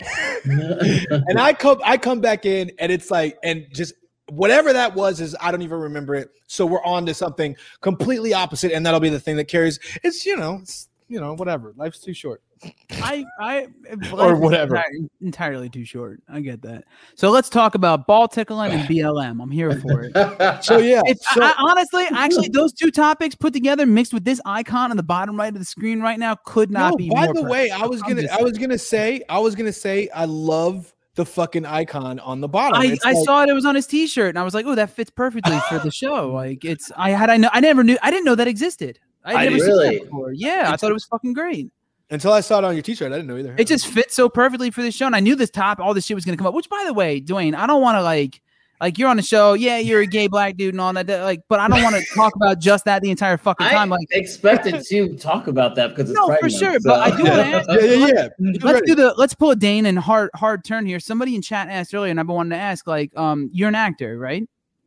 and 0.44 1.38
I 1.38 1.52
come 1.52 1.80
I 1.84 1.96
come 1.96 2.20
back 2.20 2.46
in, 2.46 2.70
and 2.78 2.92
it's 2.92 3.10
like, 3.10 3.38
and 3.42 3.66
just 3.72 3.94
whatever 4.32 4.72
that 4.72 4.94
was 4.94 5.20
is 5.20 5.36
I 5.40 5.50
don't 5.50 5.62
even 5.62 5.78
remember 5.78 6.14
it. 6.14 6.30
So 6.46 6.64
we're 6.66 6.84
on 6.84 7.06
to 7.06 7.14
something 7.14 7.56
completely 7.80 8.32
opposite, 8.32 8.72
and 8.72 8.84
that'll 8.84 9.00
be 9.00 9.10
the 9.10 9.20
thing 9.20 9.36
that 9.36 9.46
carries. 9.46 9.78
It's 10.02 10.24
you 10.24 10.36
know, 10.36 10.58
it's 10.62 10.88
you 11.08 11.20
know, 11.20 11.34
whatever. 11.34 11.74
Life's 11.76 11.98
too 11.98 12.14
short. 12.14 12.42
I, 12.92 13.24
I, 13.38 13.66
Or 14.12 14.36
whatever. 14.36 14.76
enti- 14.76 15.08
entirely 15.20 15.68
too 15.68 15.84
short. 15.84 16.22
I 16.28 16.40
get 16.40 16.62
that. 16.62 16.84
So 17.16 17.30
let's 17.30 17.50
talk 17.50 17.74
about 17.74 18.06
ball 18.06 18.28
tickling 18.28 18.72
and 18.72 18.88
BLM. 18.88 19.42
I'm 19.42 19.50
here 19.50 19.78
for 19.78 20.04
it. 20.04 20.64
So 20.64 20.78
yeah, 20.78 21.02
so, 21.06 21.42
I, 21.42 21.48
I- 21.48 21.54
honestly, 21.70 22.06
actually, 22.12 22.48
those 22.48 22.72
two 22.72 22.90
topics 22.90 23.34
put 23.34 23.52
together, 23.52 23.84
mixed 23.84 24.14
with 24.14 24.24
this 24.24 24.40
icon 24.46 24.90
on 24.90 24.96
the 24.96 25.02
bottom 25.02 25.36
right 25.36 25.52
of 25.52 25.58
the 25.58 25.66
screen 25.66 26.00
right 26.00 26.18
now, 26.18 26.36
could 26.46 26.70
not 26.70 26.92
no, 26.92 26.96
be. 26.96 27.10
by 27.10 27.30
the 27.32 27.42
way. 27.42 27.70
I 27.70 27.84
was 27.84 28.00
I'm 28.02 28.14
gonna 28.14 28.28
I 28.32 28.42
was 28.42 28.56
gonna 28.56 28.78
say 28.78 29.22
I 29.28 29.38
was 29.38 29.54
gonna 29.54 29.72
say 29.72 30.08
I 30.14 30.24
love 30.24 30.94
the 31.14 31.26
fucking 31.26 31.66
icon 31.66 32.18
on 32.20 32.40
the 32.40 32.48
bottom. 32.48 32.80
I, 32.80 32.96
I 33.04 33.12
like- 33.12 33.24
saw 33.24 33.42
it. 33.42 33.48
It 33.48 33.52
was 33.52 33.64
on 33.66 33.74
his 33.74 33.86
T-shirt, 33.86 34.30
and 34.30 34.38
I 34.38 34.42
was 34.42 34.54
like, 34.54 34.66
"Oh, 34.66 34.74
that 34.74 34.90
fits 34.90 35.10
perfectly 35.10 35.58
for 35.68 35.78
the 35.78 35.90
show." 35.94 36.30
Like, 36.32 36.64
it's. 36.64 36.90
I 36.96 37.10
had. 37.10 37.30
I 37.30 37.36
know. 37.36 37.50
I 37.52 37.60
never 37.60 37.82
knew. 37.84 37.96
I 38.02 38.10
didn't 38.10 38.24
know 38.24 38.34
that 38.34 38.48
existed. 38.48 38.98
I 39.24 39.32
I 39.34 39.44
never 39.44 39.56
didn't. 39.56 39.66
seen 39.66 39.92
that 39.98 40.04
before. 40.04 40.32
Yeah, 40.32 40.70
I 40.72 40.76
thought 40.76 40.90
it 40.90 40.94
was 40.94 41.04
fucking 41.04 41.32
great. 41.32 41.70
until 42.10 42.32
I 42.32 42.40
saw 42.40 42.58
it 42.58 42.64
on 42.64 42.74
your 42.74 42.82
t-shirt. 42.82 43.10
I 43.12 43.16
didn't 43.16 43.28
know 43.28 43.38
either. 43.38 43.54
It 43.58 43.66
just 43.68 43.86
fits 43.86 44.14
so 44.14 44.28
perfectly 44.28 44.70
for 44.70 44.82
the 44.82 44.90
show. 44.90 45.06
And 45.06 45.16
I 45.16 45.20
knew 45.20 45.34
this 45.36 45.50
top, 45.50 45.78
all 45.80 45.94
this 45.94 46.04
shit 46.04 46.14
was 46.14 46.24
gonna 46.24 46.36
come 46.36 46.46
up. 46.46 46.54
Which, 46.54 46.68
by 46.68 46.82
the 46.84 46.92
way, 46.92 47.20
Dwayne, 47.22 47.54
I 47.54 47.66
don't 47.66 47.80
want 47.80 47.96
to 47.96 48.02
like, 48.02 48.41
like 48.82 48.98
you're 48.98 49.08
on 49.08 49.16
the 49.16 49.22
show. 49.22 49.52
Yeah, 49.54 49.78
you're 49.78 50.00
a 50.00 50.06
gay 50.06 50.26
black 50.26 50.56
dude 50.56 50.74
and 50.74 50.80
all 50.80 50.92
that. 50.92 51.06
that, 51.06 51.22
Like, 51.22 51.40
but 51.48 51.60
I 51.60 51.68
don't 51.68 51.82
want 51.82 51.94
to 51.96 52.04
talk 52.14 52.34
about 52.36 52.58
just 52.58 52.84
that 52.84 53.00
the 53.00 53.10
entire 53.10 53.38
fucking 53.38 53.66
time. 53.68 53.88
Like, 53.88 54.08
I 54.12 54.18
expected 54.18 54.82
to 54.84 55.16
talk 55.16 55.46
about 55.46 55.76
that 55.76 55.90
because 55.90 56.10
it's 56.10 56.18
no, 56.18 56.36
for 56.40 56.50
sure. 56.50 56.72
Month, 56.72 56.84
But 56.84 57.00
I 57.00 57.16
do 57.16 57.22
want 57.22 57.34
to 57.36 57.46
ask. 57.46 57.68
yeah, 57.70 57.76
yeah, 57.80 58.06
yeah. 58.06 58.28
Let's 58.40 58.64
Ready. 58.64 58.86
do 58.86 58.94
the. 58.96 59.14
Let's 59.16 59.34
pull 59.34 59.52
a 59.52 59.56
Dane 59.56 59.86
and 59.86 59.98
hard 59.98 60.30
hard 60.34 60.64
turn 60.64 60.84
here. 60.84 60.98
Somebody 60.98 61.36
in 61.36 61.42
chat 61.42 61.68
asked 61.68 61.94
earlier, 61.94 62.10
and 62.10 62.18
I've 62.18 62.26
been 62.26 62.34
wanting 62.34 62.50
to 62.50 62.56
ask. 62.56 62.86
Like, 62.88 63.16
um, 63.16 63.48
you're 63.52 63.68
an 63.68 63.76
actor, 63.76 64.18
right? 64.18 64.42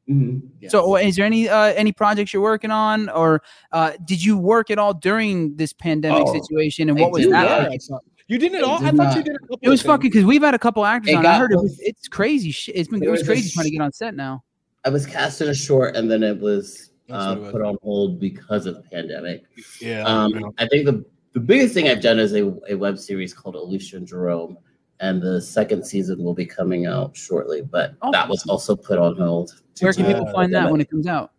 Mhm, 0.10 0.41
yes. 0.60 0.72
So, 0.72 0.98
is 0.98 1.16
there 1.16 1.26
any 1.26 1.48
uh, 1.48 1.74
any 1.74 1.91
projects 1.93 2.34
you're 2.34 2.43
working 2.43 2.72
on, 2.72 3.10
or 3.10 3.41
uh, 3.72 3.93
did 4.04 4.24
you 4.24 4.38
work 4.38 4.70
at 4.70 4.78
all 4.78 4.93
during 4.93 5.56
this 5.56 5.72
pandemic 5.74 6.28
Oh, 6.28 6.34
situation? 6.34 6.89
And 6.89 7.00
I 7.00 7.02
what 7.02 7.12
was 7.12 7.24
do, 7.24 7.32
that 7.32 7.64
yeah. 7.64 7.70
like? 7.70 7.82
I 8.28 8.34
saw- 8.34 8.34
You 8.34 8.40
did 8.40 8.54
it 8.54 8.64
I 8.64 8.68
all. 8.68 8.84
I 8.84 8.90
did 8.92 8.98
thought 8.98 9.04
you 9.12 9.16
not. 9.18 9.26
did 9.26 9.36
a 9.36 9.40
couple. 9.40 9.60
It 9.62 9.70
was 9.70 9.82
things. 9.82 9.88
fucking 9.92 10.10
because 10.12 10.26
we've 10.26 10.42
had 10.42 10.54
a 10.56 10.60
couple 10.60 10.86
actors 10.86 11.14
It 11.14 11.18
on. 11.18 11.26
I 11.26 11.38
heard 11.38 11.52
it 11.52 11.58
was 11.58 11.80
it's 11.80 12.08
crazy 12.08 12.52
shit. 12.52 12.76
It's 12.76 12.90
been 12.90 12.98
it 12.98 13.02
There 13.06 13.12
was 13.12 13.22
was 13.22 13.28
crazy 13.28 13.50
trying 13.52 13.66
to 13.66 13.72
get 13.72 13.82
on 13.82 13.92
set 13.94 14.16
now. 14.16 14.44
I 14.84 14.90
was 14.90 15.06
cast 15.06 15.42
in 15.42 15.50
a 15.50 15.54
short 15.56 15.96
and 15.96 16.10
then 16.10 16.24
it 16.24 16.40
was 16.40 16.92
uh, 17.10 17.36
what 17.36 17.38
it 17.38 17.42
was. 17.42 17.52
put 17.52 17.62
on 17.62 17.78
hold 17.84 18.20
because 18.20 18.66
of 18.66 18.76
the 18.76 18.82
pandemic. 18.84 19.44
Yeah. 19.82 20.04
Um, 20.04 20.54
I 20.58 20.68
think 20.68 20.86
the 20.86 21.06
the 21.34 21.40
biggest 21.40 21.74
thing 21.74 21.88
I've 21.90 22.02
done 22.02 22.18
is 22.20 22.34
a, 22.34 22.54
a 22.70 22.76
web 22.76 22.98
series 22.98 23.34
called 23.34 23.56
Alicia 23.56 23.98
and 23.98 24.08
Jerome, 24.08 24.58
and 25.02 25.22
the 25.22 25.42
second 25.42 25.86
season 25.86 26.24
will 26.24 26.34
be 26.34 26.46
coming 26.46 26.86
out 26.86 27.16
shortly. 27.18 27.62
But 27.62 27.94
Oh. 28.02 28.12
that 28.12 28.28
was 28.30 28.46
also 28.48 28.76
put 28.76 28.98
on 29.00 29.18
hold. 29.18 29.52
Where 29.82 29.92
can 29.94 30.06
people 30.06 30.32
find 30.32 30.54
that 30.54 30.72
when 30.72 30.80
it 30.82 30.90
comes 30.90 31.06
out? 31.08 31.32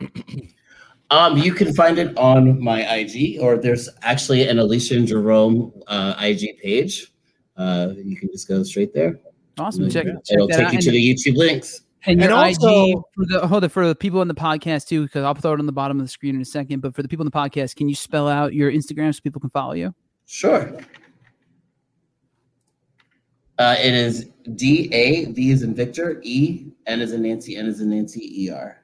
Um, 1.12 1.36
you 1.36 1.52
can 1.52 1.74
find 1.74 1.98
it 1.98 2.16
on 2.16 2.58
my 2.62 2.80
IG, 2.96 3.38
or 3.40 3.58
there's 3.58 3.88
actually 4.02 4.48
an 4.48 4.58
Alicia 4.58 4.96
and 4.96 5.06
Jerome 5.06 5.70
uh, 5.86 6.14
IG 6.18 6.58
page. 6.62 7.12
Uh, 7.56 7.90
you 8.02 8.16
can 8.16 8.30
just 8.32 8.48
go 8.48 8.62
straight 8.62 8.94
there. 8.94 9.20
Awesome. 9.58 9.90
Check, 9.90 10.06
check 10.06 10.14
It'll 10.30 10.48
that 10.48 10.56
take 10.56 10.66
out. 10.68 10.72
you 10.72 10.76
And, 10.78 10.82
to 10.86 10.90
the 10.90 11.14
YouTube 11.14 11.36
links. 11.36 11.82
and 12.06 12.18
your 12.18 12.32
And 12.32 12.50
IG 12.50 12.56
also- 12.64 13.04
for 13.14 13.26
the 13.26 13.46
hold 13.46 13.64
it 13.64 13.68
for 13.68 13.86
the 13.86 13.94
people 13.94 14.20
on 14.20 14.28
the 14.28 14.34
podcast 14.34 14.88
too, 14.88 15.02
because 15.02 15.22
I'll 15.24 15.34
throw 15.34 15.52
it 15.52 15.58
on 15.60 15.66
the 15.66 15.72
bottom 15.72 16.00
of 16.00 16.06
the 16.06 16.10
screen 16.10 16.34
in 16.34 16.40
a 16.40 16.46
second. 16.46 16.80
But 16.80 16.94
for 16.94 17.02
the 17.02 17.08
people 17.08 17.24
on 17.26 17.30
the 17.30 17.38
podcast, 17.50 17.76
can 17.76 17.88
you 17.90 17.94
spell 17.94 18.26
out 18.26 18.54
your 18.54 18.72
Instagram 18.72 19.14
so 19.14 19.20
people 19.22 19.40
can 19.42 19.50
follow 19.50 19.74
you? 19.74 19.94
Sure. 20.26 20.72
Uh, 23.58 23.76
it 23.78 23.92
is 23.94 24.30
D 24.54 24.88
A 24.92 25.26
V 25.26 25.50
is 25.50 25.62
in 25.62 25.74
Victor 25.74 26.20
E 26.24 26.68
N 26.86 27.00
is 27.02 27.12
in 27.12 27.22
Nancy 27.22 27.56
N 27.56 27.66
is 27.66 27.80
in 27.82 27.90
Nancy 27.90 28.44
E 28.44 28.50
R 28.50 28.81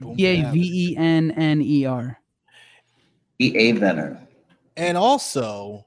Boom, 0.00 0.14
E 0.18 0.26
A 0.26 0.42
bam. 0.42 0.52
V 0.52 0.90
E 0.92 0.96
N 0.96 1.30
N 1.32 1.62
E 1.62 1.84
R. 1.86 2.18
E 3.38 3.56
A 3.56 3.72
Venner. 3.72 4.20
And 4.76 4.96
also, 4.96 5.86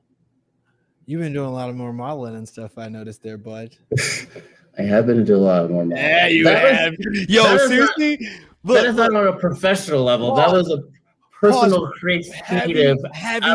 you've 1.05 1.21
been 1.21 1.33
doing 1.33 1.47
a 1.47 1.51
lot 1.53 1.69
of 1.69 1.75
more 1.75 1.93
modeling 1.93 2.35
and 2.35 2.47
stuff. 2.47 2.77
I 2.77 2.89
noticed 2.89 3.21
there, 3.23 3.37
bud. 3.37 3.75
I 4.77 4.81
have 4.83 5.05
been 5.07 5.23
doing 5.25 5.41
a 5.41 5.43
lot 5.43 5.69
more 5.69 5.85
malls. 5.85 5.99
Yeah, 5.99 6.27
you 6.27 6.43
That 6.43 6.63
was- 6.63 6.71
have. 6.79 6.93
Yo, 7.29 7.43
that 7.43 7.55
is 7.61 7.67
seriously. 7.69 8.15
that 8.17 8.39
Look, 8.63 8.85
is 8.85 8.95
not 8.95 9.13
on 9.15 9.27
a 9.27 9.33
professional 9.33 10.03
level. 10.03 10.33
That 10.35 10.51
was 10.51 10.69
a 10.71 10.79
personal 11.39 11.89
creative 11.91 12.33
heavy 12.33 12.87
out 12.87 12.97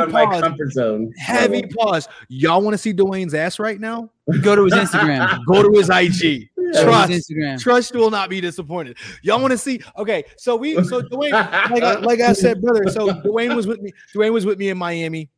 of 0.03 0.11
my 0.11 0.25
comfort 0.41 0.73
zone. 0.73 1.13
Heavy 1.19 1.63
level. 1.63 1.71
pause. 1.79 2.09
Y'all 2.29 2.63
want 2.63 2.75
to 2.75 2.79
see 2.79 2.93
Dwayne's 2.93 3.35
ass 3.35 3.59
right 3.59 3.79
now? 3.81 4.11
Go 4.43 4.57
to 4.57 4.65
his 4.65 4.75
Instagram. 4.75 5.39
Go 5.47 5.63
to 5.63 5.71
his 5.79 5.91
IG. 5.91 6.49
Go 6.73 6.79
to 6.79 6.85
Trust. 6.85 7.13
Instagram. 7.13 7.61
Trust 7.61 7.95
will 7.95 8.11
not 8.11 8.31
be 8.31 8.41
disappointed. 8.41 8.97
Y'all 9.23 9.41
want 9.41 9.53
to 9.53 9.59
see? 9.59 9.81
Okay, 9.97 10.25
so 10.37 10.57
we 10.57 10.75
so 10.85 11.03
Dwayne, 11.03 11.33
like 11.33 11.83
I, 11.83 11.95
like 11.97 12.21
I 12.21 12.33
said, 12.33 12.61
brother. 12.63 12.89
So 12.91 13.09
Dwayne 13.09 13.55
was 13.55 13.67
with 13.67 13.81
me. 13.81 13.93
Dwayne 14.15 14.33
was 14.33 14.47
with 14.47 14.59
me 14.59 14.69
in 14.71 14.79
Miami, 14.79 15.29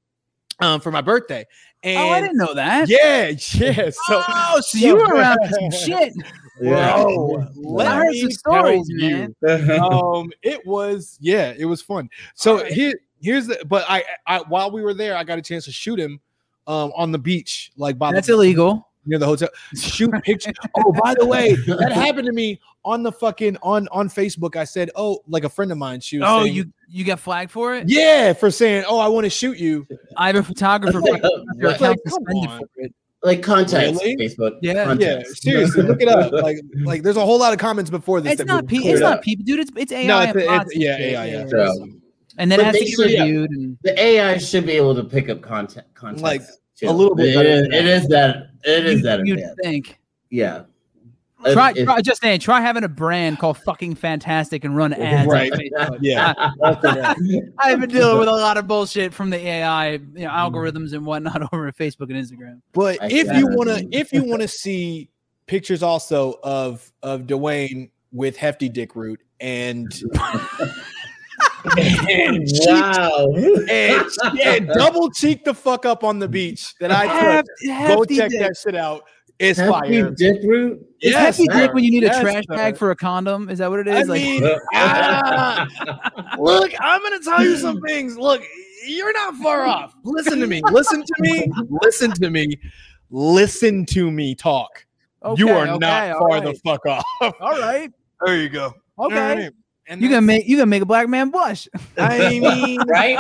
um, 0.61 0.81
for 0.81 0.91
my 0.91 1.01
birthday. 1.01 1.45
And 1.83 1.99
Oh, 1.99 2.09
I 2.12 2.20
didn't 2.20 2.39
know 2.39 2.55
that. 2.55 2.89
yeah, 2.89 3.29
yeah. 3.55 3.91
So 3.91 4.22
oh, 4.29 4.61
so 4.61 4.79
you 4.79 4.97
were 4.97 5.05
around 5.05 5.39
some 5.51 5.70
shit. 5.87 6.12
Yeah. 6.61 6.95
bro, 7.03 7.43
I 7.43 7.47
let 7.55 7.97
heard 7.97 8.09
me 8.09 8.20
some 8.22 8.31
stories, 8.31 8.89
tell 8.99 9.11
you, 9.11 9.35
man. 9.43 9.81
um, 9.81 10.33
it 10.43 10.66
was 10.66 11.18
yeah, 11.20 11.53
it 11.57 11.66
was 11.66 11.83
fun. 11.83 12.09
So 12.35 12.64
here, 12.64 12.95
here's 13.20 13.47
the. 13.47 13.62
But 13.66 13.85
I, 13.89 14.05
I, 14.27 14.39
while 14.49 14.70
we 14.70 14.81
were 14.83 14.95
there, 14.95 15.16
I 15.16 15.22
got 15.24 15.39
a 15.39 15.43
chance 15.43 15.66
to 15.66 15.72
shoot 15.72 16.01
him, 16.01 16.18
um, 16.66 16.93
on 16.97 17.12
the 17.12 17.18
beach, 17.18 17.72
like 17.77 17.99
by 17.99 18.11
That's 18.12 18.27
the, 18.29 18.33
illegal. 18.33 18.89
Near 19.07 19.18
the 19.18 19.26
hotel. 19.26 19.48
Shoot 19.74 20.11
pictures. 20.22 20.54
oh, 20.76 20.92
by 21.02 21.14
the 21.14 21.26
way, 21.26 21.54
that 21.66 21.92
happened 21.94 22.26
to 22.26 22.32
me 22.32 22.61
on 22.84 23.02
the 23.02 23.12
fucking 23.12 23.57
on 23.62 23.88
on 23.92 24.09
Facebook. 24.09 24.57
I 24.57 24.64
said, 24.64 24.90
oh, 24.96 25.20
like 25.28 25.44
a 25.44 25.48
friend 25.48 25.72
of 25.72 25.78
mine. 25.78 26.00
She 26.00 26.18
was 26.18 26.26
Oh, 26.28 26.42
saying- 26.44 26.54
you 26.54 26.72
you 26.88 27.04
got 27.04 27.18
flagged 27.20 27.50
for 27.50 27.74
it? 27.74 27.88
yeah, 27.88 28.32
for 28.32 28.50
saying, 28.50 28.84
oh, 28.88 28.98
I 28.98 29.09
want 29.09 29.24
to 29.24 29.30
shoot 29.30 29.59
you. 29.59 29.86
I 30.16 30.28
have 30.28 30.36
a 30.36 30.42
photographer. 30.42 31.00
got 31.00 31.20
your 31.57 31.70
Like, 31.70 31.76
account 31.80 31.98
come 32.09 32.22
on. 32.24 32.61
like 33.22 33.42
context, 33.42 34.00
Really? 34.02 34.16
Facebook. 34.16 34.59
Yeah. 34.62 34.94
Yeah, 34.98 35.22
seriously, 35.34 35.82
look 35.82 36.00
it 36.00 36.09
up. 36.09 36.30
Like, 36.32 36.59
like 36.84 37.02
there's 37.02 37.16
a 37.16 37.24
whole 37.24 37.38
lot 37.40 37.52
of 37.52 37.59
comments 37.59 37.90
before 37.90 38.20
this. 38.20 38.34
It's 38.34 38.38
that 38.40 38.46
not 38.46 38.62
were 38.64 38.68
pe- 38.68 38.76
cleared 38.78 38.92
It's 38.94 39.00
not 39.02 39.22
people, 39.22 39.44
dude. 39.44 39.61
It's 39.61 39.70
it's 39.76 39.92
AI. 39.92 40.07
No, 40.07 40.18
and 40.20 40.30
it's, 40.30 40.38
it's, 40.38 40.46
bots 40.46 40.76
yeah, 40.76 40.96
shit. 40.96 41.12
yeah, 41.12 41.24
yeah. 41.24 41.46
So, 41.48 41.88
And 42.38 42.52
then 42.52 42.59
But 42.61 42.61
it 42.61 42.64
has 42.66 42.74
to 42.76 42.84
get 42.84 42.88
should- 42.94 43.11
yeah. 43.11 43.22
reviewed. 43.24 43.50
And 43.50 43.78
the 43.82 44.00
AI 44.00 44.38
should 44.38 44.66
be 44.66 44.72
able 44.72 44.94
to 44.94 45.02
pick 45.04 45.28
up 45.28 45.40
content, 45.42 45.86
context 45.94 46.22
Like, 46.22 46.42
too. 46.76 46.88
a 46.88 46.92
little 46.92 47.16
bit 47.16 47.30
It 47.30 47.34
better 47.34 47.48
is, 47.48 47.62
than 47.62 47.72
it 47.72 47.82
that. 47.82 47.86
is 48.02 48.09
that. 48.09 48.36
It 48.66 48.86
is 48.86 48.96
you, 48.96 49.02
that 49.02 49.26
you'd 49.26 49.38
advanced. 49.38 49.60
think. 49.62 49.98
Yeah. 50.30 50.64
Try, 51.52 51.72
If- 51.76 51.84
try 51.84 52.00
just 52.00 52.22
saying. 52.22 52.40
Try 52.40 52.60
having 52.60 52.82
a 52.82 52.88
brand 52.88 53.38
called 53.38 53.58
"fucking 53.58 53.94
fantastic" 53.94 54.64
and 54.64 54.76
run 54.76 54.92
ads. 54.92 55.28
Right. 55.28 55.52
Yeah. 56.00 56.34
I, 56.36 57.14
I've 57.58 57.80
been 57.80 57.90
dealing 57.90 58.18
with 58.18 58.28
a 58.28 58.32
lot 58.32 58.56
of 58.56 58.66
bullshit 58.66 59.14
from 59.14 59.30
the 59.30 59.38
AI, 59.38 59.92
you 59.92 59.98
know, 59.98 60.08
mm-hmm. 60.08 60.26
algorithms 60.26 60.92
and 60.92 61.06
whatnot 61.06 61.42
over 61.52 61.68
at 61.68 61.76
Facebook 61.76 62.10
and 62.10 62.12
Instagram. 62.12 62.60
But 62.72 63.02
I 63.02 63.08
if 63.10 63.32
you 63.32 63.46
want 63.48 63.68
to, 63.68 63.86
if 63.92 64.12
you 64.12 64.24
want 64.24 64.42
to 64.42 64.48
see 64.48 65.10
pictures 65.46 65.82
also 65.82 66.38
of 66.42 66.90
of 67.02 67.22
Dwayne 67.22 67.90
with 68.12 68.36
hefty 68.36 68.68
dick 68.68 68.96
root 68.96 69.20
and 69.40 69.92
and, 71.78 72.48
wow. 72.66 73.26
and, 73.68 74.06
and 74.40 74.68
double 74.74 75.10
cheek 75.10 75.44
the 75.44 75.54
fuck 75.54 75.84
up 75.86 76.04
on 76.04 76.18
the 76.18 76.28
beach 76.28 76.74
that 76.80 76.90
I. 76.90 77.06
Heft- 77.06 77.48
Go 77.66 78.04
check 78.04 78.30
dick. 78.30 78.40
that 78.40 78.56
shit 78.56 78.74
out. 78.74 79.02
It's 79.38 79.58
Hefty 79.58 79.72
fire. 80.00 80.10
dick 80.16 80.40
root. 80.44 80.78
Is 81.02 81.12
Yes, 81.12 81.36
hefty 81.36 81.46
dick 81.48 81.74
when 81.74 81.84
you 81.84 81.90
need 81.90 82.04
Yes, 82.04 82.16
a 82.18 82.20
trash 82.22 82.44
sir. 82.48 82.56
bag 82.56 82.76
for 82.78 82.90
a 82.90 82.96
condom? 82.96 83.50
Is 83.50 83.58
that 83.58 83.68
what 83.68 83.80
it 83.80 83.88
is? 83.88 84.08
I 84.08 84.12
like, 84.12 84.22
mean, 84.22 84.50
ah, 84.74 85.66
look, 86.38 86.72
I'm 86.80 87.02
gonna 87.02 87.20
tell 87.20 87.42
you 87.44 87.56
some 87.58 87.80
things. 87.82 88.16
Look, 88.16 88.42
you're 88.86 89.12
not 89.12 89.34
far 89.36 89.64
off. 89.66 89.94
Listen 90.04 90.40
to 90.40 90.46
me. 90.46 90.62
Listen 90.70 91.02
to 91.02 91.14
me. 91.20 91.50
Listen 91.82 92.12
to 92.12 92.30
me. 92.30 92.58
Listen 93.10 93.84
to 93.86 94.10
me 94.10 94.34
talk. 94.34 94.86
you 95.36 95.50
are 95.50 95.66
okay, 95.68 95.78
not 95.78 96.18
far 96.18 96.28
right. 96.28 96.44
the 96.44 96.54
fuck 96.64 96.86
off. 96.86 97.04
All 97.40 97.60
right. 97.60 97.90
There 98.24 98.40
you 98.40 98.48
go. 98.48 98.72
Okay. 98.98 99.50
All 99.89 99.93
right. 99.93 99.93
And 99.93 100.01
You 100.03 100.09
that's- 100.09 100.16
gonna 100.16 100.26
make 100.26 100.49
you 100.49 100.57
gonna 100.57 100.66
make 100.66 100.82
a 100.82 100.87
black 100.87 101.09
man 101.09 101.30
blush. 101.30 101.68
I 101.99 102.39
mean, 102.41 102.80
right? 102.87 103.18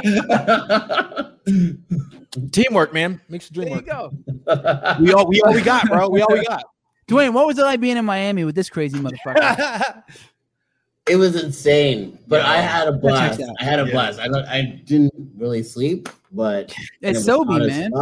teamwork, 2.52 2.92
man. 2.92 3.20
Makes 3.28 3.48
the 3.48 3.54
There 3.60 3.64
dream 3.64 3.84
you 3.86 3.92
work. 3.92 4.96
go. 4.96 5.00
We 5.00 5.12
all 5.12 5.26
we 5.26 5.40
all 5.42 5.54
we 5.54 5.62
got, 5.62 5.86
bro. 5.88 6.08
We 6.08 6.22
all 6.22 6.32
we 6.32 6.44
got. 6.44 6.64
Dwayne, 7.08 7.32
what 7.32 7.46
was 7.46 7.56
it 7.58 7.62
like 7.62 7.80
being 7.80 7.96
in 7.96 8.04
Miami 8.04 8.44
with 8.44 8.54
this 8.56 8.68
crazy 8.68 8.98
motherfucker? 8.98 10.02
it 11.08 11.16
was 11.16 11.40
insane, 11.42 12.18
but 12.26 12.40
I 12.42 12.60
had 12.60 12.88
a 12.88 12.92
blast. 12.92 13.40
I 13.60 13.64
had 13.64 13.78
a 13.78 13.84
Yeah. 13.86 13.92
blast. 13.92 14.18
I, 14.18 14.26
I 14.26 14.82
didn't 14.84 15.12
really 15.36 15.62
sleep, 15.62 16.08
but 16.32 16.74
It's 17.00 17.26
it 17.26 17.30
was 17.32 17.46
Sobe, 17.46 17.68
man. 17.68 17.92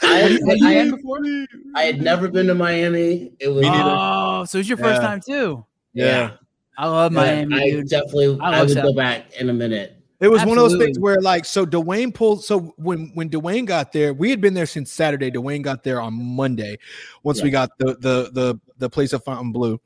I, 0.00 0.06
Have 0.06 0.30
you 0.30 0.66
I, 0.66 0.74
been 0.74 0.90
before? 0.92 1.18
I 1.74 1.82
had 1.82 2.00
never 2.00 2.28
been 2.28 2.46
to 2.46 2.54
Miami. 2.54 3.32
It 3.40 3.48
was 3.48 3.64
Oh, 3.68 4.44
so 4.46 4.58
it's 4.58 4.68
your 4.68 4.78
first 4.78 5.02
Yeah. 5.02 5.06
time 5.08 5.20
too. 5.20 5.64
Yeah. 5.92 6.30
I 6.78 6.86
love 6.86 7.10
Miami, 7.12 7.54
I 7.56 7.70
dude. 7.70 7.88
definitely 7.88 8.38
I 8.40 8.52
I, 8.52 8.60
would 8.62 8.70
South 8.70 8.84
go 8.84 8.94
back 8.94 9.32
in 9.38 9.50
a 9.50 9.52
minute. 9.52 9.96
It 10.20 10.28
was 10.28 10.44
one 10.44 10.58
of 10.58 10.68
those 10.68 10.78
things 10.78 10.98
where, 10.98 11.20
like, 11.20 11.44
so 11.44 11.66
Dwayne 11.66 12.14
pulled. 12.14 12.44
So 12.44 12.72
when 12.76 13.10
when 13.14 13.28
Dwayne 13.30 13.66
got 13.66 13.92
there, 13.92 14.14
we 14.14 14.30
had 14.30 14.40
been 14.40 14.54
there 14.54 14.66
since 14.66 14.90
Saturday. 14.90 15.30
Dwayne 15.30 15.62
got 15.62 15.84
there 15.84 16.00
on 16.00 16.14
Monday. 16.14 16.78
Once 17.22 17.42
we 17.42 17.50
got 17.50 17.70
the 17.78 17.96
the 18.00 18.30
the 18.32 18.60
the 18.78 18.88
place 18.90 19.12
of 19.12 19.22
Fontainebleau, 19.24 19.80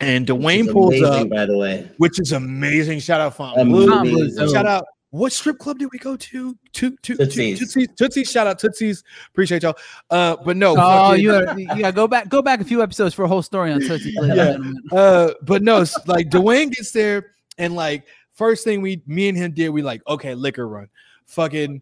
and 0.00 0.26
Dwayne 0.26 0.66
is 0.66 0.72
pulls 0.72 0.94
amazing, 0.94 1.22
up, 1.24 1.28
by 1.30 1.46
the 1.46 1.56
way. 1.56 1.90
which 1.98 2.20
is 2.20 2.32
amazing. 2.32 3.00
Shout 3.00 3.20
out 3.20 3.36
Fountain 3.36 3.68
Amazing. 3.68 3.88
Blue. 3.88 4.28
Fountain 4.30 4.48
Shout 4.54 4.66
out. 4.66 4.84
What 5.14 5.32
strip 5.32 5.60
club 5.60 5.78
did 5.78 5.90
we 5.92 5.98
go 6.00 6.16
to? 6.16 6.56
To 6.72 6.90
to 6.90 7.16
Tootsie's. 7.16 7.60
Tootsie's. 7.60 7.86
Tootsie's. 7.96 8.28
Shout 8.28 8.48
out 8.48 8.58
Tootsie's. 8.58 9.04
Appreciate 9.28 9.62
y'all. 9.62 9.76
Uh, 10.10 10.34
but 10.44 10.56
no. 10.56 10.74
Oh, 10.76 11.12
you 11.12 11.30
gotta, 11.30 11.60
you 11.60 11.68
gotta 11.68 11.92
go 11.92 12.08
back, 12.08 12.28
go 12.28 12.42
back 12.42 12.60
a 12.60 12.64
few 12.64 12.82
episodes 12.82 13.14
for 13.14 13.24
a 13.24 13.28
whole 13.28 13.40
story 13.40 13.70
on 13.70 13.80
Tootsie. 13.80 14.12
ladies 14.18 14.38
and 14.38 14.80
Yeah. 14.92 14.98
uh 14.98 15.34
but 15.42 15.62
no 15.62 15.84
like 16.06 16.30
Dwayne 16.30 16.72
gets 16.72 16.90
there 16.90 17.30
and 17.58 17.76
like 17.76 18.08
first 18.32 18.64
thing 18.64 18.82
we 18.82 19.02
me 19.06 19.28
and 19.28 19.38
him 19.38 19.52
did 19.52 19.68
we 19.68 19.82
like 19.82 20.02
okay 20.08 20.34
liquor 20.34 20.66
run 20.66 20.88
fucking 21.26 21.80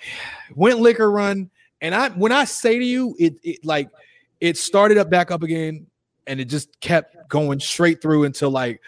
went 0.54 0.78
liquor 0.78 1.10
run 1.10 1.48
and 1.80 1.94
I 1.94 2.10
when 2.10 2.30
I 2.30 2.44
say 2.44 2.78
to 2.78 2.84
you 2.84 3.16
it 3.18 3.36
it 3.42 3.64
like 3.64 3.88
it 4.42 4.58
started 4.58 4.98
up 4.98 5.08
back 5.08 5.30
up 5.30 5.42
again 5.42 5.86
and 6.26 6.40
it 6.40 6.44
just 6.44 6.78
kept 6.80 7.16
going 7.30 7.58
straight 7.58 8.02
through 8.02 8.24
until 8.24 8.50
like 8.50 8.82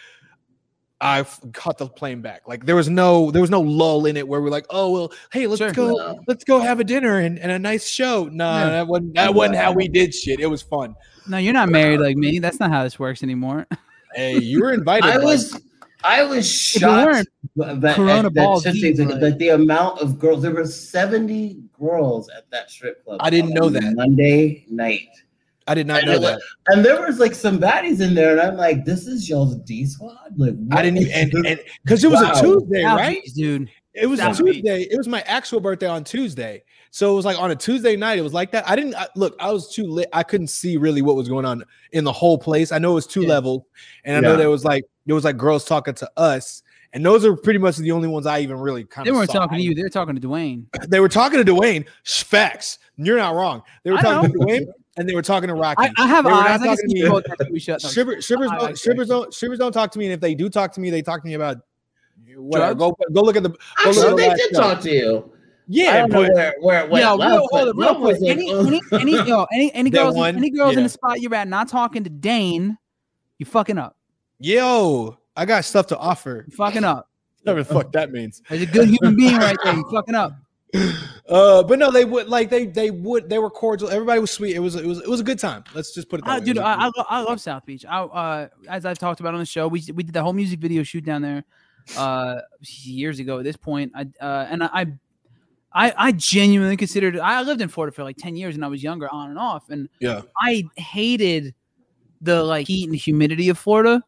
I 1.01 1.21
f- 1.21 1.41
caught 1.53 1.79
the 1.79 1.87
plane 1.89 2.21
back. 2.23 2.49
Like 2.49 2.67
there 2.67 2.75
was 2.75 2.89
no 2.89 3.31
there 3.31 3.41
was 3.41 3.51
no 3.51 3.61
lull 3.61 4.07
in 4.07 4.17
it 4.17 4.27
where 4.27 4.41
we're 4.43 4.51
like, 4.51 4.67
oh 4.71 4.91
well, 4.91 5.13
hey, 5.33 5.47
let's 5.47 5.59
Sure. 5.59 5.73
go, 5.73 5.89
No. 5.97 6.21
let's 6.27 6.43
go 6.45 6.59
have 6.59 6.81
a 6.81 6.85
dinner 6.85 7.19
and, 7.21 7.39
and 7.39 7.53
a 7.53 7.59
nice 7.59 7.87
show. 7.89 8.25
No, 8.33 8.45
Yeah. 8.51 8.71
that 8.71 8.87
wasn't 8.89 9.15
that 9.15 9.33
wasn't 9.35 9.57
how 9.59 9.73
we 9.73 9.87
did 9.89 10.13
shit. 10.15 10.41
It 10.41 10.47
was 10.47 10.63
fun. 10.63 10.95
No, 11.29 11.37
you're 11.39 11.53
not 11.53 11.69
married 11.69 12.01
uh, 12.01 12.05
like 12.05 12.17
me. 12.17 12.39
That's 12.41 12.59
not 12.59 12.71
how 12.71 12.83
this 12.83 12.99
works 12.99 13.23
anymore. 13.23 13.67
Hey, 14.15 14.39
you 14.39 14.61
were 14.63 14.73
invited. 14.73 15.05
I 15.11 15.17
bud. 15.19 15.25
was 15.25 15.61
I 16.03 16.23
was 16.25 16.47
If 16.49 16.81
shocked 16.81 17.29
weren't, 17.57 17.81
that, 17.83 17.95
Corona 17.95 18.29
at, 18.29 18.35
balls 18.35 18.65
that, 18.65 18.73
deep, 18.73 18.97
that, 18.97 19.07
like- 19.09 19.21
that 19.21 19.39
the 19.39 19.51
amount 19.51 20.01
of 20.01 20.19
girls 20.19 20.43
there 20.43 20.51
were 20.53 20.65
70 20.65 21.59
girls 21.79 22.31
at 22.31 22.51
that 22.51 22.71
strip 22.71 23.05
club. 23.05 23.21
I 23.23 23.29
didn't 23.29 23.51
know 23.53 23.69
that. 23.69 23.95
Monday 23.97 24.65
night. 24.71 25.09
I 25.69 25.75
did 25.75 25.87
not 25.87 25.99
And 26.01 26.07
know 26.09 26.13
it 26.15 26.21
was- 26.21 26.31
that. 26.31 26.41
And 26.75 26.85
there 26.85 27.01
was 27.01 27.19
like 27.19 27.35
some 27.35 27.59
baddies 27.59 28.01
in 28.01 28.15
there, 28.15 28.33
and 28.33 28.41
I'm 28.41 28.57
like, 28.57 28.85
this 28.85 29.07
is 29.07 29.29
y'all's 29.29 29.57
D 29.61 29.87
squad? 29.87 30.17
Like 30.37 30.55
I 30.73 30.83
didn't 30.83 30.99
even 31.03 31.13
and 31.13 31.61
because 31.85 32.03
it 32.05 32.11
was 32.11 32.23
Wow. 32.23 32.33
a 32.33 32.41
Tuesday, 32.43 32.83
South 32.83 32.99
right? 32.99 33.23
Dude. 33.35 33.71
It 33.95 34.07
was 34.07 34.21
a 34.21 34.23
South 34.23 34.45
Beach. 34.45 34.55
Tuesday. 34.57 34.83
It 34.83 34.97
was 34.97 35.09
my 35.09 35.23
actual 35.23 35.59
birthday 35.61 35.89
on 35.89 36.05
Tuesday. 36.05 36.63
So 36.91 37.13
it 37.13 37.17
was 37.17 37.25
like 37.25 37.39
on 37.39 37.51
a 37.51 37.57
Tuesday 37.57 37.97
night. 37.97 38.19
It 38.19 38.23
was 38.23 38.33
like 38.33 38.53
that. 38.53 38.69
I 38.69 38.77
didn't 38.77 38.95
I, 38.95 39.09
look. 39.17 39.35
I 39.41 39.51
was 39.51 39.75
too 39.75 39.85
lit. 39.85 40.09
I 40.13 40.23
couldn't 40.23 40.47
see 40.49 40.77
really 40.77 41.03
what 41.03 41.17
was 41.17 41.29
going 41.29 41.45
on 41.45 41.65
in 41.93 42.05
the 42.05 42.13
whole 42.13 42.39
place. 42.39 42.71
I 42.71 42.79
know 42.79 42.93
it 42.93 42.95
was 42.95 43.07
two 43.07 43.23
Yeah. 43.23 43.29
levels, 43.31 43.65
and 44.05 44.17
I 44.17 44.21
know 44.21 44.37
there 44.37 44.51
was 44.51 44.65
like 44.65 44.85
there 45.07 45.15
was 45.17 45.25
like 45.25 45.37
girls 45.37 45.65
talking 45.65 45.95
to 45.95 46.11
us, 46.17 46.63
and 46.93 47.05
those 47.05 47.25
are 47.25 47.35
pretty 47.37 47.59
much 47.59 47.77
the 47.77 47.91
only 47.91 48.09
ones 48.09 48.25
I 48.27 48.39
even 48.41 48.57
really 48.59 48.85
kind 48.85 49.05
They 49.05 49.11
of. 49.11 49.17
weren't 49.17 49.31
saw. 49.33 49.41
talking 49.41 49.59
to 49.59 49.65
you. 49.65 49.75
They 49.75 49.83
were 49.83 49.89
talking 49.91 50.15
to 50.15 50.21
Dwayne. 50.21 50.65
They 50.89 51.01
were 51.01 51.09
talking 51.09 51.45
to 51.45 51.53
Dwayne. 51.53 51.85
Sh- 52.05 52.23
Facts. 52.23 52.79
You're 52.97 53.19
not 53.19 53.35
wrong. 53.35 53.63
They 53.85 53.91
were 53.91 53.99
I 53.99 54.03
talking 54.03 54.33
to. 54.33 54.39
Dwayne, 54.39 54.67
and 54.99 55.09
they 55.09 55.15
were 55.15 55.23
talking 55.23 55.49
to 55.49 55.55
Rocky. 55.55 55.89
I, 55.97 56.05
I 56.05 56.07
have 56.07 56.25
They 56.25 56.31
were 56.31 56.37
not 56.37 56.47
eyes. 56.51 56.61
I 56.61 56.67
can 56.67 56.77
talking 56.77 56.89
to 56.91 56.97
see 56.97 57.03
me. 57.03 57.09
both 57.09 57.25
after 57.31 57.47
we 57.51 57.59
shut. 57.61 57.81
Shivers, 57.81 58.25
shivers, 58.25 58.51
don't, 58.51 58.63
like 58.63 58.77
shivers 58.77 59.09
don't, 59.09 59.33
shivers 59.33 59.59
don't 59.59 59.73
talk 59.73 59.91
to 59.93 59.99
me, 59.99 60.07
and 60.07 60.15
if 60.15 60.21
they 60.21 60.35
do 60.35 60.49
talk 60.51 60.73
to 60.73 60.81
me, 60.81 60.91
they 60.91 61.03
talk 61.03 61.23
to 61.23 61.27
me 61.29 61.35
about 61.35 61.59
whatever. 62.37 62.75
Go, 62.75 62.97
go 63.13 63.23
look 63.23 63.37
at 63.37 63.43
the. 63.43 63.51
Go 63.51 63.57
look 63.57 63.87
Actually, 63.87 64.05
at 64.05 64.11
the 64.11 64.17
they 64.17 64.35
did 64.35 64.51
show. 64.55 64.61
talk 64.61 64.81
to 64.83 64.91
you. 64.91 65.33
Yeah, 65.71 66.07
don't 66.07 66.11
know 66.11 66.23
but 66.23 66.35
where, 66.35 66.55
where 66.61 66.85
it 66.85 66.91
went 66.91 67.03
Yeah, 67.05 67.11
real, 67.15 67.47
hold 67.51 67.77
but 67.77 67.77
real 67.77 67.95
quick. 67.97 68.17
Any, 68.27 68.51
any, 68.59 68.81
any, 68.93 69.13
yo, 69.29 69.47
any, 69.53 69.73
any 69.75 69.91
girls, 69.91 70.15
one? 70.15 70.35
any 70.37 70.51
girls 70.51 70.77
in 70.77 70.83
the 70.83 70.89
spot 70.89 71.21
you're 71.21 71.35
at, 71.35 71.47
not 71.47 71.69
talking 71.69 72.05
to 72.05 72.11
Dane, 72.11 72.79
you 73.39 73.45
fucking 73.45 73.77
up. 73.77 73.97
yo, 74.39 75.19
I 75.37 75.45
got 75.45 75.65
stuff 75.67 75.87
to 75.89 75.99
offer. 75.99 76.47
You 76.49 76.57
fucking 76.57 76.85
up. 76.85 77.09
Whatever 77.43 77.63
the 77.63 77.73
fuck 77.75 77.93
that 77.93 78.13
means. 78.13 78.43
There's 78.49 78.63
a 78.63 78.67
good 78.67 78.89
human 78.89 79.15
being 79.17 79.37
right 79.37 79.57
there. 79.63 79.75
You 79.75 79.85
fucking 79.93 80.15
up. 80.15 80.33
Uh, 81.29 81.63
but 81.63 81.79
no, 81.79 81.91
they 81.91 82.05
would 82.07 82.29
like 82.29 82.49
they 82.49 82.65
they 82.67 82.91
would 82.91 83.29
they 83.29 83.39
were 83.39 83.51
cordial. 83.51 83.91
Everybody 83.91 84.19
was 84.21 84.31
sweet. 84.31 84.57
It 84.57 84.61
was 84.61 84.75
it 84.77 84.87
was 84.87 85.01
it 85.01 85.09
was 85.09 85.21
a 85.21 85.25
good 85.25 85.39
time. 85.39 85.63
Let's 85.75 85.93
just 85.95 86.09
put 86.09 86.21
it 86.21 86.25
that 86.25 86.31
I, 86.31 86.39
way. 86.39 86.45
dude, 86.47 86.57
It 86.57 86.61
was 86.61 86.93
a- 86.97 87.01
I, 87.01 87.17
I, 87.17 87.21
I 87.21 87.23
love 87.23 87.41
South 87.41 87.67
Beach. 87.67 87.85
I, 87.87 88.01
uh, 88.01 88.49
as 88.69 88.87
I've 88.87 88.99
talked 88.99 89.21
about 89.21 89.35
on 89.35 89.41
the 89.41 89.47
show, 89.47 89.69
we 89.69 89.85
we 89.95 90.03
did 90.03 90.15
the 90.15 90.23
whole 90.23 90.33
music 90.33 90.59
video 90.59 90.83
shoot 90.83 91.05
down 91.05 91.21
there, 91.21 91.45
uh, 91.99 92.37
years 92.63 93.19
ago. 93.19 93.39
At 93.39 93.45
this 93.45 93.57
point, 93.57 93.93
I 93.95 94.07
uh, 94.25 94.47
and 94.49 94.65
I, 94.65 94.69
I 94.73 94.87
I 95.73 95.95
I 95.99 96.13
genuinely 96.13 96.79
considered. 96.79 97.19
I 97.19 97.43
lived 97.43 97.61
in 97.61 97.69
Florida 97.69 97.95
for 97.95 98.05
like 98.05 98.17
ten 98.17 98.35
years, 98.35 98.55
and 98.55 98.65
I 98.65 98.69
was 98.69 98.83
younger, 98.83 99.09
on 99.13 99.29
and 99.29 99.39
off, 99.39 99.69
and 99.69 99.91
Yeah. 100.01 100.23
I 100.41 100.65
hated 100.77 101.55
the 102.23 102.43
like 102.43 102.67
heat 102.67 102.89
and 102.89 102.97
humidity 102.97 103.51
of 103.51 103.59
Florida. 103.59 104.03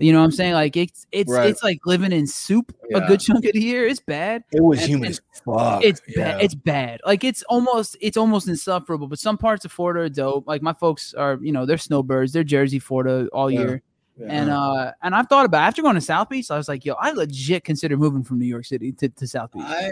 You 0.00 0.12
know 0.12 0.18
what 0.20 0.24
I'm 0.26 0.30
saying? 0.32 0.52
Like 0.54 0.76
it's 0.76 1.06
it's 1.12 1.30
Right. 1.30 1.48
it's 1.50 1.62
like 1.62 1.80
living 1.86 2.12
in 2.12 2.26
soup 2.26 2.72
a 2.94 3.00
good 3.06 3.20
chunk 3.20 3.44
of 3.44 3.52
the 3.52 3.60
year. 3.60 3.86
It's 3.86 4.00
bad. 4.00 4.44
It 4.52 4.62
was 4.62 4.80
And- 4.80 4.88
humid 4.88 5.06
and 5.06 5.20
as 5.34 5.40
fuck. 5.44 5.84
It's 5.84 6.00
yeah. 6.08 6.32
bad. 6.32 6.42
It's 6.44 6.54
bad. 6.54 7.00
Like 7.04 7.24
it's 7.24 7.42
almost 7.44 7.96
it's 8.00 8.16
almost 8.16 8.48
insufferable. 8.48 9.08
But 9.08 9.18
some 9.18 9.36
parts 9.38 9.64
of 9.64 9.72
Florida 9.72 10.00
are 10.02 10.08
dope. 10.08 10.46
Like 10.46 10.62
my 10.62 10.72
folks 10.72 11.14
are, 11.14 11.38
you 11.42 11.52
know, 11.52 11.66
they're 11.66 11.78
snowbirds. 11.78 12.32
They're 12.32 12.44
Jersey, 12.44 12.78
Florida 12.78 13.28
all 13.32 13.50
Yeah. 13.50 13.60
year. 13.60 13.82
Yeah. 14.20 14.26
And 14.30 14.50
uh 14.50 14.92
and 15.02 15.14
I've 15.14 15.28
thought 15.28 15.46
about 15.46 15.62
after 15.62 15.82
going 15.82 15.94
to 15.94 16.00
South 16.00 16.28
Beach, 16.28 16.50
I 16.50 16.56
was 16.56 16.68
like, 16.68 16.84
yo, 16.84 16.94
I 16.94 17.10
legit 17.12 17.64
consider 17.64 17.96
moving 17.96 18.22
from 18.24 18.38
New 18.38 18.46
York 18.46 18.64
City 18.66 18.92
to, 18.92 19.08
to 19.08 19.26
South 19.26 19.52
Beach. 19.52 19.62
I 19.66 19.90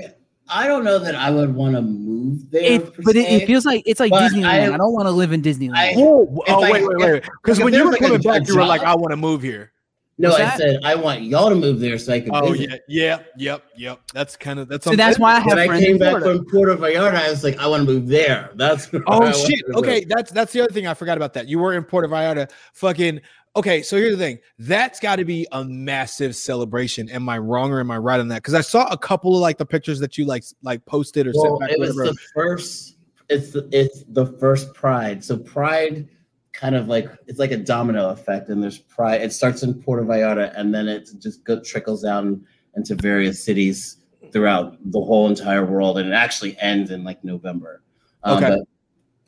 I 0.49 0.69
don't 0.69 0.85
know 0.85 1.01
that 1.01 1.17
I 1.17 1.31
would 1.33 1.53
want 1.57 1.75
to 1.75 1.83
move 1.83 2.49
there. 2.53 2.63
It, 2.63 2.95
but 3.05 3.17
it, 3.17 3.29
it 3.43 3.47
feels 3.49 3.65
like 3.67 3.83
it's 3.85 3.99
like 3.99 4.11
But 4.13 4.31
Disneyland. 4.31 4.47
I- 4.47 4.75
I, 4.75 4.77
don't 4.77 4.93
want 4.93 5.07
to 5.07 5.11
live 5.11 5.33
in 5.33 5.43
Disneyland. 5.43 5.75
I- 5.75 5.95
Oh, 5.97 6.23
If 6.47 6.55
oh 6.55 6.63
I- 6.63 6.71
wait, 6.71 6.87
wait, 6.87 6.97
wait. 6.99 7.23
Because 7.43 7.59
when 7.59 7.75
you 7.75 7.85
were 7.85 7.91
like, 7.91 7.99
coming 8.01 8.13
a- 8.13 8.21
a 8.21 8.33
back, 8.41 8.47
you 8.47 8.55
were 8.57 8.65
like, 8.65 8.83
"I 8.83 8.95
want 8.95 9.11
to 9.11 9.17
move 9.17 9.43
here." 9.43 9.73
No, 10.19 10.31
What's 10.31 10.41
I 10.41 10.45
that? 10.45 10.59
said 10.59 10.81
I 10.83 10.95
want 10.95 11.23
y'all 11.23 11.51
to 11.51 11.55
move 11.55 11.79
there 11.79 11.99
so 11.99 12.13
I 12.15 12.21
could. 12.21 12.31
Oh 12.33 12.53
visit. 12.53 12.71
yeah, 12.89 13.19
yeah, 13.19 13.19
yep, 13.37 13.65
yep. 13.77 14.01
That's 14.15 14.37
kind 14.37 14.59
of 14.59 14.69
that's. 14.69 14.85
so 14.85 14.97
that's 14.97 15.19
why 15.19 15.35
I 15.37 15.41
have 15.41 15.47
When 15.49 15.59
I 15.59 15.79
came 15.79 15.93
in 15.93 15.99
back 15.99 16.19
Florida. 16.23 16.39
from 16.39 16.47
Puerto 16.47 16.77
Vallarta, 16.77 17.15
I 17.17 17.31
was 17.31 17.45
like, 17.45 17.59
I 17.59 17.67
want 17.67 17.87
to 17.87 17.93
move 17.93 18.07
there. 18.09 18.51
That's 18.55 18.91
where 18.93 19.03
oh, 19.09 19.23
I 19.23 19.33
Oh 19.33 19.47
shit. 19.47 19.61
Okay, 19.75 20.01
live. 20.01 20.09
that's 20.09 20.33
that's 20.33 20.53
the 20.53 20.63
other 20.63 20.73
thing 20.73 20.87
I 20.87 20.95
forgot 20.95 21.17
about 21.19 21.35
that. 21.35 21.49
You 21.49 21.59
were 21.59 21.75
in 21.75 21.85
Puerto 21.85 22.09
Vallarta. 22.09 22.51
Fucking 22.73 23.21
okay. 23.57 23.83
So 23.83 23.97
here's 23.97 24.17
the 24.17 24.23
thing. 24.25 24.39
That's 24.59 25.01
got 25.01 25.17
to 25.17 25.25
be 25.27 25.47
a 25.53 25.63
massive 25.65 26.35
celebration. 26.35 27.11
Am 27.11 27.29
I 27.29 27.37
wrong 27.39 27.71
or 27.71 27.81
am 27.81 27.91
I 27.91 27.99
right 27.99 28.19
on 28.19 28.29
that? 28.29 28.37
Because 28.37 28.55
I 28.55 28.63
saw 28.63 28.87
a 28.87 28.97
couple 28.97 29.35
of 29.35 29.43
like 29.43 29.59
the 29.59 29.67
pictures 29.67 29.99
that 30.01 30.17
you 30.17 30.25
like 30.25 30.45
like 30.63 30.83
posted 30.87 31.27
or 31.27 31.33
Well, 31.35 31.59
sent 31.59 31.61
back. 31.61 31.71
it 31.73 31.79
was 31.79 31.95
the 31.95 32.17
first. 32.35 32.97
It's 33.29 33.51
the, 33.51 33.69
it's 33.73 34.05
the 34.09 34.27
first 34.39 34.73
Pride. 34.73 35.23
So 35.23 35.37
Pride, 35.37 36.09
kind 36.57 36.75
of 36.75 36.89
like 36.89 37.09
it's 37.27 37.39
like 37.39 37.51
a 37.53 37.57
domino 37.57 38.09
effect, 38.11 38.49
and 38.49 38.63
there's 38.63 38.79
Pride. 38.79 39.21
It 39.21 39.33
starts 39.33 39.63
in 39.63 39.75
Puerto 39.75 40.05
Vallarta, 40.05 40.53
and 40.59 40.75
then 40.75 40.89
it 40.89 41.09
just 41.21 41.45
go, 41.45 41.61
trickles 41.61 42.03
down 42.03 42.45
into 42.77 42.95
various 42.95 43.43
cities 43.45 43.99
throughout 44.33 44.77
the 44.91 45.01
whole 45.01 45.29
entire 45.29 45.65
world, 45.65 45.99
and 45.99 46.09
it 46.09 46.15
actually 46.15 46.59
ends 46.59 46.91
in 46.91 47.05
like 47.05 47.23
November. 47.23 47.83
Um, 48.25 48.43
Okay. 48.43 48.57
But 48.57 48.69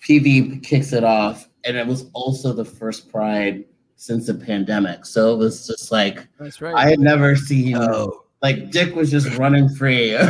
PV 0.01 0.63
kicks 0.63 0.93
it 0.93 1.05
off, 1.05 1.49
and 1.65 1.77
it 1.77 1.87
was 1.87 2.07
also 2.15 2.53
the 2.53 2.65
first 2.65 3.11
Pride 3.11 3.65
since 3.97 4.27
the 4.27 4.35
pandemic. 4.35 5.05
So 5.05 5.35
it 5.35 5.39
was 5.39 5.67
just 5.67 5.93
like 5.93 6.27
That's 6.39 6.61
right. 6.61 6.75
I 6.75 6.89
had 6.89 7.01
never 7.01 7.37
seen 7.37 7.77
Oh. 7.77 8.25
Like 8.43 8.71
Dick 8.71 8.95
was 8.95 9.11
just 9.11 9.37
running 9.37 9.69
free. 9.69 10.13
it 10.13 10.21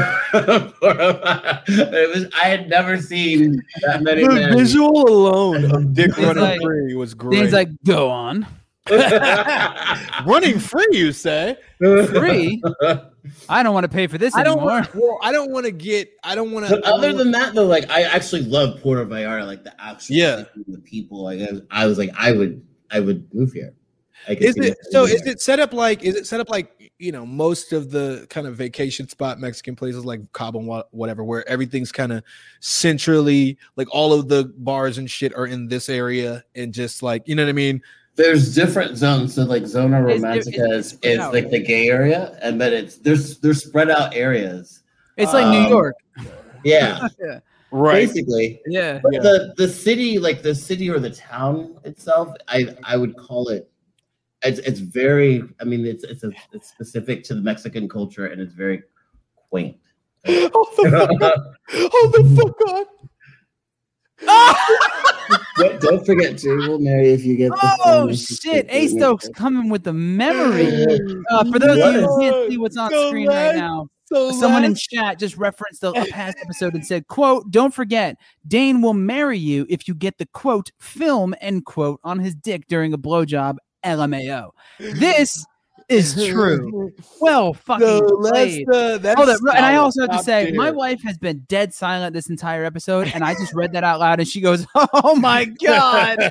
was 2.15 2.27
I 2.35 2.49
had 2.49 2.69
never 2.69 3.01
seen 3.01 3.63
that 3.83 4.03
many 4.03 4.23
The 4.27 4.35
men. 4.35 4.57
visual 4.57 5.09
alone 5.09 5.71
of 5.75 5.95
Dick 5.95 6.15
He's 6.15 6.25
running 6.25 6.43
like- 6.43 6.61
free 6.63 6.95
was 6.95 7.15
great. 7.15 7.39
Things 7.39 7.53
like 7.53 7.69
go 7.85 8.11
on 8.11 8.47
running 10.27 10.59
free, 10.59 10.87
you 10.93 11.13
say? 11.13 11.57
free. 11.79 12.63
I 13.47 13.63
don't 13.63 13.75
want 13.75 13.85
to 13.85 13.89
pay 13.91 14.07
for 14.07 14.17
this 14.17 14.35
I 14.35 14.43
don't. 14.43 14.57
anymore. 14.57 14.71
Want, 14.81 14.95
well, 14.95 15.19
I 15.23 15.31
don't 15.31 15.51
want 15.51 15.67
to 15.67 15.73
get. 15.73 16.11
I 16.25 16.35
don't 16.35 16.53
want 16.53 16.71
But 16.71 16.83
to. 16.85 16.95
other 16.95 17.13
than 17.13 17.31
that, 17.33 17.55
though, 17.55 17.67
like 17.67 17.91
I 17.91 18.05
actually 18.05 18.45
love 18.45 18.81
Puerto 18.81 19.05
Vallarta, 19.05 19.45
like 19.47 19.63
the 19.65 19.79
actual 19.79 20.17
Yeah. 20.17 20.37
city, 20.39 20.65
the 20.69 20.79
people. 20.79 21.23
Like 21.23 21.41
I 21.41 21.53
was, 21.53 21.61
I 21.71 21.85
was 21.87 21.99
like, 21.99 22.11
I 22.17 22.33
would, 22.33 22.67
I 22.91 23.01
would 23.01 23.29
move 23.35 23.53
here. 23.53 23.75
I 24.27 24.33
is 24.33 24.57
it 24.57 24.79
so? 24.91 25.03
living 25.03 25.17
Is 25.17 25.27
it 25.27 25.41
set 25.43 25.61
up 25.61 25.75
like? 25.75 26.03
Is 26.03 26.17
it 26.17 26.27
set 26.27 26.41
up 26.41 26.49
like 26.49 26.73
you 26.99 27.13
know 27.13 27.25
most 27.25 27.73
of 27.73 27.91
the 27.91 28.27
kind 28.29 28.47
of 28.47 28.57
vacation 28.57 29.09
spot 29.09 29.39
Mexican 29.39 29.77
places 29.77 30.05
like 30.05 30.21
Cabo, 30.33 30.59
wha- 30.61 30.83
whatever, 30.91 31.23
where 31.25 31.49
everything's 31.49 31.93
kind 31.93 32.13
of 32.13 32.23
centrally 32.61 33.57
like 33.77 33.89
all 33.93 34.13
of 34.13 34.29
the 34.29 34.53
bars 34.59 34.99
and 34.99 35.11
shit 35.11 35.35
are 35.35 35.47
in 35.47 35.69
this 35.69 35.89
area 35.89 36.45
and 36.55 36.73
just 36.73 37.03
like 37.03 37.27
you 37.27 37.35
know 37.35 37.45
what 37.45 37.51
I 37.51 37.53
mean? 37.53 37.81
There's 38.17 38.55
different 38.55 38.97
zones. 38.97 39.35
So 39.35 39.45
like 39.45 39.65
Zona 39.67 40.01
Romantica 40.01 40.49
it's- 40.49 40.71
is, 40.73 40.89
spread 40.91 41.13
is 41.15 41.19
out. 41.21 41.33
like 41.33 41.51
the 41.51 41.61
gay 41.61 41.89
area, 41.89 42.37
and 42.43 42.61
then 42.61 42.73
it's 42.73 42.97
there's 42.97 43.39
there's 43.39 43.65
spread 43.65 43.91
out 43.91 44.15
areas. 44.15 44.83
It's 45.17 45.33
like 45.33 45.47
New 45.49 45.65
Um, 45.67 45.69
York. 45.71 45.97
Yeah, 46.65 47.07
Right. 47.71 48.07
basically. 48.09 48.61
Yeah. 48.67 48.99
But 49.03 49.15
Yeah. 49.15 49.21
the 49.21 49.55
the 49.57 49.69
city, 49.69 50.19
like 50.19 50.43
the 50.43 50.55
city 50.55 50.91
or 50.91 50.99
the 50.99 51.11
town 51.11 51.77
itself, 51.85 52.35
I 52.49 52.75
I 52.83 52.97
would 52.97 53.17
call 53.17 53.49
it. 53.51 53.71
It's 54.43 54.61
it's 54.61 54.81
very. 54.81 55.43
I 55.61 55.65
mean, 55.65 55.85
it's 55.85 56.05
it's 56.05 56.25
a 56.25 56.31
it's 56.53 56.69
specific 56.69 57.25
to 57.25 57.35
the 57.35 57.41
Mexican 57.41 57.89
culture, 57.89 58.27
and 58.27 58.41
it's 58.41 58.55
very 58.55 58.83
quaint. 59.35 59.77
Hold 60.27 60.69
the 60.77 60.91
fuck 60.91 61.11
on. 61.11 61.55
Hold 61.71 62.13
the 62.13 62.25
fuck 62.37 62.61
on. 62.69 62.85
don't, 65.57 65.81
don't 65.81 66.07
forget 66.07 66.39
Jewel 66.39 66.79
Mary 66.79 67.11
if 67.11 67.25
you 67.25 67.37
get. 67.37 67.51
The 67.51 67.79
Oh 67.85 68.13
shit! 68.13 68.67
A 68.69 68.89
Stokes 68.89 69.29
coming 69.35 69.69
with 69.69 69.85
the 69.85 69.93
memory. 69.93 70.85
Uh, 71.31 71.45
for 71.51 71.59
those 71.59 71.79
of 71.79 71.95
you 71.95 72.01
who 72.01 72.21
can't 72.21 72.51
see 72.51 72.59
what's 72.59 72.77
on 72.77 72.91
So 72.91 73.09
screen 73.09 73.29
right 73.29 73.55
now, 73.55 73.89
So 74.07 74.33
someone 74.33 74.65
in 74.65 74.75
chat 74.75 75.19
just 75.19 75.37
referenced 75.37 75.85
a, 75.85 75.91
a 75.91 76.07
past 76.07 76.39
episode 76.43 76.75
and 76.75 76.85
said, 76.85 77.07
"quote 77.07 77.51
Don't 77.51 77.73
forget, 77.73 78.17
Dane 78.47 78.83
will 78.83 78.95
marry 78.95 79.39
you 79.39 79.67
if 79.69 79.87
you 79.87 79.95
get 79.95 80.19
the 80.19 80.27
quote 80.27 80.71
film 80.81 81.35
end 81.41 81.65
quote 81.65 82.01
on 82.03 82.19
his 82.19 82.35
dick 82.35 82.67
during 82.69 82.93
a 82.93 82.99
blowjob." 82.99 83.57
LMAO. 83.85 84.51
This 84.79 85.45
is 85.89 86.27
true. 86.27 86.93
Well, 87.21 87.53
fucking 87.53 87.87
So 87.87 88.21
that's 88.23 88.31
played. 88.31 88.67
the 88.69 88.99
that's 89.03 89.17
Hold 89.17 89.29
up, 89.29 89.41
and 89.57 89.67
I 89.67 89.75
also 89.77 90.03
have 90.03 90.11
to 90.11 90.17
Top 90.17 90.25
say, 90.25 90.53
my 90.53 90.71
wife 90.71 91.03
has 91.03 91.19
been 91.19 91.41
dead 91.49 91.75
silent 91.75 92.15
this 92.15 92.31
entire 92.31 92.65
episode, 92.65 93.11
and 93.13 93.25
I 93.25 93.35
just 93.35 93.53
read 93.55 93.73
that 93.73 93.83
out 93.91 93.99
loud, 93.99 94.21
and 94.21 94.29
she 94.29 94.41
goes, 94.41 94.65
"Oh 94.75 95.17
my 95.17 95.45
god!" 95.45 96.31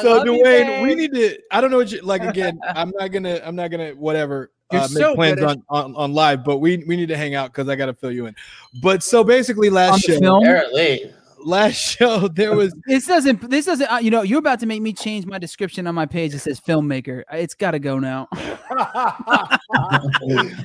So 0.00 0.16
love 0.16 0.26
you, 0.26 0.42
Dwayne, 0.44 0.82
we 0.82 0.94
need 0.94 1.12
to. 1.14 1.38
I 1.50 1.60
don't 1.60 1.70
know 1.72 1.78
what 1.78 1.90
you 1.90 2.00
like. 2.02 2.22
Again, 2.22 2.60
I'm 2.62 2.92
not 2.96 3.10
gonna. 3.10 3.40
I'm 3.44 3.56
not 3.56 3.70
gonna. 3.72 3.90
Whatever. 3.90 4.52
You're 4.72 4.82
uh, 4.82 4.88
so 4.88 5.14
make 5.14 5.36
plans 5.36 5.42
on, 5.42 5.62
on 5.68 5.96
on 5.96 6.12
live, 6.12 6.44
but 6.44 6.58
we 6.58 6.84
we 6.86 6.96
need 6.96 7.08
to 7.08 7.16
hang 7.16 7.34
out 7.34 7.52
because 7.52 7.68
I 7.68 7.74
got 7.76 7.86
to 7.86 7.94
fill 7.94 8.12
you 8.12 8.26
in. 8.26 8.36
But 8.82 9.02
so 9.02 9.24
basically, 9.24 9.68
last 9.68 10.06
the 10.06 10.18
show, 10.18 10.38
Apparently, 10.38 11.12
last 11.46 11.76
show 11.98 12.28
there 12.28 12.54
was 12.54 12.74
this 12.86 13.06
doesn't. 13.06 13.48
This 13.48 13.66
doesn't. 13.66 13.90
Uh, 13.90 13.98
you 13.98 14.10
know, 14.10 14.22
you're 14.22 14.38
about 14.38 14.60
to 14.60 14.66
make 14.66 14.82
me 14.82 14.92
change 14.92 15.24
my 15.24 15.38
description 15.38 15.86
on 15.86 15.94
my 15.94 16.06
page. 16.06 16.34
It 16.34 16.40
says 16.40 16.60
filmmaker. 16.60 17.22
It's 17.32 17.54
got 17.54 17.70
to 17.70 17.78
go 17.78 17.98
now. 17.98 18.28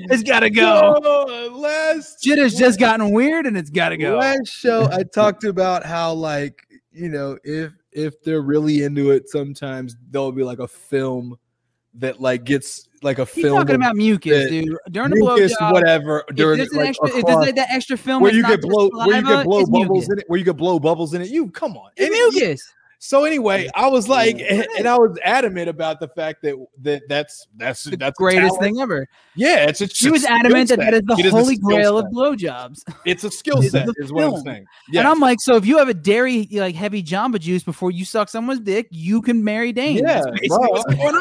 It's 0.10 0.24
got 0.24 0.42
to 0.42 0.50
go. 0.50 1.00
So, 1.02 1.54
last 1.56 2.24
Shit 2.24 2.40
has 2.40 2.56
just 2.56 2.80
gotten 2.80 3.12
weird, 3.12 3.46
and 3.46 3.56
it's 3.56 3.70
got 3.70 3.90
to 3.90 3.98
go. 3.98 4.18
last 4.18 4.48
show 4.48 4.90
I 4.92 5.04
talked 5.04 5.44
about 5.44 5.86
how 5.86 6.14
like 6.14 6.68
you 6.92 7.10
know 7.10 7.38
if 7.44 7.72
if 7.92 8.22
they're 8.24 8.42
really 8.42 8.84
into 8.84 9.12
it, 9.12 9.30
sometimes 9.30 9.96
there'll 10.10 10.32
be 10.32 10.44
like 10.44 10.60
a 10.60 10.68
film 10.68 11.38
that 11.96 12.20
like 12.20 12.44
gets 12.44 12.88
like 13.04 13.20
a 13.20 13.26
He's 13.26 13.44
film 13.44 13.58
talking 13.58 13.76
about 13.76 13.96
mucus, 13.96 14.44
that 14.44 14.50
dude. 14.50 14.78
During 14.92 15.10
the 15.12 15.16
mucus, 15.18 15.56
blowjob, 15.60 15.72
whatever 15.74 16.24
if 16.30 16.36
during 16.36 16.58
there's 16.58 16.72
an 16.72 16.78
like, 16.78 16.90
extra, 16.90 17.08
if 17.10 17.26
there's 17.26 17.38
like 17.38 17.56
that 17.56 17.70
extra 17.72 17.98
film 17.98 18.22
where 18.22 18.34
you 18.34 18.42
not 18.42 18.50
get 18.52 18.58
just 18.62 18.70
blow 18.70 18.90
where 18.94 19.18
you 19.18 19.22
saliva, 19.24 19.36
get 19.38 19.46
blow 19.46 19.66
bubbles 19.66 19.90
mucus. 19.90 20.10
in 20.10 20.20
it 20.20 20.26
where 20.28 20.40
you 20.40 20.46
get 20.46 20.58
blow 20.58 20.80
bubbles 20.80 21.14
in 21.14 21.22
it 21.22 21.30
you 21.30 21.50
come 21.50 21.76
on 21.78 21.90
It's 21.98 22.16
And- 22.16 22.34
mucus. 22.36 22.74
so 23.04 23.24
anyway 23.24 23.68
i 23.74 23.88
was 23.88 24.08
like 24.08 24.40
and, 24.40 24.68
and 24.78 24.88
i 24.88 24.96
was 24.96 25.18
adamant 25.26 25.68
about 25.68 26.00
the 26.00 26.08
fact 26.10 26.44
that 26.44 26.56
that 26.84 27.02
that's 27.10 27.48
that's 27.58 27.84
The 27.86 27.98
that's 27.98 28.20
a 28.20 28.22
greatest 28.22 28.46
talent. 28.54 28.62
thing 28.62 28.80
ever. 28.80 29.08
yeah 29.36 29.66
it's 29.68 29.82
a 29.82 29.88
He 29.88 30.12
was 30.12 30.22
skill 30.22 30.36
adamant 30.38 30.70
that 30.70 30.78
that 30.78 30.94
is 30.94 31.02
the 31.08 31.16
It 31.18 31.26
holy 31.32 31.56
skill 31.56 31.68
grail 31.68 31.98
set. 31.98 32.06
of 32.06 32.12
blowjobs. 32.12 32.84
it's 33.06 33.24
a 33.24 33.32
skill 33.32 33.64
set 33.64 33.88
the 33.88 33.96
is 33.98 34.14
what 34.14 34.24
i'm 34.26 34.32
film. 34.34 34.44
saying 34.44 34.66
And 34.94 35.08
I'm 35.08 35.20
like, 35.20 35.40
so 35.42 35.56
if 35.56 35.66
you 35.66 35.80
have 35.80 35.90
a 35.90 35.94
dairy 35.96 36.48
like 36.52 36.76
heavy 36.76 37.02
Jamba 37.02 37.40
Juice 37.40 37.64
before 37.64 37.90
you 37.90 38.06
suck 38.06 38.30
someone's 38.30 38.60
dick, 38.60 38.88
you 38.92 39.22
can 39.24 39.44
marry 39.44 39.72
Dane. 39.72 39.98
Yeah, 39.98 40.22
That's 40.22 40.26
basically 40.28 40.48
bro. 40.50 40.68
what's 40.70 40.96
going 40.96 41.16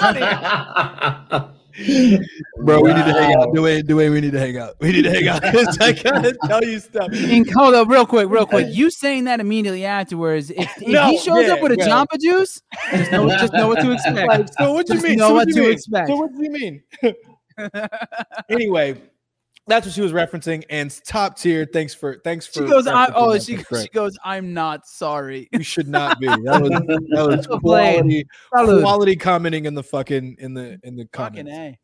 on 1.35 1.55
bro 2.64 2.81
we 2.83 2.93
need 2.93 3.05
to 3.05 3.12
hang 3.12 3.35
out 3.35 3.49
Wow. 3.49 3.55
Dwayne, 3.55 3.83
Dwayne, 3.83 4.12
we 4.12 4.21
need 4.21 4.33
to 4.33 4.39
hang 4.39 4.57
out 4.59 4.75
we 4.81 4.93
need 4.93 5.03
to 5.03 5.11
hang 5.11 5.29
out. 5.29 5.45
i 5.81 5.93
gotta 5.93 6.37
tell 6.47 6.64
you 6.64 6.79
stuff 6.79 7.09
And 7.12 7.49
hold 7.51 7.75
up, 7.75 7.89
real 7.89 8.07
quick, 8.07 8.29
real 8.29 8.47
quick. 8.47 8.66
You 8.71 8.91
saying 8.91 9.25
that 9.25 9.41
immediately 9.41 9.85
afterwards. 9.85 10.51
If, 10.51 10.59
if 10.83 10.89
No, 10.89 11.07
he 11.11 11.18
shows 11.18 11.47
yeah, 11.47 11.55
up 11.55 11.62
with 11.62 11.73
a 11.73 11.77
well. 11.79 12.07
Jamba 12.07 12.21
Juice, 12.21 12.62
just 12.91 13.12
know, 13.12 13.29
just 13.31 13.53
know 13.53 13.68
what 13.68 13.81
to 13.81 13.93
expect. 13.93 14.29
like, 14.29 14.49
so 14.59 14.73
what 14.73 14.87
do 14.87 14.95
you 14.95 15.01
Just 15.01 15.09
mean 15.09 15.18
know 15.18 15.29
so 15.29 15.35
what 15.35 15.49
do 15.49 15.55
to 15.55 15.59
you 15.61 15.64
mean? 15.66 15.73
expect. 15.73 16.09
so 16.09 16.16
what 16.16 16.33
do 16.35 16.43
you 16.43 16.51
mean 16.51 16.83
anyway 18.51 18.95
that's 19.71 19.87
what 19.87 19.95
she 19.95 20.01
was 20.01 20.12
referencing 20.12 20.64
and 20.71 20.99
top 21.05 21.39
tier 21.39 21.64
thanks 21.73 21.95
for 21.95 22.21
thanks 22.25 22.47
for 22.47 22.62
She 22.64 22.68
goes, 22.68 22.87
I, 22.87 23.11
oh 23.14 23.33
that. 23.35 23.43
she 23.43 23.57
goes, 23.57 23.83
she 23.83 23.89
goes 23.89 24.18
i'm 24.25 24.53
not 24.53 24.87
sorry. 24.87 25.49
You 25.53 25.62
should 25.62 25.89
not 25.89 26.18
be. 26.21 26.27
That 26.27 26.61
was 26.61 26.71
that 26.71 27.27
was 27.27 27.47
quality, 27.61 28.27
Salud. 28.53 28.83
quality 28.83 29.16
commenting 29.16 29.66
in 29.66 29.75
the 29.75 29.83
fucking 29.83 30.37
in 30.39 30.55
the 30.55 30.79
in 30.83 30.97
the 30.97 31.09
Fucking 31.12 31.47
comments. 31.47 31.79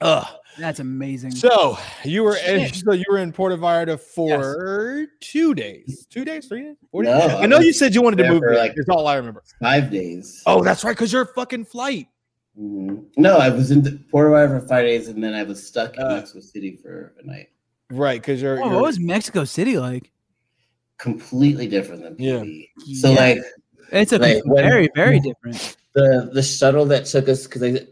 A. 0.00 0.04
Ugh. 0.04 0.26
That's 0.58 0.78
amazing. 0.78 1.32
So 1.32 1.76
you 2.04 2.22
were 2.22 2.36
Shit. 2.36 2.74
so 2.76 2.92
you 2.92 3.04
were 3.10 3.18
in 3.18 3.32
Puerto 3.32 3.56
Vallarta 3.56 3.98
for 3.98 5.06
two 5.20 5.54
days, 5.54 6.06
two 6.08 6.24
days, 6.24 6.46
three 6.46 6.62
days. 6.62 6.76
Four 6.92 7.02
days? 7.02 7.16
No, 7.28 7.38
I 7.38 7.46
know 7.46 7.56
I 7.58 7.60
you 7.60 7.72
said 7.72 7.94
you 7.94 8.02
wanted 8.02 8.16
to 8.18 8.28
move. 8.30 8.40
for, 8.40 8.54
like- 8.54 8.74
That's 8.76 8.88
all 8.88 9.06
I 9.08 9.16
remember. 9.16 9.42
Five 9.60 9.90
days. 9.90 10.42
Oh, 10.46 10.62
that's 10.62 10.84
right, 10.84 10.92
because 10.92 11.12
your 11.12 11.26
fucking 11.26 11.64
flight. 11.64 12.06
Mhm. 12.58 13.04
No, 13.16 13.36
I 13.36 13.48
was 13.50 13.70
in 13.70 13.82
the 13.82 14.00
Puerto 14.10 14.30
Vallarta 14.30 14.60
for 14.60 14.66
five 14.66 14.84
days, 14.84 15.08
and 15.08 15.22
then 15.22 15.34
I 15.34 15.42
was 15.44 15.64
stuck 15.64 15.96
in 15.96 16.02
Uh. 16.02 16.16
Mexico 16.16 16.40
City 16.40 16.76
for 16.82 17.14
a 17.22 17.26
night. 17.26 17.48
right? 17.90 18.20
Because 18.20 18.42
you're, 18.42 18.60
Oh, 18.60 18.66
you're 18.66 18.74
what 18.74 18.82
was 18.82 18.98
Mexico 18.98 19.44
City 19.44 19.78
like? 19.78 20.10
completely 20.98 21.68
different 21.68 22.02
than 22.02 22.16
Yeah. 22.18 22.42
So 23.00 23.12
Yeah. 23.12 23.16
like 23.16 23.38
It's 23.92 24.12
a 24.12 24.18
Like, 24.18 24.44
when- 24.44 24.64
very, 24.64 24.90
very 24.94 25.18
different. 25.20 25.76
the 25.94 26.28
the 26.34 26.42
shuttle 26.42 26.84
that 26.86 27.06
took 27.06 27.26
us 27.28 27.44
because 27.44 27.62
they 27.62 27.86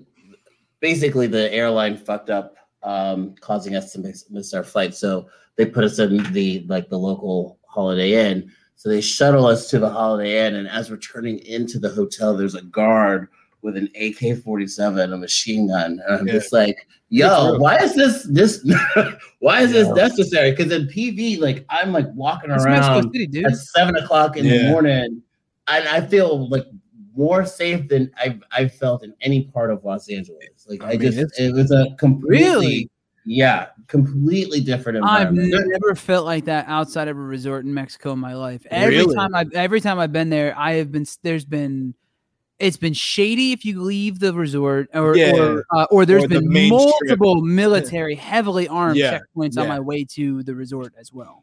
basically 0.81 1.27
the 1.27 1.51
airline 1.55 1.97
fucked 1.97 2.29
up, 2.29 2.57
um, 2.83 3.35
causing 3.41 3.75
us 3.77 3.93
to 3.93 4.01
miss, 4.01 4.29
miss 4.29 4.53
our 4.53 4.63
flight. 4.65 4.95
So 4.95 5.29
they 5.57 5.65
put 5.65 5.85
us 5.85 5.99
in 5.99 6.19
the 6.35 6.67
like 6.69 6.91
the 6.91 6.99
local 6.99 7.59
Holiday 7.67 8.31
Inn. 8.31 8.51
So 8.75 8.91
they 8.91 9.01
shuttle 9.01 9.47
us 9.47 9.71
to 9.71 9.79
the 9.79 9.89
Holiday 9.89 10.47
Inn, 10.47 10.57
and 10.57 10.69
as 10.69 10.91
we're 10.91 10.99
turning 10.99 11.39
into 11.39 11.79
the 11.79 11.89
hotel, 11.89 12.37
there's 12.37 12.55
a 12.57 12.63
guard 12.63 13.29
with 13.67 13.77
an 13.77 13.89
AK-47, 13.97 15.13
a 15.13 15.17
machine 15.17 15.67
gun, 15.67 16.01
and 16.07 16.17
I'm 16.21 16.27
Yeah. 16.27 16.35
just 16.35 16.53
like, 16.53 16.87
"Yo, 17.09 17.59
why 17.59 17.77
is 17.79 17.95
this 17.97 18.23
this? 18.31 18.65
why 19.41 19.63
is 19.63 19.73
this 19.73 19.89
necessary?" 19.89 20.53
Because 20.53 20.71
in 20.73 20.87
PV, 20.87 21.41
like 21.41 21.67
I'm 21.69 21.93
like 21.93 22.07
walking 22.15 22.53
It's 22.53 22.65
around 22.65 23.13
City, 23.13 23.27
dude. 23.27 23.47
at 23.47 23.57
seven 23.57 23.97
o'clock 23.97 24.37
in 24.37 24.45
Yeah. 24.45 24.59
the 24.59 24.69
morning, 24.71 25.21
and 25.67 25.89
I 25.89 26.01
feel 26.01 26.49
like 26.49 26.65
more 27.17 27.45
safe 27.45 27.89
than 27.89 28.09
I've 28.23 28.41
I've 28.53 28.73
felt 28.73 29.03
in 29.03 29.13
any 29.21 29.45
part 29.47 29.71
of 29.73 29.85
Los 29.85 30.09
Angeles. 30.09 30.65
Like 30.69 30.83
I 30.85 30.93
I, 30.93 30.97
mean, 30.97 31.13
just 31.13 31.41
it 31.41 31.53
was 31.53 31.73
a 31.73 31.89
completely 31.99 32.39
Really? 32.47 32.91
yeah, 33.25 33.67
completely 33.89 34.61
different 34.61 34.99
environment. 34.99 35.53
I've 35.53 35.67
never 35.67 35.97
felt 35.97 36.25
like 36.25 36.45
that 36.45 36.67
outside 36.69 37.09
of 37.09 37.17
a 37.17 37.21
resort 37.21 37.65
in 37.65 37.75
Mexico 37.75 38.13
in 38.13 38.21
my 38.21 38.35
life. 38.35 38.65
Every 38.71 38.99
Really? 38.99 39.15
time 39.17 39.35
I 39.35 39.45
every 39.55 39.81
time 39.81 39.99
I've 39.99 40.13
been 40.13 40.31
there, 40.31 40.55
I 40.57 40.75
have 40.75 40.93
been 40.93 41.05
there's 41.25 41.45
been 41.45 41.95
it's 42.59 42.77
been 42.77 42.95
shady 42.95 43.53
if 43.53 43.65
you 43.65 43.83
leave 43.83 44.19
the 44.19 44.33
resort 44.33 44.89
or 44.95 45.17
Yeah. 45.17 45.33
or, 45.37 45.65
uh, 45.75 45.87
or 45.91 46.07
there's 46.07 46.25
Or 46.25 46.29
the 46.29 46.41
been 46.41 46.49
main 46.53 46.79
strip. 46.79 47.19
multiple 47.19 47.41
military 47.43 48.15
heavily 48.15 48.67
armed 48.69 48.97
Yeah. 48.97 49.19
checkpoints 49.37 49.59
on 49.59 49.69
my 49.69 49.79
way 49.81 50.05
to 50.15 50.43
the 50.43 50.55
resort 50.55 50.95
as 50.99 51.13
well. 51.13 51.43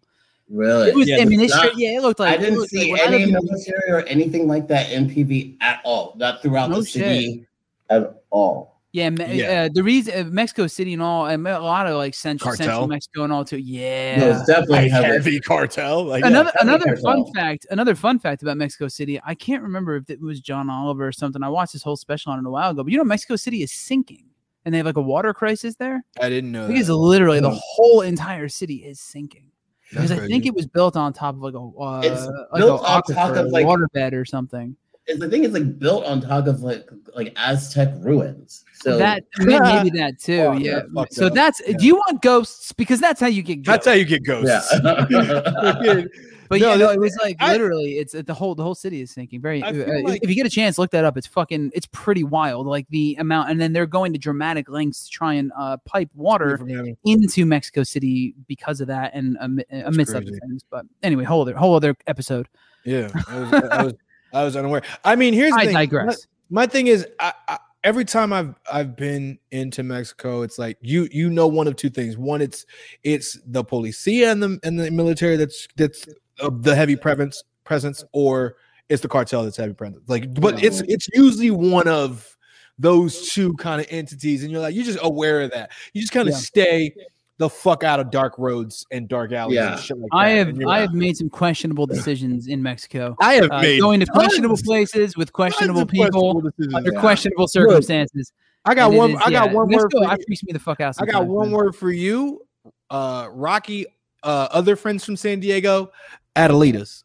really. 0.49 0.89
It 0.89 0.95
was 0.95 1.07
Yeah, 1.07 1.17
I 1.19 1.25
mean 1.25 1.39
it's 1.39 1.53
it's 1.53 1.57
straight- 1.61 1.77
yeah, 1.77 1.97
it 1.97 2.01
looked 2.01 2.19
like 2.19 2.37
I 2.37 2.37
didn't 2.41 2.67
see 2.67 2.91
like 2.91 3.01
when 3.03 3.13
I 3.13 3.15
any 3.21 3.31
military 3.31 3.89
or 3.91 4.01
anything 4.01 4.47
like 4.47 4.67
that 4.67 4.91
in 4.91 5.09
PV 5.09 5.55
at 5.61 5.79
all. 5.85 6.13
Not 6.17 6.41
throughout 6.41 6.69
No 6.69 6.81
the 6.81 6.85
city 6.85 7.45
at 7.89 8.21
all. 8.29 8.72
Yeah, 8.93 9.09
Me- 9.09 9.39
Yeah. 9.41 9.63
Uh, 9.63 9.69
the 9.73 9.81
reason 9.83 10.27
uh, 10.27 10.29
Mexico 10.29 10.67
City 10.67 10.93
and 10.93 11.01
all, 11.01 11.25
and 11.25 11.45
a 11.47 11.59
lot 11.59 11.87
of 11.87 11.97
like 11.97 12.13
central, 12.13 12.51
Cartel? 12.51 12.65
central 12.67 12.87
Mexico 12.87 13.23
and 13.23 13.33
all 13.33 13.43
too. 13.43 13.57
Yeah, 13.57 14.19
No, 14.19 14.29
it's 14.29 14.45
definitely 14.45 14.75
like 14.83 14.91
heavy. 14.91 15.07
heavy 15.07 15.39
cartel? 15.39 16.03
Like, 16.05 16.23
another 16.23 16.51
yeah, 16.55 16.61
another 16.61 16.85
definitely 16.95 17.01
fun 17.03 17.33
fact 17.33 17.65
another 17.71 17.95
fun 17.95 18.19
fact 18.19 18.43
about 18.43 18.55
mexico 18.57 18.87
city 18.87 19.19
i 19.25 19.33
can't 19.33 19.63
remember 19.63 19.95
if 19.95 20.09
it 20.09 20.21
was 20.21 20.39
john 20.39 20.69
oliver 20.69 21.07
or 21.07 21.11
something 21.11 21.41
i 21.41 21.49
watched 21.49 21.73
this 21.73 21.81
whole 21.81 21.95
special 21.97 22.31
on 22.31 22.39
it 22.39 22.45
a 22.45 22.49
while 22.49 22.69
ago 22.71 22.83
but 22.83 22.91
you 22.91 22.97
know 22.97 23.03
mexico 23.03 23.35
city 23.35 23.63
is 23.63 23.71
sinking 23.71 24.25
and 24.65 24.73
they 24.73 24.77
have 24.77 24.85
like 24.85 24.97
a 24.97 25.01
water 25.01 25.33
crisis 25.33 25.75
there 25.75 26.03
I 26.21 26.29
didn't 26.29 26.51
know. 26.51 26.67
Because 26.67 26.87
that. 26.87 26.95
literally 26.95 27.39
the 27.39 27.49
whole 27.51 28.01
entire 28.01 28.47
city 28.47 28.75
is 28.85 28.99
sinking 28.99 29.45
That's 29.91 30.09
because 30.11 30.23
i 30.23 30.27
think 30.27 30.45
it 30.45 30.53
was 30.53 30.67
built 30.67 30.95
on 30.95 31.13
top 31.13 31.35
of 31.35 31.41
like 31.41 31.55
a 31.55 31.57
uh, 31.59 32.01
It's 32.03 32.25
like 32.51 32.59
built 32.61 32.81
a 32.81 32.85
on 32.85 33.01
top 33.03 33.05
aquifer, 33.07 33.45
of, 33.45 33.47
like- 33.47 33.65
waterbed 33.65 34.13
or 34.13 34.25
something 34.25 34.75
It's, 34.92 34.92
the 35.07 35.29
thing 35.29 35.43
is 35.43 35.51
like 35.51 35.79
built 35.79 36.05
on 36.05 36.21
top 36.21 36.47
of 36.47 36.61
like 36.61 36.87
like 37.15 37.33
Aztec 37.35 37.93
ruins. 37.97 38.63
So 38.75 38.97
that 38.97 39.23
may- 39.39 39.59
maybe 39.59 39.89
that 39.99 40.19
too 40.19 40.39
Oh, 40.41 40.51
yeah 40.53 40.71
yeah, 40.71 40.81
fucked 40.93 41.13
so 41.13 41.27
up. 41.27 41.33
that's 41.33 41.61
Yeah. 41.65 41.77
do 41.77 41.85
you 41.85 41.95
want 41.95 42.21
ghosts 42.21 42.71
because 42.73 42.99
that's 42.99 43.19
how 43.21 43.27
you 43.27 43.41
get 43.43 43.63
ghosts. 43.63 43.67
That's 43.67 43.87
how 43.87 43.93
you 43.93 44.05
get 44.05 44.23
ghosts. 44.23 44.49
yeah. 44.81 46.03
But 46.49 46.59
No, 46.59 46.71
yeah, 46.71 46.75
no, 46.75 46.89
it 46.91 46.99
was 46.99 47.17
like 47.23 47.37
I- 47.39 47.53
literally, 47.53 47.93
it's 47.93 48.11
the 48.11 48.33
whole 48.33 48.53
the 48.53 48.61
whole 48.63 48.75
city 48.75 49.01
is 49.01 49.09
sinking. 49.11 49.41
Very. 49.41 49.63
Uh, 49.63 49.73
if- 49.73 50.03
like- 50.03 50.19
if 50.23 50.29
you 50.29 50.35
get 50.35 50.45
a 50.45 50.49
chance, 50.49 50.77
look 50.77 50.91
that 50.91 51.03
up. 51.05 51.17
It's 51.17 51.25
fucking. 51.25 51.71
It's 51.73 51.87
pretty 51.91 52.23
wild. 52.23 52.67
Like 52.67 52.85
the 52.89 53.15
amount, 53.17 53.49
and 53.49 53.59
then 53.59 53.71
they're 53.73 53.87
going 53.87 54.11
to 54.13 54.19
dramatic 54.19 54.69
lengths 54.69 55.05
to 55.05 55.09
try 55.09 55.33
and 55.35 55.51
uh, 55.57 55.77
pipe 55.85 56.09
water 56.13 56.59
into 57.05 57.45
Mexico 57.45 57.81
City 57.83 58.35
because 58.47 58.81
of 58.81 58.87
that, 58.87 59.11
and 59.15 59.37
ami- 59.41 59.63
amidst 59.71 60.13
other 60.13 60.25
things. 60.25 60.63
But 60.69 60.85
anyway, 61.01 61.23
whole 61.23 61.41
other 61.41 61.55
whole 61.55 61.75
other 61.75 61.95
episode. 62.07 62.47
Yeah, 62.85 63.09
I 63.29 63.39
was, 63.39 63.53
I 63.71 63.83
was, 63.85 63.93
I 64.33 64.43
was 64.43 64.55
unaware. 64.55 64.81
I 65.05 65.15
mean, 65.15 65.33
here's 65.33 65.51
the 65.51 65.59
I 65.59 65.65
thing. 65.65 65.73
digress. 65.73 66.27
My, 66.49 66.63
my 66.63 66.67
thing 66.67 66.87
is, 66.87 67.07
I, 67.19 67.33
I, 67.47 67.59
every 67.83 68.05
time 68.05 68.33
I've 68.33 68.55
I've 68.71 68.95
been 68.95 69.37
into 69.51 69.83
Mexico, 69.83 70.41
it's 70.41 70.57
like 70.57 70.77
you 70.81 71.07
you 71.11 71.29
know 71.29 71.47
one 71.47 71.67
of 71.67 71.75
two 71.75 71.89
things. 71.89 72.17
One, 72.17 72.41
it's 72.41 72.65
it's 73.03 73.39
the 73.45 73.63
policia 73.63 74.31
and 74.31 74.41
the 74.41 74.59
and 74.63 74.79
the 74.79 74.89
military 74.91 75.37
that's 75.37 75.67
that's 75.77 76.05
of 76.39 76.63
the 76.63 76.75
heavy 76.75 76.95
presence 76.95 77.43
presence, 77.63 78.03
or 78.11 78.55
it's 78.89 79.01
the 79.01 79.07
cartel 79.07 79.43
that's 79.43 79.57
heavy 79.57 79.73
presence. 79.73 80.01
Like, 80.07 80.33
but 80.39 80.63
it's 80.63 80.81
it's 80.81 81.07
usually 81.13 81.51
one 81.51 81.87
of 81.87 82.35
those 82.79 83.29
two 83.31 83.53
kind 83.55 83.79
of 83.79 83.87
entities, 83.91 84.43
and 84.43 84.51
you're 84.51 84.61
like 84.61 84.73
you're 84.75 84.83
just 84.83 84.99
aware 85.01 85.41
of 85.41 85.51
that. 85.51 85.71
You 85.93 86.01
just 86.01 86.13
kind 86.13 86.27
of 86.27 86.33
Yeah. 86.33 86.39
stay 86.39 86.95
the 87.39 87.49
fuck 87.49 87.83
out 87.83 87.99
of 87.99 88.11
dark 88.11 88.37
roads 88.37 88.85
and 88.91 89.07
dark 89.07 89.31
alleys 89.31 89.55
Yeah. 89.55 89.73
and 89.73 89.81
shit 89.81 89.97
like 89.97 90.09
I 90.13 90.35
that. 90.35 90.47
have 90.47 90.67
I 90.67 90.79
have 90.81 90.93
made 90.93 91.17
some 91.17 91.29
questionable 91.29 91.85
decisions 91.95 92.47
in 92.47 92.61
Mexico. 92.61 93.15
I 93.19 93.33
have 93.35 93.49
Uh, 93.51 93.61
made 93.61 93.79
going 93.81 93.99
to 94.01 94.05
tons- 94.05 94.15
questionable 94.17 94.57
places 94.57 95.17
with 95.17 95.33
questionable 95.33 95.85
people 95.85 96.05
questionable 96.41 96.75
under 96.77 96.93
Yeah. 96.93 96.99
questionable 96.99 97.47
circumstances. 97.47 98.31
I 98.65 98.75
got 98.75 98.93
one. 98.93 99.11
is- 99.11 99.17
I 99.17 99.31
got 99.31 99.31
yeah, 99.31 99.53
one 99.53 99.55
word. 99.55 99.69
Mexico 99.71 99.99
For 100.03 100.07
that 100.09 100.19
you. 100.19 100.25
freaks 100.27 100.43
me 100.43 100.53
the 100.53 100.59
fuck 100.59 100.79
out. 100.79 100.95
I 101.01 101.05
got 101.05 101.25
one 101.27 101.51
word 101.51 101.75
for 101.75 101.91
you. 101.91 102.41
Uh, 102.89 103.27
Rocky. 103.31 103.87
Uh, 104.21 104.47
other 104.51 104.75
friends 104.77 105.03
from 105.03 105.17
San 105.17 105.41
Diego, 105.41 105.91
Adelitas. 106.35 107.03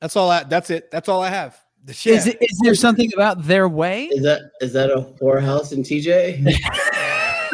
That's 0.00 0.16
all. 0.16 0.30
I. 0.30 0.44
That's 0.44 0.70
it. 0.70 0.90
That's 0.90 1.08
all 1.10 1.20
I 1.22 1.28
have. 1.28 1.58
The 1.84 1.92
shit. 1.92 2.14
Is, 2.14 2.26
it, 2.26 2.38
is 2.40 2.58
there 2.62 2.74
something 2.74 3.12
about 3.12 3.42
their 3.44 3.68
way? 3.68 4.06
Is 4.06 4.22
that 4.22 4.40
is 4.62 4.72
that 4.72 4.90
a 4.90 5.02
whorehouse 5.20 5.72
in 5.72 5.82
TJ? 5.82 6.56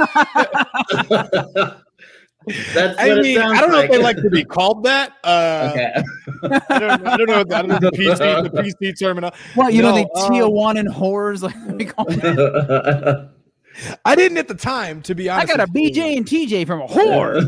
That's 2.74 2.98
I 2.98 3.14
mean, 3.20 3.38
I 3.38 3.60
don't 3.60 3.70
know 3.70 3.80
if 3.80 3.90
they 3.90 3.98
like 3.98 4.16
to 4.16 4.30
be 4.30 4.44
called 4.44 4.82
that. 4.84 5.12
Uh, 5.22 5.68
okay. 5.72 5.92
I 6.70 6.78
don't. 6.78 7.06
I 7.06 7.16
don't 7.18 7.28
know. 7.28 7.40
I 7.40 7.44
don't 7.44 7.68
know 7.68 7.78
the 7.78 7.90
PC. 7.90 8.44
The 8.44 8.62
PC 8.62 8.98
terminal. 8.98 9.30
What 9.54 9.74
you 9.74 9.82
know, 9.82 9.90
No, 9.90 9.96
they 9.96 10.02
um, 10.04 10.32
Tijuana 10.32 10.80
and 10.80 10.88
whores 10.88 11.42
like 11.46 11.54
they 11.76 11.84
call 11.84 12.06
it. 12.08 13.30
I 14.04 14.14
didn't 14.16 14.38
at 14.38 14.48
the 14.48 14.54
time, 14.54 15.00
to 15.02 15.14
be 15.14 15.28
honest. 15.28 15.52
I 15.52 15.56
got 15.56 15.68
a 15.68 15.70
with 15.72 15.82
you. 15.96 16.02
BJ 16.02 16.16
and 16.16 16.26
TJ 16.26 16.66
from 16.66 16.80
a 16.82 16.86
whore. 16.88 17.46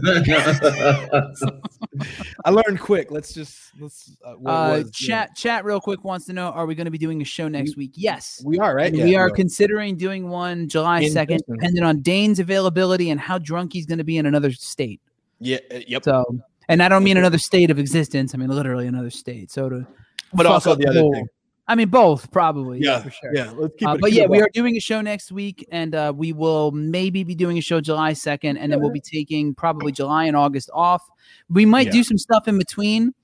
I 2.45 2.51
learned 2.51 2.81
quick. 2.81 3.11
Let's 3.11 3.33
just 3.35 3.59
let's. 3.81 4.17
Uh, 4.25 4.33
what 4.35 4.51
Uh, 4.51 4.71
was, 4.83 5.01
yeah. 5.01 5.09
chat, 5.27 5.37
chat, 5.37 5.65
real 5.65 5.81
quick 5.81 6.05
wants 6.05 6.27
to 6.27 6.33
know: 6.33 6.47
Are 6.51 6.67
we 6.67 6.75
going 6.75 6.85
to 6.87 6.91
be 6.91 6.99
doing 6.99 7.21
a 7.23 7.25
show 7.25 7.49
next 7.49 7.77
week? 7.77 7.93
Yes, 7.95 8.41
We 8.45 8.59
are 8.59 8.75
right. 8.75 8.93
we 8.93 9.03
Yeah, 9.13 9.19
are 9.19 9.31
considering 9.31 9.97
doing 9.97 10.29
one 10.29 10.69
July 10.69 11.09
second, 11.09 11.43
depending 11.49 11.83
on 11.83 12.01
Dane's 12.01 12.39
availability 12.39 13.11
and 13.11 13.21
how 13.21 13.39
drunk 13.39 13.73
he's 13.73 13.87
going 13.87 13.99
to 13.99 14.05
be 14.05 14.17
in 14.17 14.27
another 14.27 14.53
state. 14.53 15.01
Yeah. 15.41 15.59
uh, 15.75 15.81
Yep. 15.87 16.05
So, 16.05 16.39
and 16.69 16.83
I 16.83 16.89
don't 16.89 17.05
mean 17.05 17.17
another 17.17 17.39
state 17.39 17.71
of 17.71 17.79
existence. 17.79 18.35
I 18.35 18.39
mean 18.39 18.49
literally 18.49 18.87
another 18.87 19.11
state. 19.11 19.51
So 19.51 19.69
to, 19.69 19.87
But 20.33 20.47
also 20.47 20.73
up 20.73 20.79
the 20.79 20.89
other 20.89 21.01
whole- 21.01 21.13
thing. 21.13 21.27
I 21.69 21.75
mean 21.77 21.89
both 21.89 22.31
probably. 22.33 22.81
Yeah, 22.81 23.01
for 23.01 23.11
sure. 23.11 23.35
Yeah. 23.35 23.53
Let's 23.57 23.75
keep 23.79 23.89
Uh, 23.89 23.97
but 23.97 24.13
yeah, 24.13 24.27
we 24.27 24.41
are 24.41 24.49
doing 24.53 24.77
a 24.77 24.81
show 24.81 25.01
next 25.01 25.31
week, 25.31 25.67
and 25.71 25.95
uh, 25.95 26.13
we 26.15 26.33
will 26.33 26.73
maybe 26.73 27.23
be 27.25 27.35
doing 27.35 27.57
a 27.57 27.61
show 27.61 27.81
July 27.81 28.13
second, 28.15 28.57
and 28.59 28.71
then 28.73 28.81
we'll 28.81 28.91
be 28.91 29.01
taking 29.01 29.55
probably 29.55 29.93
July 29.93 30.25
and 30.25 30.37
August 30.37 30.71
off. 30.75 31.03
We 31.49 31.65
might 31.65 31.87
Yeah. 31.87 31.93
do 31.93 32.03
some 32.05 32.19
stuff 32.19 32.49
in 32.49 32.59
between, 32.59 33.15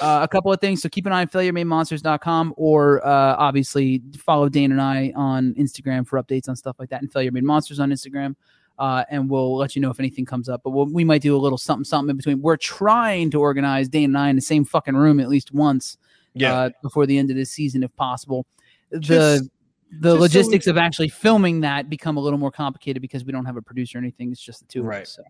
uh, 0.00 0.20
a 0.22 0.28
couple 0.28 0.52
of 0.52 0.60
things. 0.60 0.82
So 0.82 0.88
keep 0.88 1.06
an 1.06 1.12
eye 1.12 1.20
on 1.20 1.28
failureMadeMonsters.com 1.28 2.54
or 2.56 3.06
uh, 3.06 3.36
obviously 3.38 4.02
follow 4.18 4.48
Dane 4.48 4.72
and 4.72 4.80
I 4.82 5.12
on 5.14 5.54
Instagram 5.54 6.06
for 6.06 6.20
updates 6.20 6.48
on 6.48 6.56
stuff 6.56 6.76
like 6.80 6.90
that, 6.90 7.00
and 7.00 7.12
Failure 7.12 7.30
Made 7.30 7.44
Monsters 7.44 7.78
on 7.80 7.90
Instagram. 7.90 8.34
Uh, 8.76 9.04
and 9.08 9.30
we'll 9.30 9.56
let 9.56 9.76
you 9.76 9.82
know 9.82 9.90
if 9.90 10.00
anything 10.00 10.24
comes 10.24 10.48
up. 10.48 10.62
But 10.64 10.70
we'll, 10.70 10.86
we 10.86 11.04
might 11.04 11.22
do 11.22 11.36
a 11.36 11.38
little 11.38 11.56
something, 11.58 11.84
something 11.84 12.10
in 12.10 12.16
between. 12.16 12.42
We're 12.42 12.56
trying 12.56 13.30
to 13.30 13.40
organize 13.40 13.88
Dane 13.88 14.10
and 14.10 14.18
I 14.18 14.30
in 14.30 14.34
the 14.34 14.42
same 14.42 14.64
fucking 14.64 14.96
room 14.96 15.20
at 15.20 15.28
least 15.28 15.54
once 15.54 15.96
Yeah. 16.34 16.52
uh, 16.54 16.70
before 16.82 17.06
the 17.06 17.16
end 17.18 17.30
of 17.30 17.36
this 17.36 17.50
season, 17.50 17.82
if 17.82 17.94
possible. 17.96 18.46
The 18.90 19.00
Just- 19.00 19.50
the 20.00 20.00
just 20.00 20.02
so 20.02 20.14
we 20.14 20.20
logistics 20.20 20.66
of 20.66 20.76
actually 20.76 21.08
filming 21.08 21.60
that 21.60 21.88
become 21.88 22.16
a 22.16 22.20
little 22.20 22.38
more 22.38 22.50
complicated 22.50 23.00
because 23.00 23.24
we 23.24 23.30
don't 23.32 23.44
have 23.44 23.56
a 23.56 23.62
producer 23.62 23.98
or 23.98 24.00
anything. 24.00 24.32
It's 24.32 24.40
just 24.40 24.60
the 24.60 24.66
two 24.66 24.82
Right. 24.82 24.96
of 24.96 25.02
us. 25.02 25.16
So, 25.16 25.22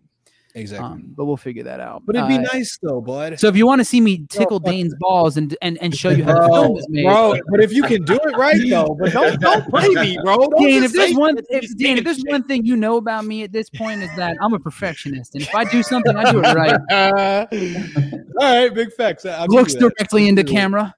exactly. 0.55 0.85
um, 0.87 1.13
but 1.15 1.25
we'll 1.25 1.37
figure 1.37 1.63
that 1.63 1.79
out. 1.79 2.03
but 2.05 2.15
it'd 2.15 2.27
be 2.27 2.35
Uh, 2.35 2.41
nice 2.53 2.77
though, 2.81 3.01
bud. 3.01 3.39
So 3.39 3.47
if 3.47 3.55
you 3.55 3.67
want 3.67 3.79
to 3.81 3.85
see 3.85 4.01
me 4.01 4.25
tickle 4.29 4.59
fuck 4.59 4.71
Dane's 4.71 4.95
balls 4.99 5.37
and 5.37 5.55
and, 5.61 5.77
and 5.81 5.95
show 5.95 6.09
you 6.09 6.23
how 6.23 6.33
the 6.33 6.47
film 6.47 6.49
Bro, 6.67 6.69
was 6.71 6.87
made, 6.89 7.03
bro, 7.03 7.35
but 7.51 7.61
if 7.61 7.71
you 7.73 7.83
can 7.83 8.03
do 8.03 8.15
it 8.15 8.35
right 8.37 8.59
though, 8.69 8.95
but 8.99 9.11
don't 9.13 9.39
don't 9.47 9.69
play 9.69 9.89
me, 9.89 10.17
bro. 10.23 10.37
Don't 10.37 10.61
Dane, 10.63 10.83
if 10.83 10.93
there's 10.93 11.13
one, 11.15 11.37
if, 11.49 11.61
just 11.61 11.77
Dane, 11.77 11.97
if 11.99 12.03
there's 12.03 12.17
shit. 12.17 12.27
one 12.29 12.43
thing 12.43 12.65
you 12.65 12.75
know 12.75 12.97
about 12.97 13.25
me 13.25 13.43
at 13.43 13.51
this 13.51 13.69
point 13.69 14.01
is 14.01 14.09
that 14.15 14.35
I'm 14.41 14.53
a 14.53 14.59
perfectionist, 14.59 15.35
and 15.35 15.43
if 15.43 15.53
I 15.53 15.63
do 15.65 15.83
something, 15.83 16.15
I 16.15 16.31
do 16.31 16.39
it 16.43 16.53
right. 16.55 16.79
Uh, 16.91 17.45
all 18.41 18.61
right, 18.63 18.73
big 18.73 18.91
facts. 18.93 19.25
I'll 19.25 19.47
Looks 19.47 19.73
directly 19.75 20.27
into 20.27 20.41
I'll 20.41 20.43
give 20.45 20.53
you 20.53 20.59
camera. 20.59 20.95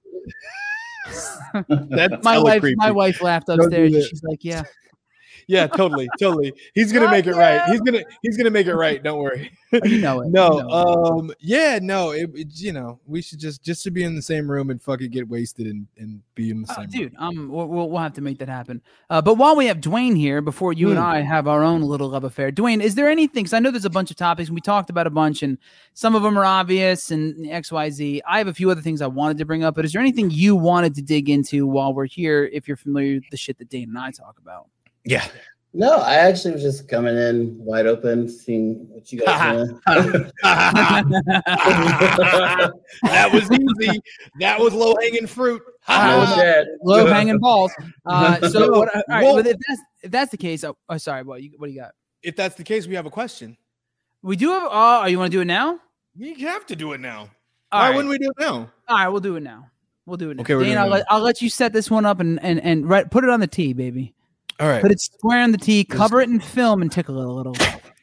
That's 1.90 2.24
My 2.24 2.38
wife, 2.38 2.62
creepy. 2.62 2.76
my 2.76 2.92
wife 2.92 3.22
laughed 3.22 3.48
Don't 3.48 3.60
upstairs. 3.62 4.08
She's 4.08 4.22
like, 4.24 4.44
"Yeah, 4.44 4.64
Yeah, 5.50 5.66
totally, 5.68 6.10
totally. 6.20 6.52
He's 6.76 6.92
gonna 6.92 7.10
make 7.10 7.26
it 7.26 7.34
right. 7.34 7.64
He's 7.70 7.80
gonna 7.82 8.04
he's 8.22 8.36
gonna 8.36 8.50
make 8.50 8.68
it 8.68 8.76
right. 8.76 9.02
Don't 9.02 9.20
worry. 9.20 9.52
You 9.84 10.00
know 10.00 10.22
it. 10.22 10.30
No, 10.30 10.60
You 10.60 10.64
know 10.64 10.68
it. 10.70 11.20
um, 11.20 11.32
yeah, 11.42 11.80
no. 11.82 12.12
It, 12.12 12.30
it- 12.36 12.60
you 12.60 12.72
know, 12.72 13.00
we 13.06 13.22
should 13.22 13.40
just 13.40 13.62
just 13.64 13.84
to 13.84 13.92
be 13.92 14.04
in 14.06 14.16
the 14.16 14.22
same 14.22 14.50
room 14.50 14.70
and 14.70 14.82
fucking 14.82 15.10
get 15.12 15.28
wasted 15.28 15.68
and 15.68 15.88
and 15.98 16.22
be 16.36 16.52
in 16.52 16.62
the 16.62 16.72
Uh, 16.72 16.76
same. 16.76 16.88
dude, 16.90 17.16
um, 17.18 17.50
we'll, 17.50 17.68
we'll 17.68 17.98
have 17.98 18.14
to 18.14 18.22
make 18.22 18.40
that 18.40 18.48
happen. 18.48 18.82
Uh, 19.10 19.22
but 19.22 19.36
while 19.36 19.56
we 19.58 19.66
have 19.66 19.78
Dwayne 19.82 20.16
here, 20.18 20.40
before 20.42 20.72
you 20.72 20.90
and 20.90 20.98
Hmm. 21.00 21.06
I 21.06 21.22
have 21.22 21.48
our 21.50 21.64
own 21.64 21.82
little 21.82 22.08
love 22.10 22.24
affair, 22.24 22.50
Dwayne, 22.52 22.82
is 22.82 22.96
there 22.96 23.10
anything? 23.10 23.44
Because 23.44 23.54
I 23.54 23.60
know 23.60 23.72
there's 23.72 23.84
a 23.86 23.90
bunch 23.90 24.10
of 24.12 24.16
topics 24.18 24.48
and 24.48 24.56
we 24.56 24.62
talked 24.62 24.90
about 24.90 25.06
a 25.08 25.10
bunch, 25.10 25.44
and 25.44 25.58
some 25.94 26.16
of 26.16 26.24
them 26.24 26.38
are 26.40 26.46
obvious 26.46 27.12
and 27.12 27.50
X, 27.50 27.70
Y, 27.72 27.90
Z. 27.90 28.22
I 28.28 28.38
have 28.38 28.48
a 28.48 28.54
few 28.54 28.72
other 28.72 28.82
things 28.82 29.02
I 29.02 29.08
wanted 29.08 29.38
to 29.40 29.46
bring 29.46 29.64
up, 29.66 29.76
but 29.76 29.84
is 29.86 29.92
there 29.92 30.02
anything 30.02 30.30
you 30.32 30.56
wanted 30.56 30.96
to 30.96 31.02
dig 31.02 31.30
into 31.30 31.68
while 31.68 31.94
we're 31.94 32.06
here? 32.06 32.46
If 32.54 32.68
you're 32.70 32.78
familiar 32.78 33.16
with 33.16 33.30
the 33.32 33.38
shit 33.38 33.58
that 33.60 33.70
Dane 33.70 33.90
and 33.90 33.98
I 33.98 34.12
talk 34.12 34.38
about, 34.40 34.68
Yeah. 35.08 35.26
No, 35.74 35.98
I 35.98 36.16
actually 36.16 36.54
was 36.54 36.64
just 36.64 36.88
coming 36.88 37.16
in 37.16 37.56
wide 37.60 37.86
open, 37.86 38.28
seeing 38.28 38.88
what 38.90 39.12
you 39.12 39.20
guys 39.20 39.68
doing. 39.68 39.80
that 43.04 43.30
was 43.32 43.52
easy. 43.52 44.02
That 44.40 44.60
was 44.60 44.74
low 44.74 44.96
hanging 45.00 45.28
fruit. 45.28 45.62
Uh, 45.88 46.64
low 46.84 47.06
hanging 47.06 47.40
balls. 47.40 47.72
Uh, 48.06 48.50
so, 48.50 48.72
what, 48.72 48.96
all 48.96 49.04
right, 49.10 49.24
Well- 49.24 49.36
well, 49.36 49.46
if 49.46 49.58
that's 49.68 49.82
if 50.02 50.12
that's 50.12 50.32
the 50.32 50.38
case, 50.38 50.64
oh, 50.64 50.78
oh 50.88 50.98
sorry, 50.98 51.24
what 51.24 51.44
you 51.44 51.52
what 51.58 51.68
do 51.68 51.74
you 51.74 51.82
got? 51.82 51.92
If 52.24 52.38
that's 52.38 52.56
the 52.56 52.64
case, 52.64 52.88
we 52.88 52.96
have 52.96 53.06
a 53.06 53.10
question. 53.10 53.58
We 54.24 54.36
do 54.38 54.50
have. 54.52 54.64
Oh, 54.72 55.06
you 55.06 55.20
want 55.20 55.32
to 55.32 55.38
do 55.38 55.42
it 55.42 55.46
now? 55.46 55.80
You 56.16 56.48
have 56.48 56.66
to 56.68 56.76
do 56.76 56.94
it 56.94 57.02
now. 57.02 57.30
All 57.72 57.82
Why 57.82 57.88
right. 57.90 57.96
wouldn't 57.96 58.10
we 58.10 58.18
do 58.18 58.30
it 58.30 58.40
now? 58.40 58.72
All 58.88 58.98
right, 58.98 59.10
we'll 59.10 59.20
do 59.20 59.36
it 59.36 59.42
now. 59.44 59.70
We'll 60.06 60.16
do 60.18 60.32
it. 60.32 60.38
Now. 60.38 60.42
Okay, 60.42 60.56
we're 60.56 60.62
Dane, 60.62 60.70
doing 60.76 60.78
I'll 60.80 60.88
let, 60.88 61.06
I'll 61.10 61.20
let 61.22 61.42
you 61.42 61.50
set 61.50 61.74
this 61.74 61.92
one 61.92 62.06
up 62.06 62.22
and 62.22 62.42
and 62.42 62.62
and 62.62 62.88
right, 62.90 63.12
put 63.12 63.26
it 63.26 63.30
on 63.30 63.42
the 63.42 63.48
tee, 63.48 63.74
baby. 63.74 64.16
All 64.60 64.68
right. 64.68 64.82
Put 64.82 64.92
it 64.92 65.00
square 65.00 65.44
on 65.44 65.52
the 65.52 65.58
tee, 65.58 65.84
cover 65.84 66.20
it 66.22 66.30
in 66.30 66.40
film, 66.40 66.82
and 66.82 66.92
tickle 66.92 67.20
it 67.20 67.26
a 67.26 67.32
little. 67.32 67.56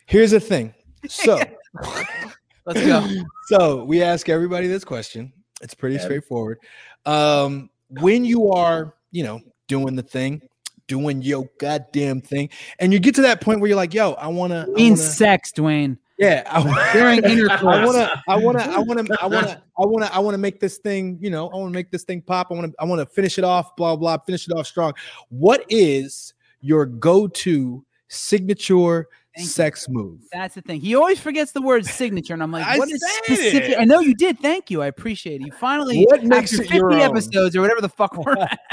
Here's 0.06 0.30
the 0.30 0.40
thing. 0.40 0.74
So, 1.08 1.40
Let's 2.66 2.80
go. 2.86 3.06
so 3.46 3.84
we 3.84 4.02
ask 4.02 4.28
everybody 4.28 4.66
this 4.68 4.84
question. 4.84 5.32
It's 5.60 5.74
pretty 5.74 5.96
Okay. 5.96 6.04
straightforward. 6.04 6.58
Um, 7.06 7.70
when 8.00 8.24
you 8.24 8.50
are, 8.52 8.94
you 9.10 9.22
know, 9.24 9.40
doing 9.68 9.96
the 9.96 10.02
thing, 10.02 10.40
doing 10.86 11.22
your 11.22 11.48
goddamn 11.58 12.20
thing, 12.20 12.48
and 12.78 12.92
you 12.92 12.98
get 12.98 13.14
to 13.16 13.22
that 13.22 13.40
point 13.40 13.60
where 13.60 13.68
you're 13.68 13.76
like, 13.76 13.92
"Yo, 13.94 14.12
I 14.12 14.28
wanna, 14.28 14.66
I 14.68 14.72
Means 14.72 15.00
wanna 15.00 15.12
sex, 15.12 15.52
Dwayne. 15.52 15.96
yeah, 16.18 16.42
I, 16.46 16.58
wanna- 16.60 16.86
During 16.92 17.24
intercourse. 17.24 17.62
I 17.76 17.84
wanna, 17.84 18.22
I 18.28 18.36
wanna, 18.36 18.58
I 18.60 18.78
wanna, 18.78 19.04
I 19.20 19.26
wanna, 19.26 19.62
I 19.78 19.86
wanna, 19.86 20.10
I 20.12 20.18
wanna 20.18 20.38
make 20.38 20.60
this 20.60 20.78
thing, 20.78 21.18
you 21.20 21.30
know, 21.30 21.48
I 21.48 21.56
wanna 21.56 21.70
make 21.72 21.90
this 21.90 22.04
thing 22.04 22.20
pop. 22.22 22.48
I 22.50 22.54
wanna, 22.54 22.72
I 22.78 22.84
wanna 22.84 23.06
finish 23.06 23.38
it 23.38 23.44
off, 23.44 23.74
blah 23.76 23.96
blah, 23.96 24.18
finish 24.18 24.46
it 24.48 24.52
off 24.52 24.66
strong. 24.66 24.92
What 25.30 25.64
is 25.70 26.33
your 26.64 26.86
go-to 26.86 27.84
signature 28.08 29.06
Thank 29.36 29.44
you. 29.44 29.50
sex 29.50 29.86
move? 29.88 30.20
That's 30.32 30.54
the 30.54 30.62
thing. 30.62 30.80
He 30.80 30.94
always 30.94 31.18
forgets 31.20 31.52
the 31.52 31.60
word 31.62 31.84
signature, 31.84 32.32
and 32.34 32.42
I'm 32.42 32.50
like, 32.52 32.64
I 32.66 32.78
what 32.78 32.90
is 32.90 33.02
specific? 33.24 33.70
it. 33.70 33.78
I 33.78 33.84
know 33.84 34.00
you 34.00 34.14
did. 34.14 34.38
Thank 34.40 34.70
you. 34.70 34.80
I 34.82 34.86
appreciate 34.86 35.40
it. 35.40 35.46
You 35.46 35.52
finally, 35.52 36.04
What 36.04 36.22
makes 36.24 36.52
after 36.52 36.62
it 36.62 36.70
50 36.70 36.76
your 36.76 36.92
own? 36.92 37.00
episodes 37.00 37.54
or 37.56 37.60
whatever 37.60 37.80
the 37.80 37.88
fuck 37.88 38.16
we're 38.16 38.32
at. 38.38 38.58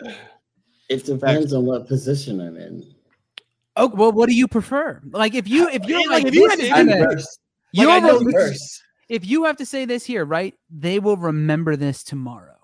It 0.88 1.04
depends 1.04 1.52
on 1.52 1.66
what 1.66 1.86
position 1.86 2.40
I'm 2.40 2.56
in. 2.56 2.84
Oh, 3.76 3.86
well, 3.88 4.10
what 4.10 4.28
do 4.28 4.34
you 4.34 4.48
prefer? 4.48 5.00
Like, 5.12 5.34
if 5.34 5.46
you 5.46 5.68
if 5.68 5.84
you're 5.84 6.00
like, 6.00 6.24
like, 6.24 6.26
if 6.26 6.34
you 6.34 6.48
this 6.48 6.58
had 6.68 6.68
to- 6.68 6.74
I'm 6.76 6.88
gonna- 6.88 7.22
you 7.72 7.86
Like, 7.86 8.02
I 8.02 8.06
know 8.08 8.14
will- 8.14 8.24
this 8.24 8.34
First. 8.34 8.82
if 9.08 9.24
you 9.24 9.44
have 9.44 9.56
to 9.58 9.66
say 9.66 9.84
this 9.84 10.04
here, 10.04 10.24
right? 10.24 10.52
They 10.68 10.98
will 10.98 11.16
remember 11.16 11.76
this 11.76 12.02
tomorrow. 12.02 12.56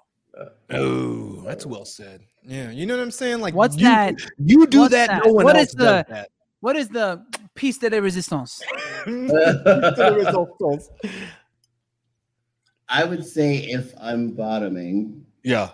Oh, 0.70 1.40
that's 1.42 1.64
well 1.66 1.84
said. 1.84 2.22
Yeah, 2.46 2.70
you 2.70 2.86
know 2.86 2.96
what 2.96 3.02
I'm 3.02 3.10
saying? 3.10 3.40
Like, 3.40 3.54
What's 3.54 3.76
you, 3.76 3.82
that? 3.84 4.14
You 4.38 4.66
do 4.66 4.88
that, 4.88 5.08
that? 5.08 5.24
No 5.24 5.32
one 5.32 5.44
What 5.44 5.56
else 5.56 5.68
is 5.68 5.74
does 5.74 6.04
the- 6.06 6.06
that. 6.14 6.30
What 6.60 6.76
is 6.76 6.88
the 6.88 7.24
piece 7.54 7.78
de 7.78 8.00
resistance? 8.00 8.62
I 12.88 13.04
would 13.04 13.24
say 13.24 13.56
if 13.58 13.92
I'm 14.00 14.30
bottoming, 14.30 15.24
yeah. 15.42 15.70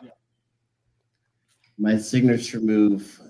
my 1.79 1.97
signature 1.99 2.61
move 2.61 3.21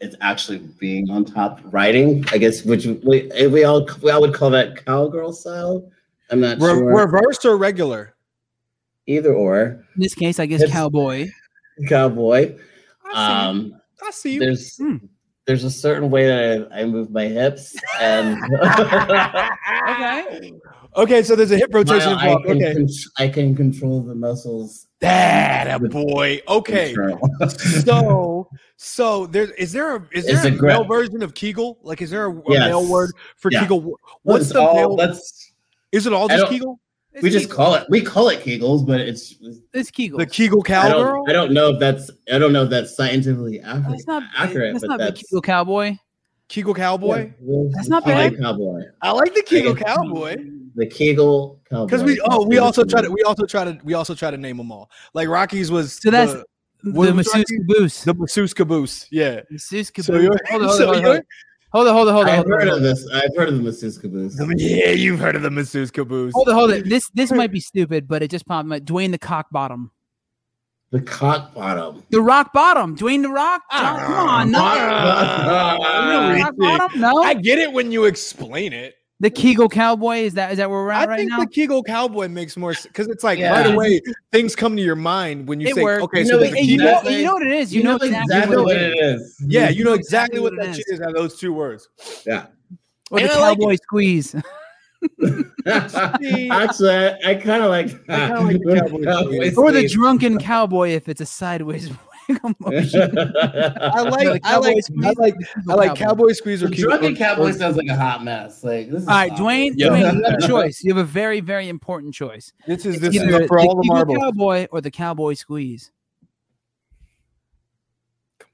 is 0.00 0.14
actually 0.20 0.58
being 0.78 1.10
on 1.10 1.24
top, 1.24 1.60
riding. 1.64 2.24
I 2.30 2.38
guess 2.38 2.62
which 2.64 2.86
we, 2.86 3.30
eh, 3.32 3.46
we 3.46 3.64
all 3.64 3.88
we 4.02 4.10
all 4.10 4.20
would 4.20 4.34
call 4.34 4.50
that 4.50 4.84
cowgirl 4.84 5.32
style. 5.32 5.90
I'm 6.30 6.40
not 6.40 6.58
Re- 6.60 6.68
sure. 6.68 6.96
reversed 7.06 7.44
or 7.46 7.56
regular? 7.56 8.14
Either 9.06 9.32
or, 9.34 9.84
In 9.96 10.02
this 10.02 10.14
case, 10.14 10.38
I 10.38 10.46
guess 10.46 10.60
It's- 10.60 10.72
cowboy. 10.76 11.28
Cowboy. 11.88 12.56
I 13.04 13.12
see. 13.12 13.48
Um, 13.48 13.80
I 14.06 14.10
see. 14.10 14.32
you. 14.34 14.40
there's 14.40 14.76
Hmm. 14.76 14.96
there's 15.46 15.64
a 15.64 15.70
certain 15.70 16.10
way 16.10 16.26
that 16.26 16.68
I, 16.72 16.80
I 16.80 16.84
move 16.84 17.10
my 17.10 17.24
hips 17.26 17.76
and 18.00 18.36
Okay. 19.88 20.52
Okay, 20.96 21.22
so 21.22 21.36
there's 21.36 21.52
a 21.52 21.56
hip 21.56 21.72
rotation 21.72 22.10
while 22.10 22.18
I 22.18 22.26
involved. 22.30 22.46
can, 22.46 22.56
Okay, 22.56 22.74
con- 22.74 22.88
I 23.18 23.28
can 23.28 23.54
control 23.54 24.02
the 24.02 24.14
muscles. 24.14 24.88
that 25.00 25.68
a 25.70 25.78
boy. 25.88 26.40
Okay, 26.48 26.94
so 27.84 28.48
so 28.76 29.26
there 29.26 29.52
is 29.52 29.70
there 29.72 29.94
a 29.96 30.08
is 30.12 30.26
It's 30.26 30.42
there 30.42 30.52
a 30.52 30.56
a 30.58 30.62
male 30.62 30.84
version 30.84 31.22
of 31.22 31.34
Kegel? 31.34 31.78
Like, 31.82 32.02
is 32.02 32.10
there 32.10 32.26
a, 32.26 32.32
a 32.36 32.42
Yes. 32.48 32.66
male 32.68 32.88
word 32.90 33.12
for 33.36 33.52
Yeah. 33.52 33.60
Kegel? 33.60 33.94
What's 34.22 34.46
It's 34.46 34.52
the 34.52 34.60
all, 34.62 34.74
male? 34.74 34.96
that's 34.96 35.52
Is 35.92 36.06
it 36.08 36.12
all 36.12 36.26
just 36.28 36.50
don't- 36.50 36.78
Kegel? 37.12 37.22
we 37.22 37.30
just 37.30 37.50
call 37.50 37.74
it 37.74 37.86
we 37.88 38.00
call 38.02 38.28
it 38.28 38.40
Kegels, 38.40 38.86
but 38.86 39.00
it's 39.00 39.34
It's 39.72 39.90
Kegel. 39.90 40.18
The 40.18 40.26
Kegel 40.26 40.62
I 40.64 40.68
cowgirl. 40.68 41.24
don't 41.26 41.30
I 41.30 41.32
don't 41.32 41.52
know 41.52 41.70
if 41.70 41.80
that's 41.80 42.10
I 42.32 42.38
don't 42.38 42.52
know 42.52 42.64
if 42.64 42.70
that's 42.70 42.96
scientifically 42.96 43.60
accurate. 43.60 43.88
That's 43.90 44.06
not 44.06 44.22
accurate, 44.36 44.74
That's 44.74 44.82
but 44.84 44.88
not 44.90 44.98
the 44.98 45.04
that's 45.06 45.22
Kegel 45.22 45.42
cowboy. 45.42 45.96
Kegel 46.48 46.74
cowboy. 46.74 47.32
Yeah, 47.42 47.62
That's 47.74 47.88
not 47.88 48.04
the 48.04 48.12
Kegel 48.12 48.30
bad. 48.30 48.40
Cowboy. 48.40 48.82
I 49.02 49.10
like 49.12 49.34
the 49.34 49.42
Kegel 49.42 49.72
Okay. 49.72 49.84
cowboy. 49.84 50.36
The 50.76 50.86
Kegel 50.86 51.60
Cowboy. 51.68 51.86
Because 51.86 52.02
we 52.04 52.20
oh 52.26 52.46
we 52.46 52.58
also 52.58 52.84
try 52.84 53.02
to 53.02 53.10
we 53.10 53.22
also 53.24 53.44
try 53.44 53.64
to 53.64 53.78
we 53.84 53.94
also 53.94 54.14
try 54.14 54.30
to 54.30 54.36
name 54.36 54.56
them 54.56 54.70
all. 54.70 54.88
Like 55.14 55.28
Rocky's 55.28 55.70
was 55.70 55.94
So 55.94 56.10
that's- 56.10 56.32
the, 56.82 56.92
The 56.92 57.12
masseuse 57.12 57.34
Rocky? 57.34 57.56
caboose. 57.58 58.04
the 58.04 58.14
masseuse 58.14 58.54
caboose. 58.54 59.06
Yeah. 59.10 59.40
Masseuse 59.50 59.90
caboose. 59.90 60.06
So 60.06 60.14
you're 60.18 60.38
hold 60.48 60.62
on, 60.62 60.68
hold 60.68 60.78
so 60.78 60.94
on, 60.94 61.02
you're 61.02 61.16
on. 61.16 61.22
Hold 61.72 61.86
on, 61.86 61.94
hold 61.94 62.08
on, 62.08 62.14
hold 62.14 62.26
on. 62.26 62.30
I've 62.32 62.36
hold 62.38 62.46
on, 62.52 62.58
heard 62.58 62.68
hold 62.68 62.76
of 62.78 62.82
this. 62.82 63.08
I've 63.12 63.36
heard 63.36 63.48
of 63.48 63.56
the 63.56 63.62
masseuse 63.62 63.96
caboose. 63.96 64.40
yeah, 64.56 64.90
you've 64.90 65.20
heard 65.20 65.36
of 65.36 65.42
the 65.42 65.50
masseuse 65.50 65.90
caboose. 65.90 66.32
Hold 66.34 66.48
on, 66.48 66.54
hold 66.54 66.72
on. 66.72 66.88
This 66.88 67.08
this 67.14 67.30
might 67.30 67.52
be 67.52 67.60
stupid, 67.60 68.08
but 68.08 68.22
it 68.22 68.30
just 68.30 68.46
popped. 68.46 68.66
My 68.66 68.80
Dwayne 68.80 69.12
the 69.12 69.18
cock 69.18 69.46
bottom. 69.50 69.92
The 70.90 71.00
cock 71.00 71.54
bottom. 71.54 72.02
The 72.10 72.20
rock 72.20 72.52
bottom. 72.52 72.96
Dwayne 72.96 73.22
the 73.22 73.28
rock. 73.28 73.62
John, 73.70 74.00
come 74.00 74.28
on, 74.28 74.50
no. 74.50 74.58
Ah, 74.60 76.34
The 76.34 76.42
rock 76.42 76.54
bottom? 76.56 77.00
No. 77.00 77.22
I 77.22 77.34
get 77.34 77.60
it 77.60 77.72
when 77.72 77.92
you 77.92 78.06
explain 78.06 78.72
it. 78.72 78.94
The 79.20 79.30
Kegel 79.30 79.68
cowboy. 79.68 80.16
Is 80.22 80.34
that 80.34 80.50
is 80.52 80.58
that 80.58 80.68
where 80.70 80.82
we're 80.82 80.90
I 80.92 81.02
at 81.02 81.08
right 81.08 81.18
think 81.18 81.30
now? 81.30 81.40
the 81.40 81.46
Kegel 81.46 81.82
cowboy 81.82 82.28
makes 82.28 82.56
more 82.56 82.74
because 82.82 83.06
it's 83.08 83.22
like 83.22 83.38
Yeah. 83.38 83.52
right 83.52 83.74
away 83.74 84.00
things 84.32 84.56
come 84.56 84.76
to 84.76 84.82
your 84.82 84.96
mind 84.96 85.46
when 85.46 85.60
you 85.60 85.68
It 85.68 85.74
say, 85.74 85.82
works. 85.82 86.02
okay, 86.04 86.20
You 86.20 86.24
so 86.26 86.32
know, 86.32 86.38
there's 86.40 86.52
a 86.52 86.56
Hey, 86.56 86.62
you, 86.62 86.76
know, 86.78 86.84
Kegel. 86.84 86.98
exactly- 86.98 87.16
you 87.18 87.24
know 87.24 87.32
what 87.34 87.42
it 87.42 87.52
is. 87.52 87.74
You, 87.74 87.82
know, 87.82 87.96
exactly, 87.96 88.56
what 88.56 88.76
it 88.76 88.98
is. 88.98 89.20
is. 89.22 89.44
Yeah, 89.46 89.68
you 89.68 89.84
know 89.84 89.90
know 89.90 89.94
exactly 89.96 90.38
exactly 90.38 90.40
what 90.40 90.52
what 90.56 90.64
it 90.64 90.66
that 90.68 90.76
shit 90.76 90.84
is. 90.88 90.94
is 90.94 91.00
out 91.00 91.14
those 91.14 91.38
two 91.38 91.52
words. 91.52 91.88
Yeah. 92.26 92.46
Or 93.10 93.18
the 93.20 93.24
And 93.24 93.30
I 93.32 93.40
like 93.40 93.58
cowboy 93.58 93.76
squeeze. 93.76 94.34
Actually, 95.66 96.90
I, 96.90 97.18
I 97.24 97.34
kind 97.36 97.62
of 97.62 97.70
like 97.70 98.06
that. 98.06 98.36
kinda 98.36 98.40
like 98.40 98.58
the 98.62 98.80
cowboy 98.80 99.04
Cowboy 99.04 99.54
or 99.56 99.72
the 99.72 99.88
drunken 99.88 100.38
cowboy 100.38 100.90
if 100.90 101.08
it's 101.08 101.20
a 101.20 101.26
sideways 101.26 101.90
wiggle. 102.30 102.54
I 102.62 104.02
The 104.02 104.10
like, 104.10 104.28
I 104.28 104.38
cowboy 104.38 104.66
like, 104.66 104.84
I 105.04 105.10
like, 105.16 105.34
I 105.68 105.74
like 105.74 105.88
cowboy. 105.88 105.94
cowboy 105.96 106.32
squeeze 106.32 106.62
or 106.62 106.68
The 106.68 106.76
Kegel. 106.76 106.90
drunken 106.90 107.12
or- 107.12 107.16
cowboy 107.16 107.52
sounds 107.52 107.76
like 107.76 107.88
a 107.88 107.96
hot 107.96 108.22
mess. 108.24 108.62
Like 108.64 108.90
this 108.90 109.02
is 109.02 109.08
All 109.08 109.14
right. 109.14 109.32
Dwayne. 109.32 109.72
Yeah. 109.76 109.88
Dwayne, 109.88 110.14
you 110.14 110.24
have 110.24 110.34
a 110.42 110.46
choice. 110.48 110.82
You 110.84 110.94
have 110.94 111.02
a 111.02 111.08
very, 111.08 111.40
very 111.40 111.68
important 111.68 112.14
choice. 112.14 112.52
This 112.66 112.86
is 112.86 113.00
this 113.00 113.14
is 113.14 113.22
either 113.22 113.42
up 113.42 113.48
for 113.48 113.58
all 113.60 113.76
the 113.76 113.82
Kegel 113.82 113.94
marbles. 113.94 114.18
cowboy 114.18 114.66
or 114.70 114.80
the 114.80 114.90
cowboy 114.90 115.34
squeeze. 115.34 115.90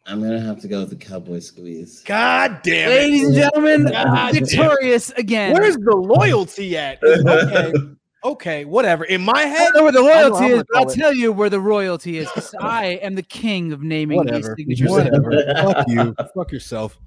I'm 0.08 0.22
gonna 0.22 0.40
have 0.40 0.60
to 0.60 0.68
go 0.68 0.80
with 0.80 0.90
the 0.90 0.96
cowboy 0.96 1.40
squeeze. 1.40 2.00
God 2.04 2.60
damn 2.62 2.90
it, 2.90 2.94
Ladies 2.94 3.26
and 3.26 3.34
gentlemen, 3.34 3.86
God 3.86 4.34
victorious 4.34 5.10
again. 5.12 5.52
Where's 5.52 5.74
the 5.76 5.96
loyalty 5.96 6.76
at? 6.78 7.02
Okay, 7.02 7.72
okay, 8.32 8.64
whatever. 8.64 9.04
In 9.04 9.22
my 9.22 9.32
I 9.32 9.42
head, 9.44 9.68
don't 9.72 9.76
know 9.76 9.82
where 9.84 9.92
the 9.92 9.98
I 10.00 10.02
know 10.02 10.28
loyalty 10.28 10.44
I'm 10.44 10.50
is, 10.50 10.50
gonna 10.50 10.64
but 10.70 10.78
I'll 10.78 10.94
tell 10.94 11.12
you 11.12 11.32
where 11.32 11.50
the 11.50 11.60
royalty 11.60 12.18
is. 12.18 12.28
'cause 12.30 12.54
I 12.60 12.86
am 13.02 13.14
the 13.14 13.22
king 13.22 13.72
of 13.72 13.82
naming 13.82 14.16
whatever, 14.18 14.54
these 14.56 14.76
signature 14.76 14.90
whatever. 14.90 15.32
Fuck 15.62 15.88
you. 15.88 16.14
Fuck 16.34 16.52
yourself. 16.52 16.98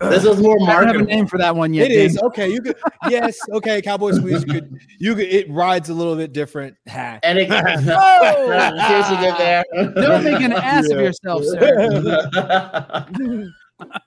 This 0.00 0.24
was 0.24 0.40
more 0.40 0.56
I 0.62 0.84
don't 0.84 0.86
have 0.94 0.96
a 1.00 1.04
name 1.04 1.26
for 1.26 1.38
that 1.38 1.56
one 1.56 1.74
yet. 1.74 1.90
It 1.90 1.94
is 1.96 2.14
Dave. 2.14 2.22
okay. 2.26 2.48
You 2.52 2.60
could 2.62 2.76
yes. 3.08 3.36
Okay, 3.50 3.82
cowboy 3.82 4.12
squeeze. 4.12 4.44
You 4.46 4.52
could 4.52 4.78
you 5.00 5.14
could. 5.16 5.26
It 5.26 5.50
rides 5.50 5.88
a 5.88 5.94
little 5.94 6.14
bit 6.14 6.32
different. 6.32 6.76
Ha. 6.88 7.18
And 7.24 7.38
it, 7.38 7.48
Oh! 7.50 8.86
seriously, 8.88 9.16
there. 9.38 9.64
Don't 9.94 10.22
make 10.24 10.40
an 10.40 10.52
ass 10.52 10.88
of 10.90 11.00
yourself, 11.00 11.42
sir. 11.44 12.28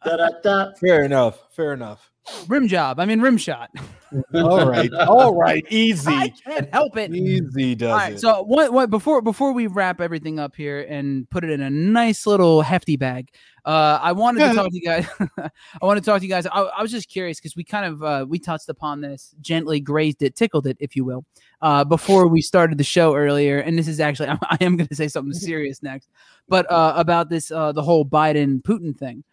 Da-da-da. 0.05 0.71
Fair 0.79 1.03
enough. 1.03 1.39
Fair 1.55 1.73
enough. 1.73 2.10
Rim 2.47 2.67
job. 2.67 2.99
I 2.99 3.05
mean 3.05 3.19
rim 3.21 3.37
shot. 3.37 3.69
All 4.35 4.67
right. 4.67 4.91
All 4.93 5.33
right. 5.35 5.65
easy. 5.69 6.11
I 6.11 6.29
can't 6.29 6.71
help 6.73 6.97
it. 6.97 7.13
Easy 7.13 7.75
does 7.75 7.89
All 7.89 7.97
right, 7.97 8.13
it. 8.13 8.19
so 8.19 8.43
what 8.43 8.73
what 8.73 8.89
before 8.89 9.21
before 9.21 9.53
we 9.53 9.67
wrap 9.67 10.01
everything 10.01 10.39
up 10.39 10.55
here 10.55 10.81
and 10.81 11.29
put 11.29 11.43
it 11.43 11.49
in 11.49 11.61
a 11.61 11.69
nice 11.69 12.27
little 12.27 12.61
hefty 12.61 12.97
bag, 12.97 13.29
uh, 13.63 13.99
I 14.01 14.11
wanted 14.11 14.47
to 14.47 14.53
talk 14.53 14.69
to 14.69 14.75
you 14.75 14.81
guys. 14.81 15.07
I 15.37 15.85
want 15.85 15.97
to 15.97 16.03
talk 16.03 16.19
to 16.19 16.25
you 16.25 16.29
guys. 16.29 16.45
I, 16.45 16.61
I 16.61 16.81
was 16.81 16.91
just 16.91 17.09
curious 17.09 17.39
because 17.39 17.55
we 17.55 17.63
kind 17.63 17.85
of 17.85 18.03
uh, 18.03 18.25
we 18.27 18.39
touched 18.39 18.69
upon 18.69 19.01
this, 19.01 19.33
gently 19.39 19.79
grazed 19.79 20.21
it, 20.23 20.35
tickled 20.35 20.67
it, 20.67 20.77
if 20.79 20.95
you 20.95 21.05
will, 21.05 21.25
uh, 21.61 21.83
before 21.83 22.27
we 22.27 22.41
started 22.41 22.77
the 22.77 22.83
show 22.83 23.15
earlier. 23.15 23.59
And 23.59 23.77
this 23.77 23.87
is 23.87 23.99
actually 23.99 24.29
I'm, 24.29 24.39
I 24.49 24.57
am 24.61 24.77
going 24.77 24.87
to 24.87 24.95
say 24.95 25.07
something 25.07 25.33
serious 25.33 25.83
next, 25.83 26.09
but 26.47 26.69
uh, 26.71 26.93
about 26.95 27.29
this 27.29 27.51
uh, 27.51 27.71
the 27.71 27.83
whole 27.83 28.05
Biden 28.05 28.61
Putin 28.61 28.97
thing. 28.97 29.23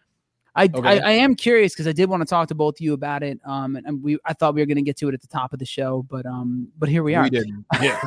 I, 0.55 0.69
Okay. 0.73 0.87
I, 0.87 1.09
I 1.09 1.11
am 1.11 1.35
curious 1.35 1.73
because 1.73 1.87
I 1.87 1.91
did 1.91 2.09
want 2.09 2.21
to 2.21 2.25
talk 2.25 2.47
to 2.49 2.55
both 2.55 2.75
of 2.75 2.81
you 2.81 2.93
about 2.93 3.23
it. 3.23 3.39
Um, 3.45 3.75
and, 3.75 3.85
and 3.85 4.03
we 4.03 4.17
I 4.25 4.33
thought 4.33 4.55
we 4.55 4.61
were 4.61 4.65
going 4.65 4.77
to 4.77 4.81
get 4.83 4.97
to 4.97 5.07
it 5.07 5.13
at 5.13 5.21
the 5.21 5.27
top 5.27 5.53
of 5.53 5.59
the 5.59 5.65
show, 5.65 6.05
but 6.09 6.25
um, 6.25 6.67
but 6.77 6.89
here 6.89 7.03
we 7.03 7.15
are. 7.15 7.23
we 7.23 7.29
didn't. 7.29 7.65
Yeah. 7.81 7.99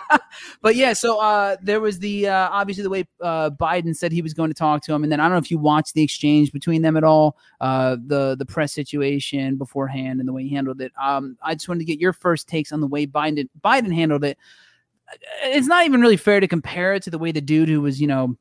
but 0.62 0.76
yeah, 0.76 0.92
so 0.92 1.20
uh, 1.20 1.56
there 1.62 1.80
was 1.80 1.98
the 1.98 2.28
uh, 2.28 2.48
obviously 2.50 2.82
the 2.82 2.90
way 2.90 3.08
uh, 3.22 3.50
Biden 3.50 3.96
said 3.96 4.12
he 4.12 4.22
was 4.22 4.34
going 4.34 4.50
to 4.50 4.54
talk 4.54 4.82
to 4.82 4.94
him, 4.94 5.02
and 5.02 5.10
then 5.10 5.20
I 5.20 5.24
don't 5.24 5.32
know 5.32 5.38
if 5.38 5.50
you 5.50 5.58
watched 5.58 5.94
the 5.94 6.02
exchange 6.02 6.52
between 6.52 6.82
them 6.82 6.96
at 6.96 7.04
all, 7.04 7.36
uh, 7.60 7.96
the 8.06 8.36
the 8.36 8.46
press 8.46 8.72
situation 8.72 9.56
beforehand 9.56 10.20
and 10.20 10.28
the 10.28 10.32
way 10.32 10.44
he 10.44 10.54
handled 10.54 10.80
it. 10.80 10.92
Um, 11.00 11.36
I 11.42 11.54
just 11.54 11.68
wanted 11.68 11.80
to 11.80 11.86
get 11.86 12.00
your 12.00 12.12
first 12.12 12.48
takes 12.48 12.72
on 12.72 12.80
the 12.80 12.86
way 12.86 13.06
Biden 13.06 13.48
Biden 13.62 13.92
handled 13.92 14.24
it. 14.24 14.38
It's 15.42 15.66
not 15.66 15.86
even 15.86 16.00
really 16.00 16.18
fair 16.18 16.40
to 16.40 16.48
compare 16.48 16.94
it 16.94 17.02
to 17.04 17.10
the 17.10 17.18
way 17.18 17.32
the 17.32 17.40
dude 17.40 17.68
who 17.68 17.80
was 17.80 18.00
you 18.00 18.06
know 18.06 18.36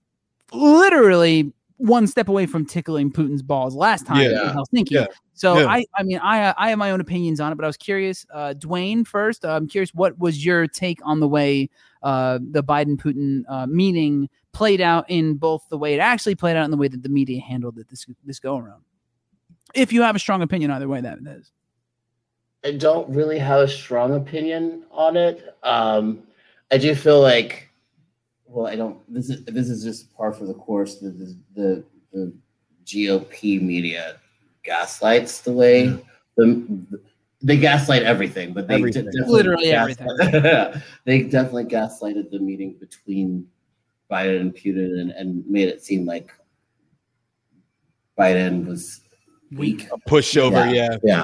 literally 0.53 1.53
one 1.77 2.07
step 2.07 2.27
away 2.27 2.45
from 2.45 2.65
tickling 2.65 3.11
Putin's 3.11 3.41
balls 3.43 3.75
last 3.75 4.05
time 4.05 4.29
Yeah. 4.29 4.49
in 4.49 4.57
Helsinki. 4.57 4.91
Yeah. 4.91 5.05
So 5.33 5.59
Yeah. 5.59 5.67
I, 5.67 5.85
I 5.95 6.03
mean, 6.03 6.19
I, 6.19 6.53
I 6.57 6.69
have 6.69 6.79
my 6.79 6.91
own 6.91 6.99
opinions 6.99 7.39
on 7.39 7.51
it, 7.51 7.55
but 7.55 7.63
I 7.63 7.67
was 7.67 7.77
curious. 7.77 8.25
Uh, 8.33 8.53
Dwayne, 8.57 9.05
first, 9.05 9.45
I'm 9.45 9.67
curious, 9.67 9.93
what 9.93 10.17
was 10.17 10.43
your 10.43 10.67
take 10.67 10.99
on 11.03 11.19
the 11.19 11.27
way 11.27 11.69
uh, 12.01 12.39
the 12.51 12.63
Biden 12.63 12.97
Putin 12.97 13.43
uh, 13.47 13.67
meeting 13.67 14.27
played 14.53 14.81
out 14.81 15.05
in 15.07 15.35
both 15.35 15.67
the 15.69 15.77
way 15.77 15.93
it 15.93 15.99
actually 15.99 16.33
played 16.35 16.55
out 16.57 16.63
and 16.63 16.73
the 16.73 16.77
way 16.77 16.87
that 16.87 17.03
the 17.03 17.09
media 17.09 17.39
handled 17.39 17.77
it 17.77 17.87
this 17.89 18.07
this 18.25 18.39
go 18.39 18.57
around? 18.57 18.81
If 19.75 19.93
you 19.93 20.01
have 20.01 20.15
a 20.15 20.19
strong 20.19 20.41
opinion 20.41 20.71
either 20.71 20.87
way, 20.87 21.01
that 21.01 21.19
is. 21.19 21.51
I 22.65 22.71
don't 22.71 23.07
really 23.09 23.37
have 23.37 23.61
a 23.61 23.67
strong 23.67 24.15
opinion 24.15 24.83
on 24.89 25.15
it. 25.15 25.55
Um, 25.61 26.23
I 26.71 26.77
do 26.79 26.95
feel 26.95 27.21
like, 27.21 27.66
well, 28.47 28.67
I 28.67 28.75
don't. 28.75 28.97
This 29.13 29.29
is 29.29 29.43
this 29.45 29.69
is 29.69 29.83
just 29.83 30.13
par 30.15 30.33
for 30.33 30.45
the 30.45 30.53
course. 30.53 30.95
The 30.95 31.09
the 31.09 31.37
the, 31.55 31.83
the 32.13 32.33
GOP 32.85 33.61
media 33.61 34.17
gaslights 34.63 35.41
the 35.41 35.51
way 35.53 35.97
the, 36.37 37.01
they 37.41 37.57
gaslight 37.57 38.03
everything, 38.03 38.53
but 38.53 38.67
they 38.67 38.75
de- 38.75 38.79
Everything. 38.79 39.05
definitely 39.05 39.33
Literally 39.33 39.65
gaslight- 39.65 40.81
they 41.05 41.23
definitely 41.23 41.65
gaslighted 41.65 42.31
the 42.31 42.39
meeting 42.39 42.75
between 42.79 43.47
Biden 44.09 44.41
and 44.41 44.55
Putin 44.55 44.99
and, 45.01 45.11
and 45.11 45.45
made 45.47 45.67
it 45.67 45.83
seem 45.83 46.05
like 46.05 46.31
Biden 48.17 48.65
was 48.65 49.01
weak 49.51 49.87
A 49.91 49.97
pushover. 50.09 50.73
Yeah. 50.73 50.97
yeah. 51.03 51.23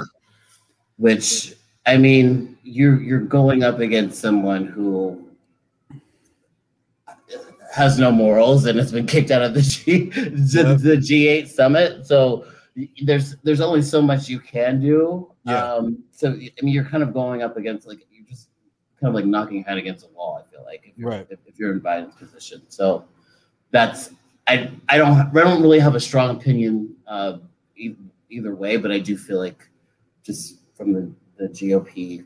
Which 0.98 1.56
I 1.86 1.98
mean, 1.98 2.58
you're 2.64 3.02
you're 3.02 3.20
going 3.20 3.64
up 3.64 3.80
against 3.80 4.22
someone 4.22 4.66
who 4.66 5.23
has 7.74 7.98
no 7.98 8.12
morals 8.12 8.66
and 8.66 8.78
has 8.78 8.92
been 8.92 9.08
kicked 9.08 9.32
out 9.32 9.42
of 9.42 9.54
the 9.56 9.62
G 9.74 10.10
the, 10.10 10.64
Yep. 10.70 10.78
the 10.80 10.98
G8 10.98 11.48
summit. 11.48 12.06
So 12.06 12.46
there's 13.04 13.36
there's 13.44 13.62
only 13.62 13.82
so 13.82 14.02
much 14.02 14.30
you 14.30 14.40
can 14.40 14.80
do. 14.80 15.32
Yeah. 15.46 15.64
Um, 15.74 16.04
so 16.12 16.30
I 16.30 16.50
mean, 16.62 16.74
you're 16.74 16.86
kind 16.86 17.04
of 17.04 17.14
going 17.14 17.42
up 17.42 17.58
against 17.58 17.88
like 17.88 18.00
you're 18.12 18.26
just 18.28 18.50
kind 19.00 19.10
of 19.10 19.16
like 19.16 19.26
knocking 19.26 19.58
your 19.58 19.66
head 19.66 19.78
against 19.78 20.06
a 20.06 20.10
wall. 20.10 20.42
I 20.46 20.50
feel 20.52 20.64
like 20.66 20.82
if 20.86 20.98
you're 20.98 21.10
Right. 21.10 21.28
if, 21.30 21.40
if 21.46 21.58
you're 21.60 21.72
in 21.74 21.82
Biden's 21.82 22.16
position. 22.16 22.62
So 22.70 23.06
that's 23.72 24.12
I 24.48 24.72
I 24.90 24.98
don't 24.98 25.18
I 25.18 25.32
don't 25.44 25.62
really 25.62 25.80
have 25.80 25.96
a 25.96 26.00
strong 26.00 26.36
opinion 26.36 26.96
uh, 27.08 27.38
e- 27.76 27.96
either 28.30 28.54
way, 28.56 28.78
but 28.78 28.92
I 28.92 29.00
do 29.00 29.18
feel 29.18 29.40
like 29.40 29.68
just 30.24 30.60
from 30.78 30.94
the, 30.94 31.12
the 31.38 31.50
GOP 31.50 32.26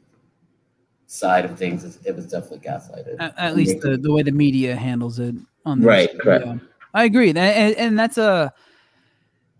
side 1.07 1.45
of 1.45 1.57
things, 1.57 1.83
it, 1.83 1.97
it 2.05 2.15
was 2.15 2.27
definitely 2.27 2.59
gaslighted. 2.59 3.15
At, 3.19 3.33
at 3.37 3.55
least 3.55 3.79
the, 3.79 3.97
the 3.97 4.11
way 4.11 4.23
the 4.23 4.31
media 4.31 4.75
handles 4.75 5.19
it 5.19 5.35
on 5.65 5.79
this. 5.79 5.87
Right, 5.87 6.19
correct. 6.19 6.45
Yeah. 6.45 6.57
I 6.93 7.05
agree. 7.05 7.29
And, 7.29 7.37
and, 7.37 7.75
and 7.75 7.99
that's 7.99 8.17
a 8.17 8.53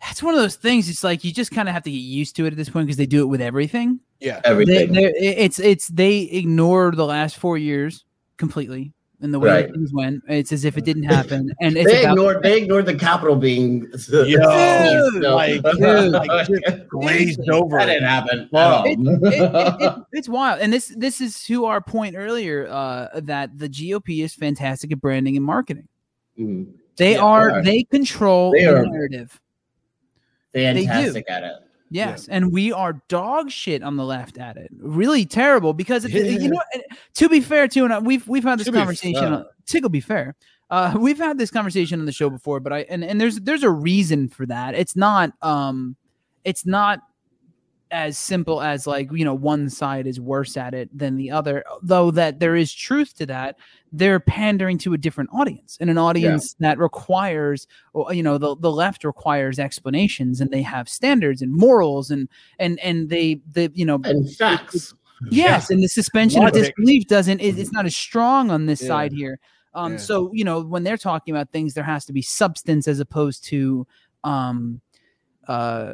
that's 0.02 0.22
one 0.22 0.34
of 0.34 0.40
those 0.40 0.56
things. 0.56 0.90
It's 0.90 1.04
like 1.04 1.24
you 1.24 1.32
just 1.32 1.52
kind 1.52 1.68
of 1.68 1.74
have 1.74 1.84
to 1.84 1.92
get 1.92 1.98
used 1.98 2.36
to 2.36 2.46
it 2.46 2.54
at 2.54 2.58
this 2.58 2.70
point 2.70 2.86
because 2.86 2.98
they 2.98 3.06
do 3.08 3.22
it 3.22 3.26
with 3.28 3.42
everything. 3.42 4.00
Yeah. 4.20 4.40
They, 4.42 4.50
Everything. 4.50 4.94
they, 4.94 5.12
it's 5.14 5.60
it's 5.60 5.88
they 5.88 6.20
ignore 6.20 6.92
the 6.92 7.06
last 7.06 7.38
four 7.38 7.58
years 7.58 8.04
completely 8.38 8.94
and 9.22 9.34
the 9.34 9.40
way 9.40 9.50
Right. 9.50 9.72
things 9.72 9.92
went. 9.94 10.24
It's 10.28 10.52
as 10.52 10.64
if 10.66 10.78
it 10.78 10.86
didn't 10.86 11.04
happen, 11.04 11.52
and 11.60 11.76
it's 11.76 11.92
they 11.92 12.02
about 12.04 12.12
ignored 12.14 12.44
they 12.44 12.62
ignored 12.62 12.86
the 12.86 12.96
Capitol 12.96 13.36
being 13.36 13.88
Yo, 14.10 14.22
Dude, 15.12 15.24
like, 15.24 15.64
dude, 15.64 16.12
like, 16.12 16.88
glazed 16.88 17.50
over. 17.50 17.78
that 17.78 17.88
didn't 17.88 18.04
happen. 18.08 18.50
Wow. 18.52 18.84
it, 18.86 18.98
all. 19.00 19.26
it, 19.26 19.34
it, 19.34 19.82
it, 19.82 19.94
it's 20.14 20.30
wild, 20.30 20.60
and 20.62 20.72
this 20.72 20.94
this 20.98 21.20
is 21.22 21.44
to 21.46 21.66
our 21.66 21.82
point 21.82 22.16
earlier 22.16 22.68
uh, 22.70 23.20
that 23.22 23.58
the 23.58 23.68
GOP 23.70 24.24
is 24.24 24.34
fantastic 24.36 24.92
at 24.92 25.02
branding 25.02 25.36
and 25.36 25.46
marketing. 25.46 25.88
Mhm. 26.40 26.68
They 26.98 27.14
Yeah, 27.14 27.20
are 27.22 27.50
they 27.52 27.58
are. 27.58 27.64
they 27.64 27.84
control 27.84 28.52
They 28.52 28.66
the 28.66 28.84
narrative. 28.84 29.40
fantastic 30.54 31.26
at 31.30 31.44
it. 31.44 31.54
Yes, 31.90 32.28
and 32.28 32.52
we 32.52 32.72
are 32.74 33.02
dog 33.08 33.50
shit 33.50 33.82
on 33.82 33.96
the 33.96 34.04
left 34.04 34.38
at 34.38 34.58
it. 34.58 34.70
Really 34.78 35.26
terrible 35.26 35.74
because 35.74 36.04
it, 36.06 36.12
Yeah. 36.12 36.24
you 36.24 36.50
know. 36.50 36.62
To 37.16 37.30
be 37.30 37.40
fair, 37.40 37.68
too, 37.68 37.86
and 37.86 38.06
we've 38.06 38.28
we've 38.28 38.44
had 38.44 38.60
this 38.60 38.68
To 38.68 38.74
conversation. 38.74 39.46
To 39.68 39.90
be 39.90 40.00
fair, 40.02 40.36
uh, 40.70 40.96
we've 41.00 41.18
had 41.18 41.38
this 41.38 41.52
conversation 41.52 42.00
on 42.00 42.06
the 42.06 42.12
show 42.12 42.30
before, 42.30 42.60
but 42.60 42.74
I 42.74 42.80
and, 42.90 43.04
and 43.04 43.20
there's 43.22 43.40
there's 43.40 43.64
a 43.64 43.70
reason 43.70 44.28
for 44.28 44.46
that. 44.48 44.76
It's 44.76 44.96
not 44.96 45.32
um, 45.42 45.96
it's 46.44 46.66
not 46.66 47.00
as 47.90 48.18
simple 48.18 48.62
as 48.62 48.86
like 48.86 49.10
you 49.14 49.24
know 49.24 49.34
one 49.34 49.70
side 49.70 50.08
is 50.08 50.20
worse 50.20 50.58
at 50.58 50.74
it 50.74 50.90
than 50.98 51.16
the 51.16 51.32
other. 51.32 51.64
Though 51.82 52.12
that 52.12 52.40
there 52.40 52.56
is 52.56 52.74
truth 52.74 53.16
to 53.18 53.26
that, 53.28 53.58
they're 53.92 54.20
pandering 54.20 54.78
to 54.78 54.94
a 54.94 54.98
different 54.98 55.30
audience 55.34 55.78
and 55.80 55.90
an 55.90 55.98
audience 55.98 56.56
that 56.60 56.78
requires 56.78 57.68
you 58.10 58.22
know 58.22 58.38
the, 58.38 58.56
the 58.58 58.72
left 58.72 59.04
requires 59.04 59.60
explanations 59.60 60.42
and 60.42 60.52
they 60.52 60.62
have 60.62 60.90
standards 60.90 61.42
and 61.42 61.52
morals 61.54 62.12
and 62.12 62.28
and 62.60 62.80
and 62.82 63.10
they 63.10 63.40
the 63.54 63.72
you 63.74 63.86
know 63.86 64.00
And 64.04 64.30
facts. 64.36 64.94
yes 65.32 65.70
and 65.70 65.82
the 65.82 65.88
suspension 65.88 66.44
of 66.44 66.54
disbelief 66.54 67.08
doesn't 67.08 67.40
it, 67.40 67.58
it's 67.58 67.72
not 67.72 67.86
as 67.86 67.96
strong 67.96 68.52
on 68.52 68.66
this 68.66 68.82
Yeah. 68.82 68.88
side 68.88 69.14
here 69.14 69.40
um 69.74 69.94
Yeah. 69.94 69.98
so 69.98 70.32
you 70.34 70.44
know 70.44 70.62
when 70.62 70.84
they're 70.84 70.98
talking 70.98 71.34
about 71.36 71.52
things 71.52 71.74
there 71.74 71.84
has 71.84 72.06
to 72.06 72.14
be 72.14 72.22
substance 72.22 72.88
as 72.88 73.00
opposed 73.00 73.44
to 73.46 73.88
um 74.24 74.82
uh 75.48 75.94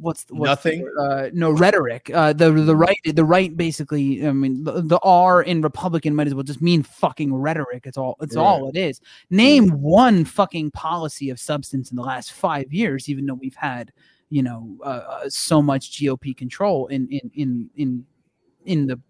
what's, 0.00 0.24
the- 0.24 0.34
what's 0.34 0.48
Nothing? 0.48 0.82
word? 0.82 0.98
uh 0.98 1.30
no 1.32 1.50
rhetoric 1.50 2.10
uh 2.14 2.32
the 2.32 2.50
the 2.52 2.74
right 2.76 2.98
the 3.04 3.24
right 3.24 3.56
basically 3.56 4.26
i 4.26 4.32
mean 4.32 4.64
the, 4.64 4.80
the 4.82 4.98
r 5.02 5.42
in 5.42 5.60
republican 5.62 6.14
might 6.14 6.26
as 6.26 6.34
well 6.34 6.42
just 6.44 6.62
mean 6.62 6.82
fucking 6.82 7.34
rhetoric 7.34 7.86
it's 7.86 7.98
all 7.98 8.16
it's 8.20 8.36
Right. 8.36 8.42
all 8.42 8.68
it 8.68 8.76
is 8.76 9.00
name 9.30 9.68
one 9.80 10.24
fucking 10.24 10.70
policy 10.72 11.30
of 11.30 11.38
substance 11.40 11.90
in 11.90 11.96
the 11.96 12.02
last 12.02 12.32
five 12.32 12.72
years 12.72 13.08
even 13.08 13.26
though 13.26 13.34
we've 13.34 13.54
had 13.56 13.92
you 14.30 14.42
know 14.42 14.76
uh, 14.82 14.88
uh, 15.24 15.28
so 15.28 15.60
much 15.62 15.90
gop 16.00 16.36
control 16.36 16.86
in 16.88 17.08
in 17.08 17.30
in 17.34 17.70
in 17.76 18.04
in 18.66 18.86
the 18.86 19.00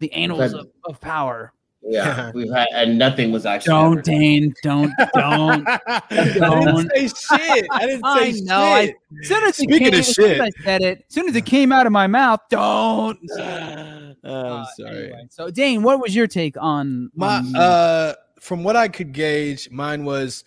the 0.00 0.12
annals 0.12 0.52
of, 0.52 0.68
of 0.84 1.00
power 1.00 1.52
Yeah, 1.82 2.32
we've 2.34 2.52
had, 2.52 2.66
and 2.74 2.98
nothing 2.98 3.30
was 3.32 3.46
actually. 3.46 3.70
don't 3.70 3.92
ever 3.98 4.02
done. 4.02 4.18
dane 4.20 4.54
don't 4.62 4.92
don't 5.14 5.68
I 5.78 6.90
didn't 6.94 7.16
say 7.16 7.36
shit. 7.36 7.66
I 7.70 7.86
didn't 7.86 8.04
I 8.04 8.30
say 8.32 8.40
know, 8.42 8.56
I- 8.58 8.86
shit. 8.86 8.96
as 9.22 9.28
soon 9.28 9.44
as 9.44 9.48
it 9.50 9.54
Speaking 9.62 9.78
came, 9.78 9.88
of 9.94 9.94
as 10.00 10.14
soon 10.14 10.24
as 10.30 10.36
shit. 10.36 10.40
I 10.40 10.50
said 10.64 10.82
it 10.82 10.98
as 11.08 11.14
soon 11.14 11.28
as 11.28 11.36
it 11.36 11.46
came 11.46 11.72
out 11.72 11.86
of 11.86 11.92
my 11.92 12.06
mouth 12.06 12.40
don't 12.50 13.18
I'm 13.38 14.16
Uh, 14.24 14.64
sorry. 14.76 15.04
anyway, 15.04 15.26
so 15.30 15.50
Dane, 15.50 15.82
what 15.82 16.00
was 16.00 16.14
your 16.14 16.26
take 16.26 16.56
on 16.60 17.10
My 17.14 17.36
on- 17.38 17.56
uh 17.56 18.14
from 18.40 18.64
what 18.64 18.76
I 18.76 18.88
could 18.88 19.12
gauge, 19.12 19.68
mine 19.70 20.04
was 20.04 20.44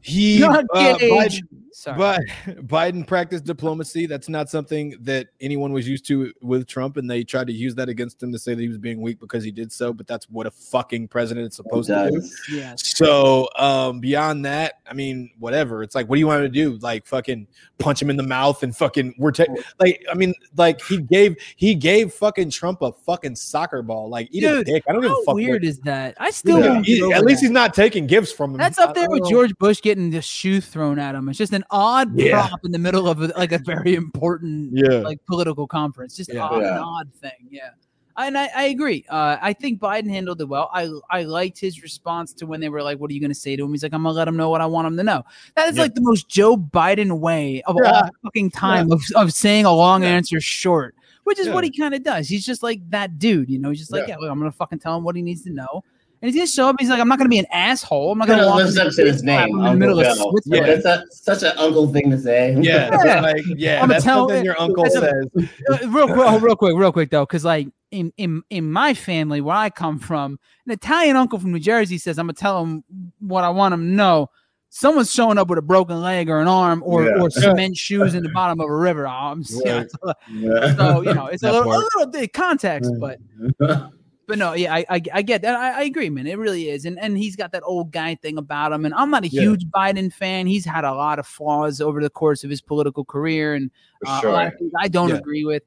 he 0.00 0.40
Not 0.40 0.64
uh, 0.74 0.96
gauge. 0.98 1.42
Biden, 1.42 1.46
Sorry. 1.72 1.96
but 1.98 2.20
Biden 2.66 3.06
practiced 3.06 3.44
diplomacy. 3.44 4.06
That's 4.06 4.28
not 4.28 4.48
something 4.50 4.94
that 5.00 5.28
anyone 5.40 5.72
was 5.72 5.88
used 5.88 6.06
to 6.08 6.32
with 6.42 6.66
Trump, 6.66 6.96
and 6.96 7.10
they 7.10 7.24
tried 7.24 7.46
to 7.46 7.52
use 7.52 7.74
that 7.76 7.88
against 7.88 8.22
him 8.22 8.32
to 8.32 8.38
say 8.38 8.54
that 8.54 8.60
he 8.60 8.68
was 8.68 8.78
being 8.78 9.00
weak 9.00 9.20
because 9.20 9.44
he 9.44 9.50
did 9.50 9.72
so. 9.72 9.92
But 9.92 10.06
that's 10.06 10.28
what 10.28 10.46
a 10.46 10.50
fucking 10.50 11.08
president 11.08 11.48
is 11.48 11.56
supposed 11.56 11.88
to 11.88 12.10
do. 12.10 12.20
Does. 12.20 12.40
yes. 12.50 12.96
So 12.96 13.48
um 13.56 14.00
beyond 14.00 14.44
that, 14.44 14.80
I 14.88 14.94
mean, 14.94 15.30
whatever. 15.38 15.82
It's 15.82 15.94
like, 15.94 16.08
what 16.08 16.16
do 16.16 16.20
you 16.20 16.26
want 16.26 16.44
him 16.44 16.52
to 16.52 16.58
do? 16.58 16.78
Like 16.80 17.06
fucking 17.06 17.46
punch 17.78 18.02
him 18.02 18.10
in 18.10 18.16
the 18.16 18.22
mouth 18.22 18.62
and 18.62 18.76
fucking 18.76 19.14
we're 19.18 19.32
ta- 19.32 19.44
like, 19.80 20.04
I 20.10 20.14
mean, 20.14 20.34
like 20.56 20.80
he 20.82 20.98
gave 20.98 21.36
he 21.56 21.74
gave 21.74 22.12
fucking 22.12 22.50
Trump 22.50 22.82
a 22.82 22.92
fucking 22.92 23.36
soccer 23.36 23.82
ball. 23.82 24.08
Like, 24.10 24.28
eat 24.32 24.44
a 24.44 24.56
Dude, 24.56 24.66
dick. 24.66 24.84
I 24.88 24.92
don't 24.92 25.02
give 25.02 25.10
a 25.10 25.14
How 25.14 25.24
fuck. 25.24 25.34
weird 25.36 25.62
what- 25.62 25.68
is 25.68 25.78
that? 25.80 26.16
I 26.18 26.30
still 26.30 26.60
Yeah, 26.60 26.82
he- 26.82 26.96
get 26.96 27.02
over 27.04 27.14
at 27.14 27.24
least 27.24 27.40
that. 27.40 27.46
he's 27.46 27.50
not 27.52 27.72
taking 27.72 28.06
gifts 28.06 28.32
from 28.32 28.50
him. 28.52 28.58
That's 28.58 28.78
up 28.78 28.94
there 28.94 29.08
with 29.08 29.22
know. 29.22 29.30
George 29.30 29.56
Bush 29.58 29.80
getting 29.80 29.92
getting 29.92 30.10
the 30.10 30.22
shoe 30.22 30.58
thrown 30.58 30.98
at 30.98 31.14
him. 31.14 31.28
It's 31.28 31.36
just 31.36 31.52
an 31.52 31.61
odd 31.70 32.18
Yeah. 32.18 32.46
prop 32.48 32.64
in 32.64 32.72
the 32.72 32.78
middle 32.78 33.08
of 33.08 33.20
a, 33.22 33.28
like 33.36 33.52
a 33.52 33.58
very 33.58 33.94
important 33.94 34.70
Yeah. 34.76 34.98
like 35.00 35.24
political 35.26 35.66
conference. 35.66 36.16
Just 36.16 36.32
Yeah. 36.32 36.42
odd, 36.44 36.62
an 36.62 36.66
odd 36.78 37.12
thing. 37.14 37.48
Yeah. 37.50 37.70
And 38.14 38.36
I, 38.36 38.50
I 38.54 38.62
agree. 38.64 39.06
Uh, 39.08 39.38
I 39.40 39.54
think 39.54 39.80
Biden 39.80 40.10
handled 40.10 40.38
it 40.42 40.44
well. 40.48 40.68
I 40.72 40.90
I 41.08 41.22
liked 41.22 41.58
his 41.58 41.82
response 41.82 42.34
to 42.34 42.46
when 42.46 42.60
they 42.60 42.68
were 42.68 42.82
like, 42.82 42.98
"What 42.98 43.10
are 43.10 43.14
you 43.14 43.20
going 43.20 43.30
to 43.30 43.34
say 43.34 43.56
to 43.56 43.64
him?" 43.64 43.70
He's 43.70 43.82
like, 43.82 43.94
"I'm 43.94 44.02
gonna 44.02 44.14
let 44.14 44.28
him 44.28 44.36
know 44.36 44.50
what 44.50 44.60
I 44.60 44.66
want 44.66 44.86
him 44.86 44.98
to 44.98 45.02
know." 45.02 45.22
That 45.56 45.68
is 45.70 45.76
Yeah. 45.76 45.82
like 45.84 45.94
the 45.94 46.02
most 46.02 46.28
Joe 46.28 46.56
Biden 46.58 47.20
way 47.20 47.62
of 47.62 47.76
all 47.82 48.10
fucking 48.22 48.50
time 48.50 48.92
of, 48.92 49.00
of 49.16 49.32
saying 49.32 49.64
a 49.64 49.72
long 49.72 50.02
Yeah. 50.02 50.10
answer 50.10 50.40
short, 50.42 50.94
which 51.24 51.38
is 51.38 51.48
what 51.48 51.64
he 51.64 51.70
kind 51.70 51.94
of 51.94 52.02
does. 52.02 52.28
He's 52.28 52.44
just 52.44 52.62
like 52.62 52.82
that 52.90 53.18
dude, 53.18 53.48
you 53.48 53.58
know. 53.58 53.70
He's 53.70 53.78
just 53.78 53.92
like, 53.92 54.06
Yeah. 54.06 54.16
"Yeah, 54.16 54.26
look, 54.26 54.30
I'm 54.30 54.38
gonna 54.38 54.52
fucking 54.52 54.80
tell 54.80 54.94
him 54.98 55.04
what 55.04 55.16
he 55.16 55.22
needs 55.22 55.42
to 55.44 55.50
know." 55.50 55.82
And 56.22 56.30
he's 56.30 56.36
gonna 56.36 56.46
show 56.46 56.68
up. 56.68 56.76
He's 56.78 56.88
like, 56.88 57.00
"I'm 57.00 57.08
not 57.08 57.18
gonna 57.18 57.28
be 57.28 57.40
an 57.40 57.46
asshole. 57.50 58.12
I'm 58.12 58.18
not 58.18 58.28
gonna 58.28 58.42
Kinda 58.44 58.56
lives 58.56 58.78
up 58.78 58.92
to 58.92 59.04
his 59.04 59.24
name, 59.24 59.58
in 59.58 59.64
the 59.64 59.74
middle 59.74 59.98
of 59.98 60.06
Switzerland." 60.06 60.42
Yeah, 60.46 60.74
that's 60.76 60.86
a, 60.86 61.04
such 61.10 61.42
an 61.42 61.58
uncle 61.58 61.92
thing 61.92 62.10
to 62.12 62.18
say. 62.18 62.56
Yeah, 62.60 62.90
Yeah. 63.04 63.20
like 63.20 63.42
yeah, 63.56 63.82
I'ma 63.82 63.94
that's 63.94 64.04
tell 64.04 64.28
something 64.28 64.44
your 64.44 64.58
uncle 64.60 64.84
that's 64.84 64.94
a- 64.94 65.00
says. 65.00 65.48
Uh, 65.68 65.88
real 65.88 66.06
quick, 66.06 66.18
oh, 66.20 66.38
real 66.38 66.54
quick, 66.56 66.76
real 66.76 66.92
quick 66.92 67.10
though, 67.10 67.26
because 67.26 67.44
like 67.44 67.66
in 67.90 68.12
in 68.18 68.42
in 68.50 68.70
my 68.70 68.94
family 68.94 69.40
where 69.40 69.56
I 69.56 69.68
come 69.68 69.98
from, 69.98 70.38
an 70.66 70.72
Italian 70.72 71.16
uncle 71.16 71.40
from 71.40 71.50
New 71.52 71.58
Jersey 71.58 71.98
says 71.98 72.18
I'm 72.18 72.26
gonna 72.26 72.34
tell 72.34 72.62
him 72.62 72.84
what 73.18 73.42
I 73.42 73.50
want 73.50 73.74
him 73.74 73.80
to 73.80 73.86
know. 73.92 74.28
Someone's 74.74 75.12
showing 75.12 75.36
up 75.38 75.48
with 75.48 75.58
a 75.58 75.62
broken 75.62 76.00
leg 76.00 76.30
or 76.30 76.40
an 76.40 76.48
arm 76.48 76.82
or 76.86 77.04
Yeah. 77.04 77.20
or 77.20 77.30
cement 77.30 77.76
shoes 77.76 78.14
in 78.14 78.22
the 78.22 78.30
bottom 78.30 78.58
of 78.60 78.70
a 78.70 78.74
river. 78.74 79.06
I'm 79.08 79.42
Right. 79.66 79.86
Yeah. 80.32 80.76
so 80.76 81.02
you 81.02 81.12
know 81.14 81.26
it's 81.26 81.42
a 81.42 81.50
little, 81.52 81.70
a 81.72 81.76
little 81.76 82.06
bit 82.06 82.32
context, 82.32 82.90
but 83.00 83.18
but 84.26 84.38
no, 84.38 84.52
yeah, 84.54 84.74
I 84.74 84.84
I, 84.88 85.02
I 85.14 85.22
get 85.22 85.42
that. 85.42 85.54
I, 85.56 85.80
I 85.80 85.82
agree, 85.82 86.10
man. 86.10 86.26
It 86.26 86.38
really 86.38 86.68
is, 86.68 86.84
and 86.84 86.98
and 86.98 87.16
he's 87.18 87.36
got 87.36 87.52
that 87.52 87.62
old 87.64 87.92
guy 87.92 88.14
thing 88.14 88.38
about 88.38 88.72
him. 88.72 88.84
And 88.84 88.94
I'm 88.94 89.10
not 89.10 89.24
a 89.24 89.28
Yeah. 89.28 89.42
huge 89.42 89.66
Biden 89.66 90.12
fan. 90.12 90.46
He's 90.46 90.64
had 90.64 90.84
a 90.84 90.92
lot 90.94 91.18
of 91.18 91.26
flaws 91.26 91.80
over 91.80 92.00
the 92.02 92.10
course 92.10 92.44
of 92.44 92.50
his 92.50 92.60
political 92.60 93.04
career, 93.04 93.54
and 93.54 93.70
uh, 94.06 94.20
a 94.24 94.28
lot 94.28 94.46
of 94.48 94.52
things 94.58 94.72
I 94.78 94.88
don't 94.88 95.08
Yeah. 95.10 95.16
agree 95.16 95.44
with. 95.44 95.62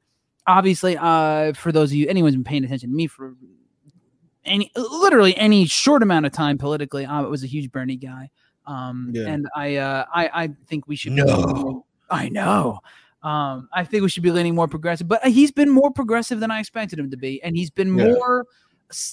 Obviously, 0.47 0.97
uh, 0.97 1.53
for 1.53 1.71
those 1.71 1.91
of 1.91 1.95
you, 1.97 2.07
anyone's 2.07 2.35
been 2.35 2.43
paying 2.43 2.63
attention 2.63 2.89
to 2.89 2.95
me 2.95 3.07
for 3.07 3.33
any 4.45 4.71
literally 4.75 5.35
any 5.37 5.65
short 5.65 6.03
amount 6.03 6.25
of 6.25 6.31
time 6.31 6.57
politically, 6.57 7.05
I 7.05 7.21
was 7.21 7.43
a 7.43 7.47
huge 7.47 7.71
Bernie 7.71 7.97
guy. 7.97 8.29
Um, 8.67 9.11
Yeah. 9.13 9.27
and 9.27 9.47
I, 9.55 9.75
uh, 9.77 10.05
I, 10.13 10.43
I 10.43 10.49
think 10.67 10.87
we 10.87 10.95
should. 10.95 11.13
No. 11.13 11.85
I 12.09 12.29
know. 12.29 12.79
Um, 13.25 13.67
I 13.73 13.83
think 13.83 14.03
we 14.03 14.09
should 14.09 14.21
be 14.23 14.31
leaning 14.31 14.53
more 14.53 14.67
progressive, 14.67 15.07
but 15.07 15.25
he's 15.25 15.51
been 15.51 15.69
more 15.69 15.89
progressive 15.89 16.39
than 16.39 16.51
I 16.51 16.59
expected 16.59 16.99
him 16.99 17.09
to 17.09 17.17
be, 17.17 17.41
and 17.41 17.57
he's 17.57 17.71
been 17.71 17.97
Yeah. 17.97 18.05
more 18.05 18.45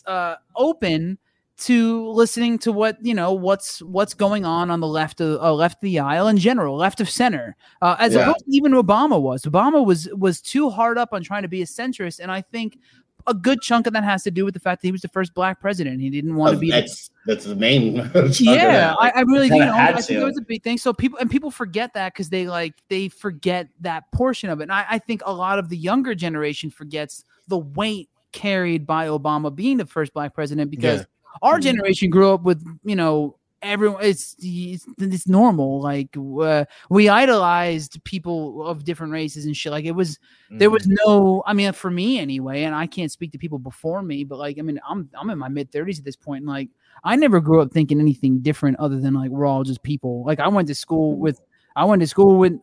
uh, 0.07 0.37
open 0.55 1.19
to 1.59 2.09
listening 2.09 2.59
to 2.59 2.73
what 2.73 2.97
you 3.03 3.15
know 3.15 3.33
what's 3.33 3.81
what's 3.83 4.15
going 4.15 4.45
on 4.45 4.71
on 4.71 4.81
the 4.81 4.87
left 4.87 5.21
of 5.21 5.41
uh, 5.41 5.55
left 5.55 5.77
of 5.77 5.81
the 5.83 5.99
aisle 5.99 6.29
in 6.29 6.37
general, 6.37 6.77
left 6.77 7.01
of 7.01 7.09
center, 7.09 7.57
uh, 7.81 7.97
as 7.99 8.15
Yeah. 8.15 8.21
opposed 8.23 8.41
to 8.41 8.45
even 8.49 8.73
Obama 8.73 9.21
was. 9.21 9.45
Obama 9.45 9.85
was 9.85 10.09
was 10.15 10.41
too 10.43 10.69
hard 10.69 10.99
up 10.99 11.11
on 11.13 11.23
trying 11.23 11.43
to 11.43 11.49
be 11.49 11.63
a 11.63 11.67
centrist, 11.67 12.21
and 12.21 12.31
I 12.31 12.43
think 12.43 12.79
a 13.27 13.35
good 13.35 13.61
chunk 13.61 13.87
of 13.87 13.93
that 13.93 14.05
has 14.05 14.23
to 14.25 14.31
do 14.31 14.45
with 14.45 14.55
the 14.55 14.61
fact 14.61 14.83
that 14.83 14.89
he 14.89 14.93
was 14.93 15.03
the 15.03 15.09
first 15.09 15.35
black 15.35 15.61
president. 15.61 16.01
He 16.01 16.11
didn't 16.11 16.35
want 16.37 16.53
to 16.53 16.57
oh, 16.57 16.61
be. 16.61 16.71
the- 16.71 16.81
that's 16.81 17.11
that's 17.27 17.45
the 17.45 17.55
main. 17.55 17.97
yeah. 18.39 18.95
I, 18.99 19.13
I 19.17 19.21
really 19.23 19.49
do. 19.49 19.55
You 19.55 19.65
know, 19.67 19.75
I 19.75 19.93
think 20.01 20.21
it 20.21 20.25
was 20.25 20.39
a 20.39 20.43
big 20.43 20.63
thing. 20.63 20.79
So 20.79 20.93
people 20.93 21.19
and 21.19 21.31
people 21.31 21.51
forget 21.51 21.95
that 21.95 22.13
because 22.13 22.29
they 22.29 22.47
like 22.49 22.75
they 22.89 23.09
forget 23.09 23.69
that 23.81 24.11
portion 24.13 24.51
of 24.51 24.61
it. 24.61 24.65
And 24.65 24.73
I, 24.73 24.85
I 24.91 24.99
think 24.99 25.23
a 25.25 25.33
lot 25.33 25.59
of 25.59 25.69
the 25.69 25.77
younger 25.77 26.15
generation 26.15 26.71
forgets 26.71 27.25
the 27.49 27.59
weight 27.59 28.09
carried 28.33 28.87
by 28.87 29.07
Obama 29.07 29.55
being 29.55 29.77
the 29.77 29.87
first 29.87 30.13
black 30.15 30.35
president 30.35 30.71
because 30.71 31.01
Yeah. 31.01 31.07
our 31.43 31.55
mm-hmm. 31.55 31.63
generation 31.63 32.11
grew 32.11 32.33
up 32.33 32.43
with 32.43 32.65
you 32.85 32.97
know 32.97 33.37
everyone 33.63 34.03
it's 34.03 34.35
it's, 34.41 34.87
it's 34.99 35.29
normal 35.29 35.81
like 35.81 36.09
uh, 36.41 36.65
we 36.91 37.09
idolized 37.09 38.03
people 38.05 38.67
of 38.67 38.85
different 38.85 39.13
races 39.13 39.47
and 39.47 39.57
shit 39.57 39.73
like 39.73 39.85
it 39.85 39.93
was 39.93 40.19
there 40.51 40.69
was 40.71 40.83
Mm-hmm. 40.83 40.95
no 41.07 41.43
i 41.47 41.53
mean 41.53 41.73
for 41.73 41.91
me 41.91 42.19
anyway 42.19 42.65
and 42.65 42.75
i 42.75 42.87
can't 42.87 43.13
speak 43.13 43.33
to 43.33 43.39
people 43.39 43.59
before 43.59 44.03
me 44.03 44.25
but 44.25 44.39
like 44.39 44.59
i 44.59 44.63
mean 44.63 44.81
i'm 44.89 45.09
i'm 45.19 45.31
in 45.31 45.39
my 45.39 45.49
mid 45.49 45.71
30s 45.71 45.99
at 45.99 46.05
this 46.05 46.17
point 46.17 46.43
and 46.43 46.49
like 46.49 46.69
i 47.05 47.15
never 47.17 47.41
grew 47.41 47.61
up 47.61 47.73
thinking 47.73 48.01
anything 48.01 48.41
different 48.41 48.79
other 48.79 48.99
than 49.01 49.15
like 49.15 49.31
we're 49.31 49.47
all 49.47 49.63
just 49.63 49.83
people 49.83 50.25
like 50.25 50.41
i 50.41 50.49
went 50.49 50.67
to 50.69 50.75
school 50.75 51.17
with 51.17 51.41
i 51.77 51.85
went 51.85 52.01
to 52.01 52.07
school 52.09 52.37
with 52.39 52.55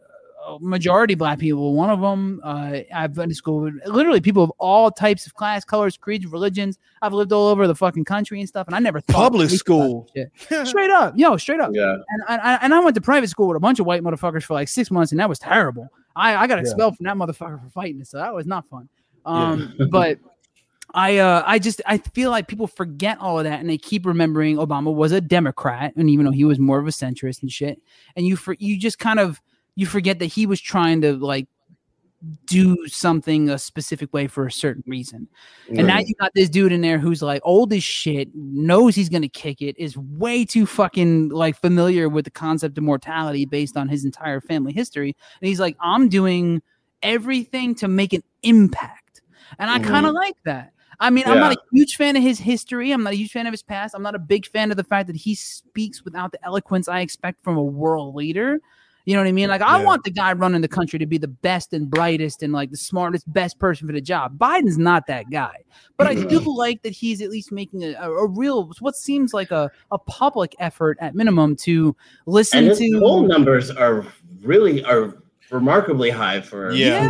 majority 0.61 1.13
black 1.15 1.37
people 1.39 1.73
one 1.73 1.89
of 1.89 2.01
them 2.01 2.39
uh, 2.43 2.79
i've 2.95 3.13
been 3.13 3.29
to 3.29 3.35
school 3.35 3.59
with 3.61 3.73
literally 3.85 4.19
people 4.21 4.43
of 4.43 4.51
all 4.57 4.89
types 4.89 5.25
of 5.27 5.33
class 5.35 5.63
colors 5.63 5.95
creeds 5.97 6.25
religions 6.25 6.77
i've 7.01 7.13
lived 7.13 7.31
all 7.31 7.47
over 7.47 7.67
the 7.67 7.75
fucking 7.75 8.03
country 8.05 8.39
and 8.39 8.47
stuff 8.49 8.65
and 8.67 8.75
i 8.75 8.79
never 8.79 8.99
thought 9.01 9.31
Public 9.31 9.49
school. 9.49 10.09
straight 10.65 10.89
up 10.89 11.13
yo 11.17 11.37
straight 11.37 11.59
up 11.59 11.71
Yeah. 11.73 11.95
and 12.09 12.23
I, 12.41 12.59
and 12.61 12.73
I 12.73 12.79
went 12.79 12.95
to 12.95 13.01
private 13.01 13.29
school 13.29 13.47
with 13.49 13.57
a 13.57 13.59
bunch 13.59 13.79
of 13.79 13.85
white 13.85 14.01
motherfuckers 14.01 14.43
for 14.43 14.53
like 14.55 14.67
six 14.67 14.89
months, 14.89 15.11
and 15.11 15.19
that 15.19 15.29
was 15.29 15.37
terrible. 15.39 15.87
I, 16.15 16.35
I 16.35 16.47
got 16.47 16.55
Yeah. 16.55 16.61
expelled 16.61 16.97
from 16.97 17.05
that 17.05 17.15
motherfucker 17.15 17.61
for 17.63 17.69
fighting, 17.69 18.03
so 18.03 18.17
that 18.17 18.33
was 18.33 18.45
not 18.47 18.67
fun. 18.69 18.89
Um, 19.25 19.73
but 19.91 20.17
I 20.93 21.17
uh, 21.17 21.43
I 21.45 21.59
just 21.59 21.81
I 21.85 21.97
feel 21.99 22.31
like 22.31 22.47
people 22.47 22.65
forget 22.67 23.19
all 23.19 23.37
of 23.37 23.43
that, 23.45 23.59
and 23.59 23.69
they 23.69 23.77
keep 23.77 24.05
remembering 24.05 24.57
Obama 24.57 24.93
was 24.93 25.11
a 25.11 25.21
Democrat, 25.21 25.93
and 25.95 26.09
even 26.09 26.25
though 26.25 26.31
he 26.31 26.45
was 26.45 26.57
more 26.57 26.79
of 26.79 26.87
a 26.87 26.91
centrist 26.91 27.41
and 27.43 27.51
shit, 27.51 27.79
and 28.15 28.25
you 28.25 28.35
for 28.35 28.55
you 28.59 28.77
just 28.77 28.97
kind 28.97 29.19
of 29.19 29.39
you 29.79 29.85
forget 29.85 30.19
that 30.19 30.25
he 30.25 30.45
was 30.45 30.59
trying 30.59 30.99
to 30.99 31.13
like 31.13 31.47
do 32.45 32.75
something 32.87 33.49
a 33.49 33.57
specific 33.57 34.13
way 34.13 34.27
for 34.27 34.45
a 34.45 34.51
certain 34.51 34.83
reason. 34.85 35.25
And 35.69 35.87
now 35.87 35.99
you 35.99 36.13
got 36.19 36.33
this 36.35 36.49
dude 36.49 36.73
in 36.73 36.81
there 36.81 36.99
who's 36.99 37.21
like 37.21 37.41
old 37.45 37.71
as 37.71 37.81
shit, 37.81 38.27
knows 38.35 38.93
he's 38.93 39.07
gonna 39.07 39.29
kick 39.29 39.61
it, 39.61 39.77
is 39.79 39.97
way 39.97 40.43
too 40.43 40.65
fucking 40.65 41.29
like 41.29 41.55
familiar 41.55 42.09
with 42.09 42.25
the 42.25 42.31
concept 42.31 42.77
of 42.77 42.83
mortality 42.83 43.45
based 43.45 43.77
on 43.77 43.87
his 43.87 44.03
entire 44.03 44.41
family 44.41 44.73
history. 44.73 45.15
And 45.41 45.47
he's 45.47 45.61
like, 45.61 45.77
I'm 45.79 46.09
doing 46.09 46.61
everything 47.01 47.73
to 47.75 47.87
make 47.87 48.11
an 48.11 48.23
impact. 48.43 49.21
And 49.59 49.69
I 49.69 49.79
mm-hmm. 49.79 49.89
kind 49.89 50.05
of 50.05 50.13
like 50.13 50.35
that. 50.43 50.73
I 50.99 51.09
mean, 51.09 51.23
I'm 51.25 51.39
not 51.39 51.53
a 51.53 51.57
huge 51.71 51.95
fan 51.95 52.17
of 52.17 52.23
his 52.23 52.37
history. 52.37 52.91
I'm 52.91 53.03
not 53.03 53.13
a 53.13 53.15
huge 53.15 53.31
fan 53.31 53.47
of 53.47 53.53
his 53.53 53.63
past. 53.63 53.95
I'm 53.95 54.03
not 54.03 54.15
a 54.15 54.19
big 54.19 54.45
fan 54.45 54.71
of 54.71 54.75
the 54.75 54.83
fact 54.83 55.07
that 55.07 55.15
he 55.15 55.33
speaks 55.35 56.03
without 56.03 56.33
the 56.33 56.45
eloquence 56.45 56.89
I 56.89 56.99
expect 56.99 57.41
from 57.41 57.55
a 57.55 57.63
world 57.63 58.13
leader. 58.15 58.59
You 59.05 59.15
know 59.15 59.21
what 59.21 59.27
I 59.27 59.31
mean? 59.31 59.49
Like, 59.49 59.61
I 59.61 59.79
Yeah. 59.79 59.85
want 59.85 60.03
the 60.03 60.11
guy 60.11 60.33
running 60.33 60.61
the 60.61 60.67
country 60.67 60.99
to 60.99 61.05
be 61.05 61.17
the 61.17 61.27
best 61.27 61.73
and 61.73 61.89
brightest 61.89 62.43
and 62.43 62.53
like 62.53 62.69
the 62.71 62.77
smartest, 62.77 63.31
best 63.31 63.57
person 63.59 63.87
for 63.87 63.93
the 63.93 64.01
job. 64.01 64.37
Biden's 64.37 64.77
not 64.77 65.07
that 65.07 65.29
guy, 65.31 65.55
but 65.97 66.05
I 66.07 66.13
do 66.15 66.39
like 66.57 66.81
that 66.83 66.93
he's 66.93 67.21
at 67.21 67.29
least 67.29 67.51
making 67.51 67.83
a, 67.83 67.93
a, 67.93 68.11
a 68.11 68.27
real, 68.27 68.71
what 68.79 68.95
seems 68.95 69.33
like 69.33 69.51
a, 69.51 69.71
a 69.91 69.97
public 69.97 70.55
effort 70.59 70.97
at 71.01 71.15
minimum 71.15 71.55
to 71.57 71.95
listen 72.25 72.59
and 72.59 72.67
his 72.67 72.79
to. 72.79 72.99
poll 72.99 73.23
numbers 73.27 73.71
are 73.71 74.05
really 74.41 74.83
are 74.83 75.23
remarkably 75.49 76.09
high 76.11 76.41
for 76.41 76.71
Yeah, 76.73 77.07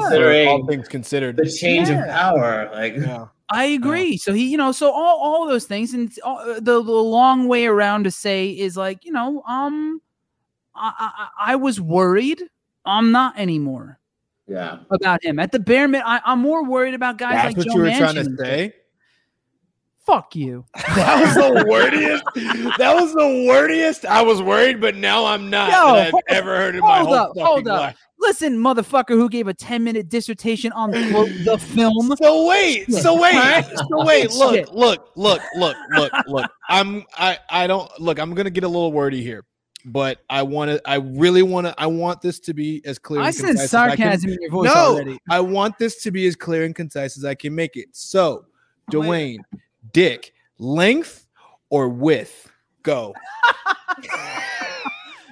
all 0.48 0.66
things 0.68 0.88
considered. 0.88 1.36
the 1.38 1.50
change 1.50 1.90
Yeah. 1.90 2.04
of 2.06 2.10
power. 2.10 2.70
Like 2.74 2.96
Yeah. 2.96 3.26
I 3.52 3.66
agree. 3.66 4.16
So 4.18 4.32
he, 4.32 4.48
you 4.48 4.58
know, 4.58 4.72
so 4.72 4.92
all 4.92 5.18
all 5.20 5.48
those 5.48 5.66
things, 5.66 5.94
and 5.96 6.12
all, 6.24 6.46
the 6.46 6.62
the 6.62 6.82
long 6.82 7.48
way 7.48 7.66
around 7.66 8.04
to 8.04 8.12
say 8.12 8.50
is 8.52 8.78
like, 8.78 9.04
you 9.06 9.12
know, 9.12 9.42
um, 9.48 10.00
I 10.80 10.94
I, 11.00 11.54
I 11.54 11.56
was 11.56 11.80
worried. 11.82 12.42
I'm 12.86 13.12
not 13.12 13.38
anymore 13.38 14.00
yeah. 14.50 14.80
about 14.90 15.24
him. 15.24 15.40
At 15.40 15.52
the 15.52 15.60
bare 15.60 15.88
minimum, 15.88 16.12
I, 16.12 16.22
I'm 16.26 16.40
more 16.40 16.66
worried 16.66 16.94
about 16.94 17.18
guys 17.18 17.34
That's 17.34 17.48
like 17.48 17.58
what 17.58 17.68
Joe 17.68 17.74
you 17.74 17.80
were 17.82 17.88
Manchin 17.88 17.98
trying 17.98 18.16
to 18.16 18.38
say. 18.38 18.74
Fuck 20.06 20.36
you. 20.36 20.66
That 20.96 21.22
was 21.24 21.36
the 21.36 21.66
wordiest. 21.70 22.78
That 22.78 22.96
was 22.96 23.14
the 23.14 23.46
wordiest. 23.48 24.06
I 24.06 24.24
was 24.24 24.42
worried, 24.42 24.82
but 24.82 24.96
now 24.96 25.24
I'm 25.26 25.50
not. 25.52 25.70
Yo, 25.70 25.94
that 25.96 26.08
I've 26.08 26.12
hold- 26.12 26.24
ever 26.30 26.58
heard 26.58 26.76
in 26.76 26.82
my 26.82 26.98
hold 26.98 27.08
whole 27.08 27.16
up, 27.16 27.38
hold 27.38 27.68
up. 27.68 27.80
life. 27.80 27.98
Listen, 28.18 28.58
motherfucker, 28.58 29.10
who 29.10 29.30
gave 29.30 29.48
a 29.48 29.54
10 29.54 29.84
minute 29.84 30.10
dissertation 30.10 30.72
on 30.74 30.92
quote 31.12 31.30
the 31.46 31.58
film. 31.58 32.12
So 32.22 32.48
wait, 32.48 32.92
so 32.92 33.22
wait, 33.22 33.64
so 33.88 34.06
wait. 34.06 34.32
Look, 34.32 34.56
Shit. 34.56 34.74
look, 34.74 35.10
look, 35.16 35.42
look, 35.56 35.78
look, 35.92 36.12
look. 36.28 36.52
I'm, 36.68 37.06
I, 37.18 37.38
I 37.50 37.68
don't 37.68 37.90
look. 38.00 38.20
I'm 38.20 38.34
gonna 38.34 38.50
get 38.50 38.64
a 38.64 38.68
little 38.68 38.92
wordy 38.92 39.22
here, 39.22 39.46
but 39.86 40.24
I 40.30 40.44
want 40.44 40.72
to. 40.72 40.82
I 40.90 40.96
really 40.96 41.42
want 41.42 41.68
to. 41.68 41.76
I 41.78 41.88
want 41.88 42.22
this 42.22 42.40
to 42.42 42.54
be 42.54 42.82
as 42.86 43.00
clear. 43.00 43.22
I 43.22 43.32
concise 43.32 43.44
as 43.44 43.74
I 43.74 43.88
can- 43.90 43.98
sarcasm 43.98 44.32
in 44.32 44.38
your 44.42 44.52
voice 44.52 44.66
no, 44.74 44.96
already. 44.96 45.20
I 45.30 45.40
want 45.40 45.78
this 45.78 46.02
to 46.04 46.12
be 46.12 46.28
as 46.28 46.36
clear 46.36 46.66
and 46.66 46.76
concise 46.76 47.18
as 47.18 47.26
I 47.26 47.36
can 47.36 47.56
make 47.56 47.76
it. 47.76 47.90
So, 47.92 48.46
oh 48.46 48.92
Dwayne, 48.92 49.40
Dick, 49.92 50.34
length 50.58 51.28
or 51.70 51.90
width? 51.90 52.52
Go. 52.84 53.14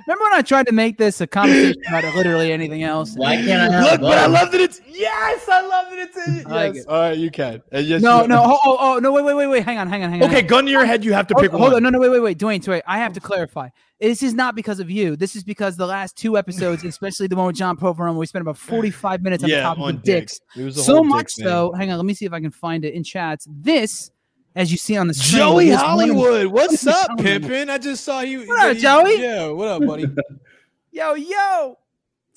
Remember 0.07 0.23
when 0.23 0.34
I 0.35 0.41
tried 0.41 0.65
to 0.67 0.71
make 0.71 0.97
this 0.97 1.19
a 1.19 1.27
conversation 1.27 1.81
about 1.85 2.03
literally 2.15 2.53
anything 2.53 2.81
else? 2.81 3.13
Why 3.17 3.35
can't 3.35 3.73
I 3.73 3.91
Look, 3.91 3.99
but 3.99 4.17
I 4.17 4.25
love 4.27 4.53
that 4.53 4.61
it's 4.61 4.79
yes. 4.88 5.49
I 5.49 5.61
love 5.61 5.89
that 5.89 5.99
it's 5.99 6.27
in. 6.27 6.47
I 6.47 6.49
like 6.49 6.75
yes. 6.75 6.84
it. 6.85 6.89
All 6.89 7.01
right, 7.01 7.17
you 7.17 7.29
can. 7.29 7.61
And 7.73 7.85
yes, 7.85 8.01
No, 8.01 8.21
you- 8.21 8.29
no, 8.29 8.41
oh, 8.45 8.59
oh, 8.63 8.77
oh, 8.79 8.99
no, 8.99 9.11
wait, 9.11 9.25
wait, 9.25 9.34
wait, 9.34 9.47
wait, 9.47 9.63
hang 9.65 9.77
on, 9.77 9.89
hang 9.89 10.03
on, 10.03 10.09
hang 10.09 10.23
on. 10.23 10.29
Okay, 10.29 10.41
gun 10.41 10.63
to 10.63 10.71
your 10.71 10.85
head. 10.85 11.03
You 11.03 11.11
have 11.11 11.27
to 11.27 11.34
Hold, 11.34 11.43
pick 11.43 11.51
hold 11.51 11.63
one. 11.63 11.75
on, 11.75 11.84
no, 11.84 11.89
no, 11.89 11.99
wait, 11.99 12.09
wait, 12.09 12.21
wait, 12.21 12.38
Dwayne, 12.39 12.65
wait. 12.69 12.84
I 12.88 12.99
have 12.99 13.11
to 13.13 13.19
clarify. 13.19 13.67
This 13.99 14.23
is 14.23 14.34
not 14.34 14.55
because 14.55 14.79
of 14.79 14.89
you. 14.89 15.17
This 15.17 15.35
is 15.35 15.43
because 15.43 15.75
the 15.75 15.88
last 15.88 16.15
two 16.15 16.38
episodes, 16.38 16.84
especially 16.85 17.27
the 17.27 17.35
one 17.35 17.47
with 17.47 17.57
John 17.57 17.75
Provolone, 17.75 18.15
we 18.15 18.25
spent 18.27 18.43
about 18.43 18.57
forty-five 18.57 19.21
minutes 19.21 19.43
on 19.43 19.49
the 19.49 19.57
yeah, 19.57 19.63
topic 19.63 19.84
on 19.84 19.95
of 19.95 20.03
dicks. 20.03 20.39
It 20.55 20.63
was 20.63 20.77
a 20.77 20.84
So 20.84 20.95
whole 20.95 21.03
much 21.03 21.35
dick 21.35 21.45
so. 21.47 21.73
Hang 21.73 21.91
on, 21.91 21.97
let 21.97 22.05
me 22.05 22.13
see 22.13 22.25
if 22.25 22.31
I 22.31 22.39
can 22.39 22.51
find 22.51 22.85
it 22.85 22.93
in 22.93 23.03
chats. 23.03 23.45
This 23.49 24.11
as 24.57 24.71
you 24.71 24.77
see 24.77 24.97
on 24.97 25.07
the 25.07 25.13
screen. 25.13 25.39
Joey 25.39 25.55
with 25.55 25.67
this 25.67 25.81
Hollywood, 25.81 26.47
what's 26.47 26.85
up, 26.88 27.17
Pippin? 27.19 27.69
I 27.69 27.77
just 27.77 28.03
saw 28.03 28.19
you. 28.21 28.45
What 28.47 28.59
up, 28.59 28.75
you- 28.75 28.81
Joey? 28.81 29.21
Yeah, 29.21 29.47
what 29.47 29.67
up, 29.69 29.85
buddy? 29.85 30.05
Yo, 30.91 31.13
yo. 31.13 31.77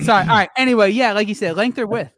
Sorry. 0.02 0.22
All 0.22 0.28
right. 0.36 0.50
Anyway, 0.56 0.90
yeah, 0.90 1.12
like 1.12 1.28
you 1.28 1.34
said, 1.34 1.56
length 1.56 1.78
or 1.78 1.86
width. 1.86 2.10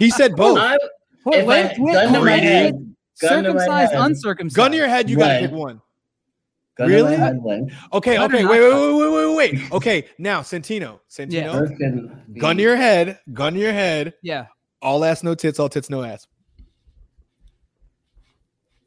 He 0.00 0.10
said 0.10 0.34
both. 0.36 0.58
I, 0.58 0.76
What, 1.22 1.38
if 1.38 1.44
I, 1.44 1.46
length, 1.46 1.74
width, 1.78 1.94
gun 1.94 2.06
to 2.06 2.12
my 2.12 2.18
Already? 2.18 2.42
head, 2.46 2.94
gun 3.20 3.44
to 3.44 3.54
my 3.54 3.58
circumcised, 3.60 3.92
head, 3.92 4.00
uncircumcised. 4.00 4.56
Gun 4.56 4.70
to 4.72 4.76
your 4.76 4.88
head, 4.88 5.08
you 5.08 5.16
gotta 5.16 5.38
pick 5.40 5.52
one. 5.52 5.80
gun 6.76 6.88
to 6.88 6.94
Really? 6.94 7.16
my 7.16 7.24
head, 7.24 7.40
length. 7.44 7.74
Okay, 7.92 8.16
Gun 8.16 8.34
okay, 8.34 8.44
wait, 8.44 8.60
wait, 8.60 8.72
wait, 8.74 9.10
wait, 9.12 9.36
wait, 9.36 9.36
wait. 9.60 9.72
Okay, 9.72 10.08
now 10.18 10.40
Santino, 10.40 10.98
Santino, 11.08 11.32
Yeah. 11.32 11.56
Earth 11.56 11.78
can 11.78 12.24
be- 12.32 12.40
gun 12.40 12.56
to 12.56 12.62
your 12.62 12.76
head, 12.76 13.20
gun 13.32 13.54
to 13.54 13.60
your 13.60 13.72
head. 13.72 14.14
Yeah. 14.22 14.46
All 14.82 15.04
ass, 15.04 15.22
no 15.22 15.34
tits. 15.36 15.60
All 15.60 15.68
tits, 15.68 15.88
no 15.88 16.02
ass. 16.02 16.26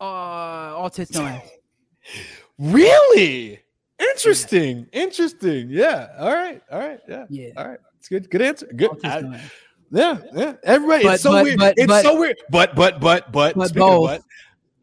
Uh, 0.01 0.73
all 0.75 0.89
tits, 0.89 1.13
no 1.13 1.23
ass. 1.25 1.47
Really? 2.57 3.59
Interesting. 3.99 4.87
Interesting. 4.91 5.69
Yeah. 5.69 6.07
All 6.17 6.33
right. 6.33 6.61
All 6.71 6.79
right. 6.79 6.99
Yeah. 7.07 7.25
Yeah. 7.29 7.49
All 7.55 7.67
right. 7.69 7.79
It's 7.99 8.07
good. 8.09 8.29
Good 8.31 8.41
answer. 8.41 8.67
Good. 8.75 8.89
I- 9.03 9.21
no 9.21 9.39
yeah. 9.91 10.17
Yeah. 10.33 10.53
Everybody. 10.63 11.03
But- 11.03 11.13
it's 11.15 11.23
so 11.23 11.31
but- 11.33 11.43
weird. 11.43 11.59
but- 11.59 11.73
it's 11.77 11.87
but- 11.87 12.03
so 12.03 12.19
weird. 12.19 12.37
But 12.49 12.75
but 12.75 12.99
but 12.99 13.31
but, 13.31 13.55
But 13.55 13.73
both. 13.75 14.01
what, 14.01 14.21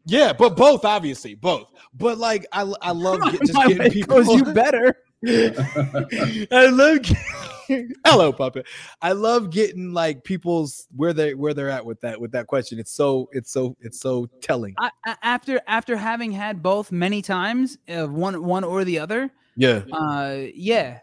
yeah. 0.05 0.31
But 0.33 0.55
both, 0.55 0.85
obviously, 0.85 1.35
both. 1.35 1.67
But 1.93 2.17
like, 2.17 2.45
I 2.53 2.61
I 2.81 2.91
love 2.91 3.21
get, 3.31 3.41
just 3.41 3.53
getting 3.67 3.91
people. 3.91 4.23
you 4.23 4.43
better. 4.53 4.95
I 5.27 6.67
love. 6.71 6.99
Hello, 8.05 8.31
puppet. 8.31 8.65
I 9.01 9.11
love 9.11 9.51
getting 9.51 9.93
like 9.93 10.23
people's 10.23 10.87
where 10.95 11.13
they 11.13 11.33
where 11.33 11.53
they're 11.53 11.69
at 11.69 11.85
with 11.85 12.01
that 12.01 12.19
with 12.19 12.31
that 12.31 12.47
question. 12.47 12.79
It's 12.79 12.91
so 12.91 13.29
it's 13.31 13.51
so 13.51 13.75
it's 13.81 13.99
so 13.99 14.27
telling. 14.41 14.75
I, 14.79 14.89
after 15.21 15.61
after 15.67 15.95
having 15.95 16.31
had 16.31 16.63
both 16.63 16.91
many 16.91 17.21
times, 17.21 17.77
uh, 17.87 18.07
one 18.07 18.43
one 18.43 18.63
or 18.63 18.83
the 18.83 18.99
other. 18.99 19.31
Yeah. 19.55 19.83
Uh, 19.91 20.43
yeah, 20.53 20.99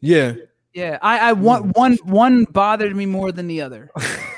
Yeah. 0.00 0.34
yeah. 0.74 0.98
I 1.02 1.30
I 1.30 1.32
want 1.32 1.76
one 1.76 1.98
one 2.04 2.44
bothered 2.44 2.94
me 2.94 3.06
more 3.06 3.32
than 3.32 3.46
the 3.48 3.60
other. 3.60 3.90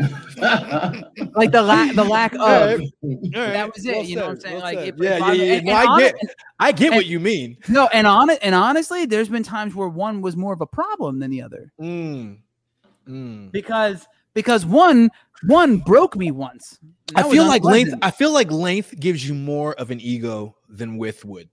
Like 1.34 1.52
the 1.52 1.62
lack 1.62 1.94
the 1.94 2.04
lack 2.04 2.34
of. 2.34 2.40
All 2.40 2.76
right. 2.78 2.92
That 3.32 3.72
was 3.74 3.84
it, 3.86 4.06
you 4.06 4.16
know 4.16 4.22
what 4.26 4.30
I'm 4.32 4.40
saying? 4.40 4.60
Like, 4.60 4.78
it- 4.78 4.94
yeah, 4.98 5.18
yeah, 5.18 5.32
yeah. 5.32 5.54
and- 5.54 5.64
No, 5.66 5.72
and 5.72 5.78
I 5.80 5.86
hon- 5.86 5.98
get, 6.00 6.14
I 6.58 6.72
get 6.72 6.92
what 6.92 7.06
you 7.06 7.20
mean. 7.20 7.56
No, 7.68 7.88
and 7.92 8.06
on 8.06 8.30
it, 8.30 8.38
and 8.42 8.54
honestly, 8.54 9.06
there's 9.06 9.28
been 9.28 9.42
times 9.42 9.74
where 9.74 9.88
one 9.88 10.20
was 10.22 10.36
more 10.36 10.52
of 10.52 10.60
a 10.60 10.66
problem 10.66 11.18
than 11.18 11.30
the 11.30 11.42
other 11.42 11.72
Mm. 11.80 12.38
Mm. 13.08 13.52
because 13.52 14.06
because 14.34 14.64
one 14.66 15.10
one 15.46 15.78
broke 15.78 16.16
me 16.16 16.30
once. 16.30 16.78
I 17.14 17.28
feel 17.30 17.46
like 17.46 17.64
length. 17.64 17.94
I 18.02 18.10
feel 18.10 18.32
like 18.32 18.50
length 18.50 18.98
gives 19.00 19.26
you 19.26 19.34
more 19.34 19.74
of 19.74 19.90
an 19.90 20.00
ego 20.00 20.54
than 20.68 20.96
width 20.96 21.24
would, 21.24 21.48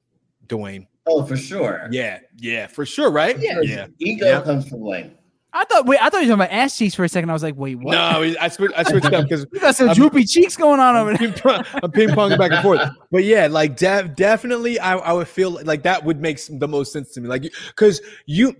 Dwayne. 0.48 0.88
oh, 1.08 1.26
for 1.26 1.38
sure. 1.38 1.88
Yeah, 1.92 2.20
yeah, 2.38 2.68
for 2.68 2.86
sure, 2.86 3.10
right? 3.12 3.38
Yeah. 3.40 3.60
yeah. 3.62 3.88
Ego 4.00 4.26
Yeah. 4.28 4.42
comes 4.42 4.68
from 4.70 4.82
length. 4.84 5.17
I 5.58 5.66
thought 5.66 5.88
wait, 5.88 6.00
I 6.00 6.10
thought 6.10 6.24
you 6.24 6.30
were 6.30 6.38
talking 6.38 6.52
about 6.52 6.52
ass 6.52 6.78
cheeks 6.78 6.94
for 6.94 7.04
a 7.04 7.10
second. 7.10 7.32
I 7.32 7.34
was 7.34 7.42
like, 7.42 7.56
wait, 7.58 7.80
what? 7.80 7.92
No, 7.92 8.36
I 8.40 8.48
switched. 8.48 8.76
I 8.78 8.84
switched 8.84 9.08
up 9.08 9.24
because 9.24 9.48
You 9.54 9.60
got 9.60 9.76
some 9.76 9.92
droopy 9.94 10.26
cheeks 10.26 10.56
going 10.56 10.80
on 10.80 10.96
over 10.96 11.18
there. 11.18 11.64
I'm 11.82 11.92
ping 11.92 12.10
ponging 12.10 12.38
back 12.38 12.52
and 12.52 12.62
forth. 12.62 12.82
But 13.12 13.24
yeah, 13.24 13.48
like 13.48 13.78
de- 13.78 14.12
definitely, 14.16 14.80
I, 14.80 14.98
I 14.98 15.14
would 15.14 15.30
feel 15.30 15.52
like 15.64 15.84
that 15.84 16.04
would 16.04 16.20
make 16.20 16.40
the 16.50 16.68
most 16.68 16.92
sense 16.92 17.14
to 17.14 17.22
me. 17.22 17.30
Like, 17.30 17.44
because 17.70 18.02
you 18.26 18.54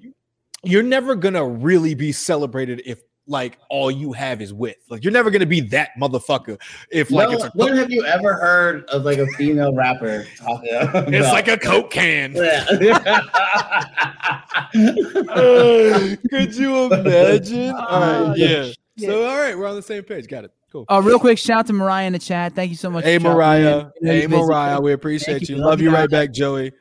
you're 0.64 0.84
never 0.84 1.16
gonna 1.16 1.46
really 1.46 1.94
be 1.96 2.12
celebrated 2.12 2.82
if 2.86 3.02
like 3.28 3.58
all 3.70 3.92
you 3.92 4.14
have 4.14 4.42
is 4.42 4.54
width. 4.54 4.80
Like, 4.90 5.04
you're 5.04 5.14
never 5.14 5.30
gonna 5.30 5.46
be 5.46 5.60
that 5.62 5.90
motherfucker 6.00 6.60
if 6.92 7.12
like 7.12 7.30
no, 7.30 7.36
it's 7.36 7.44
a 7.44 7.52
when 7.56 7.76
have 7.76 7.92
you 7.92 8.06
ever 8.06 8.34
heard 8.34 8.86
of 8.86 9.04
like 9.04 9.18
a 9.18 9.28
female 9.38 9.74
rapper 9.74 10.26
talking 10.38 10.74
about 10.74 11.08
it's 11.14 11.28
like 11.28 11.48
a 11.48 11.58
coke 11.58 11.92
can. 11.92 12.34
Yeah. 12.34 12.66
Could 16.30 16.56
you 16.56 16.86
imagine? 16.94 17.72
All 17.72 18.04
Oh, 18.04 18.34
yeah. 18.36 18.72
yeah. 18.96 19.10
So 19.10 19.26
all 19.26 19.38
right, 19.38 19.58
we're 19.58 19.68
on 19.68 19.76
the 19.76 19.82
same 19.82 20.04
page. 20.04 20.28
Got 20.28 20.46
it. 20.46 20.52
Cool. 20.72 20.86
Uh, 20.90 21.02
real 21.04 21.20
quick, 21.20 21.38
shout 21.38 21.60
out 21.60 21.68
to 21.68 21.74
Mariah 21.74 22.08
in 22.08 22.14
the 22.14 22.20
chat. 22.20 22.54
Thank 22.54 22.72
you 22.72 22.78
so 22.78 22.90
much. 22.90 23.06
Hey 23.06 23.20
Mariah. 23.20 23.88
in. 24.02 24.08
Hey 24.08 24.28
you're. 24.28 24.46
Mariah. 24.46 24.82
We 24.82 24.94
appreciate 24.94 25.48
you. 25.50 25.56
you. 25.56 25.62
Love 25.62 25.82
you 25.82 25.92
Love 25.92 25.96
you 25.96 26.02
right 26.02 26.10
back, 26.10 26.32
Joey. 26.34 26.72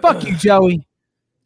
Fuck 0.00 0.24
you, 0.24 0.36
Joey. 0.36 0.86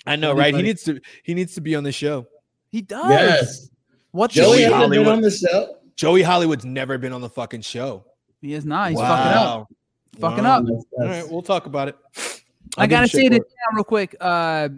I 0.07 0.17
know, 0.17 0.29
Love 0.29 0.39
right? 0.39 0.55
He 0.55 0.63
needs 0.63 0.83
to 0.85 1.01
he 1.23 1.35
needs 1.35 1.55
to 1.55 1.61
be 1.61 1.75
on 1.75 1.85
the 1.85 1.93
show. 1.93 2.27
He 2.69 2.83
does. 2.83 3.09
yes. 3.09 3.69
What 4.15 4.31
Joey 4.31 4.45
Joey 4.45 4.63
hasn't 4.63 4.73
been 4.73 4.81
Hollywood. 5.05 5.07
on 5.09 5.21
the 5.23 5.31
show. 5.33 5.77
Joey 5.97 6.23
Hollywood's 6.23 6.65
never 6.65 6.99
been 6.99 7.13
on 7.13 7.21
the 7.21 7.29
fucking 7.29 7.63
show. 7.63 8.05
He 8.41 8.55
is 8.55 8.65
not. 8.65 8.91
He's 8.91 9.01
fucking 9.01 9.33
up. 9.33 9.69
Fucking 10.21 10.45
Wow. 10.45 10.59
up. 10.59 10.65
All 10.69 10.85
right, 11.07 11.29
we'll 11.29 11.43
talk 11.43 11.67
about 11.67 11.89
it. 11.89 11.97
I 12.17 12.83
I'll 12.83 12.87
give 12.87 12.91
gotta 12.91 13.09
say 13.09 13.29
this 13.29 13.41
down 13.41 13.75
real 13.75 13.83
quick. 13.83 14.15
Uh, 14.21 14.69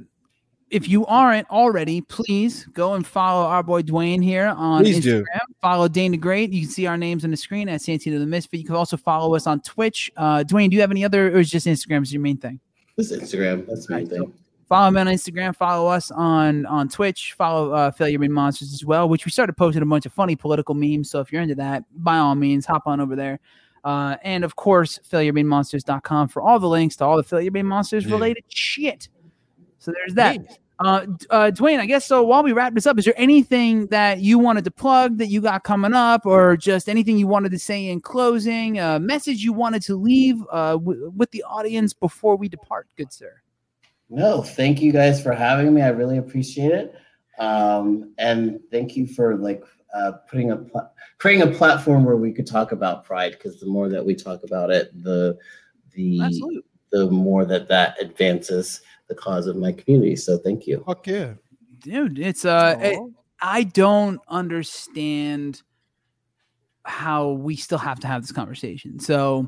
if 0.70 0.88
you 0.88 1.04
aren't 1.04 1.48
already, 1.50 2.00
please 2.00 2.64
go 2.72 2.94
and 2.94 3.06
follow 3.06 3.46
our 3.46 3.62
boy 3.62 3.82
Dwayne 3.82 4.24
here 4.24 4.46
on 4.56 4.82
Please 4.82 5.04
Instagram. 5.04 5.24
do. 5.24 5.54
Follow 5.60 5.86
Dane 5.86 6.12
the 6.12 6.16
Great. 6.16 6.50
You 6.52 6.62
can 6.62 6.70
see 6.70 6.86
our 6.86 6.96
names 6.96 7.22
on 7.22 7.30
the 7.30 7.36
screen 7.36 7.68
at 7.68 7.80
Santino 7.82 8.18
the 8.18 8.24
Misfit. 8.26 8.60
You 8.60 8.66
can 8.66 8.74
also 8.74 8.96
follow 8.96 9.34
us 9.34 9.46
on 9.46 9.60
Twitch. 9.60 10.10
Uh, 10.16 10.44
Dwayne, 10.44 10.70
do 10.70 10.76
you 10.76 10.80
have 10.80 10.90
any 10.90 11.04
other, 11.04 11.28
or 11.28 11.40
is 11.40 11.50
just 11.50 11.66
Instagram 11.66 12.02
is 12.02 12.10
your 12.12 12.22
main 12.22 12.38
thing? 12.38 12.58
This 12.96 13.12
Instagram. 13.12 13.66
That's 13.66 13.88
my 13.90 14.02
thing. 14.06 14.32
Follow 14.68 14.90
me 14.90 15.00
on 15.00 15.06
Instagram. 15.06 15.54
Follow 15.54 15.88
us 15.88 16.10
on 16.10 16.66
on 16.66 16.88
Twitch. 16.88 17.34
Follow 17.34 17.72
uh, 17.72 17.90
Failure 17.92 18.18
Made 18.18 18.30
Monsters 18.32 18.72
as 18.72 18.84
well, 18.84 19.08
which 19.08 19.24
we 19.24 19.30
started 19.30 19.56
posting 19.56 19.82
a 19.82 19.86
bunch 19.86 20.06
of 20.06 20.12
funny 20.12 20.34
political 20.34 20.74
memes. 20.74 21.08
So 21.10 21.20
if 21.20 21.30
you're 21.32 21.42
into 21.42 21.54
that, 21.56 21.84
by 22.02 22.18
all 22.18 22.34
means, 22.34 22.66
hop 22.66 22.82
on 22.86 23.00
over 23.00 23.14
there. 23.14 23.38
Uh, 23.84 24.16
and 24.24 24.42
of 24.42 24.56
course, 24.56 24.98
FailureMadeMonsters.com 25.08 26.28
for 26.28 26.42
all 26.42 26.58
the 26.58 26.68
links 26.68 26.96
to 26.96 27.04
all 27.04 27.16
the 27.16 27.22
Failure 27.22 27.52
Made 27.52 27.62
Monsters 27.62 28.04
Yeah. 28.06 28.12
related 28.12 28.42
shit. 28.48 29.08
So 29.78 29.92
there's 29.92 30.14
that. 30.14 30.38
Uh, 30.80 31.06
uh, 31.30 31.50
Dwayne, 31.54 31.78
I 31.78 31.86
guess 31.86 32.04
so. 32.04 32.22
While 32.24 32.42
we 32.42 32.52
wrap 32.52 32.74
this 32.74 32.86
up, 32.86 32.98
is 32.98 33.04
there 33.04 33.14
anything 33.16 33.86
that 33.86 34.18
you 34.18 34.38
wanted 34.38 34.64
to 34.64 34.70
plug 34.72 35.16
that 35.18 35.28
you 35.28 35.40
got 35.40 35.62
coming 35.62 35.94
up, 35.94 36.26
or 36.26 36.54
just 36.56 36.88
anything 36.88 37.16
you 37.16 37.26
wanted 37.28 37.52
to 37.52 37.58
say 37.58 37.86
in 37.88 38.00
closing? 38.00 38.78
A 38.80 38.98
message 38.98 39.42
you 39.42 39.52
wanted 39.54 39.80
to 39.82 39.94
leave 39.96 40.42
uh, 40.50 40.72
w- 40.72 41.12
with 41.16 41.30
the 41.30 41.44
audience 41.44 41.94
before 41.94 42.36
we 42.36 42.48
depart, 42.48 42.88
good 42.96 43.10
sir? 43.12 43.32
No, 44.08 44.42
thank 44.42 44.80
you 44.80 44.92
guys 44.92 45.22
for 45.22 45.32
having 45.32 45.74
me. 45.74 45.82
I 45.82 45.88
really 45.88 46.18
appreciate 46.18 46.72
it. 46.72 46.94
Um, 47.38 48.12
and 48.18 48.60
thank 48.70 48.96
you 48.96 49.06
for 49.06 49.36
like 49.36 49.62
uh, 49.94 50.12
putting 50.30 50.52
a 50.52 50.56
pla- 50.56 50.88
creating 51.18 51.48
a 51.48 51.52
platform 51.56 52.04
where 52.04 52.16
we 52.16 52.32
could 52.32 52.46
talk 52.46 52.72
about 52.72 53.04
pride 53.04 53.32
because 53.32 53.58
the 53.60 53.66
more 53.66 53.88
that 53.88 54.04
we 54.04 54.14
talk 54.14 54.42
about 54.44 54.70
it, 54.70 54.90
the 55.02 55.36
the 55.92 56.20
Absolutely. 56.22 56.62
the 56.92 57.10
more 57.10 57.44
that 57.44 57.68
that 57.68 58.00
advances 58.00 58.80
the 59.08 59.14
cause 59.14 59.46
of 59.46 59.56
my 59.56 59.72
community. 59.72 60.16
So 60.16 60.38
thank 60.38 60.66
you. 60.66 60.82
Fuck 60.86 61.06
yeah. 61.06 61.34
dude 61.80 62.18
it's 62.18 62.44
uh 62.46 62.74
it- 62.80 62.98
i 63.42 63.62
don't 63.62 64.18
understand 64.28 65.62
how 66.84 67.32
we 67.32 67.54
still 67.54 67.76
have 67.78 68.00
to 68.00 68.06
have 68.06 68.22
this 68.22 68.32
conversation 68.32 68.98
so 68.98 69.46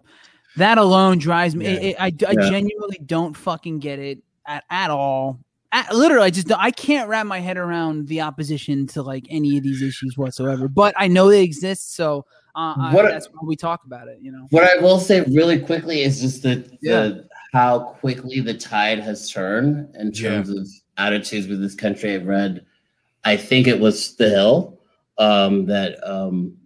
that 0.57 0.77
alone 0.77 1.17
drives 1.19 1.57
me 1.57 1.65
it- 1.67 1.83
Yeah. 1.83 1.89
it- 1.89 1.97
I, 1.99 2.29
I 2.29 2.33
Yeah. 2.39 2.51
genuinely 2.51 3.01
don't 3.07 3.35
fucking 3.35 3.79
get 3.79 3.99
it 3.99 4.19
at, 4.49 4.65
at 4.71 4.91
all 4.91 5.39
At- 5.73 5.95
literally 5.95 6.27
i 6.27 6.31
just 6.31 6.49
don't- 6.49 6.61
i 6.61 6.71
can't 6.71 7.09
wrap 7.09 7.27
my 7.27 7.39
head 7.41 7.57
around 7.59 8.09
the 8.09 8.21
opposition 8.23 8.87
to 8.89 9.03
like 9.03 9.27
any 9.31 9.57
of 9.59 9.63
these 9.63 9.83
issues 9.83 10.17
whatsoever 10.19 10.67
but 10.69 10.95
i 10.97 11.07
know 11.07 11.29
they 11.29 11.43
exist 11.45 11.95
so 11.95 12.25
uh, 12.57 12.75
I- 12.77 13.03
that's 13.03 13.27
why 13.27 13.41
we 13.45 13.55
talk 13.55 13.85
about 13.85 14.09
it 14.09 14.19
you 14.21 14.33
know 14.33 14.47
What 14.51 14.65
I 14.65 14.83
will 14.83 14.99
say 14.99 15.21
really 15.23 15.61
quickly 15.61 16.03
is 16.03 16.21
just 16.21 16.43
the, 16.43 16.69
Yeah. 16.83 17.03
the 17.03 17.29
how 17.53 17.79
quickly 18.01 18.41
the 18.41 18.55
tide 18.55 18.99
has 18.99 19.31
turned 19.31 19.95
in 19.95 20.11
Yeah. 20.13 20.31
terms 20.31 20.49
of 20.51 20.69
attitudes 20.97 21.47
with 21.47 21.61
this 21.63 21.75
country. 21.77 22.15
I've 22.15 22.27
read, 22.27 22.67
I 23.25 23.37
think 23.37 23.69
it 23.69 23.79
was 23.79 24.17
The 24.17 24.29
Hill, 24.29 24.79
um, 25.19 25.65
that 25.67 25.97
um, 26.07 26.57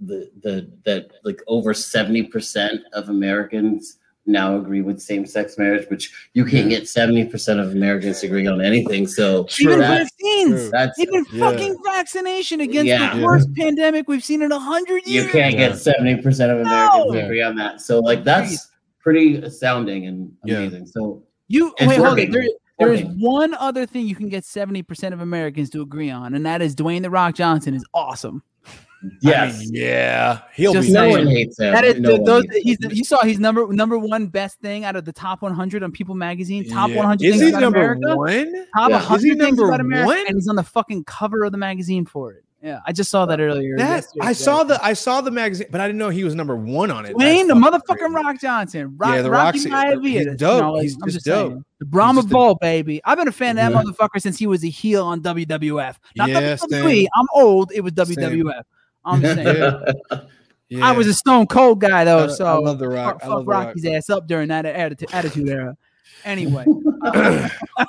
the 0.00 0.30
the 0.42 0.68
that 0.84 1.10
like 1.22 1.40
over 1.46 1.74
seventy 1.74 2.22
percent 2.24 2.80
of 2.94 3.08
Americans 3.10 3.98
now 4.24 4.56
agree 4.56 4.82
with 4.82 5.00
same 5.00 5.26
sex 5.26 5.58
marriage, 5.58 5.88
which 5.90 6.12
you 6.34 6.44
can't 6.44 6.68
get 6.68 6.88
seventy 6.88 7.24
percent 7.24 7.58
of 7.58 7.72
Americans 7.72 8.20
to 8.20 8.26
agree 8.26 8.46
on 8.46 8.60
anything. 8.60 9.06
So 9.06 9.46
even 9.60 9.80
that's, 9.80 10.10
vaccines 10.20 10.70
that's 10.70 10.98
even 10.98 11.24
Yeah. 11.32 11.50
fucking 11.50 11.76
vaccination 11.84 12.60
against 12.60 12.86
Yeah. 12.86 13.14
the 13.14 13.18
Yeah. 13.20 13.24
worst 13.24 13.48
pandemic 13.56 14.06
we've 14.08 14.22
seen 14.22 14.42
in 14.42 14.52
a 14.52 14.58
hundred 14.58 15.06
years. 15.06 15.26
you 15.26 15.30
can't 15.32 15.54
Yeah. 15.54 15.68
get 15.70 15.78
seventy 15.78 16.22
percent 16.22 16.52
of 16.52 16.60
Americans 16.60 17.04
No. 17.08 17.12
to 17.14 17.24
agree 17.24 17.42
on 17.42 17.56
that. 17.56 17.80
So 17.80 17.98
like 17.98 18.22
that's 18.24 18.68
pretty 19.00 19.36
astounding 19.36 20.06
and 20.06 20.32
Yeah. 20.44 20.58
amazing. 20.58 20.86
So 20.86 21.22
You 21.48 21.74
It's 21.78 21.88
wait, 21.88 21.96
hold 21.98 22.18
on. 22.20 22.30
There, 22.30 22.44
there 22.78 22.92
is 22.92 23.02
one 23.18 23.52
other 23.54 23.84
thing 23.84 24.06
you 24.06 24.14
can 24.14 24.28
get 24.28 24.44
seventy 24.44 24.82
percent 24.82 25.12
of 25.12 25.20
Americans 25.20 25.68
to 25.70 25.82
agree 25.82 26.10
on, 26.10 26.34
and 26.34 26.46
that 26.46 26.62
is 26.62 26.74
Dwayne 26.76 27.02
the 27.02 27.10
Rock 27.10 27.34
Johnson 27.34 27.74
is 27.74 27.84
awesome. 27.92 28.42
Yes. 29.20 29.56
I 29.56 29.58
mean, 29.60 29.70
yeah. 29.74 30.40
He'll 30.54 30.72
Just 30.72 30.88
be 30.88 30.92
no 30.94 31.08
one 31.08 31.26
hates 31.26 31.58
him. 31.58 31.72
That 31.72 31.84
is 31.84 31.98
no 32.00 32.10
th- 32.16 32.26
those. 32.26 32.44
hates 32.44 32.56
him. 32.56 32.62
He's 32.64 32.78
the, 32.78 32.96
you 32.96 33.04
saw 33.04 33.22
he's 33.24 33.38
number 33.40 33.66
number 33.72 33.98
one 33.98 34.26
best 34.26 34.60
thing 34.60 34.84
out 34.84 34.96
of 34.96 35.04
the 35.04 35.12
top 35.12 35.42
one 35.42 35.54
hundred 35.54 35.82
on 35.82 35.92
People 35.92 36.14
Magazine. 36.14 36.68
Top 36.68 36.90
Yeah. 36.90 36.96
one 36.96 37.06
hundred 37.06 37.26
Is 37.26 37.32
things 37.38 37.42
he 37.42 37.48
about 37.50 37.60
number 37.60 37.92
America. 37.92 38.16
one? 38.16 38.66
Top 38.76 38.90
Yeah. 38.90 39.08
one 39.08 39.16
Is 39.18 39.22
he 39.22 39.28
hundred 39.30 39.44
things 39.44 39.58
about 39.58 39.80
America, 39.80 40.06
one? 40.06 40.24
and 40.26 40.36
he's 40.36 40.48
on 40.48 40.56
the 40.56 40.62
fucking 40.62 41.04
cover 41.04 41.44
of 41.44 41.52
the 41.52 41.58
magazine 41.58 42.06
for 42.06 42.32
it. 42.32 42.44
Yeah, 42.64 42.78
I 42.86 42.92
just 42.92 43.10
saw 43.10 43.26
that 43.26 43.40
earlier. 43.40 43.76
That 43.76 43.88
yesterday. 44.04 44.24
I 44.24 44.32
saw 44.34 44.62
the 44.62 44.84
I 44.84 44.92
saw 44.92 45.20
the 45.20 45.32
magazine, 45.32 45.66
but 45.72 45.80
I 45.80 45.88
didn't 45.88 45.98
know 45.98 46.10
he 46.10 46.22
was 46.22 46.36
number 46.36 46.54
one 46.54 46.92
on 46.92 47.04
it. 47.06 47.16
Wayne, 47.16 47.48
the 47.48 47.54
motherfucking 47.54 47.96
crazy. 47.98 48.14
Rock 48.14 48.40
Johnson. 48.40 48.94
Rock, 48.98 49.16
Yeah, 49.16 49.22
the 49.22 49.30
Rocky 49.32 49.68
Rock's- 49.68 49.96
Maivia. 49.96 50.04
he's 50.04 50.24
You 50.26 50.34
dope. 50.36 50.60
know, 50.62 50.72
like, 50.74 50.82
He's 50.84 50.94
I'm 50.94 51.00
just 51.08 51.14
just 51.14 51.26
saying. 51.26 51.48
dope. 51.56 51.62
The 51.80 51.86
Brahma 51.86 52.22
Bull, 52.22 52.54
baby. 52.60 53.00
I've 53.04 53.18
been 53.18 53.26
a 53.26 53.32
fan 53.32 53.58
of 53.58 53.72
that 53.72 53.84
motherfucker 53.84 54.20
since 54.22 54.38
he 54.38 54.46
was 54.46 54.62
a 54.62 54.68
heel 54.68 55.04
on 55.04 55.20
WWF. 55.22 55.96
Not 56.14 56.28
Yeah, 56.28 56.54
WWE. 56.54 56.68
same. 56.70 57.06
I'm 57.16 57.26
old. 57.34 57.72
It 57.74 57.80
was 57.80 57.94
WWF. 57.94 58.62
I'm 59.04 59.20
just 59.20 59.34
saying. 59.36 59.56
Yeah. 59.56 59.80
Yeah. 60.68 60.86
I 60.88 60.92
was 60.92 61.06
a 61.06 61.14
stone 61.14 61.46
cold 61.46 61.80
guy 61.80 62.04
though, 62.04 62.24
I- 62.24 62.28
so 62.28 62.44
I 62.46 62.54
love 62.58 62.78
The 62.78 62.86
fuck, 62.86 62.94
Rock. 62.94 63.16
I 63.16 63.18
fuck 63.26 63.28
love 63.30 63.44
The 63.44 63.50
Rock. 63.50 63.66
Rocky's 63.68 63.84
ass 63.86 64.10
up 64.10 64.26
during 64.26 64.48
that 64.48 64.64
attitude, 64.66 65.08
attitude 65.12 65.48
era. 65.48 65.76
Anyway, 66.24 66.64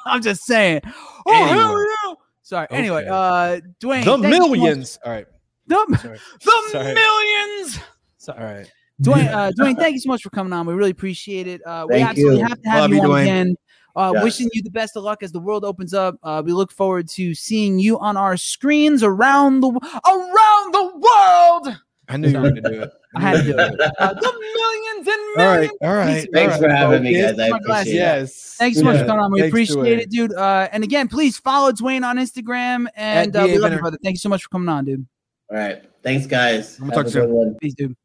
I'm 0.08 0.22
just 0.24 0.44
saying. 0.44 0.82
Oh 1.28 1.32
Anyway. 1.32 1.50
hell 1.50 1.80
yeah! 1.80 2.14
Sorry. 2.42 2.68
Anyway, 2.72 3.06
uh, 3.06 3.60
Dwayne, 3.80 4.04
the 4.04 4.18
thank 4.18 4.24
you 4.24 4.34
so 4.42 4.48
millions. 4.50 5.00
All 5.06 5.12
right. 5.12 5.28
the, 5.68 5.98
Sorry. 6.02 6.18
the 6.44 6.70
Sorry. 6.72 6.94
millions. 6.96 7.80
All 8.28 8.36
right. 8.44 8.72
Dwayne, 9.04 9.28
uh, 9.32 9.52
Dwayne, 9.52 9.76
thank 9.78 9.94
you 9.94 10.00
so 10.00 10.08
much 10.10 10.24
for 10.24 10.32
coming 10.32 10.52
on. 10.52 10.66
We 10.66 10.74
really 10.74 10.90
appreciate 10.92 11.46
it. 11.48 11.62
Uh, 11.64 11.86
we 11.88 11.96
Thank 11.96 12.10
absolutely 12.10 12.40
you. 12.40 12.46
have 12.48 12.62
to 12.62 12.70
have 12.70 12.82
Love 12.82 12.90
you, 12.92 12.96
you, 12.98 13.02
on 13.04 13.10
Dwayne. 13.10 13.22
again. 13.22 13.56
Uh, 13.96 14.12
Yes. 14.16 14.24
Wishing 14.24 14.50
you 14.54 14.64
the 14.64 14.72
best 14.72 14.96
of 14.96 15.04
luck 15.04 15.22
as 15.24 15.32
the 15.32 15.40
world 15.40 15.64
opens 15.64 15.94
up. 15.94 16.16
Uh, 16.24 16.42
we 16.44 16.52
look 16.52 16.72
forward 16.72 17.08
to 17.10 17.34
seeing 17.36 17.78
you 17.80 18.00
on 18.00 18.18
our 18.18 18.38
screens 18.38 19.04
around 19.04 19.60
the 19.62 19.70
around 19.70 20.74
the 20.74 20.92
world. 20.98 21.78
I 22.10 22.18
knew 22.18 22.28
you 22.30 22.36
were 22.42 22.50
going 22.52 22.56
to 22.56 22.70
do 22.70 22.82
it. 22.82 22.92
I 23.16 23.22
had 23.22 23.38
to 23.38 23.44
do 23.44 23.58
it. 23.58 23.92
Uh, 24.00 24.14
the 24.14 24.34
millions 24.56 25.08
and 25.08 25.18
All 25.40 25.46
right. 25.46 25.56
millions. 25.56 25.72
All 25.82 25.88
right. 25.90 26.00
All 26.00 26.06
right. 26.06 26.28
Thanks 26.34 26.54
all 26.56 26.62
for 26.62 26.68
right. 26.68 26.78
having 26.78 27.04
me, 27.04 27.14
guys. 27.22 27.40
I 27.40 27.50
My 27.50 27.60
glasses. 27.60 27.94
appreciate 27.94 27.94
it. 27.94 28.20
Yes. 28.20 28.56
Thanks 28.58 28.78
so 28.80 28.84
much 28.84 28.96
Yeah. 28.96 29.02
for 29.02 29.08
coming 29.08 29.24
on. 29.24 29.32
We 29.32 29.40
Thanks, 29.42 29.52
appreciate 29.54 30.00
it, 30.00 30.10
dude. 30.10 30.34
Uh, 30.34 30.68
and 30.72 30.84
again, 30.84 31.08
please 31.08 31.38
follow 31.38 31.72
Dwayne 31.72 32.04
on 32.06 32.18
Instagram. 32.18 32.88
And 32.96 33.34
At 33.36 33.42
uh, 33.42 33.46
we 33.46 33.54
DA 33.54 33.60
love 33.60 33.72
you, 33.74 33.80
brother. 33.80 33.98
Thank 34.04 34.16
you 34.16 34.20
so 34.20 34.30
much 34.30 34.44
for 34.44 34.50
coming 34.50 34.68
on, 34.70 34.84
dude. 34.86 35.06
All 35.50 35.58
right. 35.58 35.82
Thanks, 36.02 36.26
guys. 36.28 36.78
I'm 36.80 36.90
gonna 36.90 36.96
Have 36.98 37.06
talk 37.06 37.12
a 37.14 37.16
good 37.20 37.28
soon. 37.28 37.34
one. 37.34 37.56
Please 37.62 37.74
do. 37.76 37.96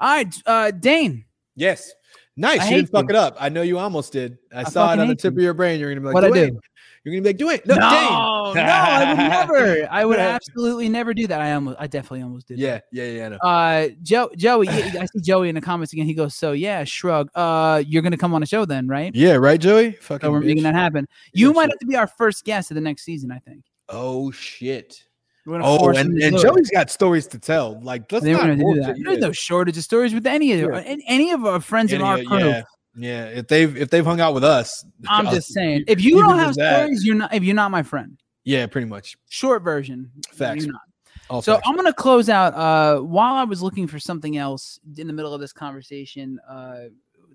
All 0.00 0.08
right, 0.16 0.34
uh, 0.46 0.70
Dane. 0.70 1.24
Yes. 1.54 1.92
Nice. 2.36 2.60
I 2.60 2.70
you 2.70 2.76
didn't 2.76 2.90
fuck 2.90 3.04
you. 3.04 3.10
it 3.10 3.16
up. 3.16 3.36
I 3.38 3.48
know 3.48 3.62
you 3.62 3.78
almost 3.78 4.12
did. 4.12 4.38
I, 4.54 4.60
I 4.60 4.64
saw 4.64 4.92
it 4.92 4.98
on 4.98 5.08
the 5.08 5.14
tip 5.14 5.34
you. 5.34 5.40
of 5.40 5.42
your 5.44 5.54
brain. 5.54 5.78
You're 5.78 5.90
gonna 5.90 6.00
be 6.00 6.06
like, 6.06 6.14
What 6.14 6.24
I 6.24 6.30
do? 6.30 6.58
You're 7.04 7.14
gonna 7.14 7.22
be 7.22 7.28
like, 7.30 7.36
do 7.36 7.50
it. 7.50 7.66
No, 7.66 7.74
no, 7.74 7.80
Dane. 7.90 7.90
no, 8.64 8.72
I 8.72 9.08
would 9.08 9.18
never. 9.18 9.88
I 9.90 10.04
would 10.04 10.18
absolutely 10.20 10.88
never 10.88 11.12
do 11.12 11.26
that. 11.26 11.40
I 11.40 11.52
almost, 11.52 11.76
I 11.80 11.88
definitely 11.88 12.22
almost 12.22 12.48
did. 12.48 12.58
Yeah, 12.58 12.80
yeah, 12.92 13.04
yeah. 13.04 13.26
I 13.26 13.28
know. 13.28 13.38
That. 13.42 13.46
Uh, 13.46 13.94
Joe, 14.02 14.30
Joey, 14.36 14.66
yeah, 14.66 15.00
I 15.00 15.06
see 15.06 15.20
Joey 15.20 15.48
in 15.48 15.54
the 15.56 15.60
comments 15.60 15.92
again. 15.92 16.06
He 16.06 16.14
goes, 16.14 16.34
"So 16.34 16.52
yeah, 16.52 16.84
shrug. 16.84 17.28
Uh, 17.34 17.82
you're 17.86 18.02
gonna 18.02 18.16
come 18.16 18.34
on 18.34 18.42
a 18.42 18.46
show 18.46 18.64
then, 18.64 18.86
right? 18.86 19.12
Yeah, 19.14 19.34
right, 19.34 19.60
Joey. 19.60 19.92
Fucking. 19.92 20.26
So 20.26 20.30
we're 20.30 20.40
bitch. 20.40 20.46
making 20.46 20.62
that 20.62 20.74
happen. 20.74 21.06
You 21.34 21.48
Yeah, 21.48 21.54
might 21.54 21.62
shit. 21.64 21.70
have 21.72 21.78
to 21.80 21.86
be 21.86 21.96
our 21.96 22.06
first 22.06 22.44
guest 22.44 22.70
of 22.70 22.76
the 22.76 22.80
next 22.80 23.02
season. 23.04 23.32
I 23.32 23.40
think. 23.40 23.64
Oh 23.88 24.30
shit. 24.30 25.02
We're 25.44 25.58
gonna 25.58 25.64
Oh, 25.66 25.88
and, 25.90 26.16
and. 26.22 26.38
Joey's 26.38 26.70
got 26.70 26.90
stories 26.90 27.26
to 27.28 27.38
tell. 27.38 27.80
Like, 27.82 28.10
let's 28.12 28.24
They 28.24 28.34
were 28.34 28.46
not 28.46 28.56
do 28.58 28.62
bullshit. 28.62 28.82
that. 28.84 28.96
Yeah. 28.98 29.04
There's 29.06 29.18
no 29.18 29.32
shortage 29.32 29.76
of 29.76 29.82
stories 29.84 30.14
with 30.14 30.26
any 30.26 30.52
of 30.52 30.60
Yeah. 30.72 30.80
any, 30.84 31.04
any 31.08 31.30
of 31.32 31.44
our 31.44 31.60
friends 31.60 31.92
in 31.92 32.00
Any- 32.00 32.26
our 32.26 32.38
crew. 32.38 32.48
Yeah, 32.48 32.62
yeah. 32.96 33.24
If 33.26 33.48
they've 33.48 33.76
if 33.76 33.90
they've 33.90 34.04
hung 34.04 34.20
out 34.20 34.34
with 34.34 34.44
us, 34.44 34.84
I'm 35.08 35.26
I'll- 35.26 35.34
just 35.34 35.52
saying. 35.52 35.84
If 35.88 36.00
you 36.00 36.20
don't 36.20 36.38
have 36.38 36.48
just 36.50 36.58
that. 36.60 36.82
stories, 36.84 37.04
you're 37.04 37.16
not. 37.16 37.34
If 37.34 37.42
you're 37.42 37.56
not 37.56 37.70
my 37.72 37.82
friend, 37.82 38.16
yeah, 38.44 38.66
pretty 38.66 38.86
much. 38.86 39.16
short 39.28 39.62
version. 39.62 40.10
Facts. 40.32 40.64
You're 40.64 40.72
not. 40.72 40.82
All 41.28 41.42
So 41.42 41.54
facts. 41.54 41.66
I'm 41.68 41.74
gonna 41.76 41.92
close 41.92 42.28
out. 42.28 42.54
Uh, 42.54 43.00
while 43.00 43.34
I 43.34 43.44
was 43.44 43.62
looking 43.62 43.86
for 43.88 43.98
something 43.98 44.36
else 44.36 44.78
in 44.96 45.06
the 45.08 45.12
middle 45.12 45.34
of 45.34 45.40
this 45.40 45.52
conversation, 45.52 46.38
uh, 46.48 46.84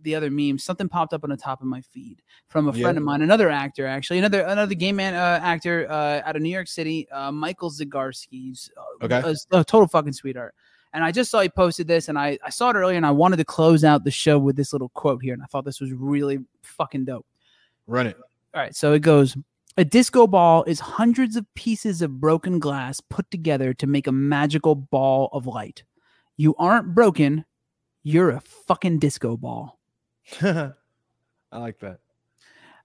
the 0.08 0.16
other 0.16 0.32
meme, 0.32 0.58
something 0.58 0.90
popped 0.90 1.14
up 1.14 1.24
on 1.24 1.30
the 1.30 1.38
top 1.38 1.62
of 1.62 1.68
my 1.68 1.82
feed 1.82 2.22
from 2.48 2.68
a 2.68 2.72
Yeah. 2.72 2.82
friend 2.82 2.98
of 2.98 3.04
mine, 3.04 3.22
another 3.22 3.50
actor, 3.50 3.86
actually, 3.86 4.18
another 4.20 4.42
another 4.42 4.74
gay 4.74 4.92
man 4.92 5.14
uh, 5.14 5.40
actor 5.44 5.86
uh, 5.90 6.22
out 6.26 6.36
of 6.36 6.42
New 6.42 6.50
York 6.50 6.68
City, 6.68 7.08
uh, 7.12 7.32
Michael 7.32 7.70
Zagarsky's 7.70 8.72
uh, 8.78 9.06
Okay. 9.06 9.36
a, 9.52 9.60
a 9.60 9.64
total 9.64 9.88
fucking 9.88 10.14
sweetheart. 10.14 10.56
And 10.94 11.04
I 11.04 11.12
just 11.12 11.30
saw 11.30 11.42
he 11.42 11.50
posted 11.50 11.88
this, 11.88 12.08
and 12.08 12.18
I 12.18 12.40
I 12.44 12.50
saw 12.50 12.70
it 12.72 12.76
earlier, 12.76 12.96
and 12.98 13.06
I 13.06 13.12
wanted 13.12 13.38
to 13.38 13.46
close 13.46 13.84
out 13.84 14.04
the 14.06 14.12
show 14.12 14.40
with 14.40 14.56
this 14.56 14.72
little 14.74 14.90
quote 14.90 15.22
here, 15.22 15.34
and 15.34 15.44
I 15.44 15.46
thought 15.46 15.66
this 15.66 15.82
was 15.82 15.92
really 15.92 16.40
fucking 16.64 17.06
dope. 17.06 17.26
Run 17.86 18.08
it. 18.08 18.18
All 18.56 18.62
right, 18.62 18.76
so 18.76 18.94
it 18.94 19.02
goes. 19.02 19.38
A 19.80 19.86
disco 19.86 20.26
ball 20.26 20.64
is 20.64 20.80
hundreds 20.80 21.36
of 21.36 21.46
pieces 21.54 22.02
of 22.02 22.20
broken 22.20 22.58
glass 22.58 23.00
put 23.00 23.30
together 23.30 23.76
to 23.76 23.86
make 23.86 24.08
a 24.08 24.12
magical 24.12 24.74
ball 24.74 25.30
of 25.34 25.46
light. 25.46 25.84
You 26.36 26.56
aren't 26.58 26.96
broken, 26.96 27.46
you're 28.02 28.32
a 28.32 28.42
fucking 28.42 28.98
disco 28.98 29.38
ball. 29.38 29.77
I 30.42 31.58
like 31.58 31.80
that. 31.80 32.00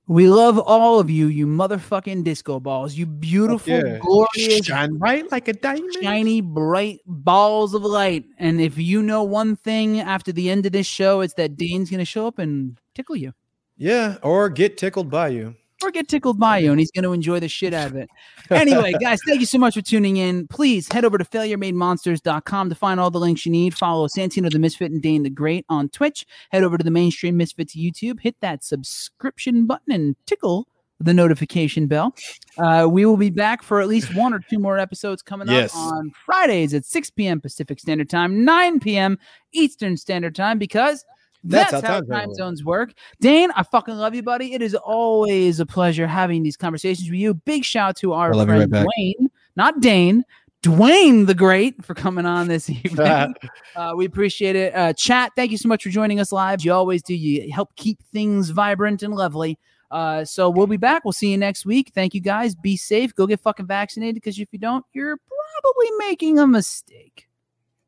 We 0.09 0.29
love 0.29 0.59
all 0.59 0.99
of 0.99 1.09
you, 1.09 1.29
you 1.29 1.47
motherfucking 1.47 2.25
disco 2.25 2.59
balls. 2.59 2.95
You 2.95 3.07
beautiful, 3.07 3.73
yeah. 3.73 3.99
glorious, 3.99 4.67
Shine 4.67 4.99
bright 4.99 5.31
like 5.31 5.47
a 5.47 5.53
diamond. 5.53 5.95
shiny, 6.03 6.41
bright 6.41 7.01
balls 7.07 7.73
of 7.73 7.83
light. 7.83 8.25
And 8.37 8.61
if 8.61 8.77
you 8.77 9.01
know 9.01 9.23
one 9.23 9.55
thing 9.55 10.01
after 10.01 10.33
the 10.33 10.51
end 10.51 10.67
of 10.67 10.73
this 10.73 10.89
show, 10.89 11.21
it's 11.21 11.35
that 11.35 11.57
Dane's 11.57 11.89
going 11.89 12.01
to 12.01 12.05
show 12.05 12.27
up 12.27 12.41
and 12.41 12.79
tickle 12.97 13.15
you. 13.15 13.33
Yeah, 13.77 14.17
or 14.23 14.49
get 14.49 14.77
tickled 14.77 15.09
by 15.09 15.29
you. 15.29 15.55
Or 15.83 15.91
get 15.91 16.09
tickled 16.09 16.39
by 16.39 16.59
you 16.59 16.71
and 16.71 16.79
he's 16.81 16.91
going 16.91 17.03
to 17.05 17.13
enjoy 17.13 17.41
the 17.41 17.49
shit 17.49 17.75
out 17.75 17.89
of 17.91 17.97
it. 17.97 18.09
Anyway, 18.51 18.93
guys, 19.01 19.21
thank 19.27 19.41
you 19.41 19.47
so 19.47 19.59
much 19.59 19.75
for 19.75 19.83
tuning 19.83 20.17
in. 20.17 20.47
Please 20.49 20.91
head 20.93 21.05
over 21.05 21.19
to 21.19 21.25
failuremademonsters.com 21.25 22.69
to 22.69 22.75
find 22.75 23.01
all 23.01 23.11
the 23.11 23.21
links 23.21 23.45
you 23.47 23.53
need. 23.53 23.75
Follow 23.75 24.07
Santino 24.09 24.51
the 24.51 24.59
Misfit 24.59 24.91
and 24.93 25.03
Dane 25.03 25.23
the 25.23 25.31
Great 25.31 25.65
on 25.69 25.89
Twitch. 25.89 26.27
Head 26.51 26.65
over 26.65 26.79
to 26.79 26.85
the 26.85 26.91
Mainstream 26.91 27.37
Misfits 27.37 27.77
YouTube. 27.77 28.21
Hit 28.21 28.37
that 28.41 28.65
subscription 28.65 29.67
button 29.67 29.93
and 29.93 30.17
tickle 30.27 30.67
the 31.01 31.13
notification 31.13 31.89
bell. 31.89 32.15
Uh, 32.59 32.87
we 32.89 33.05
will 33.05 33.17
be 33.17 33.31
back 33.31 33.63
for 33.65 33.81
at 33.81 33.89
least 33.89 34.15
one 34.15 34.33
or 34.33 34.39
two 34.39 34.59
more 34.61 34.79
episodes 34.79 35.21
coming 35.21 35.49
Yes. 35.49 35.75
up 35.75 35.81
on 35.95 36.13
Fridays 36.25 36.75
at 36.75 36.85
6 36.85 37.11
p.m. 37.11 37.41
Pacific 37.41 37.81
Standard 37.81 38.09
Time, 38.09 38.45
9 38.45 38.79
p.m. 38.79 39.19
Eastern 39.53 39.97
Standard 39.97 40.37
Time 40.37 40.59
because 40.59 41.05
that's, 41.45 41.73
That's 41.73 41.87
how 41.87 41.95
how 41.95 42.01
time 42.01 42.09
time 42.09 42.35
zones 42.35 42.37
zones 42.37 42.65
work. 42.65 42.93
Dane, 43.21 43.51
I 43.57 43.63
fucking 43.63 43.95
love 43.95 44.15
you, 44.15 44.23
buddy. 44.23 44.55
It 44.55 44.63
is 44.63 44.75
always 44.75 45.61
a 45.61 45.67
pleasure 45.67 46.07
having 46.07 46.43
these 46.43 46.57
conversations 46.57 47.11
with 47.11 47.19
you. 47.19 47.35
Big 47.35 47.65
shout 47.65 47.91
out 47.91 47.97
to 47.97 48.13
our 48.13 48.33
I 48.33 48.37
love 48.37 48.49
you 48.49 48.55
friend 48.55 48.73
right. 48.73 48.87
Dwayne, 48.87 49.27
not 49.57 49.81
Dane, 49.81 50.25
Dwayne 50.63 51.27
the 51.27 51.35
Great 51.35 51.85
for 51.85 51.95
coming 51.95 52.27
on 52.27 52.47
this 52.47 52.71
evening. 52.85 53.35
uh, 53.77 53.93
we 53.97 54.05
appreciate 54.05 54.55
it. 54.55 54.75
Uh, 54.75 54.93
chat, 54.93 55.33
thank 55.35 55.51
you 55.51 55.59
so 55.59 55.69
much 55.69 55.83
for 55.83 55.91
joining 55.91 56.21
us 56.21 56.31
live. 56.33 56.65
You 56.65 56.73
always 56.73 57.03
do. 57.03 57.15
You 57.15 57.51
help 57.53 57.75
keep 57.77 58.03
things 58.13 58.51
vibrant 58.51 59.03
and 59.03 59.15
lovely. 59.15 59.59
Uh, 59.91 60.25
so 60.25 60.49
we'll 60.49 60.67
be 60.67 60.79
back. 60.79 61.05
We'll 61.05 61.13
see 61.13 61.31
you 61.31 61.37
next 61.37 61.67
week. 61.67 61.93
Thank 61.95 62.15
you 62.15 62.21
guys. 62.21 62.55
Be 62.55 62.77
safe. 62.77 63.15
Go 63.15 63.27
get 63.27 63.41
fucking 63.41 63.67
vaccinated 63.67 64.15
because 64.15 64.39
if 64.39 64.49
you 64.53 64.59
don't, 64.59 64.85
you're 64.95 65.19
probably 65.19 65.91
making 65.99 66.39
a 66.39 66.47
mistake. 66.47 67.29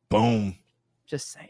Boom. 0.09 0.55
Just 1.07 1.31
saying. 1.31 1.49